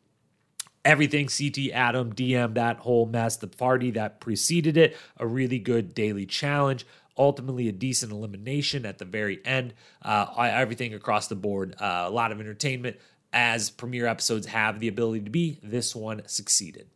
Everything 0.84 1.28
CT 1.28 1.72
Adam 1.74 2.14
Diem 2.14 2.56
that 2.56 2.80
whole 2.80 3.06
mess. 3.06 3.38
The 3.38 3.48
party 3.48 3.92
that 3.92 4.20
preceded 4.20 4.76
it. 4.76 4.98
A 5.18 5.26
really 5.26 5.58
good 5.58 5.94
daily 5.94 6.26
challenge. 6.26 6.86
Ultimately, 7.18 7.70
a 7.70 7.72
decent 7.72 8.12
elimination 8.12 8.86
at 8.86 8.98
the 8.98 9.06
very 9.06 9.39
end. 9.46 9.74
Uh, 10.02 10.26
everything 10.38 10.94
across 10.94 11.28
the 11.28 11.36
board. 11.36 11.76
Uh, 11.80 12.06
a 12.08 12.10
lot 12.10 12.32
of 12.32 12.39
entertainment, 12.39 12.98
as 13.32 13.70
premiere 13.70 14.08
episodes 14.08 14.48
have 14.48 14.80
the 14.80 14.88
ability 14.88 15.22
to 15.22 15.30
be. 15.30 15.60
This 15.64 15.96
one 15.96 16.24
succeeded. 16.26 16.88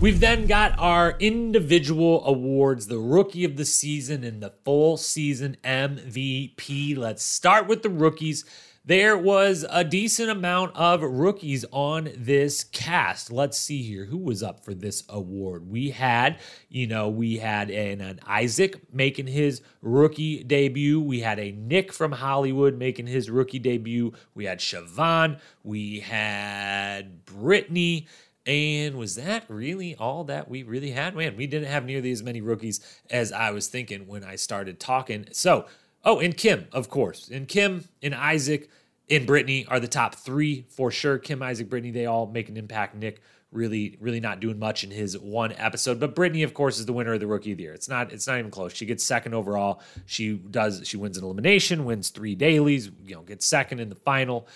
We've 0.00 0.18
then 0.18 0.46
got 0.46 0.78
our 0.78 1.14
individual 1.18 2.26
awards, 2.26 2.86
the 2.86 2.98
rookie 2.98 3.44
of 3.44 3.58
the 3.58 3.66
season 3.66 4.24
and 4.24 4.42
the 4.42 4.54
full 4.64 4.96
season 4.96 5.58
MVP. 5.62 6.96
Let's 6.96 7.22
start 7.22 7.66
with 7.66 7.82
the 7.82 7.90
rookies. 7.90 8.46
There 8.82 9.18
was 9.18 9.66
a 9.68 9.84
decent 9.84 10.30
amount 10.30 10.74
of 10.74 11.02
rookies 11.02 11.66
on 11.70 12.08
this 12.16 12.64
cast. 12.64 13.30
Let's 13.30 13.58
see 13.58 13.82
here 13.82 14.06
who 14.06 14.16
was 14.16 14.42
up 14.42 14.64
for 14.64 14.72
this 14.72 15.04
award. 15.10 15.70
We 15.70 15.90
had, 15.90 16.38
you 16.70 16.86
know, 16.86 17.10
we 17.10 17.36
had 17.36 17.70
an, 17.70 18.00
an 18.00 18.20
Isaac 18.26 18.80
making 18.94 19.26
his 19.26 19.60
rookie 19.82 20.42
debut. 20.42 20.98
We 20.98 21.20
had 21.20 21.38
a 21.38 21.52
Nick 21.52 21.92
from 21.92 22.12
Hollywood 22.12 22.78
making 22.78 23.06
his 23.06 23.28
rookie 23.28 23.58
debut. 23.58 24.14
We 24.34 24.46
had 24.46 24.60
Shauvon. 24.60 25.40
We 25.62 26.00
had 26.00 27.26
Brittany. 27.26 28.08
And 28.46 28.96
was 28.96 29.16
that 29.16 29.44
really 29.48 29.94
all 29.96 30.24
that 30.24 30.48
we 30.48 30.62
really 30.62 30.92
had? 30.92 31.14
Man, 31.14 31.36
we 31.36 31.46
didn't 31.46 31.68
have 31.68 31.84
nearly 31.84 32.10
as 32.10 32.22
many 32.22 32.40
rookies 32.40 32.80
as 33.10 33.32
I 33.32 33.50
was 33.50 33.68
thinking 33.68 34.06
when 34.06 34.24
I 34.24 34.36
started 34.36 34.80
talking. 34.80 35.26
So, 35.32 35.66
oh, 36.04 36.20
and 36.20 36.36
Kim, 36.36 36.66
of 36.72 36.88
course. 36.88 37.28
And 37.28 37.46
Kim 37.46 37.84
and 38.02 38.14
Isaac 38.14 38.70
and 39.10 39.26
Brittany 39.26 39.66
are 39.66 39.80
the 39.80 39.88
top 39.88 40.14
three 40.14 40.66
for 40.70 40.90
sure. 40.90 41.18
Kim, 41.18 41.42
Isaac, 41.42 41.68
Brittany, 41.68 41.90
they 41.90 42.06
all 42.06 42.26
make 42.26 42.48
an 42.48 42.56
impact. 42.56 42.94
Nick 42.94 43.20
really, 43.52 43.96
really 44.00 44.20
not 44.20 44.40
doing 44.40 44.58
much 44.58 44.84
in 44.84 44.90
his 44.90 45.18
one 45.18 45.52
episode. 45.52 45.98
But 45.98 46.14
Brittany, 46.14 46.42
of 46.42 46.54
course, 46.54 46.78
is 46.78 46.86
the 46.86 46.92
winner 46.92 47.14
of 47.14 47.20
the 47.20 47.26
rookie 47.26 47.52
of 47.52 47.58
the 47.58 47.64
year. 47.64 47.74
It's 47.74 47.88
not, 47.88 48.12
it's 48.12 48.26
not 48.26 48.38
even 48.38 48.50
close. 48.50 48.72
She 48.72 48.86
gets 48.86 49.04
second 49.04 49.34
overall. 49.34 49.82
She 50.06 50.34
does, 50.34 50.82
she 50.84 50.96
wins 50.96 51.18
an 51.18 51.24
elimination, 51.24 51.84
wins 51.84 52.10
three 52.10 52.34
dailies, 52.34 52.90
you 53.04 53.16
know, 53.16 53.22
gets 53.22 53.46
second 53.46 53.80
in 53.80 53.88
the 53.88 53.96
final 53.96 54.46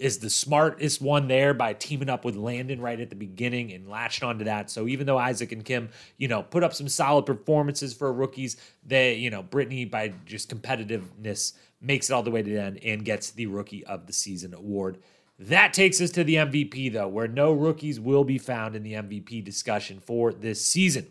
is 0.00 0.18
the 0.18 0.30
smartest 0.30 1.02
one 1.02 1.28
there 1.28 1.52
by 1.52 1.74
teaming 1.74 2.08
up 2.08 2.24
with 2.24 2.34
Landon 2.34 2.80
right 2.80 2.98
at 2.98 3.10
the 3.10 3.16
beginning 3.16 3.72
and 3.72 3.88
latched 3.88 4.22
onto 4.22 4.46
that. 4.46 4.70
So 4.70 4.88
even 4.88 5.06
though 5.06 5.18
Isaac 5.18 5.52
and 5.52 5.62
Kim, 5.62 5.90
you 6.16 6.26
know, 6.26 6.42
put 6.42 6.64
up 6.64 6.72
some 6.72 6.88
solid 6.88 7.26
performances 7.26 7.92
for 7.92 8.10
rookies, 8.10 8.56
they, 8.84 9.14
you 9.16 9.28
know, 9.28 9.42
Brittany 9.42 9.84
by 9.84 10.14
just 10.24 10.48
competitiveness 10.50 11.52
makes 11.82 12.08
it 12.08 12.14
all 12.14 12.22
the 12.22 12.30
way 12.30 12.42
to 12.42 12.50
the 12.50 12.60
end 12.60 12.78
and 12.82 13.04
gets 13.04 13.30
the 13.30 13.46
rookie 13.46 13.84
of 13.84 14.06
the 14.06 14.12
season 14.14 14.54
award. 14.54 14.98
That 15.38 15.74
takes 15.74 16.00
us 16.00 16.10
to 16.12 16.24
the 16.24 16.36
MVP 16.36 16.94
though, 16.94 17.08
where 17.08 17.28
no 17.28 17.52
rookies 17.52 18.00
will 18.00 18.24
be 18.24 18.38
found 18.38 18.74
in 18.74 18.82
the 18.82 18.94
MVP 18.94 19.44
discussion 19.44 20.00
for 20.00 20.32
this 20.32 20.64
season. 20.64 21.06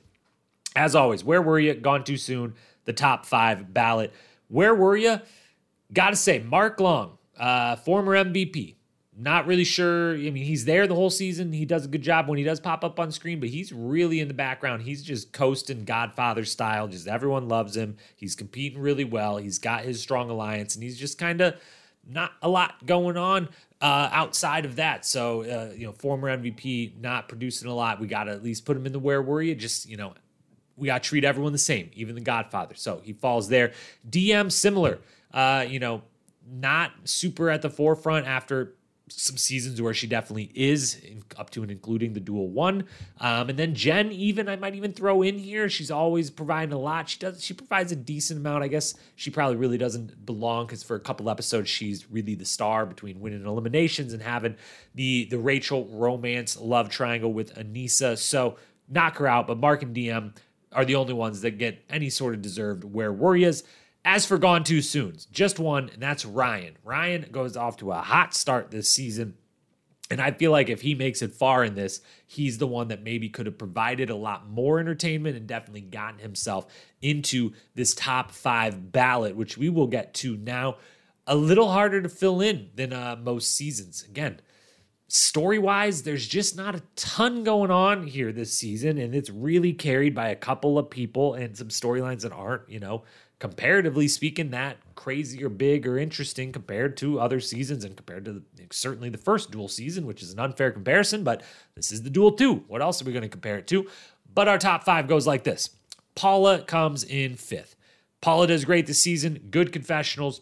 As 0.76 0.95
always, 0.95 1.24
where 1.24 1.41
were 1.41 1.60
you? 1.60 1.76
Gone 1.76 2.04
too 2.04 2.18
soon. 2.18 2.56
The 2.86 2.93
top 2.93 3.28
five 3.28 3.72
ballot. 3.72 4.14
Where 4.47 4.74
were 4.74 4.97
you? 4.97 5.22
Got 5.93 6.12
to 6.12 6.16
say, 6.16 6.39
Mark 6.39 6.80
Long, 6.80 7.18
uh, 7.39 7.75
former 7.77 8.13
MVP, 8.13 8.75
not 9.17 9.47
really 9.47 9.63
sure. 9.63 10.13
I 10.13 10.29
mean, 10.29 10.45
he's 10.45 10.65
there 10.65 10.87
the 10.87 10.95
whole 10.95 11.09
season. 11.09 11.51
He 11.51 11.65
does 11.65 11.85
a 11.85 11.87
good 11.87 12.01
job 12.01 12.29
when 12.29 12.37
he 12.37 12.43
does 12.43 12.59
pop 12.59 12.83
up 12.83 12.99
on 12.99 13.11
screen, 13.11 13.39
but 13.39 13.49
he's 13.49 13.73
really 13.73 14.19
in 14.19 14.27
the 14.27 14.33
background. 14.33 14.83
He's 14.83 15.03
just 15.03 15.33
coasting 15.33 15.83
Godfather 15.83 16.45
style. 16.45 16.87
Just 16.87 17.07
everyone 17.07 17.47
loves 17.49 17.75
him. 17.75 17.97
He's 18.15 18.35
competing 18.35 18.79
really 18.79 19.03
well. 19.03 19.37
He's 19.37 19.59
got 19.59 19.83
his 19.83 20.01
strong 20.01 20.29
alliance, 20.29 20.75
and 20.75 20.83
he's 20.83 20.97
just 20.97 21.17
kind 21.17 21.41
of 21.41 21.55
not 22.07 22.31
a 22.41 22.49
lot 22.49 22.85
going 22.85 23.17
on 23.17 23.49
uh, 23.81 24.09
outside 24.11 24.65
of 24.65 24.77
that. 24.77 25.05
So, 25.05 25.41
uh, 25.41 25.73
you 25.75 25.85
know, 25.85 25.91
former 25.91 26.35
MVP 26.35 26.99
not 26.99 27.27
producing 27.27 27.69
a 27.69 27.73
lot. 27.73 27.99
We 27.99 28.07
got 28.07 28.25
to 28.25 28.31
at 28.31 28.43
least 28.43 28.65
put 28.65 28.77
him 28.77 28.85
in 28.85 28.93
the 28.93 28.99
where 28.99 29.21
were 29.21 29.41
you? 29.41 29.55
Just, 29.55 29.87
you 29.87 29.97
know, 29.97 30.13
we 30.77 30.87
got 30.87 31.03
to 31.03 31.09
treat 31.09 31.23
everyone 31.23 31.51
the 31.51 31.57
same, 31.57 31.91
even 31.93 32.15
the 32.15 32.21
Godfather. 32.21 32.75
So 32.75 33.01
he 33.03 33.13
falls 33.13 33.49
there. 33.49 33.73
Diem 34.09 34.49
similar. 34.49 34.99
Uh, 35.33 35.65
you 35.67 35.79
know, 35.79 36.01
not 36.52 36.91
super 37.04 37.50
at 37.50 37.62
the 37.62 37.70
forefront 37.70 38.28
after 38.28 38.76
some 39.12 39.38
seasons 39.38 39.82
where 39.82 39.93
she 39.93 40.08
definitely 40.08 40.52
is 40.54 41.02
up 41.38 41.50
to 41.52 41.62
and 41.62 41.72
including 41.72 42.14
the 42.14 42.20
duel 42.20 42.47
one. 42.50 42.86
Um, 43.20 43.50
and 43.50 43.58
then 43.58 43.74
Jenn 43.74 44.12
even 44.12 44.47
i 44.47 44.56
might 44.56 44.76
even 44.76 44.93
throw 44.93 45.22
in 45.22 45.38
here 45.38 45.70
she's 45.70 45.91
always 45.91 46.30
providing 46.30 46.74
a 46.74 46.78
lot. 46.78 47.10
She 47.10 47.20
does 47.20 47.43
she 47.43 47.54
provides 47.54 47.91
a 47.91 47.95
decent 47.95 48.39
amount. 48.39 48.64
I 48.64 48.68
guess 48.68 48.93
she 49.16 49.30
probably 49.32 49.58
really 49.58 49.78
doesn't 49.78 50.26
belong 50.26 50.68
because 50.68 50.84
for 50.84 50.95
a 50.95 51.00
couple 51.00 51.30
episodes 51.30 51.70
she's 51.70 52.10
really 52.10 52.36
the 52.36 52.45
star 52.45 52.86
between 52.86 53.20
winning 53.20 53.45
eliminations 53.45 54.14
and 54.14 54.22
having 54.22 54.56
the 54.95 55.26
the 55.26 55.38
rachel 55.38 55.88
romance 55.88 56.58
love 56.58 56.89
triangle 56.89 57.34
with 57.34 57.56
aneesa 57.56 58.18
so 58.18 58.58
knock 58.89 59.18
her 59.18 59.28
out 59.28 59.47
but 59.47 59.58
mark 59.58 59.82
and 59.82 59.93
Diem 59.93 60.34
are 60.72 60.86
the 60.86 60.95
only 60.95 61.14
ones 61.14 61.41
that 61.41 61.52
get 61.52 61.84
any 61.89 62.10
sort 62.10 62.34
of 62.34 62.41
deserved 62.41 62.84
where 62.84 63.12
were 63.12 63.36
yous 63.36 63.64
as 64.06 64.26
for 64.26 64.38
Gone 64.38 64.64
Too 64.64 64.82
Soon, 64.82 65.18
just 65.32 65.60
one, 65.60 65.89
and 65.89 66.02
that's 66.02 66.26
Ryan. 66.26 66.78
Ryan 66.84 67.28
goes 67.32 67.58
off 67.58 67.78
to 67.78 67.91
a 67.91 68.02
hot 68.02 68.34
start 68.34 68.72
this 68.72 68.89
season. 68.89 69.36
And 70.12 70.20
I 70.20 70.32
feel 70.32 70.52
like 70.52 70.70
if 70.70 70.82
he 70.82 70.95
makes 70.95 71.22
it 71.22 71.36
far 71.36 71.64
in 71.64 71.76
this, 71.76 72.02
he's 72.26 72.58
the 72.58 72.66
one 72.66 72.88
that 72.88 73.04
maybe 73.04 73.30
could 73.30 73.45
have 73.45 73.60
provided 73.60 74.10
a 74.10 74.16
lot 74.16 74.50
more 74.50 74.80
entertainment 74.80 75.38
and 75.38 75.45
definitely 75.45 75.82
gotten 75.82 76.20
himself 76.20 76.66
into 77.00 77.54
this 77.76 77.93
top 77.93 78.32
five 78.32 78.91
ballot, 78.91 79.36
which 79.36 79.56
we 79.56 79.70
will 79.70 79.86
get 79.86 80.16
to 80.16 80.36
now. 80.38 80.78
A 81.28 81.36
little 81.36 81.72
harder 81.72 82.02
to 82.02 82.10
fill 82.10 82.41
in 82.41 82.72
than 82.74 82.91
uh, 82.91 83.18
most 83.22 83.56
seasons. 83.56 84.04
Again, 84.04 84.39
story 85.10 85.60
wise, 85.60 86.02
there's 86.02 86.28
just 86.28 86.58
not 86.58 86.74
a 86.74 86.82
ton 86.95 87.43
going 87.43 87.70
on 87.70 88.08
here 88.08 88.32
this 88.32 88.52
season, 88.52 88.97
and 88.97 89.14
it's 89.14 89.30
really 89.30 89.74
carried 89.74 90.16
by 90.16 90.30
a 90.30 90.36
couple 90.36 90.80
of 90.80 90.89
people 90.89 91.36
and 91.36 91.56
some 91.56 91.68
storylines 91.68 92.22
that 92.22 92.32
aren't, 92.32 92.68
you 92.68 92.80
know, 92.80 93.04
comparatively 93.39 94.07
speaking, 94.07 94.51
that 94.51 94.77
crazy 94.95 95.43
or 95.43 95.49
big 95.49 95.87
or 95.87 95.97
interesting 95.97 96.51
compared 96.51 96.97
to 96.97 97.19
other 97.19 97.39
seasons 97.39 97.85
and 97.85 97.95
compared 97.95 98.25
to 98.25 98.33
the, 98.33 98.43
certainly 98.69 99.09
the 99.09 99.17
first 99.17 99.49
duel 99.49 99.69
season, 99.69 100.05
which 100.05 100.21
is 100.21 100.33
an 100.33 100.39
unfair 100.39 100.71
comparison, 100.71 101.23
but 101.23 101.41
this 101.75 101.91
is 101.91 102.03
the 102.03 102.09
duel 102.09 102.33
two. 102.33 102.65
What 102.67 102.81
else 102.81 103.01
are 103.01 103.05
we 103.05 103.13
going 103.13 103.23
to 103.23 103.29
compare 103.29 103.57
it 103.57 103.67
to? 103.67 103.89
But 104.33 104.47
our 104.47 104.57
top 104.57 104.83
five 104.83 105.07
goes 105.07 105.25
like 105.25 105.43
this 105.43 105.69
Paula 106.15 106.61
comes 106.63 107.03
in 107.03 107.35
fifth. 107.35 107.75
Paula 108.21 108.47
does 108.47 108.65
great 108.65 108.85
this 108.85 109.01
season, 109.01 109.47
good 109.49 109.71
confessionals. 109.71 110.41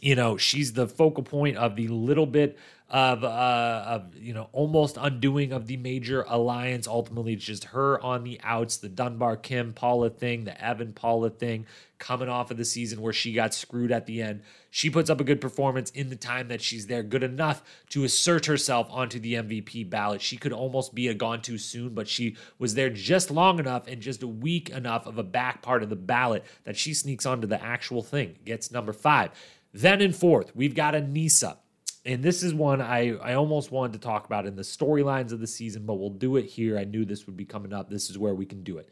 you 0.00 0.14
know, 0.14 0.36
she's 0.36 0.72
the 0.72 0.86
focal 0.86 1.22
point 1.22 1.56
of 1.56 1.76
the 1.76 1.88
little 1.88 2.26
bit 2.26 2.58
of 2.92 3.24
uh 3.24 3.84
of 3.86 4.14
you 4.18 4.34
know 4.34 4.50
almost 4.52 4.98
undoing 5.00 5.50
of 5.50 5.66
the 5.66 5.78
major 5.78 6.26
alliance. 6.28 6.86
Ultimately, 6.86 7.32
it's 7.32 7.44
just 7.44 7.64
her 7.64 7.98
on 8.04 8.22
the 8.22 8.38
outs, 8.44 8.76
the 8.76 8.90
Dunbar 8.90 9.38
Kim 9.38 9.72
Paula 9.72 10.10
thing, 10.10 10.44
the 10.44 10.62
Evan 10.62 10.92
Paula 10.92 11.30
thing, 11.30 11.64
coming 11.98 12.28
off 12.28 12.50
of 12.50 12.58
the 12.58 12.66
season 12.66 13.00
where 13.00 13.14
she 13.14 13.32
got 13.32 13.54
screwed 13.54 13.92
at 13.92 14.04
the 14.04 14.20
end. 14.20 14.42
She 14.68 14.90
puts 14.90 15.08
up 15.08 15.22
a 15.22 15.24
good 15.24 15.40
performance 15.40 15.90
in 15.90 16.10
the 16.10 16.16
time 16.16 16.48
that 16.48 16.60
she's 16.60 16.86
there, 16.86 17.02
good 17.02 17.22
enough 17.22 17.62
to 17.90 18.04
assert 18.04 18.44
herself 18.44 18.88
onto 18.90 19.18
the 19.18 19.34
MVP 19.34 19.88
ballot. 19.88 20.20
She 20.20 20.36
could 20.36 20.52
almost 20.52 20.94
be 20.94 21.08
a 21.08 21.14
gone 21.14 21.40
too 21.40 21.56
soon, 21.56 21.94
but 21.94 22.08
she 22.08 22.36
was 22.58 22.74
there 22.74 22.90
just 22.90 23.30
long 23.30 23.58
enough 23.58 23.86
and 23.86 24.02
just 24.02 24.22
a 24.22 24.28
week 24.28 24.68
enough 24.68 25.06
of 25.06 25.16
a 25.16 25.22
back 25.22 25.62
part 25.62 25.82
of 25.82 25.88
the 25.88 25.96
ballot 25.96 26.44
that 26.64 26.76
she 26.76 26.92
sneaks 26.92 27.24
onto 27.24 27.46
the 27.46 27.62
actual 27.62 28.02
thing, 28.02 28.36
gets 28.44 28.70
number 28.70 28.92
five. 28.92 29.30
Then 29.72 30.02
in 30.02 30.12
fourth, 30.12 30.54
we've 30.54 30.74
got 30.74 30.92
Aneesa 30.92 31.56
and 32.04 32.22
this 32.22 32.42
is 32.42 32.52
one 32.52 32.80
I, 32.80 33.16
I 33.16 33.34
almost 33.34 33.70
wanted 33.70 33.94
to 33.94 33.98
talk 34.00 34.26
about 34.26 34.46
in 34.46 34.56
the 34.56 34.62
storylines 34.62 35.32
of 35.32 35.40
the 35.40 35.46
season, 35.46 35.86
but 35.86 35.94
we'll 35.94 36.10
do 36.10 36.36
it 36.36 36.46
here. 36.46 36.78
I 36.78 36.84
knew 36.84 37.04
this 37.04 37.26
would 37.26 37.36
be 37.36 37.44
coming 37.44 37.72
up. 37.72 37.90
This 37.90 38.10
is 38.10 38.18
where 38.18 38.34
we 38.34 38.46
can 38.46 38.62
do 38.62 38.78
it. 38.78 38.88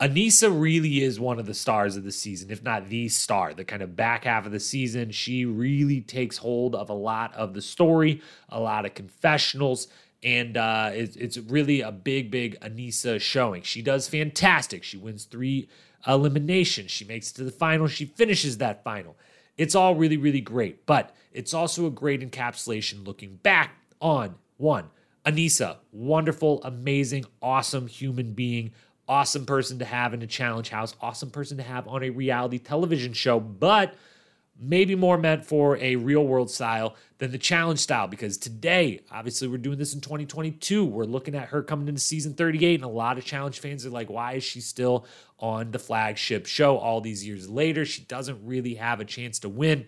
Aneesa 0.00 0.50
really 0.52 1.02
is 1.02 1.18
one 1.18 1.38
of 1.38 1.46
the 1.46 1.54
stars 1.54 1.96
of 1.96 2.04
the 2.04 2.12
season, 2.12 2.50
if 2.50 2.62
not 2.62 2.90
the 2.90 3.08
star. 3.08 3.54
The 3.54 3.64
kind 3.64 3.80
of 3.80 3.96
back 3.96 4.24
half 4.24 4.44
of 4.44 4.52
the 4.52 4.60
season, 4.60 5.10
she 5.10 5.46
really 5.46 6.02
takes 6.02 6.36
hold 6.36 6.74
of 6.74 6.90
a 6.90 6.94
lot 6.94 7.34
of 7.34 7.54
the 7.54 7.62
story, 7.62 8.20
a 8.50 8.60
lot 8.60 8.84
of 8.84 8.92
confessionals, 8.92 9.88
and 10.22 10.56
uh, 10.58 10.90
it's, 10.92 11.16
it's 11.16 11.38
really 11.38 11.80
a 11.80 11.92
big, 11.92 12.30
big 12.30 12.60
Aneesa 12.60 13.18
showing. 13.20 13.62
She 13.62 13.80
does 13.80 14.06
fantastic. 14.06 14.82
She 14.82 14.98
wins 14.98 15.24
three 15.24 15.68
eliminations. 16.06 16.90
She 16.90 17.04
makes 17.04 17.30
it 17.30 17.36
to 17.36 17.44
the 17.44 17.50
final. 17.50 17.86
She 17.86 18.04
finishes 18.04 18.58
that 18.58 18.84
final. 18.84 19.16
It's 19.56 19.74
all 19.74 19.94
really, 19.94 20.16
really 20.16 20.40
great, 20.40 20.86
but 20.86 21.14
it's 21.32 21.54
also 21.54 21.86
a 21.86 21.90
great 21.90 22.20
encapsulation 22.20 23.06
looking 23.06 23.36
back 23.36 23.76
on 24.00 24.36
one, 24.58 24.90
Aneesa, 25.24 25.78
wonderful, 25.92 26.62
amazing, 26.62 27.24
awesome 27.42 27.86
human 27.86 28.32
being, 28.32 28.72
awesome 29.08 29.46
person 29.46 29.78
to 29.78 29.84
have 29.84 30.14
in 30.14 30.22
a 30.22 30.26
challenge 30.26 30.68
house, 30.70 30.94
awesome 31.00 31.30
person 31.30 31.56
to 31.56 31.62
have 31.62 31.88
on 31.88 32.02
a 32.02 32.10
reality 32.10 32.58
television 32.58 33.12
show, 33.12 33.40
but 33.40 33.94
maybe 34.58 34.94
more 34.94 35.18
meant 35.18 35.44
for 35.44 35.76
a 35.78 35.96
real 35.96 36.26
world 36.26 36.50
style 36.50 36.96
than 37.18 37.30
the 37.30 37.38
challenge 37.38 37.78
style 37.78 38.08
because 38.08 38.38
today 38.38 39.00
obviously 39.10 39.48
we're 39.48 39.58
doing 39.58 39.78
this 39.78 39.92
in 39.92 40.00
2022 40.00 40.84
we're 40.84 41.04
looking 41.04 41.34
at 41.34 41.48
her 41.48 41.62
coming 41.62 41.88
into 41.88 42.00
season 42.00 42.32
38 42.32 42.76
and 42.76 42.84
a 42.84 42.88
lot 42.88 43.18
of 43.18 43.24
challenge 43.24 43.58
fans 43.58 43.84
are 43.84 43.90
like 43.90 44.08
why 44.08 44.32
is 44.32 44.44
she 44.44 44.60
still 44.60 45.06
on 45.38 45.70
the 45.70 45.78
flagship 45.78 46.46
show 46.46 46.78
all 46.78 47.00
these 47.00 47.26
years 47.26 47.48
later? 47.48 47.84
She 47.84 48.02
doesn't 48.02 48.40
really 48.44 48.74
have 48.74 49.00
a 49.00 49.04
chance 49.04 49.38
to 49.40 49.48
win. 49.48 49.86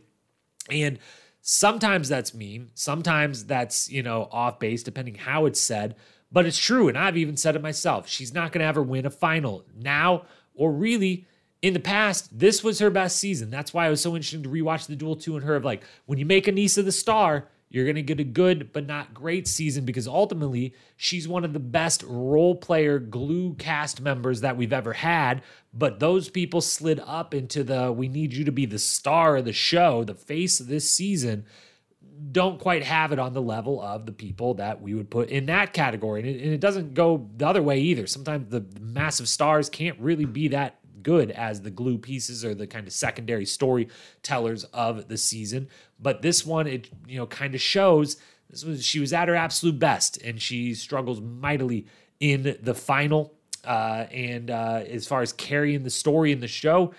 And 0.71 0.99
sometimes 1.41 2.09
that's 2.09 2.35
mean 2.35 2.71
sometimes 2.75 3.45
that's 3.45 3.89
you 3.89 4.03
know 4.03 4.29
off 4.31 4.59
base 4.59 4.83
depending 4.83 5.15
how 5.15 5.47
it's 5.47 5.61
said 5.61 5.95
but 6.31 6.45
it's 6.45 6.59
true 6.59 6.89
and 6.89 6.99
i've 6.99 7.17
even 7.17 7.39
said 7.39 7.57
it 7.57 7.63
myself. 7.63 8.07
She's 8.07 8.35
not 8.35 8.53
going 8.53 8.61
to 8.61 8.67
ever 8.67 8.83
win 8.83 9.07
a 9.07 9.11
final 9.11 9.65
now 9.75 10.25
or 10.55 10.73
really 10.73 11.27
in 11.61 11.75
the 11.75 11.81
past, 11.81 12.39
this 12.39 12.63
was 12.63 12.79
her 12.79 12.91
best 12.91 13.19
season. 13.19 13.51
That's 13.51 13.75
why 13.75 13.87
it 13.87 13.91
was 13.91 14.01
so 14.01 14.15
interesting 14.15 14.45
to 14.45 14.49
rewatch 14.49 14.87
the 14.87 14.97
duel 14.97 15.17
two 15.17 15.37
and 15.37 15.45
her 15.45 15.57
of 15.57 15.65
like 15.65 15.83
when 16.07 16.19
you 16.19 16.27
make 16.27 16.47
Aneesa 16.47 16.85
the 16.85 16.93
star, 16.93 17.49
you're 17.69 17.87
gonna 17.87 18.03
get 18.03 18.21
a 18.21 18.25
good 18.25 18.73
but 18.73 18.87
not 18.87 19.13
great 19.13 19.47
season 19.47 19.85
because 19.85 20.09
ultimately 20.09 20.75
she's 20.97 21.29
one 21.29 21.45
of 21.45 21.53
the 21.53 21.59
best 21.59 22.03
role 22.07 22.55
player 22.55 22.99
glue 22.99 23.55
cast 23.55 24.01
members 24.01 24.41
that 24.41 24.57
we've 24.57 24.73
ever 24.73 24.93
had. 24.93 25.43
But 25.75 25.99
those 25.99 26.29
people 26.29 26.61
slid 26.61 27.01
up 27.05 27.35
into 27.35 27.65
the 27.65 27.93
we 27.93 28.09
need 28.09 28.33
you 28.33 28.45
to 28.45 28.53
be 28.53 28.65
the 28.65 28.79
star 28.79 29.37
of 29.37 29.45
the 29.45 29.53
show, 29.53 30.05
the 30.05 30.15
face 30.15 30.61
of 30.61 30.69
this 30.69 30.91
season. 30.91 31.45
Don't 32.33 32.59
quite 32.59 32.85
have 32.85 33.13
it 33.13 33.19
on 33.19 33.33
the 33.33 33.43
level 33.43 33.81
of 33.81 34.07
the 34.07 34.13
people 34.13 34.55
that 34.55 34.81
we 34.81 34.95
would 34.95 35.11
put 35.11 35.29
in 35.29 35.47
that 35.47 35.73
category. 35.73 36.21
And 36.21 36.29
it, 36.29 36.43
and 36.43 36.53
it 36.53 36.61
doesn't 36.61 36.95
go 36.95 37.29
the 37.37 37.47
other 37.47 37.63
way 37.63 37.81
either. 37.81 38.07
Sometimes 38.07 38.49
the 38.49 38.65
massive 38.81 39.29
stars 39.29 39.69
can't 39.69 39.99
really 40.01 40.25
be 40.25 40.49
that 40.49 40.79
good 41.09 41.31
as 41.31 41.63
the 41.63 41.71
glue 41.71 41.97
pieces 41.97 42.45
or 42.45 42.55
the 42.55 42.67
kind 42.67 42.87
of 42.87 42.93
secondary 42.93 43.47
storytellers 43.47 44.65
of 44.65 45.09
the 45.09 45.17
season. 45.17 45.67
But 45.99 46.21
this 46.21 46.45
one, 46.45 46.67
it 46.67 46.91
you 47.07 47.17
know 47.17 47.27
kind 47.27 47.55
of 47.55 47.63
shows 47.63 48.19
this 48.51 48.63
was 48.63 48.85
she 48.85 49.01
was 49.01 49.15
at 49.15 49.29
her 49.29 49.35
absolute 49.35 49.79
best, 49.79 50.21
and 50.21 50.41
she 50.41 50.75
struggles 50.75 51.19
mightily 51.23 51.87
in 52.21 52.59
the 52.61 52.75
final. 52.75 53.33
Uh, 53.65 54.07
and 54.13 54.51
uh, 54.51 54.83
as 54.87 55.07
far 55.07 55.23
as 55.23 55.33
carrying 55.33 55.83
the 55.83 55.91
story 55.91 56.31
in 56.31 56.41
the 56.41 56.49
show, 56.49 56.93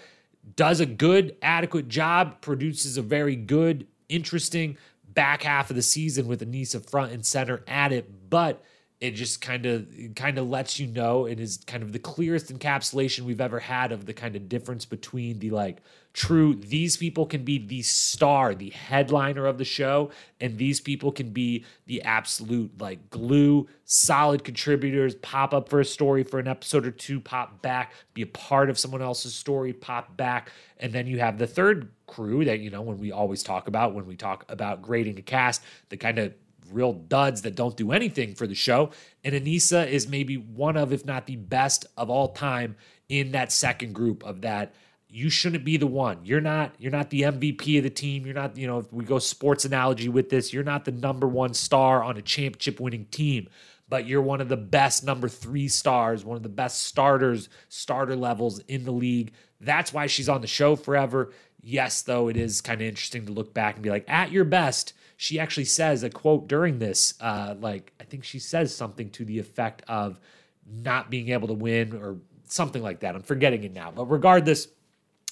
does 0.55 0.79
a 0.79 0.85
good, 0.85 1.35
adequate 1.41 1.87
job, 1.87 2.41
produces 2.41 2.97
a 2.97 3.01
very 3.01 3.35
good, 3.35 3.87
interesting 4.09 4.75
back 5.07 5.43
half 5.43 5.69
of 5.69 5.75
the 5.75 5.81
season 5.81 6.27
with 6.27 6.41
Aneesa 6.41 6.87
front 6.89 7.11
and 7.11 7.25
center 7.25 7.63
at 7.67 7.91
it, 7.91 8.29
but 8.29 8.63
it 8.99 9.11
just 9.11 9.39
kind 9.39 9.65
of 9.65 9.87
kind 10.15 10.37
of 10.37 10.49
lets 10.49 10.79
you 10.79 10.87
know 10.87 11.25
it 11.25 11.39
is 11.39 11.57
kind 11.65 11.83
of 11.83 11.93
the 11.93 11.99
clearest 11.99 12.53
encapsulation 12.53 13.21
we've 13.21 13.41
ever 13.41 13.59
had 13.59 13.91
of 13.91 14.05
the 14.05 14.13
kind 14.13 14.35
of 14.35 14.49
difference 14.49 14.85
between 14.85 15.39
the 15.39 15.49
like 15.49 15.77
true 16.11 16.55
these 16.55 16.97
people 16.97 17.25
can 17.25 17.43
be 17.43 17.65
the 17.67 17.81
star 17.81 18.53
the 18.53 18.71
headliner 18.71 19.45
of 19.45 19.57
the 19.57 19.65
show 19.65 20.09
and 20.41 20.57
these 20.57 20.81
people 20.81 21.11
can 21.11 21.29
be 21.29 21.63
the 21.85 22.01
absolute 22.01 22.71
like 22.81 23.09
glue 23.09 23.67
solid 23.85 24.43
contributors 24.43 25.15
pop 25.15 25.53
up 25.53 25.69
for 25.69 25.79
a 25.79 25.85
story 25.85 26.23
for 26.23 26.39
an 26.39 26.47
episode 26.47 26.85
or 26.85 26.91
two 26.91 27.19
pop 27.19 27.61
back 27.61 27.93
be 28.13 28.23
a 28.23 28.27
part 28.27 28.69
of 28.69 28.77
someone 28.77 29.01
else's 29.01 29.33
story 29.33 29.73
pop 29.73 30.15
back. 30.17 30.51
And 30.77 30.93
then 30.93 31.07
you 31.07 31.19
have 31.19 31.37
the 31.37 31.47
third 31.47 31.89
crew 32.07 32.43
that 32.45 32.59
you 32.59 32.69
know 32.69 32.81
when 32.81 32.97
we 32.97 33.11
always 33.11 33.43
talk 33.43 33.67
about 33.67 33.93
when 33.93 34.05
we 34.05 34.15
talk 34.15 34.43
about 34.49 34.81
grading 34.81 35.17
a 35.19 35.21
cast 35.21 35.61
the 35.89 35.97
kind 35.97 36.17
of 36.17 36.33
real 36.71 36.93
duds 36.93 37.41
that 37.43 37.55
don't 37.55 37.77
do 37.77 37.91
anything 37.91 38.35
for 38.35 38.47
the 38.47 38.55
show. 38.55 38.91
And 39.23 39.35
Aneesa 39.35 39.87
is 39.87 40.07
maybe 40.07 40.35
one 40.35 40.77
of, 40.77 40.93
if 40.93 41.05
not 41.05 41.27
the 41.27 41.35
best 41.35 41.85
of 41.97 42.09
all 42.09 42.29
time 42.29 42.75
in 43.07 43.31
that 43.31 43.51
second 43.51 43.93
group 43.93 44.23
of 44.23 44.41
that. 44.41 44.73
You 45.11 45.29
shouldn't 45.29 45.65
be 45.65 45.77
the 45.77 45.87
one. 45.87 46.19
You're 46.23 46.39
not. 46.39 46.75
You're 46.77 46.91
not 46.91 47.09
the 47.09 47.23
MVP 47.23 47.77
of 47.79 47.83
the 47.83 47.89
team. 47.89 48.25
You're 48.25 48.35
not. 48.35 48.57
You 48.57 48.67
know, 48.67 48.77
if 48.79 48.93
we 48.93 49.03
go 49.03 49.17
sports 49.17 49.65
analogy 49.65 50.07
with 50.07 50.29
this, 50.29 50.53
you're 50.53 50.63
not 50.63 50.85
the 50.85 50.91
number 50.91 51.27
one 51.27 51.55
star 51.55 52.03
on 52.03 52.17
a 52.17 52.21
championship 52.21 52.79
winning 52.79 53.05
team 53.05 53.49
but 53.89 54.05
you're 54.05 54.21
one 54.21 54.39
of 54.39 54.49
the 54.49 54.57
best 54.57 55.03
number 55.03 55.27
three 55.27 55.67
stars, 55.67 56.23
one 56.23 56.37
of 56.37 56.43
the 56.43 56.49
best 56.49 56.83
starters, 56.83 57.49
starter 57.67 58.15
levels 58.15 58.59
in 58.59 58.85
the 58.85 58.91
league. 58.91 59.33
That's 59.59 59.91
why 59.91 60.05
she's 60.07 60.29
on 60.29 60.41
the 60.41 60.47
show 60.47 60.75
forever. 60.75 61.33
Yes, 61.61 62.03
though, 62.03 62.29
it 62.29 62.37
is 62.37 62.61
kind 62.61 62.81
of 62.81 62.87
interesting 62.87 63.25
to 63.25 63.33
look 63.33 63.53
back 63.53 63.75
and 63.75 63.83
be 63.83 63.89
like, 63.89 64.05
at 64.07 64.31
your 64.31 64.45
best, 64.45 64.93
she 65.21 65.37
actually 65.37 65.65
says 65.65 66.03
a 66.03 66.09
quote 66.09 66.47
during 66.47 66.79
this, 66.79 67.13
uh, 67.19 67.53
like 67.59 67.91
I 67.99 68.05
think 68.05 68.23
she 68.23 68.39
says 68.39 68.73
something 68.73 69.09
to 69.09 69.25
the 69.25 69.37
effect 69.37 69.83
of 69.85 70.17
not 70.65 71.09
being 71.09 71.31
able 71.31 71.49
to 71.49 71.53
win 71.53 71.93
or 71.93 72.19
something 72.45 72.81
like 72.81 73.01
that. 73.01 73.15
I'm 73.15 73.21
forgetting 73.21 73.65
it 73.65 73.73
now, 73.73 73.91
but 73.91 74.05
regardless, 74.05 74.69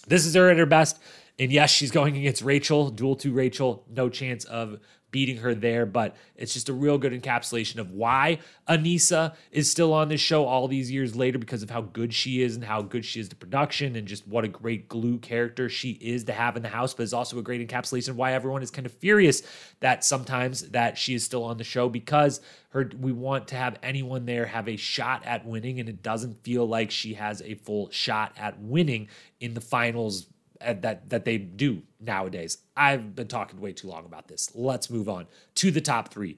this 0.06 0.26
is 0.26 0.36
her 0.36 0.50
at 0.50 0.58
her 0.58 0.66
best. 0.66 1.00
And 1.40 1.54
yes, 1.54 1.72
she's 1.72 1.90
going 1.90 2.18
against 2.18 2.42
Rachel, 2.42 2.90
duel 2.90 3.16
to 3.16 3.32
Rachel. 3.32 3.86
No 3.90 4.10
chance 4.10 4.44
of 4.44 4.82
beating 5.12 5.38
her 5.38 5.56
there, 5.56 5.86
but 5.86 6.16
it's 6.36 6.54
just 6.54 6.70
a 6.70 6.74
real 6.74 6.98
good 6.98 7.14
encapsulation 7.14 7.78
of 7.78 7.92
why 7.92 8.40
Aneesa 8.68 9.36
is 9.52 9.72
still 9.72 9.94
on 9.94 10.10
this 10.10 10.20
show 10.20 10.46
all 10.46 10.68
these 10.68 10.92
years 10.92 11.16
later 11.16 11.38
because 11.38 11.64
of 11.64 11.70
how 11.70 11.82
good 11.82 12.14
she 12.14 12.42
is 12.42 12.56
and 12.56 12.66
how 12.66 12.82
good 12.82 13.06
she 13.06 13.20
is 13.20 13.30
to 13.30 13.36
production 13.36 13.96
and 13.96 14.08
just 14.08 14.28
what 14.28 14.44
a 14.44 14.50
great 14.50 14.90
glue 14.90 15.18
character 15.18 15.70
she 15.70 15.92
is 16.02 16.26
to 16.26 16.34
have 16.34 16.58
in 16.58 16.64
the 16.64 16.70
house, 16.70 16.94
but 16.94 17.04
it's 17.04 17.14
also 17.14 17.40
a 17.40 17.42
great 17.42 17.66
encapsulation 17.66 18.10
of 18.10 18.18
why 18.18 18.34
everyone 18.34 18.62
is 18.62 18.72
kind 18.72 18.86
of 18.86 18.92
furious 18.92 19.44
that 19.80 20.04
sometimes 20.04 20.70
that 20.70 20.98
she 20.98 21.14
is 21.14 21.24
still 21.24 21.44
on 21.44 21.58
the 21.58 21.64
show 21.64 21.88
because 21.88 22.42
her 22.70 22.90
we 23.00 23.12
want 23.12 23.48
to 23.48 23.56
have 23.56 23.78
anyone 23.82 24.26
there 24.26 24.46
have 24.46 24.68
a 24.68 24.76
shot 24.76 25.26
at 25.26 25.46
winning 25.46 25.80
and 25.80 25.88
it 25.88 26.04
doesn't 26.04 26.44
feel 26.44 26.68
like 26.68 26.92
she 26.92 27.14
has 27.14 27.42
a 27.42 27.56
full 27.56 27.90
shot 27.92 28.34
at 28.38 28.60
winning 28.60 29.08
in 29.40 29.54
the 29.54 29.62
finals 29.62 30.28
Uh, 30.60 30.74
that 30.82 31.10
that 31.10 31.26
they 31.26 31.38
do 31.38 31.84
nowadays. 32.00 32.58
I've 32.76 33.16
been 33.16 33.28
talking 33.28 33.60
way 33.60 33.74
too 33.74 33.88
long 33.88 34.06
about 34.06 34.28
this. 34.28 34.52
Let's 34.56 34.90
move 34.90 35.08
on 35.10 35.28
to 35.56 35.72
the 35.72 35.82
top 35.82 36.10
three. 36.10 36.38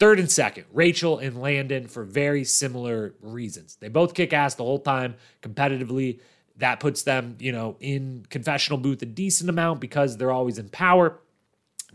Third 0.00 0.18
and 0.18 0.30
second, 0.30 0.64
Rachel 0.72 1.18
and 1.18 1.40
Landon 1.40 1.86
for 1.86 2.02
very 2.04 2.44
similar 2.44 3.14
reasons. 3.20 3.76
They 3.76 3.88
both 3.88 4.14
kick 4.14 4.32
ass 4.32 4.54
the 4.56 4.64
whole 4.64 4.80
time 4.80 5.14
competitively. 5.40 6.20
That 6.56 6.80
puts 6.80 7.02
them, 7.02 7.36
you 7.38 7.52
know, 7.52 7.76
in 7.80 8.26
confessional 8.28 8.78
booth 8.78 9.02
a 9.02 9.06
decent 9.06 9.50
amount 9.50 9.80
because 9.80 10.16
they're 10.16 10.32
always 10.32 10.58
in 10.58 10.68
power. 10.68 11.20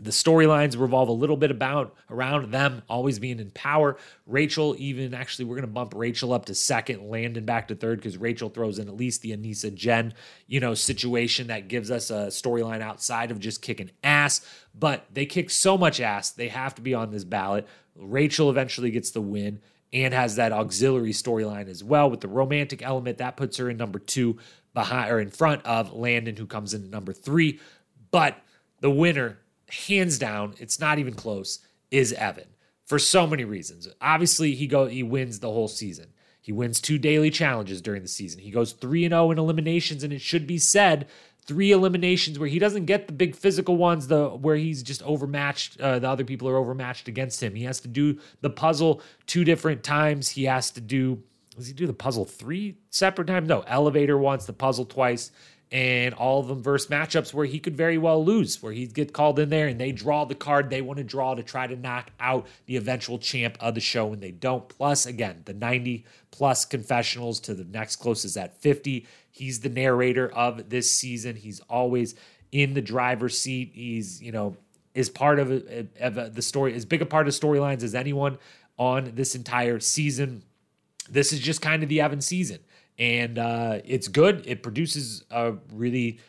The 0.02 0.10
storylines 0.10 0.80
revolve 0.80 1.10
a 1.10 1.12
little 1.12 1.36
bit 1.36 1.50
about 1.50 1.94
around 2.08 2.50
them 2.52 2.82
always 2.88 3.18
being 3.18 3.38
in 3.38 3.50
power. 3.50 3.98
Rachel, 4.26 4.74
even 4.78 5.12
actually, 5.12 5.44
we're 5.44 5.56
going 5.56 5.66
to 5.66 5.72
bump 5.72 5.92
Rachel 5.94 6.32
up 6.32 6.46
to 6.46 6.54
second, 6.54 7.10
Landon 7.10 7.44
back 7.44 7.68
to 7.68 7.74
third 7.74 7.98
because 7.98 8.16
Rachel 8.16 8.48
throws 8.48 8.78
in 8.78 8.88
at 8.88 8.96
least 8.96 9.20
the 9.20 9.36
Aneesa 9.36 9.74
Jenn, 9.74 10.14
you 10.46 10.58
know, 10.58 10.72
situation 10.72 11.48
that 11.48 11.68
gives 11.68 11.90
us 11.90 12.10
a 12.10 12.28
storyline 12.28 12.80
outside 12.80 13.30
of 13.30 13.38
just 13.38 13.60
kicking 13.60 13.90
ass. 14.02 14.40
But 14.74 15.04
they 15.12 15.26
kick 15.26 15.50
so 15.50 15.76
much 15.76 16.00
ass, 16.00 16.30
they 16.30 16.48
have 16.48 16.74
to 16.76 16.82
be 16.82 16.94
on 16.94 17.10
this 17.10 17.24
ballot. 17.24 17.68
Rachel 17.94 18.48
eventually 18.48 18.90
gets 18.90 19.10
the 19.10 19.20
win 19.20 19.60
and 19.92 20.14
has 20.14 20.36
that 20.36 20.52
auxiliary 20.52 21.12
storyline 21.12 21.68
as 21.68 21.82
well 21.84 22.08
with 22.08 22.20
the 22.20 22.28
romantic 22.28 22.82
element 22.82 23.18
that 23.18 23.36
puts 23.36 23.56
her 23.58 23.68
in 23.68 23.76
number 23.76 23.98
two 23.98 24.38
behind 24.72 25.10
or 25.10 25.20
in 25.20 25.30
front 25.30 25.64
of 25.66 25.92
Landon, 25.92 26.36
who 26.36 26.46
comes 26.46 26.74
in 26.74 26.84
at 26.84 26.90
number 26.90 27.12
three. 27.12 27.60
But 28.10 28.38
the 28.80 28.90
winner, 28.90 29.38
hands 29.70 30.18
down, 30.18 30.54
it's 30.58 30.80
not 30.80 30.98
even 30.98 31.14
close, 31.14 31.60
is 31.90 32.12
Evan 32.12 32.48
for 32.86 32.98
so 32.98 33.26
many 33.26 33.44
reasons. 33.44 33.88
Obviously, 34.00 34.54
he 34.54 34.66
go 34.66 34.86
he 34.86 35.02
wins 35.02 35.38
the 35.38 35.50
whole 35.50 35.68
season. 35.68 36.12
He 36.42 36.52
wins 36.52 36.80
two 36.80 36.98
daily 36.98 37.30
challenges 37.30 37.82
during 37.82 38.02
the 38.02 38.08
season. 38.08 38.40
He 38.40 38.50
goes 38.50 38.72
3 38.72 39.04
and 39.04 39.12
0 39.12 39.30
in 39.30 39.38
eliminations 39.38 40.02
and 40.02 40.12
it 40.12 40.20
should 40.20 40.46
be 40.46 40.58
said 40.58 41.06
three 41.46 41.70
eliminations 41.70 42.38
where 42.38 42.48
he 42.48 42.58
doesn't 42.58 42.86
get 42.86 43.06
the 43.06 43.12
big 43.12 43.34
physical 43.34 43.76
ones 43.76 44.06
the 44.06 44.28
where 44.28 44.56
he's 44.56 44.82
just 44.82 45.02
overmatched 45.02 45.80
uh, 45.80 45.98
the 45.98 46.08
other 46.08 46.24
people 46.24 46.48
are 46.48 46.56
overmatched 46.56 47.08
against 47.08 47.42
him. 47.42 47.54
He 47.54 47.64
has 47.64 47.80
to 47.80 47.88
do 47.88 48.18
the 48.40 48.50
puzzle 48.50 49.02
two 49.26 49.44
different 49.44 49.82
times. 49.82 50.30
He 50.30 50.44
has 50.44 50.70
to 50.72 50.80
do 50.80 51.22
does 51.56 51.66
he 51.66 51.72
do 51.72 51.86
the 51.86 51.92
puzzle 51.92 52.24
three 52.24 52.78
separate 52.90 53.26
times? 53.26 53.48
No, 53.48 53.60
elevator 53.66 54.16
once, 54.16 54.46
the 54.46 54.52
puzzle 54.52 54.84
twice 54.84 55.30
and 55.72 56.14
all 56.14 56.40
of 56.40 56.48
them 56.48 56.62
versus 56.62 56.90
matchups 56.90 57.32
where 57.32 57.46
he 57.46 57.60
could 57.60 57.76
very 57.76 57.96
well 57.96 58.24
lose, 58.24 58.60
where 58.60 58.72
he'd 58.72 58.92
get 58.92 59.12
called 59.12 59.38
in 59.38 59.50
there 59.50 59.68
and 59.68 59.80
they 59.80 59.92
draw 59.92 60.24
the 60.24 60.34
card 60.34 60.68
they 60.68 60.82
want 60.82 60.96
to 60.98 61.04
draw 61.04 61.34
to 61.34 61.42
try 61.42 61.66
to 61.66 61.76
knock 61.76 62.10
out 62.18 62.46
the 62.66 62.76
eventual 62.76 63.18
champ 63.18 63.56
of 63.60 63.74
the 63.74 63.80
show, 63.80 64.12
and 64.12 64.20
they 64.20 64.32
don't. 64.32 64.68
Plus, 64.68 65.06
again, 65.06 65.42
the 65.44 65.54
90 65.54 66.04
plus 66.32 66.64
confessionals 66.64 67.38
to 67.40 67.54
the 67.54 67.64
next 67.64 67.96
closest 67.96 68.36
at 68.36 68.60
50. 68.60 69.06
He's 69.30 69.60
the 69.60 69.68
narrator 69.68 70.28
of 70.32 70.70
this 70.70 70.90
season. 70.90 71.36
He's 71.36 71.60
always 71.70 72.16
in 72.50 72.74
the 72.74 72.82
driver's 72.82 73.38
seat. 73.38 73.70
He's, 73.72 74.20
you 74.20 74.32
know, 74.32 74.56
is 74.92 75.08
part 75.08 75.38
of, 75.38 75.52
of 76.00 76.34
the 76.34 76.42
story, 76.42 76.74
as 76.74 76.84
big 76.84 77.00
a 77.00 77.06
part 77.06 77.28
of 77.28 77.34
storylines 77.34 77.84
as 77.84 77.94
anyone 77.94 78.38
on 78.76 79.12
this 79.14 79.36
entire 79.36 79.78
season. 79.78 80.42
This 81.08 81.32
is 81.32 81.38
just 81.38 81.62
kind 81.62 81.84
of 81.84 81.88
the 81.88 82.00
Evan 82.00 82.20
season 82.20 82.58
and 83.00 83.38
uh, 83.38 83.78
it's 83.84 84.08
good. 84.08 84.44
It 84.46 84.62
produces 84.62 85.24
a 85.30 85.54
really, 85.72 86.20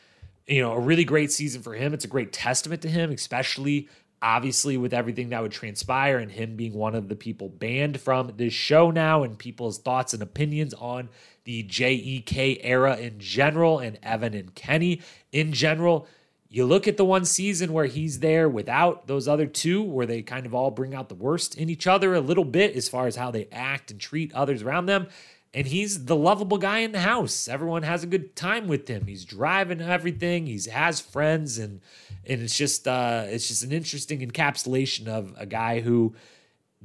you 0.47 0.61
know, 0.61 0.71
a 0.71 0.79
really 0.79 1.03
great 1.03 1.31
season 1.31 1.61
for 1.61 1.73
him. 1.73 1.93
It's 1.93 2.05
a 2.05 2.07
great 2.07 2.31
testament 2.31 2.81
to 2.83 2.89
him, 2.89 3.11
especially 3.11 3.89
obviously 4.21 4.77
with 4.77 4.93
everything 4.93 5.29
that 5.29 5.41
would 5.41 5.51
transpire 5.51 6.17
and 6.17 6.31
him 6.31 6.55
being 6.55 6.73
one 6.73 6.95
of 6.95 7.09
the 7.09 7.15
people 7.15 7.49
banned 7.49 7.99
from 7.99 8.31
this 8.37 8.53
show 8.53 8.89
now 8.91 9.23
and 9.23 9.37
people's 9.37 9.79
thoughts 9.79 10.13
and 10.13 10.23
opinions 10.23 10.73
on 10.75 11.09
the 11.43 11.63
JEK 11.63 12.59
era 12.61 12.95
in 12.97 13.19
general 13.19 13.79
and 13.79 13.97
Evan 14.01 14.33
and 14.33 14.53
Kenny 14.55 15.01
in 15.31 15.51
general. 15.51 16.07
You 16.49 16.65
look 16.65 16.87
at 16.87 16.97
the 16.97 17.05
one 17.05 17.25
season 17.25 17.73
where 17.73 17.85
he's 17.85 18.19
there 18.19 18.47
without 18.47 19.07
those 19.07 19.27
other 19.27 19.47
two, 19.47 19.81
where 19.81 20.05
they 20.05 20.21
kind 20.21 20.45
of 20.45 20.53
all 20.53 20.69
bring 20.69 20.93
out 20.93 21.09
the 21.09 21.15
worst 21.15 21.55
in 21.55 21.69
each 21.69 21.87
other 21.87 22.13
a 22.13 22.21
little 22.21 22.45
bit 22.45 22.75
as 22.75 22.87
far 22.87 23.07
as 23.07 23.15
how 23.15 23.31
they 23.31 23.47
act 23.51 23.89
and 23.89 23.99
treat 23.99 24.33
others 24.33 24.61
around 24.61 24.85
them 24.85 25.07
and 25.53 25.67
he's 25.67 26.05
the 26.05 26.15
lovable 26.15 26.57
guy 26.57 26.79
in 26.79 26.91
the 26.91 27.01
house. 27.01 27.47
Everyone 27.47 27.83
has 27.83 28.03
a 28.03 28.07
good 28.07 28.35
time 28.35 28.67
with 28.67 28.87
him. 28.87 29.05
He's 29.05 29.25
driving 29.25 29.81
everything. 29.81 30.45
He 30.45 30.59
has 30.71 31.01
friends, 31.01 31.57
and 31.57 31.81
and 32.25 32.41
it's 32.41 32.57
just 32.57 32.87
uh, 32.87 33.25
it's 33.27 33.47
just 33.47 33.63
an 33.63 33.71
interesting 33.71 34.19
encapsulation 34.19 35.07
of 35.07 35.33
a 35.37 35.45
guy 35.45 35.81
who 35.81 36.15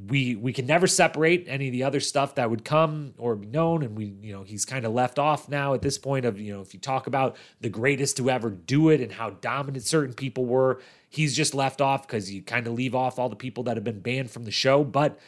we 0.09 0.35
we 0.35 0.53
can 0.53 0.67
never 0.67 0.89
separate 0.89 1.47
any 1.49 1.69
of 1.69 1.73
the 1.73 1.85
other 1.85 2.01
stuff 2.01 2.35
that 2.35 2.51
would 2.51 2.65
come 2.65 3.15
or 3.19 3.37
be 3.37 3.47
known. 3.47 3.85
And 3.85 3.97
we 3.97 4.15
you 4.21 4.33
know 4.33 4.43
he's 4.43 4.65
kind 4.65 4.85
of 4.85 4.93
left 4.93 5.21
off 5.21 5.49
now 5.49 5.73
at 5.75 5.83
this 5.83 5.97
point 5.97 6.25
of 6.25 6.41
you 6.41 6.53
know 6.53 6.61
if 6.61 6.75
you 6.75 6.81
talk 6.81 7.07
about 7.07 7.37
the 7.61 7.69
greatest 7.69 8.17
to 8.17 8.29
ever 8.31 8.51
do 8.51 8.89
it 8.89 9.01
and 9.01 9.13
how 9.13 9.31
dominant 9.31 9.85
certain 9.85 10.15
people 10.15 10.45
were, 10.45 10.81
he's 11.09 11.37
just 11.37 11.55
left 11.55 11.81
off 11.81 12.05
because 12.07 12.33
you 12.33 12.43
kind 12.43 12.67
of 12.67 12.73
leave 12.73 12.97
off 12.97 13.17
all 13.17 13.29
the 13.29 13.37
people 13.37 13.63
that 13.65 13.77
have 13.77 13.85
been 13.85 14.01
banned 14.01 14.31
from 14.31 14.45
the 14.45 14.51
show, 14.51 14.83
but 14.83 15.21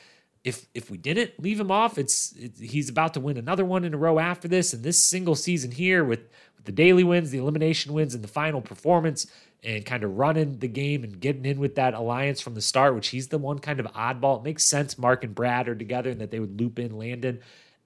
if 0.49 0.67
if 0.75 0.91
we 0.91 0.97
didn't 0.97 1.39
leave 1.39 1.61
him 1.61 1.71
off, 1.71 1.99
it's, 1.99 2.33
it's, 2.37 2.59
he's 2.59 2.89
about 2.89 3.15
to 3.15 3.21
win 3.21 3.37
another 3.37 3.65
one 3.65 3.85
in 3.85 3.93
a 3.93 3.99
row 3.99 4.19
after 4.19 4.49
this. 4.49 4.73
And 4.73 4.83
this 4.83 5.05
single 5.05 5.35
season 5.35 5.71
here 5.71 6.03
with, 6.03 6.21
with 6.57 6.65
the 6.65 6.73
daily 6.73 7.05
wins, 7.05 7.31
the 7.31 7.39
elimination 7.39 7.93
wins, 7.93 8.15
and 8.15 8.25
the 8.25 8.29
final 8.29 8.61
performance, 8.61 9.27
and 9.63 9.85
kind 9.85 10.05
of 10.05 10.17
running 10.17 10.59
the 10.59 10.69
game 10.69 11.05
and 11.05 11.21
getting 11.21 11.45
in 11.45 11.61
with 11.61 11.75
that 11.75 11.95
alliance 11.95 12.41
from 12.41 12.55
the 12.55 12.63
start, 12.63 12.95
which 12.95 13.09
he's 13.09 13.29
the 13.29 13.39
one 13.39 13.59
kind 13.59 13.79
of 13.79 13.87
oddball. 13.93 14.39
It 14.39 14.45
makes 14.45 14.65
sense. 14.65 14.97
Mark 14.99 15.23
and 15.23 15.35
Brad 15.35 15.69
are 15.69 15.75
together, 15.75 16.11
and 16.11 16.21
that 16.21 16.31
they 16.31 16.41
would 16.41 16.59
loop 16.59 16.79
in 16.79 16.97
Landon. 16.97 17.41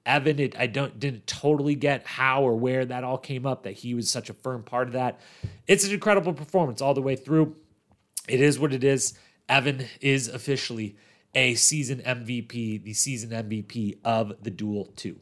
Evan, 0.07 0.39
it, 0.39 0.59
I 0.59 0.67
don't 0.67 0.99
didn't 0.99 1.27
totally 1.27 1.75
get 1.75 2.07
how 2.07 2.43
or 2.43 2.55
where 2.55 2.85
that 2.85 3.05
all 3.05 3.19
came 3.19 3.45
up. 3.45 3.65
That 3.65 3.75
he 3.75 3.95
was 3.95 4.11
such 4.11 4.31
a 4.31 4.35
firm 4.35 4.63
part 4.63 4.87
of 4.89 4.95
that. 4.95 5.21
It's 5.67 5.85
an 5.85 5.93
incredible 5.93 6.33
performance 6.33 6.81
all 6.81 6.95
the 6.95 7.03
way 7.03 7.17
through. 7.17 7.57
It 8.29 8.41
is 8.41 8.59
what 8.59 8.73
it 8.73 8.85
is. 8.85 9.15
Evan 9.49 9.87
is 10.01 10.29
officially 10.29 10.97
a 11.35 11.55
season 11.55 12.01
MVP, 12.01 12.83
the 12.83 12.93
season 12.93 13.31
MVP 13.31 13.99
of 14.05 14.35
the 14.43 14.51
Duel 14.51 14.93
2. 14.97 15.19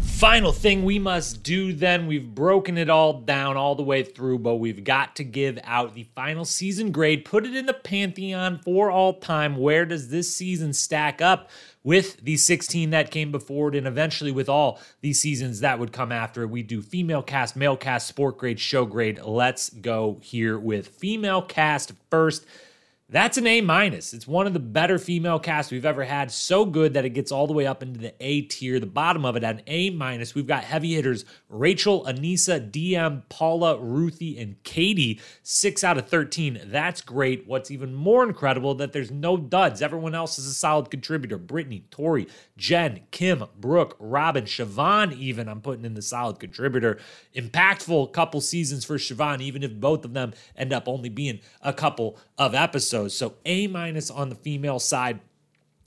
Final 0.00 0.50
thing 0.50 0.84
we 0.84 0.98
must 0.98 1.44
do 1.44 1.72
then, 1.72 2.08
we've 2.08 2.34
broken 2.34 2.76
it 2.76 2.90
all 2.90 3.20
down 3.20 3.56
all 3.56 3.76
the 3.76 3.84
way 3.84 4.02
through, 4.02 4.36
but 4.36 4.56
we've 4.56 4.82
got 4.82 5.14
to 5.14 5.22
give 5.22 5.60
out 5.62 5.94
the 5.94 6.08
final 6.16 6.44
season 6.44 6.90
grade, 6.90 7.24
put 7.24 7.46
it 7.46 7.54
in 7.54 7.66
the 7.66 7.72
pantheon 7.72 8.58
for 8.64 8.90
all 8.90 9.14
time. 9.20 9.56
Where 9.56 9.86
does 9.86 10.08
this 10.08 10.34
season 10.34 10.72
stack 10.72 11.22
up 11.22 11.48
with 11.84 12.16
the 12.24 12.36
16 12.36 12.90
that 12.90 13.12
came 13.12 13.30
before 13.30 13.68
it, 13.68 13.76
and 13.76 13.86
eventually 13.86 14.32
with 14.32 14.48
all 14.48 14.80
these 15.02 15.20
seasons 15.20 15.60
that 15.60 15.78
would 15.78 15.92
come 15.92 16.10
after 16.10 16.42
it? 16.42 16.50
We 16.50 16.64
do 16.64 16.82
female 16.82 17.22
cast, 17.22 17.54
male 17.54 17.76
cast, 17.76 18.08
sport 18.08 18.38
grade, 18.38 18.58
show 18.58 18.86
grade. 18.86 19.20
Let's 19.22 19.70
go 19.70 20.18
here 20.20 20.58
with 20.58 20.88
female 20.88 21.42
cast 21.42 21.92
first. 22.10 22.44
That's 23.10 23.38
an 23.38 23.46
A 23.46 23.62
minus. 23.62 24.12
It's 24.12 24.26
one 24.26 24.46
of 24.46 24.52
the 24.52 24.60
better 24.60 24.98
female 24.98 25.38
casts 25.38 25.72
we've 25.72 25.86
ever 25.86 26.04
had. 26.04 26.30
So 26.30 26.66
good 26.66 26.92
that 26.92 27.06
it 27.06 27.10
gets 27.10 27.32
all 27.32 27.46
the 27.46 27.54
way 27.54 27.66
up 27.66 27.82
into 27.82 27.98
the 27.98 28.12
A 28.20 28.42
tier. 28.42 28.78
The 28.78 28.84
bottom 28.84 29.24
of 29.24 29.34
it 29.34 29.42
at 29.42 29.54
an 29.54 29.62
A 29.66 29.88
minus. 29.88 30.34
We've 30.34 30.46
got 30.46 30.62
heavy 30.62 30.92
hitters 30.92 31.24
Rachel, 31.48 32.04
Aneesa, 32.04 32.70
Diem, 32.70 33.22
Paula, 33.30 33.78
Ruthie, 33.78 34.38
and 34.38 34.62
Katie. 34.62 35.22
Six 35.42 35.82
out 35.82 35.96
of 35.96 36.06
13. 36.06 36.60
That's 36.66 37.00
great. 37.00 37.46
What's 37.46 37.70
even 37.70 37.94
more 37.94 38.24
incredible 38.24 38.74
that 38.74 38.92
there's 38.92 39.10
no 39.10 39.38
duds. 39.38 39.80
Everyone 39.80 40.14
else 40.14 40.38
is 40.38 40.44
a 40.44 40.52
solid 40.52 40.90
contributor. 40.90 41.38
Brittany, 41.38 41.86
Tori, 41.90 42.28
Jenn, 42.58 43.00
Kim, 43.10 43.42
Brooke, 43.58 43.96
Robin, 43.98 44.44
Shauvon, 44.44 45.16
even 45.16 45.48
I'm 45.48 45.62
putting 45.62 45.86
in 45.86 45.94
the 45.94 46.02
solid 46.02 46.38
contributor. 46.38 46.98
Impactful 47.34 48.12
couple 48.12 48.42
seasons 48.42 48.84
for 48.84 48.98
Shauvon, 48.98 49.40
even 49.40 49.62
if 49.62 49.72
both 49.72 50.04
of 50.04 50.12
them 50.12 50.34
end 50.54 50.74
up 50.74 50.86
only 50.88 51.08
being 51.08 51.40
a 51.62 51.72
couple 51.72 52.18
of 52.36 52.54
episodes. 52.54 52.97
So 53.06 53.34
A 53.44 53.68
minus 53.68 54.10
on 54.10 54.28
the 54.28 54.34
female 54.34 54.80
side. 54.80 55.20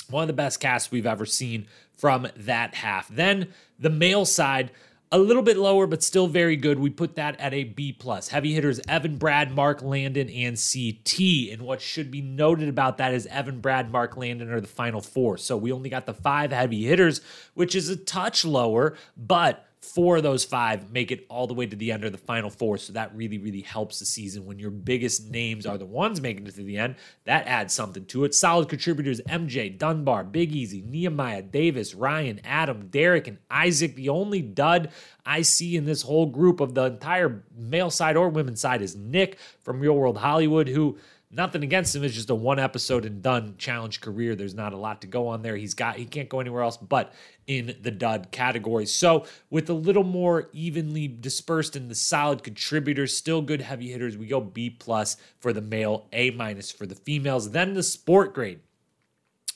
One 0.10 0.24
of 0.24 0.28
the 0.28 0.34
best 0.34 0.60
casts 0.60 0.92
we've 0.92 1.06
ever 1.06 1.26
seen 1.26 1.68
from 1.98 2.28
that 2.36 2.76
half. 2.76 3.08
Then 3.10 3.54
the 3.78 3.90
male 3.90 4.26
side, 4.26 4.72
a 5.12 5.18
little 5.18 5.44
bit 5.44 5.58
lower, 5.58 5.88
but 5.88 6.02
still 6.02 6.28
very 6.28 6.56
good. 6.56 6.80
We 6.80 6.90
put 6.90 7.16
that 7.16 7.38
at 7.40 7.54
a 7.54 7.66
B 7.66 7.92
plus. 7.92 8.30
Heavy 8.30 8.54
hitters 8.54 8.80
Evan, 8.88 9.18
Brad, 9.18 9.52
Mark, 9.52 9.82
Landon, 9.82 10.30
and 10.30 10.56
CT. 10.56 11.52
And 11.52 11.64
what 11.64 11.82
should 11.82 12.10
be 12.12 12.22
noted 12.22 12.70
about 12.70 12.98
that 13.00 13.14
is 13.14 13.28
Evan, 13.28 13.60
Brad, 13.60 13.92
Mark, 13.92 14.16
Landon 14.16 14.50
are 14.52 14.62
the 14.62 14.68
final 14.68 15.02
four. 15.02 15.38
So 15.38 15.58
we 15.58 15.72
only 15.72 15.90
got 15.90 16.06
the 16.06 16.14
five 16.14 16.52
heavy 16.52 16.86
hitters, 16.86 17.20
which 17.56 17.76
is 17.76 17.90
a 17.90 17.98
touch 17.98 18.46
lower, 18.46 18.96
but 19.18 19.66
four 19.82 20.18
of 20.18 20.24
those 20.24 20.46
five 20.46 20.92
make 20.92 21.12
it 21.12 21.26
all 21.28 21.48
the 21.48 21.56
way 21.56 21.66
to 21.66 21.76
the 21.76 21.92
end 21.92 22.04
or 22.04 22.10
the 22.10 22.18
final 22.18 22.50
four. 22.50 22.78
So 22.78 22.94
that 22.94 23.16
really, 23.16 23.40
really 23.40 23.62
helps 23.62 24.00
the 24.00 24.06
season 24.06 24.46
when 24.46 24.60
your 24.60 24.70
biggest 24.70 25.32
names 25.32 25.66
are 25.66 25.78
the 25.78 25.86
ones 25.86 26.22
making 26.22 26.46
it 26.46 26.56
to 26.56 26.64
the 26.64 26.78
end. 26.78 26.96
That 27.26 27.48
adds 27.48 27.74
something 27.74 28.06
to 28.06 28.24
it. 28.24 28.36
Solid 28.36 28.70
contributors 28.70 29.22
MJ, 29.22 29.76
Dunbar, 29.76 30.24
Big 30.24 30.52
Easy, 30.54 30.82
Nehemiah, 30.82 31.42
Davis, 31.42 31.96
Ryan, 31.96 32.42
Adam, 32.44 32.90
Derek, 32.90 33.28
and 33.28 33.40
Isaac. 33.50 33.96
The 33.96 34.10
only 34.10 34.42
dud 34.42 34.92
I 35.26 35.42
see 35.42 35.76
in 35.76 35.86
this 35.86 36.04
whole 36.04 36.28
group 36.28 36.60
of 36.60 36.76
the 36.76 36.84
entire 36.84 37.44
male 37.56 37.90
side 37.90 38.18
or 38.18 38.30
women's 38.30 38.62
side 38.62 38.82
is 38.84 38.96
Nick 38.96 39.40
from 39.64 39.80
Real 39.80 39.94
World 39.94 40.18
Hollywood, 40.18 40.68
who 40.68 40.98
Nothing 41.34 41.64
against 41.64 41.96
him. 41.96 42.04
It's 42.04 42.14
just 42.14 42.30
a 42.30 42.36
one 42.36 42.60
episode 42.60 43.06
and 43.06 43.22
done 43.22 43.56
challenge 43.58 44.02
career. 44.02 44.36
There's 44.36 44.54
not 44.54 44.74
a 44.74 44.78
lot 44.78 45.00
to 45.02 45.08
go 45.08 45.30
on 45.30 45.42
there. 45.42 45.56
He's 45.56 45.74
got 45.74 45.96
he 45.96 46.04
can't 46.04 46.28
go 46.28 46.42
anywhere 46.42 46.62
else 46.62 46.76
but 46.76 47.14
in 47.58 47.76
the 47.82 47.92
dud 47.92 48.32
category. 48.32 48.86
So 48.86 49.26
with 49.50 49.70
a 49.70 49.74
little 49.74 50.04
more 50.04 50.50
evenly 50.54 51.08
dispersed 51.08 51.76
in 51.76 51.88
the 51.88 51.96
solid 51.96 52.44
contributors, 52.44 53.16
still 53.16 53.42
good 53.42 53.62
heavy 53.62 53.92
hitters, 53.92 54.18
we 54.18 54.28
go 54.28 54.42
B 54.42 54.70
plus 54.70 55.18
for 55.40 55.54
the 55.54 55.62
male, 55.62 56.08
A 56.14 56.32
minus 56.32 56.72
for 56.72 56.86
the 56.86 56.96
females. 56.96 57.52
Then 57.52 57.74
the 57.74 57.84
sport 57.84 58.34
grade. 58.34 58.60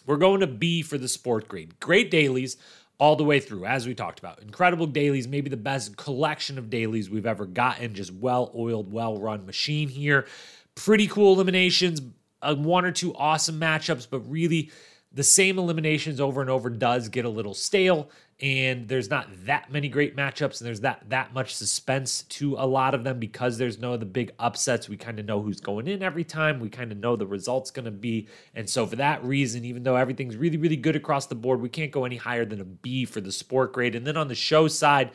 We're 0.06 0.18
going 0.18 0.42
to 0.42 0.48
B 0.48 0.82
for 0.82 0.98
the 0.98 1.08
sport 1.08 1.48
grade. 1.48 1.80
Great 1.80 2.12
dailies 2.12 2.58
all 3.00 3.16
the 3.16 3.24
way 3.24 3.40
through, 3.40 3.66
as 3.66 3.88
we 3.88 3.96
talked 3.96 4.20
about. 4.20 4.42
Incredible 4.42 4.86
dailies, 4.86 5.28
maybe 5.28 5.50
the 5.50 5.58
best 5.58 5.98
collection 5.98 6.58
of 6.58 6.70
dailies 6.70 7.10
we've 7.10 7.26
ever 7.26 7.46
gotten. 7.46 7.94
Just 7.94 8.14
well 8.14 8.52
oiled, 8.56 8.92
well 8.92 9.18
run 9.18 9.46
machine 9.46 9.90
here 9.90 10.28
pretty 10.76 11.08
cool 11.08 11.34
eliminations, 11.34 12.02
uh, 12.42 12.54
one 12.56 12.86
or 12.86 12.92
two 12.92 13.16
awesome 13.16 13.60
matchups, 13.60 14.08
but 14.10 14.20
really 14.30 14.72
the 15.16 15.24
same 15.24 15.58
eliminations 15.58 16.22
over 16.22 16.42
and 16.42 16.50
over 16.50 16.70
does 16.70 17.10
get 17.10 17.26
a 17.26 17.30
little 17.30 17.54
stale 17.54 18.10
and 18.42 18.90
there's 18.90 19.10
not 19.10 19.30
that 19.46 19.72
many 19.72 19.88
great 19.88 20.16
matchups 20.16 20.60
and 20.60 20.68
there's 20.68 20.82
that 20.82 21.02
that 21.10 21.34
much 21.34 21.56
suspense 21.56 22.24
to 22.24 22.56
a 22.58 22.68
lot 22.68 22.94
of 22.94 23.06
them 23.06 23.18
because 23.18 23.58
there's 23.58 23.80
no 23.80 23.96
the 23.96 24.06
big 24.06 24.32
upsets 24.40 24.90
we 24.90 24.98
kind 24.98 25.20
of 25.20 25.26
know 25.26 25.42
who's 25.42 25.62
going 25.62 25.88
in 25.88 26.04
every 26.04 26.24
time 26.24 26.60
we 26.60 26.70
kind 26.70 26.92
of 26.92 26.98
know 26.98 27.16
the 27.16 27.26
results 27.26 27.72
going 27.72 27.86
to 27.86 27.92
be 27.92 28.28
and 28.54 28.70
so 28.70 28.86
for 28.86 28.98
that 28.98 29.24
reason 29.24 29.64
even 29.64 29.84
though 29.84 29.96
everything's 29.96 30.36
really 30.36 30.58
really 30.58 30.76
good 30.76 30.98
across 30.98 31.28
the 31.28 31.36
board 31.36 31.62
we 31.62 31.70
can't 31.70 31.92
go 31.92 32.04
any 32.04 32.18
higher 32.18 32.46
than 32.46 32.60
a 32.60 32.66
b 32.66 33.06
for 33.06 33.22
the 33.22 33.32
sport 33.32 33.72
grade 33.72 33.96
and 33.96 34.06
then 34.06 34.18
on 34.18 34.28
the 34.28 34.36
show 34.36 34.68
side 34.68 35.12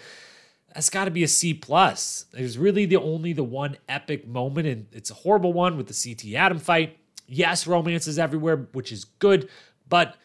that's 0.75 0.91
got 0.91 1.07
to 1.07 1.11
be 1.11 1.25
a 1.25 1.29
C 1.29 1.53
plus. 1.53 2.27
There's 2.33 2.57
really 2.57 2.87
the 2.87 2.97
only 2.97 3.33
the 3.33 3.43
one 3.43 3.77
epic 3.89 4.27
moment, 4.27 4.69
and 4.69 4.87
it's 4.93 5.11
a 5.11 5.15
horrible 5.15 5.53
one 5.53 5.77
with 5.77 5.89
the 5.89 6.15
CT 6.15 6.35
Adam 6.37 6.59
fight. 6.59 6.97
Yes, 7.27 7.67
romance 7.67 8.07
is 8.07 8.19
everywhere, 8.19 8.69
which 8.73 8.93
is 8.93 9.05
good, 9.05 9.49
but 9.91 10.17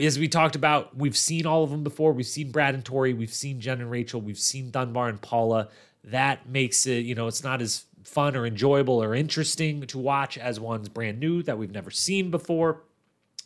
as 0.00 0.18
we 0.18 0.28
talked 0.28 0.54
about, 0.54 0.96
we've 0.96 1.16
seen 1.16 1.46
all 1.46 1.64
of 1.64 1.70
them 1.70 1.82
before. 1.82 2.12
We've 2.12 2.26
seen 2.26 2.52
Brad 2.52 2.74
and 2.74 2.84
Tori, 2.84 3.14
we've 3.14 3.32
seen 3.32 3.60
Jenn 3.60 3.80
and 3.80 3.90
Rachel, 3.90 4.20
we've 4.20 4.38
seen 4.38 4.70
Dunbar 4.70 5.08
and 5.08 5.20
Paula. 5.20 5.68
That 6.04 6.48
makes 6.48 6.86
it, 6.86 7.04
you 7.04 7.16
know, 7.16 7.26
it's 7.26 7.42
not 7.42 7.60
as 7.60 7.84
fun 8.04 8.36
or 8.36 8.46
enjoyable 8.46 9.02
or 9.02 9.14
interesting 9.14 9.82
to 9.82 9.98
watch 9.98 10.38
as 10.38 10.60
one's 10.60 10.88
brand 10.88 11.18
new 11.18 11.42
that 11.42 11.58
we've 11.58 11.72
never 11.72 11.90
seen 11.90 12.30
before. 12.30 12.82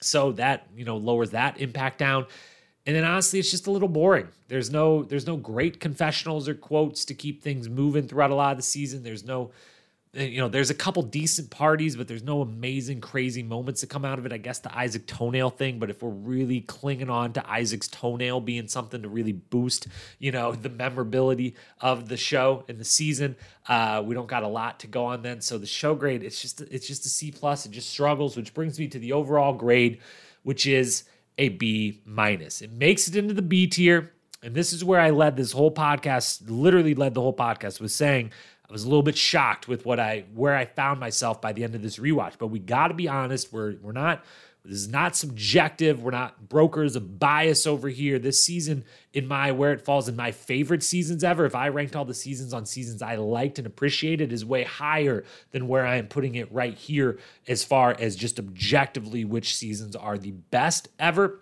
So 0.03 0.33
that, 0.33 0.67
you 0.77 0.85
know, 0.85 0.97
lowers 0.97 1.31
that 1.31 1.61
impact 1.61 1.99
down. 1.99 2.27
And 2.87 2.97
then 2.97 3.05
honestly, 3.05 3.39
it's 3.39 3.51
just 3.51 3.67
a 3.67 3.71
little 3.71 3.89
boring. 3.89 4.29
There's 4.49 4.71
no 4.71 5.03
there's 5.03 5.27
no 5.27 5.37
great 5.37 5.81
confessionals 5.81 6.49
or 6.49 6.55
quotes 6.55 7.05
to 7.07 7.15
keep 7.15 7.43
things 7.43 7.69
moving 7.69 8.09
throughout 8.09 8.31
a 8.31 8.35
lot 8.35 8.53
of 8.53 8.57
the 8.57 8.63
season. 8.63 9.03
There's 9.03 9.25
no 9.25 9.51
you 10.13 10.41
know, 10.41 10.49
there's 10.49 10.71
a 10.71 10.75
couple 10.75 11.03
decent 11.05 11.51
parties, 11.51 11.95
but 11.95 12.09
there's 12.09 12.25
no 12.25 12.41
amazing, 12.41 13.01
crazy 13.01 13.45
moments 13.45 13.81
that 13.81 13.91
come 13.91 14.05
out 14.05 14.19
of 14.19 14.27
it. 14.27 14.33
I 14.33 14.39
guess 14.39 14.59
the 14.59 14.77
Isaac 14.77 15.07
toenail 15.07 15.51
thing, 15.51 15.79
but 15.79 15.89
if 15.89 16.03
we're 16.03 16.11
really 16.11 16.63
clinging 16.63 17.09
on 17.09 17.33
to 17.35 17.49
Isaac's 17.49 17.87
toenail 17.87 18.41
being 18.41 18.67
something 18.67 19.03
to 19.03 19.09
really 19.09 19.33
boost, 19.33 19.87
you 20.19 20.33
know, 20.33 20.53
the 20.61 20.69
memorability 20.69 21.55
of 21.81 22.09
the 22.09 22.17
show 22.17 22.65
and 22.69 22.79
the 22.79 22.85
season, 22.85 23.37
uh, 23.69 24.03
we 24.05 24.15
don't 24.17 24.27
got 24.27 24.43
a 24.43 24.49
lot 24.49 24.81
to 24.81 24.89
go 24.89 25.05
on 25.05 25.23
then. 25.23 25.41
So 25.41 25.59
the 25.59 25.67
show 25.67 25.95
grade, 25.95 26.25
it's 26.25 26.43
just 26.43 26.61
it's 26.61 26.89
just 26.89 27.07
a 27.07 27.09
C 27.09 27.31
plus. 27.31 27.65
It 27.65 27.71
just 27.71 27.89
struggles, 27.89 28.37
which 28.37 28.53
brings 28.53 28.81
me 28.81 28.89
to 28.89 28.99
the 28.99 29.13
overall 29.13 29.53
grade, 29.53 30.01
which 30.43 30.67
is 30.67 31.05
a 31.39 31.51
B 31.51 32.03
minus. 32.05 32.63
It 32.63 32.73
makes 32.73 33.07
it 33.07 33.15
into 33.15 33.33
the 33.33 33.43
B 33.43 33.69
tier. 33.69 34.13
And 34.43 34.55
this 34.55 34.73
is 34.73 34.83
where 34.83 34.99
I 34.99 35.11
led 35.11 35.37
this 35.37 35.53
whole 35.53 35.73
podcast, 35.73 36.43
literally 36.49 36.95
led 36.95 37.13
the 37.13 37.21
whole 37.21 37.37
podcast, 37.37 37.79
was 37.79 37.95
saying 37.95 38.33
I 38.71 38.73
was 38.73 38.85
a 38.85 38.89
little 38.89 39.03
bit 39.03 39.19
shocked 39.19 39.67
with 39.67 39.85
what 39.85 39.99
I 39.99 40.25
where 40.33 40.57
I 40.57 40.65
found 40.65 41.01
myself 41.01 41.41
by 41.41 41.53
the 41.53 41.65
end 41.65 41.75
of 41.75 41.83
this 41.83 41.99
rewatch. 41.99 42.35
But 42.39 42.49
we 42.49 42.61
got 42.61 42.89
to 42.89 42.95
be 42.95 43.09
honest, 43.09 43.53
we're 43.53 43.75
we're 43.83 43.93
not 43.93 44.25
this 44.65 44.79
is 44.79 44.89
not 44.89 45.17
subjective. 45.17 46.03
We're 46.03 46.11
not 46.11 46.49
brokers 46.49 46.95
of 46.95 47.19
bias 47.19 47.67
over 47.67 47.89
here. 47.89 48.19
This 48.19 48.45
season, 48.45 48.85
in 49.13 49.27
my 49.27 49.53
where 49.53 49.73
it 49.73 49.85
falls 49.85 50.09
in 50.09 50.17
my 50.17 50.33
favorite 50.33 50.83
seasons 50.83 51.25
ever, 51.25 51.47
if 51.47 51.55
I 51.55 51.69
ranked 51.69 51.97
all 51.97 52.05
the 52.05 52.15
seasons 52.15 52.53
on 52.53 52.67
seasons 52.67 53.01
I 53.01 53.17
liked 53.17 53.59
and 53.59 53.67
appreciated, 53.67 54.33
is 54.33 54.45
way 54.45 54.65
higher 54.65 55.25
than 55.51 55.67
where 55.67 55.87
I 55.87 55.97
am 55.97 56.09
putting 56.09 56.35
it 56.35 56.53
right 56.53 56.75
here 56.75 57.19
as 57.49 57.65
far 57.65 57.97
as 57.99 58.15
just 58.17 58.39
objectively 58.39 59.25
which 59.25 59.57
seasons 59.57 59.97
are 59.97 60.19
the 60.19 60.33
best 60.33 60.89
ever 60.99 61.41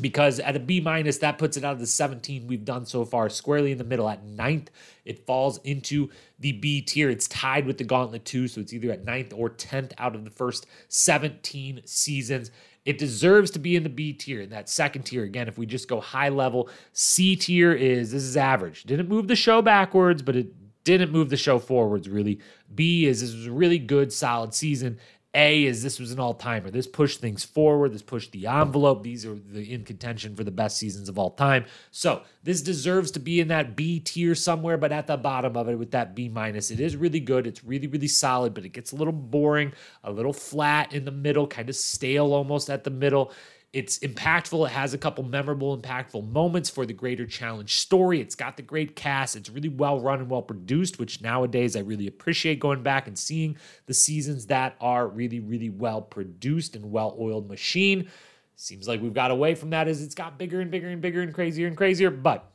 because 0.00 0.40
at 0.40 0.56
a 0.56 0.60
B 0.60 0.80
minus, 0.80 1.18
that 1.18 1.38
puts 1.38 1.56
it 1.56 1.64
out 1.64 1.74
of 1.74 1.78
the 1.80 1.86
17 1.86 2.46
we've 2.46 2.64
done 2.64 2.86
so 2.86 3.04
far, 3.04 3.28
squarely 3.28 3.72
in 3.72 3.78
the 3.78 3.84
middle 3.84 4.08
at 4.08 4.24
ninth. 4.24 4.70
It 5.04 5.26
falls 5.26 5.58
into 5.58 6.10
the 6.38 6.52
B 6.52 6.80
tier. 6.80 7.10
It's 7.10 7.28
tied 7.28 7.66
with 7.66 7.78
the 7.78 7.84
Gauntlet 7.84 8.24
2, 8.24 8.48
so 8.48 8.60
it's 8.60 8.72
either 8.72 8.90
at 8.90 9.04
ninth 9.04 9.32
or 9.34 9.50
10th 9.50 9.92
out 9.98 10.14
of 10.14 10.24
the 10.24 10.30
first 10.30 10.66
17 10.88 11.82
seasons. 11.84 12.50
It 12.84 12.98
deserves 12.98 13.50
to 13.52 13.58
be 13.58 13.76
in 13.76 13.82
the 13.82 13.88
B 13.88 14.12
tier. 14.12 14.42
In 14.42 14.50
that 14.50 14.68
second 14.68 15.04
tier, 15.04 15.24
again, 15.24 15.48
if 15.48 15.56
we 15.56 15.64
just 15.64 15.88
go 15.88 16.00
high 16.00 16.28
level, 16.28 16.68
C 16.92 17.36
tier 17.36 17.72
is 17.72 18.12
this 18.12 18.24
is 18.24 18.36
average. 18.36 18.84
Didn't 18.84 19.08
move 19.08 19.28
the 19.28 19.36
show 19.36 19.62
backwards, 19.62 20.22
but 20.22 20.36
it 20.36 20.52
didn't 20.84 21.10
move 21.10 21.30
the 21.30 21.36
show 21.36 21.58
forwards 21.58 22.08
really. 22.08 22.40
B 22.74 23.06
is 23.06 23.22
this 23.22 23.34
was 23.34 23.46
a 23.46 23.52
really 23.52 23.78
good, 23.78 24.12
solid 24.12 24.54
season. 24.54 24.98
A 25.34 25.64
is 25.64 25.82
this 25.82 25.98
was 25.98 26.12
an 26.12 26.20
all 26.20 26.34
timer. 26.34 26.70
This 26.70 26.86
pushed 26.86 27.20
things 27.20 27.44
forward. 27.44 27.92
This 27.92 28.02
pushed 28.02 28.32
the 28.32 28.46
envelope. 28.46 29.02
These 29.02 29.26
are 29.26 29.34
the 29.34 29.72
in 29.72 29.84
contention 29.84 30.36
for 30.36 30.44
the 30.44 30.50
best 30.50 30.76
seasons 30.76 31.08
of 31.08 31.18
all 31.18 31.30
time. 31.30 31.64
So 31.90 32.22
this 32.42 32.62
deserves 32.62 33.10
to 33.12 33.20
be 33.20 33.40
in 33.40 33.48
that 33.48 33.74
B 33.74 34.00
tier 34.00 34.34
somewhere, 34.34 34.76
but 34.76 34.92
at 34.92 35.06
the 35.06 35.16
bottom 35.16 35.56
of 35.56 35.68
it 35.68 35.78
with 35.78 35.90
that 35.90 36.14
B 36.14 36.28
minus. 36.28 36.70
It 36.70 36.80
is 36.80 36.96
really 36.96 37.20
good. 37.20 37.46
It's 37.46 37.64
really, 37.64 37.86
really 37.86 38.08
solid, 38.08 38.54
but 38.54 38.64
it 38.64 38.70
gets 38.70 38.92
a 38.92 38.96
little 38.96 39.12
boring, 39.12 39.72
a 40.04 40.12
little 40.12 40.32
flat 40.32 40.92
in 40.92 41.04
the 41.04 41.10
middle, 41.10 41.46
kind 41.46 41.68
of 41.68 41.76
stale 41.76 42.32
almost 42.32 42.70
at 42.70 42.84
the 42.84 42.90
middle. 42.90 43.32
It's 43.74 43.98
impactful. 43.98 44.68
It 44.68 44.70
has 44.70 44.94
a 44.94 44.98
couple 44.98 45.24
memorable, 45.24 45.76
impactful 45.76 46.30
moments 46.30 46.70
for 46.70 46.86
the 46.86 46.92
greater 46.92 47.26
challenge 47.26 47.74
story. 47.74 48.20
It's 48.20 48.36
got 48.36 48.56
the 48.56 48.62
great 48.62 48.94
cast. 48.94 49.34
It's 49.34 49.50
really 49.50 49.68
well 49.68 49.98
run 49.98 50.20
and 50.20 50.30
well 50.30 50.42
produced, 50.42 51.00
which 51.00 51.20
nowadays 51.20 51.74
I 51.74 51.80
really 51.80 52.06
appreciate 52.06 52.60
going 52.60 52.84
back 52.84 53.08
and 53.08 53.18
seeing 53.18 53.56
the 53.86 53.92
seasons 53.92 54.46
that 54.46 54.76
are 54.80 55.08
really, 55.08 55.40
really 55.40 55.70
well 55.70 56.00
produced 56.00 56.76
and 56.76 56.92
well 56.92 57.16
oiled 57.18 57.48
machine. 57.48 58.08
Seems 58.54 58.86
like 58.86 59.02
we've 59.02 59.12
got 59.12 59.32
away 59.32 59.56
from 59.56 59.70
that 59.70 59.88
as 59.88 60.00
it's 60.04 60.14
got 60.14 60.38
bigger 60.38 60.60
and 60.60 60.70
bigger 60.70 60.88
and 60.88 61.02
bigger 61.02 61.22
and 61.22 61.34
crazier 61.34 61.66
and 61.66 61.76
crazier, 61.76 62.12
but 62.12 62.48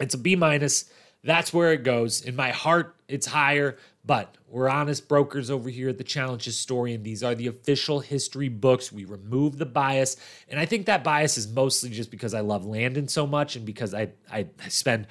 it's 0.00 0.14
a 0.14 0.18
B 0.18 0.34
minus. 0.34 0.90
That's 1.22 1.54
where 1.54 1.72
it 1.72 1.84
goes. 1.84 2.22
In 2.22 2.34
my 2.34 2.50
heart, 2.50 2.96
it's 3.06 3.26
higher, 3.26 3.76
but 4.08 4.38
we're 4.48 4.70
honest 4.70 5.06
brokers 5.06 5.50
over 5.50 5.68
here 5.68 5.90
at 5.90 5.98
the 5.98 6.02
Challenge 6.02 6.42
Historian. 6.42 7.02
These 7.02 7.22
are 7.22 7.34
the 7.34 7.46
official 7.46 8.00
history 8.00 8.48
books. 8.48 8.90
We 8.90 9.04
remove 9.04 9.58
the 9.58 9.66
bias. 9.66 10.16
And 10.48 10.58
I 10.58 10.64
think 10.64 10.86
that 10.86 11.04
bias 11.04 11.36
is 11.36 11.46
mostly 11.46 11.90
just 11.90 12.10
because 12.10 12.32
I 12.32 12.40
love 12.40 12.64
Landon 12.64 13.06
so 13.06 13.26
much 13.26 13.54
and 13.54 13.66
because 13.66 13.92
I, 13.92 14.08
I 14.32 14.46
spend 14.68 15.08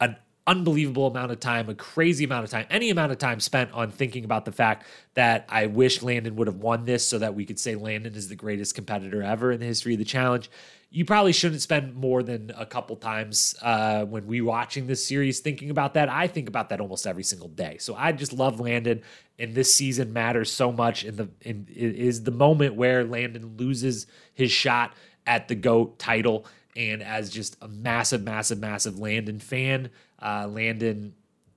an 0.00 0.16
unbelievable 0.48 1.06
amount 1.06 1.30
of 1.30 1.38
time, 1.38 1.68
a 1.68 1.76
crazy 1.76 2.24
amount 2.24 2.42
of 2.42 2.50
time, 2.50 2.66
any 2.70 2.90
amount 2.90 3.12
of 3.12 3.18
time 3.18 3.38
spent 3.38 3.70
on 3.70 3.92
thinking 3.92 4.24
about 4.24 4.46
the 4.46 4.52
fact 4.52 4.84
that 5.14 5.46
I 5.48 5.66
wish 5.66 6.02
Landon 6.02 6.34
would 6.34 6.48
have 6.48 6.56
won 6.56 6.86
this 6.86 7.08
so 7.08 7.20
that 7.20 7.36
we 7.36 7.44
could 7.44 7.60
say 7.60 7.76
Landon 7.76 8.16
is 8.16 8.28
the 8.28 8.34
greatest 8.34 8.74
competitor 8.74 9.22
ever 9.22 9.52
in 9.52 9.60
the 9.60 9.66
history 9.66 9.92
of 9.92 10.00
the 10.00 10.04
challenge 10.04 10.50
you 10.94 11.04
probably 11.04 11.32
shouldn't 11.32 11.60
spend 11.60 11.96
more 11.96 12.22
than 12.22 12.52
a 12.56 12.64
couple 12.64 12.94
times 12.94 13.56
uh, 13.62 14.04
when 14.04 14.28
we 14.28 14.40
watching 14.40 14.86
this 14.86 15.04
series 15.04 15.40
thinking 15.40 15.70
about 15.70 15.94
that. 15.94 16.08
I 16.08 16.28
think 16.28 16.48
about 16.48 16.68
that 16.68 16.80
almost 16.80 17.04
every 17.04 17.24
single 17.24 17.48
day. 17.48 17.78
So 17.80 17.96
I 17.96 18.12
just 18.12 18.32
love 18.32 18.60
Landon, 18.60 19.02
and 19.36 19.56
this 19.56 19.74
season 19.74 20.12
matters 20.12 20.52
so 20.52 20.70
much. 20.70 21.04
In 21.04 21.16
the 21.16 21.28
in, 21.40 21.66
is 21.68 22.22
the 22.22 22.30
moment 22.30 22.76
where 22.76 23.02
Landon 23.02 23.56
loses 23.56 24.06
his 24.34 24.52
shot 24.52 24.94
at 25.26 25.48
the 25.48 25.56
goat 25.56 25.98
title, 25.98 26.46
and 26.76 27.02
as 27.02 27.28
just 27.28 27.56
a 27.60 27.66
massive, 27.66 28.22
massive, 28.22 28.60
massive 28.60 28.96
Landon 28.96 29.40
fan, 29.40 29.90
uh, 30.22 30.46
Landon 30.46 31.14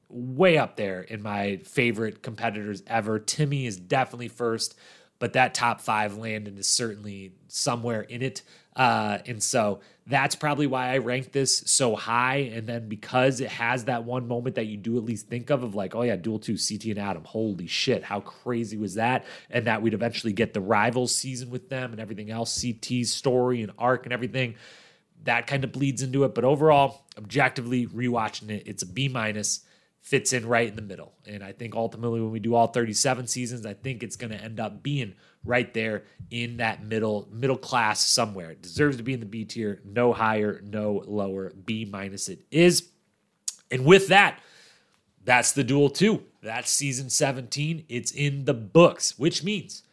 way 0.10 0.58
up 0.58 0.78
there 0.78 1.02
in 1.02 1.22
my 1.22 1.58
favorite 1.58 2.24
competitors 2.24 2.82
ever. 2.88 3.20
Timmy 3.20 3.68
is 3.68 3.78
definitely 3.78 4.30
first, 4.30 4.76
but 5.20 5.34
that 5.34 5.54
top 5.54 5.80
five 5.80 6.18
Landon 6.18 6.58
is 6.58 6.68
certainly 6.68 7.34
somewhere 7.48 8.02
in 8.02 8.24
it. 8.24 8.42
Uh, 8.78 9.18
and 9.26 9.42
so 9.42 9.80
that's 10.06 10.36
probably 10.36 10.68
why 10.68 10.94
I 10.94 11.00
rank 11.00 11.32
this 11.32 11.64
so 11.66 11.96
high. 11.96 12.52
And 12.54 12.68
then 12.68 12.88
because 12.88 13.42
it 13.42 13.50
has 13.50 13.86
that 13.86 14.04
one 14.04 14.28
moment 14.28 14.56
that 14.56 14.68
you 14.68 14.78
do 14.78 14.98
at 14.98 15.04
least 15.04 15.28
think 15.28 15.50
of, 15.50 15.64
of 15.64 15.74
like, 15.74 15.96
oh 15.96 16.04
yeah, 16.04 16.16
duel 16.16 16.38
two, 16.38 16.58
CT 16.58 16.86
and 16.86 17.00
Adam. 17.00 17.24
Holy 17.24 17.66
shit, 17.66 18.04
how 18.04 18.20
crazy 18.20 18.78
was 18.78 18.94
that? 18.94 19.26
And 19.50 19.66
that 19.66 19.82
we'd 19.82 19.96
eventually 19.96 20.32
get 20.32 20.54
the 20.54 20.62
rivals 20.62 21.14
season 21.14 21.50
with 21.50 21.70
them 21.70 21.92
and 21.92 22.00
everything 22.00 22.30
else, 22.30 22.64
CT's 22.64 23.12
story 23.12 23.64
and 23.64 23.72
arc 23.80 24.06
and 24.06 24.14
everything. 24.14 24.56
That 25.24 25.48
kind 25.48 25.64
of 25.64 25.72
bleeds 25.72 26.04
into 26.04 26.24
it. 26.24 26.36
But 26.36 26.46
overall, 26.46 27.02
objectively, 27.18 27.88
rewatching 27.88 28.52
it, 28.52 28.64
it's 28.68 28.84
a 28.84 28.88
B 28.88 29.08
minus 29.08 29.62
fits 30.08 30.32
in 30.32 30.48
right 30.48 30.70
in 30.70 30.78
the 30.78 30.82
middle. 30.82 31.14
And 31.26 31.44
I 31.44 31.52
think 31.52 31.76
ultimately, 31.76 32.22
when 32.22 32.32
we 32.32 32.40
do 32.40 32.56
all 32.56 32.68
37 32.68 33.28
seasons, 33.28 33.66
I 33.66 33.74
think 33.74 34.04
it's 34.04 34.16
going 34.16 34.32
to 34.32 34.42
end 34.42 34.58
up 34.58 34.82
being 34.82 35.16
right 35.44 35.74
there 35.74 36.06
in 36.32 36.58
that 36.58 36.82
middle 36.82 37.28
middle 37.30 37.58
class 37.58 38.00
somewhere. 38.00 38.52
It 38.52 38.62
deserves 38.62 38.96
to 38.98 39.04
be 39.04 39.12
in 39.12 39.20
the 39.20 39.26
B 39.26 39.44
tier, 39.44 39.82
no 39.84 40.14
higher, 40.14 40.62
no 40.64 41.04
lower. 41.06 41.52
B 41.66 41.84
minus 41.84 42.30
it 42.30 42.40
is. 42.52 42.90
And 43.70 43.84
with 43.84 44.08
that, 44.08 44.40
that's 45.26 45.52
the 45.52 45.64
duel 45.66 45.90
two. 45.90 46.24
That's 46.42 46.72
season 46.72 47.10
17. 47.10 47.84
It's 47.90 48.12
in 48.12 48.46
the 48.46 48.54
books, 48.54 49.20
which 49.20 49.44
means 49.44 49.84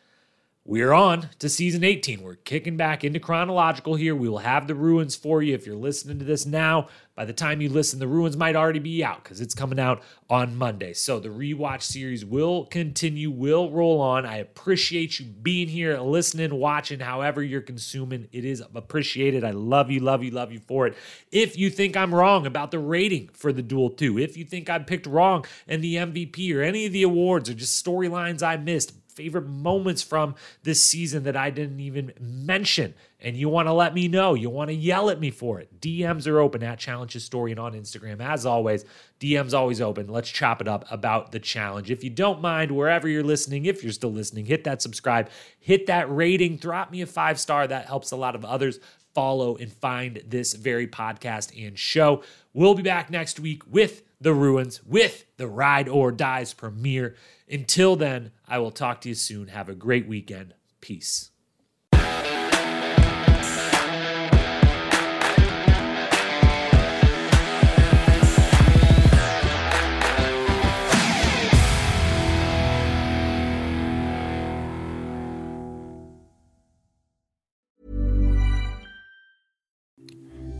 we're 0.66 0.94
on 0.94 1.28
to 1.40 1.50
season 1.50 1.84
18. 1.84 2.22
We're 2.22 2.36
kicking 2.36 2.78
back 2.78 3.04
into 3.04 3.20
chronological 3.20 3.96
here. 3.96 4.16
We 4.16 4.30
will 4.30 4.38
have 4.38 4.66
the 4.66 4.74
ruins 4.74 5.14
for 5.14 5.42
you 5.42 5.54
if 5.54 5.66
you're 5.66 5.76
listening 5.76 6.18
to 6.20 6.24
this 6.24 6.46
now. 6.46 6.88
By 7.14 7.26
the 7.26 7.34
time 7.34 7.60
you 7.60 7.68
listen, 7.68 8.00
the 8.00 8.08
ruins 8.08 8.34
might 8.34 8.56
already 8.56 8.78
be 8.78 9.04
out 9.04 9.22
because 9.22 9.42
it's 9.42 9.54
coming 9.54 9.78
out 9.78 10.02
on 10.30 10.56
Monday. 10.56 10.94
So 10.94 11.20
the 11.20 11.28
rewatch 11.28 11.82
series 11.82 12.24
will 12.24 12.64
continue, 12.64 13.30
will 13.30 13.70
roll 13.70 14.00
on. 14.00 14.24
I 14.24 14.38
appreciate 14.38 15.20
you 15.20 15.26
being 15.26 15.68
here, 15.68 15.98
listening, 16.00 16.54
watching, 16.54 16.98
however 16.98 17.42
you're 17.42 17.60
consuming. 17.60 18.28
It 18.32 18.46
is 18.46 18.62
appreciated. 18.74 19.44
I 19.44 19.50
love 19.50 19.90
you, 19.90 20.00
love 20.00 20.24
you, 20.24 20.30
love 20.30 20.50
you 20.50 20.60
for 20.60 20.86
it. 20.86 20.96
If 21.30 21.58
you 21.58 21.68
think 21.68 21.94
I'm 21.94 22.14
wrong 22.14 22.46
about 22.46 22.70
the 22.70 22.78
rating 22.78 23.28
for 23.34 23.52
the 23.52 23.62
Duel 23.62 23.90
2, 23.90 24.18
if 24.18 24.38
you 24.38 24.46
think 24.46 24.70
I 24.70 24.78
picked 24.78 25.06
wrong 25.06 25.44
in 25.68 25.82
the 25.82 25.96
MVP 25.96 26.56
or 26.56 26.62
any 26.62 26.86
of 26.86 26.92
the 26.92 27.02
awards 27.02 27.50
or 27.50 27.54
just 27.54 27.84
storylines 27.84 28.42
I 28.42 28.56
missed, 28.56 28.94
favorite 29.14 29.46
moments 29.46 30.02
from 30.02 30.34
this 30.62 30.84
season 30.84 31.24
that 31.24 31.36
I 31.36 31.50
didn't 31.50 31.80
even 31.80 32.12
mention, 32.20 32.94
and 33.20 33.36
you 33.36 33.48
want 33.48 33.68
to 33.68 33.72
let 33.72 33.94
me 33.94 34.08
know, 34.08 34.34
you 34.34 34.50
want 34.50 34.68
to 34.68 34.74
yell 34.74 35.10
at 35.10 35.20
me 35.20 35.30
for 35.30 35.60
it, 35.60 35.80
DMs 35.80 36.26
are 36.26 36.40
open 36.40 36.62
at 36.62 36.78
Challenge 36.78 37.12
Historian 37.12 37.58
on 37.58 37.72
Instagram. 37.72 38.20
As 38.20 38.44
always, 38.44 38.84
DMs 39.20 39.54
always 39.54 39.80
open. 39.80 40.08
Let's 40.08 40.30
chop 40.30 40.60
it 40.60 40.68
up 40.68 40.84
about 40.90 41.32
the 41.32 41.40
challenge. 41.40 41.90
If 41.90 42.04
you 42.04 42.10
don't 42.10 42.40
mind, 42.40 42.70
wherever 42.70 43.08
you're 43.08 43.22
listening, 43.22 43.66
if 43.66 43.82
you're 43.82 43.92
still 43.92 44.12
listening, 44.12 44.46
hit 44.46 44.64
that 44.64 44.82
subscribe, 44.82 45.30
hit 45.58 45.86
that 45.86 46.14
rating, 46.14 46.56
drop 46.56 46.90
me 46.90 47.00
a 47.00 47.06
five 47.06 47.40
star. 47.40 47.66
That 47.66 47.86
helps 47.86 48.10
a 48.10 48.16
lot 48.16 48.34
of 48.34 48.44
others 48.44 48.78
follow 49.14 49.56
and 49.56 49.72
find 49.72 50.22
this 50.26 50.54
very 50.54 50.86
podcast 50.86 51.66
and 51.66 51.78
show. 51.78 52.22
We'll 52.52 52.74
be 52.74 52.82
back 52.82 53.10
next 53.10 53.40
week 53.40 53.62
with 53.70 54.02
The 54.20 54.34
Ruins, 54.34 54.84
with 54.84 55.24
the 55.36 55.46
Ride 55.46 55.88
or 55.88 56.12
Dies 56.12 56.52
premiere. 56.52 57.14
Until 57.48 57.96
then, 57.96 58.32
I 58.46 58.58
will 58.58 58.70
talk 58.70 59.00
to 59.02 59.08
you 59.08 59.14
soon. 59.14 59.48
Have 59.48 59.68
a 59.68 59.74
great 59.74 60.06
weekend. 60.06 60.54
Peace. 60.80 61.30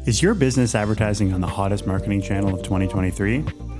Is 0.06 0.20
your 0.20 0.35
business 0.35 0.74
advertising 0.74 1.32
on 1.32 1.40
the 1.40 1.47
hottest 1.47 1.86
marketing 1.86 2.20
channel 2.20 2.55
of 2.55 2.62
2023? 2.62 3.73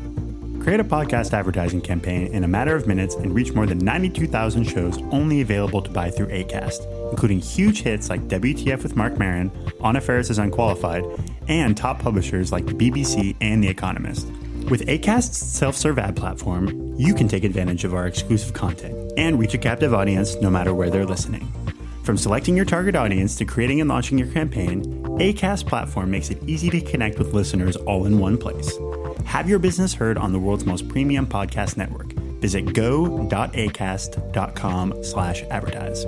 Create 0.65 0.81
a 0.81 0.85
podcast 0.85 1.35
advertising 1.35 1.83
campaign 1.83 2.29
in 2.29 2.43
a 2.43 2.49
matter 2.49 2.75
of 2.75 2.87
minutes 2.87 3.17
and 3.17 3.35
reach 3.35 3.53
more 3.53 3.67
than 3.67 3.77
92,000 3.77 4.65
shows 4.65 4.97
only 5.11 5.43
available 5.43 5.83
to 5.83 5.91
buy 5.91 6.09
through 6.09 6.29
ACAST, 6.29 7.11
including 7.11 7.39
huge 7.39 7.83
hits 7.83 8.09
like 8.09 8.29
WTF 8.29 8.83
with 8.83 8.97
Marc 8.97 9.19
Maron, 9.19 9.53
Anna 9.85 10.01
Faris 10.01 10.31
is 10.31 10.39
Unqualified, 10.39 11.05
and 11.49 11.77
top 11.77 11.99
publishers 11.99 12.51
like 12.51 12.65
the 12.65 12.73
BBC 12.73 13.37
and 13.43 13.63
The 13.63 13.69
Economist. 13.69 14.27
With 14.71 14.87
ACAST's 14.87 15.37
self 15.37 15.77
serve 15.77 15.99
ad 15.99 16.17
platform, 16.17 16.95
you 16.97 17.13
can 17.13 17.29
take 17.29 17.45
advantage 17.45 17.85
of 17.85 17.93
our 17.93 18.07
exclusive 18.07 18.55
content 18.55 19.13
and 19.19 19.39
reach 19.39 19.53
a 19.53 19.59
captive 19.59 19.93
audience 19.93 20.35
no 20.37 20.49
matter 20.49 20.73
where 20.73 20.89
they're 20.89 21.05
listening. 21.05 21.47
From 22.05 22.17
selecting 22.17 22.57
your 22.57 22.65
target 22.65 22.97
audience 22.97 23.37
to 23.37 23.45
creating 23.45 23.83
and 23.83 23.91
launching 23.91 24.17
your 24.17 24.29
campaign, 24.29 24.83
ACAST 25.19 25.67
platform 25.67 26.11
makes 26.11 26.31
it 26.31 26.43
easy 26.47 26.71
to 26.71 26.81
connect 26.81 27.19
with 27.19 27.35
listeners 27.35 27.77
all 27.77 28.07
in 28.07 28.19
one 28.19 28.39
place. 28.39 28.79
Have 29.25 29.49
your 29.49 29.59
business 29.59 29.95
heard 29.95 30.19
on 30.19 30.33
the 30.33 30.39
world's 30.39 30.65
most 30.65 30.89
premium 30.89 31.27
podcast 31.27 31.77
network. 31.77 32.13
Visit 32.41 32.73
go.acast.com 32.75 33.33
slash 35.03 35.43
advertise. 35.45 36.05